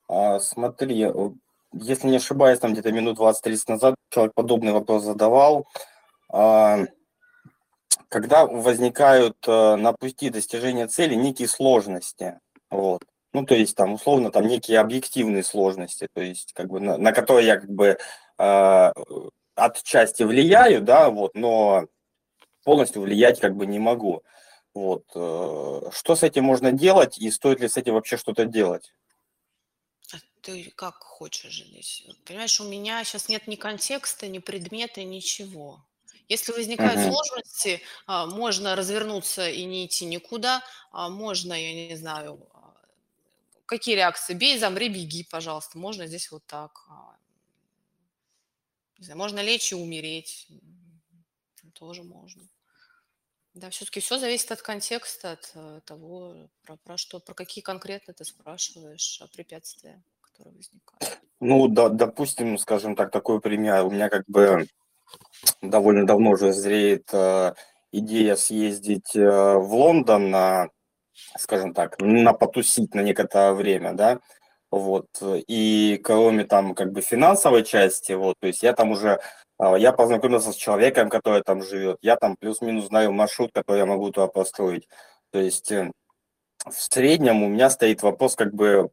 А, 0.09 0.40
смотри, 0.40 1.06
если 1.72 2.09
не 2.09 2.16
ошибаюсь, 2.16 2.60
там 2.60 2.72
где-то 2.72 2.92
минут 2.92 3.18
20-30 3.18 3.59
назад 3.68 3.94
человек 4.10 4.34
подобный 4.34 4.72
вопрос 4.72 5.05
задавал. 5.05 5.66
А, 6.32 6.86
когда 8.09 8.46
возникают 8.46 9.36
э, 9.46 9.76
на 9.76 9.92
пути 9.92 10.30
достижения 10.30 10.86
цели 10.86 11.14
некие 11.14 11.46
сложности, 11.46 12.40
вот, 12.70 13.02
ну, 13.32 13.44
то 13.44 13.55
есть 13.55 13.76
там 13.76 13.94
условно 13.94 14.30
там 14.30 14.46
некие 14.46 14.80
объективные 14.80 15.44
сложности, 15.44 16.09
то 16.12 16.20
есть 16.20 16.52
как 16.55 16.68
бы 16.68 16.80
на, 16.80 16.96
на 16.96 17.12
которые 17.12 17.46
я 17.46 17.60
как 17.60 17.70
бы 17.70 17.98
э, 18.38 18.92
отчасти 19.55 20.22
влияю, 20.22 20.80
да, 20.80 21.10
вот, 21.10 21.34
но 21.34 21.86
полностью 22.64 23.02
влиять 23.02 23.40
как 23.40 23.55
бы 23.56 23.66
не 23.66 23.78
могу. 23.78 24.22
Вот. 24.74 25.05
Э, 25.14 25.90
что 25.92 26.16
с 26.16 26.22
этим 26.22 26.44
можно 26.44 26.72
делать 26.72 27.18
и 27.18 27.30
стоит 27.30 27.60
ли 27.60 27.68
с 27.68 27.76
этим 27.76 27.94
вообще 27.94 28.16
что-то 28.16 28.46
делать? 28.46 28.92
А 30.12 30.16
ты 30.40 30.72
как 30.74 30.96
хочешь 30.96 31.64
здесь? 31.66 32.06
Понимаешь, 32.24 32.60
у 32.60 32.64
меня 32.64 33.05
сейчас 33.05 33.28
нет 33.28 33.46
ни 33.46 33.56
контекста, 33.56 34.26
ни 34.28 34.38
предмета, 34.38 35.05
ничего. 35.05 35.84
Если 36.28 36.52
возникают 36.52 37.00
uh-huh. 37.00 37.10
сложности, 37.10 37.80
а, 38.06 38.26
можно 38.26 38.76
развернуться 38.76 39.48
и 39.48 39.64
не 39.64 39.86
идти 39.86 40.05
никуда, 40.05 40.62
можно, 40.92 41.55
я 41.55 41.88
не 41.88 41.96
знаю, 41.96 42.46
Какие 43.69 43.97
реакции? 43.97 44.32
Бей, 44.32 44.59
замри, 44.59 44.89
беги, 44.89 45.24
пожалуйста. 45.31 45.77
Можно 45.77 46.07
здесь 46.07 46.31
вот 46.31 46.43
так. 46.47 46.86
А, 46.89 47.15
не 48.97 49.05
знаю, 49.05 49.19
можно 49.19 49.40
лечь 49.40 49.73
и 49.73 49.74
умереть. 49.74 50.49
Тоже 51.74 52.03
можно. 52.03 52.49
Да, 53.53 53.69
все-таки 53.69 54.01
все 54.01 54.19
зависит 54.19 54.51
от 54.53 54.62
контекста, 54.62 55.32
от 55.32 55.53
э, 55.55 55.81
того, 55.85 56.49
про, 56.62 56.77
про 56.77 56.97
что, 56.97 57.20
про 57.20 57.35
какие 57.35 57.61
конкретно 57.61 58.15
ты 58.15 58.24
спрашиваешь 58.24 59.23
препятствия, 59.35 60.03
которые 60.23 60.57
возникают. 60.57 61.20
Ну, 61.39 61.69
да, 61.69 61.90
допустим, 61.90 62.57
скажем 62.57 62.97
так, 62.97 63.11
такой 63.11 63.39
пример. 63.39 63.85
У 63.85 63.90
меня 63.90 64.09
как 64.09 64.24
бы 64.28 64.66
довольно 65.61 66.07
давно 66.07 66.31
уже 66.31 66.55
зреет 66.55 67.11
э, 67.12 67.53
идея 67.93 68.35
съездить 68.35 69.15
э, 69.15 69.28
в 69.59 69.74
Лондон 69.74 70.31
на 70.31 70.70
скажем 71.39 71.74
так, 71.74 72.01
на 72.01 72.32
потусить 72.32 72.95
на 72.95 73.01
некоторое 73.01 73.53
время, 73.53 73.93
да, 73.95 74.20
вот, 74.70 75.07
и 75.23 76.01
кроме 76.05 76.45
там 76.45 76.74
как 76.74 76.93
бы 76.93 77.01
финансовой 77.01 77.65
части, 77.65 78.12
вот, 78.12 78.36
то 78.40 78.47
есть 78.49 78.62
я 78.62 78.74
там 78.74 78.90
уже, 78.90 79.19
а, 79.59 79.77
я 79.77 79.93
познакомился 79.93 80.53
с 80.53 80.57
человеком, 80.57 81.09
который 81.09 81.43
там 81.43 81.62
живет, 81.62 81.99
я 82.03 82.16
там 82.16 82.36
плюс-минус 82.39 82.89
знаю 82.89 83.12
маршрут, 83.12 83.51
который 83.55 83.78
я 83.78 83.86
могу 83.86 84.11
туда 84.11 84.27
построить, 84.27 84.86
то 85.31 85.39
есть 85.39 85.73
э, 85.73 85.90
в 86.66 86.74
среднем 86.74 87.43
у 87.43 87.49
меня 87.49 87.70
стоит 87.70 88.03
вопрос 88.03 88.36
как 88.36 88.55
бы 88.55 88.90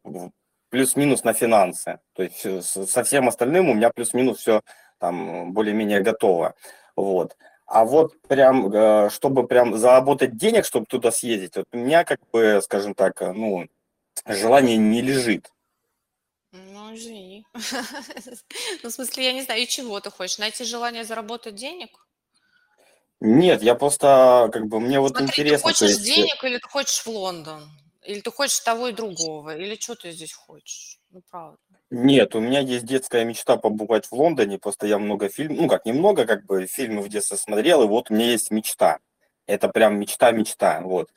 плюс-минус 0.70 1.24
на 1.24 1.34
финансы, 1.34 2.00
то 2.14 2.24
есть 2.24 2.64
со 2.72 3.04
всем 3.04 3.28
остальным 3.28 3.70
у 3.70 3.74
меня 3.74 3.90
плюс-минус 3.90 4.40
все 4.40 4.62
там 5.00 5.52
более-менее 5.54 6.00
готово, 6.02 6.56
вот. 6.96 7.36
А 7.66 7.84
вот 7.84 8.22
прям, 8.28 8.72
э, 8.72 9.10
чтобы 9.10 9.48
прям 9.48 9.78
заработать 9.78 10.38
денег, 10.38 10.66
чтобы 10.66 10.86
туда 10.86 11.12
съездить, 11.12 11.56
вот 11.56 11.66
у 11.72 11.78
меня, 11.78 12.04
как 12.04 12.20
бы, 12.32 12.62
скажем 12.64 12.94
так, 12.94 13.22
э, 13.22 13.32
ну, 13.32 13.68
желание 14.26 14.78
не 14.78 15.02
лежит. 15.02 15.50
Ну, 16.52 16.96
извини. 16.96 17.46
Ну, 18.84 18.90
в 18.90 18.94
смысле, 18.94 19.26
я 19.26 19.34
не 19.34 19.42
знаю, 19.42 19.62
и 19.62 19.68
чего 19.68 20.00
ты 20.00 20.12
хочешь? 20.12 20.38
Найти 20.38 20.64
желание 20.64 21.04
заработать 21.04 21.56
денег? 21.56 21.90
Нет, 23.20 23.64
я 23.64 23.76
просто, 23.76 24.50
как 24.54 24.68
бы, 24.68 24.80
мне 24.80 25.00
вот 25.00 25.18
Смотри, 25.18 25.26
интересно. 25.26 25.58
ты 25.58 25.76
хочешь 25.76 25.98
денег 25.98 26.44
или 26.44 26.58
ты 26.58 26.70
хочешь 26.70 27.04
в 27.04 27.08
Лондон? 27.08 27.68
Или 28.04 28.22
ты 28.22 28.32
хочешь 28.32 28.60
того 28.60 28.90
и 28.90 28.94
другого? 28.94 29.58
Или 29.58 29.76
что 29.76 29.96
ты 29.96 30.12
здесь 30.12 30.34
хочешь? 30.34 31.00
Ну, 31.10 31.22
правда. 31.32 31.58
Нет, 31.92 32.36
у 32.36 32.40
меня 32.40 32.60
есть 32.60 32.86
детская 32.86 33.26
мечта 33.26 33.58
побывать 33.58 34.08
в 34.08 34.14
Лондоне, 34.14 34.58
просто 34.58 34.88
я 34.88 34.98
много 34.98 35.30
фильмов, 35.30 35.60
ну 35.60 35.68
как 35.68 35.86
немного, 35.86 36.26
как 36.26 36.46
бы 36.46 36.66
фильмы 36.66 37.02
в 37.02 37.10
детстве 37.10 37.38
смотрел, 37.38 37.84
и 37.84 37.88
вот 37.88 38.10
у 38.10 38.14
меня 38.14 38.32
есть 38.32 38.52
мечта. 38.52 39.00
Это 39.46 39.70
прям 39.70 40.00
мечта-мечта, 40.00 40.82
вот. 40.82 41.12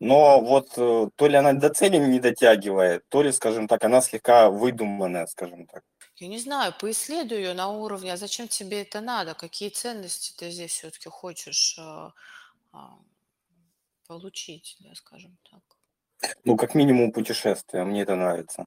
Но 0.00 0.40
вот 0.40 0.72
э, 0.76 1.08
то 1.14 1.26
ли 1.26 1.36
она 1.36 1.52
до 1.52 1.68
цели 1.68 1.98
не 1.98 2.20
дотягивает, 2.20 3.04
то 3.08 3.22
ли, 3.22 3.32
скажем 3.32 3.68
так, 3.68 3.84
она 3.84 4.00
слегка 4.00 4.50
выдуманная, 4.50 5.26
скажем 5.26 5.66
так. 5.66 5.82
Я 6.16 6.28
не 6.28 6.38
знаю, 6.38 6.72
поисследуй 6.78 7.38
ее 7.38 7.54
на 7.54 7.68
уровне, 7.68 8.12
а 8.12 8.16
зачем 8.16 8.48
тебе 8.48 8.82
это 8.82 9.00
надо? 9.00 9.34
Какие 9.34 9.68
ценности 9.68 10.34
ты 10.36 10.50
здесь 10.50 10.72
все-таки 10.72 11.08
хочешь 11.08 11.76
а, 11.78 12.12
а, 12.72 12.98
получить, 14.06 14.76
да, 14.80 14.94
скажем 14.94 15.36
так? 15.50 15.62
Ну, 16.44 16.56
как 16.56 16.74
минимум 16.74 17.12
путешествие, 17.12 17.84
мне 17.84 18.02
это 18.02 18.14
нравится. 18.14 18.64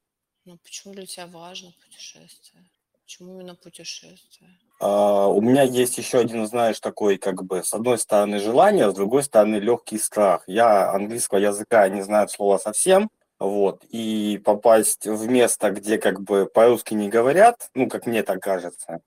Ну, 0.48 0.58
почему 0.64 0.94
для 0.94 1.06
тебя 1.06 1.28
важно 1.28 1.74
путешествие? 1.84 2.64
Почему 3.04 3.34
именно 3.34 3.54
путешествие? 3.54 4.50
А, 4.80 5.28
у 5.28 5.42
меня 5.42 5.64
есть 5.64 5.98
еще 5.98 6.20
один, 6.20 6.48
знаешь, 6.48 6.80
такой, 6.80 7.18
как 7.18 7.44
бы, 7.44 7.66
с 7.66 7.74
одной 7.74 7.98
стороны 7.98 8.40
желание, 8.40 8.90
с 8.90 8.94
другой 8.94 9.24
стороны 9.24 9.58
легкий 9.58 9.98
страх. 9.98 10.46
Я 10.48 10.92
английского 10.92 11.40
языка 11.40 11.90
не 11.90 12.02
знаю 12.02 12.30
слова 12.30 12.60
совсем, 12.60 13.10
вот, 13.40 13.84
и 13.90 14.42
попасть 14.42 15.06
в 15.06 15.28
место, 15.28 15.72
где 15.72 15.98
как 15.98 16.22
бы 16.22 16.46
по-русски 16.46 16.94
не 16.94 17.10
говорят, 17.10 17.70
ну, 17.74 17.90
как 17.90 18.06
мне 18.06 18.24
так 18.24 18.40
кажется, 18.42 19.02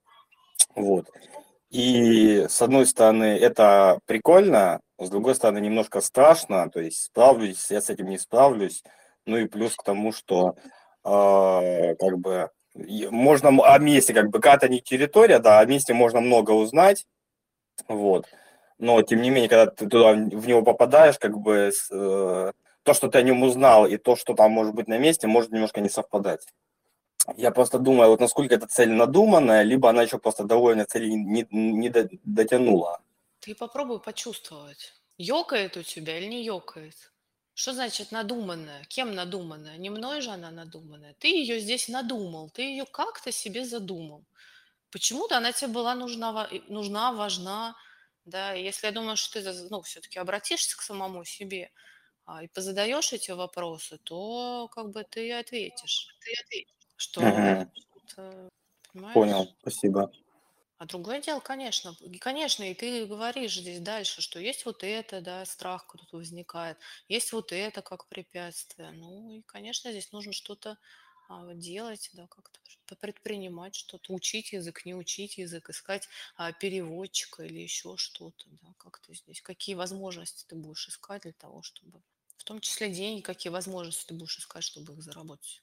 вот. 0.75 1.09
И 1.71 2.49
с 2.51 2.61
одной 2.61 2.85
стороны 2.85 3.39
это 3.39 3.99
прикольно, 4.05 4.83
с 4.99 5.09
другой 5.09 5.35
стороны 5.35 5.61
немножко 5.63 6.03
страшно, 6.03 6.69
то 6.69 6.81
есть 6.81 7.05
справлюсь, 7.05 7.71
я 7.71 7.81
с 7.81 7.89
этим 7.89 8.11
не 8.11 8.19
справлюсь, 8.19 8.83
ну 9.25 9.39
и 9.39 9.47
плюс 9.47 9.75
к 9.75 9.83
тому, 9.83 10.13
что 10.13 10.57
э, 11.05 11.95
как 11.97 12.19
бы 12.19 12.51
можно 13.11 13.49
о 13.49 13.79
месте, 13.79 14.15
как 14.15 14.31
бы 14.31 14.41
карта 14.41 14.69
не 14.69 14.81
территория, 14.81 15.39
да, 15.39 15.61
о 15.61 15.67
месте 15.67 15.93
можно 15.93 16.21
много 16.21 16.53
узнать, 16.53 17.07
вот. 17.89 18.27
Но 18.79 19.03
тем 19.03 19.21
не 19.21 19.31
менее, 19.31 19.49
когда 19.49 19.67
ты 19.67 19.89
туда 19.89 20.13
в 20.13 20.47
него 20.47 20.63
попадаешь, 20.63 21.19
как 21.19 21.39
бы 21.39 21.71
э, 21.91 22.53
то, 22.83 22.95
что 22.95 23.09
ты 23.09 23.19
о 23.19 23.23
нем 23.23 23.43
узнал, 23.43 23.87
и 23.87 23.97
то, 23.99 24.17
что 24.17 24.35
там 24.35 24.53
может 24.53 24.75
быть 24.75 24.89
на 24.89 24.99
месте, 24.99 25.27
может 25.27 25.51
немножко 25.51 25.81
не 25.81 25.89
совпадать. 25.89 26.47
Я 27.37 27.51
просто 27.51 27.79
думаю, 27.79 28.11
вот 28.11 28.21
насколько 28.21 28.55
эта 28.55 28.67
цель 28.67 28.91
надуманная, 28.91 29.63
либо 29.63 29.91
она 29.91 30.03
еще 30.03 30.19
просто 30.19 30.45
довольно 30.45 30.87
цели 30.87 31.09
не, 31.11 31.47
не 31.51 31.91
дотянула. 32.25 33.01
Ты 33.41 33.55
попробуй 33.55 34.01
почувствовать, 34.01 34.95
ёкает 35.19 35.77
у 35.77 35.83
тебя 35.83 36.19
или 36.19 36.27
не 36.27 36.45
ёкает. 36.45 37.10
Что 37.61 37.75
значит 37.75 38.11
надуманная? 38.11 38.85
Кем 38.85 39.15
надуманная? 39.15 39.77
Не 39.77 39.91
мной 39.91 40.23
же 40.23 40.31
она 40.31 40.51
надуманная. 40.51 41.15
Ты 41.19 41.29
ее 41.29 41.61
здесь 41.61 41.89
надумал, 41.89 42.49
ты 42.49 42.63
ее 42.63 42.87
как-то 42.87 43.33
себе 43.33 43.67
задумал. 43.67 44.25
Почему-то 44.91 45.37
она 45.37 45.53
тебе 45.53 45.69
была 45.71 45.95
нужна, 45.95 46.49
нужна, 46.69 47.13
важна. 47.13 47.77
Да, 48.25 48.55
если 48.55 48.87
я 48.87 48.93
думаю, 48.95 49.19
что 49.19 49.43
ты 49.43 49.53
ну, 49.69 49.83
все-таки 49.83 50.19
обратишься 50.19 50.75
к 50.75 50.81
самому 50.81 51.23
себе 51.27 51.71
а, 52.25 52.43
и 52.43 52.49
позадаешь 52.49 53.13
эти 53.13 53.31
вопросы, 53.33 53.99
то 54.05 54.67
как 54.73 54.91
бы 54.91 55.05
ты 55.05 55.31
ответишь. 55.31 56.17
Ты 56.21 56.33
ответишь, 56.43 56.75
что, 56.97 57.21
понимаешь? 58.91 59.15
Понял, 59.15 59.55
спасибо. 59.61 60.11
А 60.81 60.87
другое 60.87 61.21
дело, 61.21 61.41
конечно, 61.41 61.95
конечно, 62.23 62.63
и 62.65 62.73
ты 62.75 63.05
говоришь 63.07 63.55
здесь 63.55 63.81
дальше, 63.81 64.23
что 64.23 64.41
есть 64.41 64.65
вот 64.65 64.83
это, 64.83 65.21
да, 65.21 65.45
страх 65.45 65.87
тут 65.87 66.11
возникает, 66.13 66.79
есть 67.07 67.33
вот 67.33 67.53
это 67.53 67.83
как 67.83 68.09
препятствие. 68.09 68.91
Ну 68.93 69.29
и, 69.31 69.43
конечно, 69.43 69.91
здесь 69.91 70.11
нужно 70.13 70.33
что-то 70.33 70.79
а, 71.29 71.53
делать, 71.55 72.09
да, 72.15 72.27
как-то 72.29 72.61
предпринимать, 72.97 73.75
что-то 73.75 74.15
учить 74.15 74.53
язык, 74.53 74.87
не 74.87 74.95
учить 74.95 75.37
язык, 75.37 75.69
искать 75.69 76.09
а, 76.37 76.51
переводчика 76.53 77.45
или 77.45 77.59
еще 77.61 77.99
что-то, 77.99 78.47
да, 78.63 78.73
как-то 78.79 79.13
здесь, 79.15 79.43
какие 79.43 79.75
возможности 79.75 80.47
ты 80.49 80.57
будешь 80.57 80.89
искать 80.89 81.23
для 81.23 81.33
того, 81.35 81.61
чтобы, 81.63 82.03
в 82.39 82.45
том 82.45 82.59
числе 82.61 82.89
деньги, 82.91 83.21
какие 83.21 83.51
возможности 83.53 84.07
ты 84.07 84.15
будешь 84.15 84.39
искать, 84.39 84.65
чтобы 84.65 84.95
их 84.95 85.03
заработать. 85.03 85.63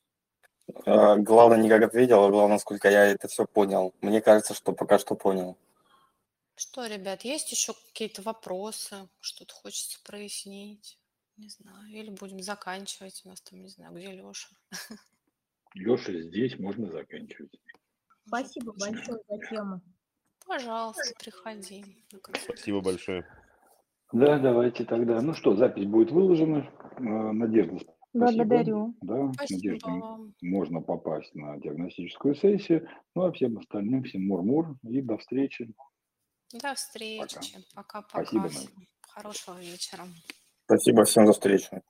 А, 0.85 1.15
главное, 1.17 1.57
не 1.57 1.69
как 1.69 1.83
ответил, 1.83 2.23
а 2.23 2.29
главное, 2.29 2.55
насколько 2.55 2.89
я 2.89 3.05
это 3.05 3.27
все 3.27 3.45
понял. 3.45 3.93
Мне 4.01 4.21
кажется, 4.21 4.53
что 4.53 4.73
пока 4.73 4.99
что 4.99 5.15
понял. 5.15 5.57
Что, 6.55 6.87
ребят, 6.87 7.21
есть 7.21 7.51
еще 7.51 7.73
какие-то 7.73 8.21
вопросы, 8.21 8.95
что-то 9.19 9.53
хочется 9.53 9.99
прояснить? 10.03 10.97
Не 11.37 11.49
знаю, 11.49 11.87
или 11.89 12.09
будем 12.09 12.41
заканчивать. 12.41 13.21
У 13.23 13.29
нас 13.29 13.41
там, 13.41 13.61
не 13.61 13.69
знаю, 13.69 13.93
где 13.93 14.11
Леша. 14.11 14.49
Леша 15.75 16.13
здесь, 16.13 16.57
можно 16.57 16.89
заканчивать. 16.91 17.51
Спасибо 18.25 18.73
большое 18.73 19.19
за 19.29 19.47
тему. 19.47 19.81
Пожалуйста, 20.47 21.13
приходи. 21.19 22.03
Спасибо 22.43 22.81
большое. 22.81 23.25
Да, 24.11 24.39
давайте 24.39 24.85
тогда. 24.85 25.21
Ну 25.21 25.33
что, 25.33 25.55
запись 25.55 25.85
будет 25.85 26.11
выложена. 26.11 26.71
А, 26.95 27.01
Надежда, 27.33 27.85
Благодарю. 28.13 28.95
Да, 29.01 29.31
Спасибо 29.33 29.57
Надежда, 29.57 29.89
вам. 29.89 30.33
можно 30.41 30.81
попасть 30.81 31.33
на 31.35 31.57
диагностическую 31.57 32.35
сессию. 32.35 32.87
Ну 33.15 33.23
а 33.25 33.31
всем 33.31 33.57
остальным, 33.57 34.03
всем 34.03 34.25
мур-мур 34.27 34.77
и 34.83 35.01
до 35.01 35.17
встречи. 35.17 35.73
До 36.53 36.73
встречи. 36.75 37.63
Пока-пока. 37.75 38.25
Спасибо. 38.25 38.49
Хорошего 39.01 39.59
вечера. 39.59 40.05
Спасибо 40.65 41.03
всем 41.03 41.27
за 41.27 41.33
встречу. 41.33 41.81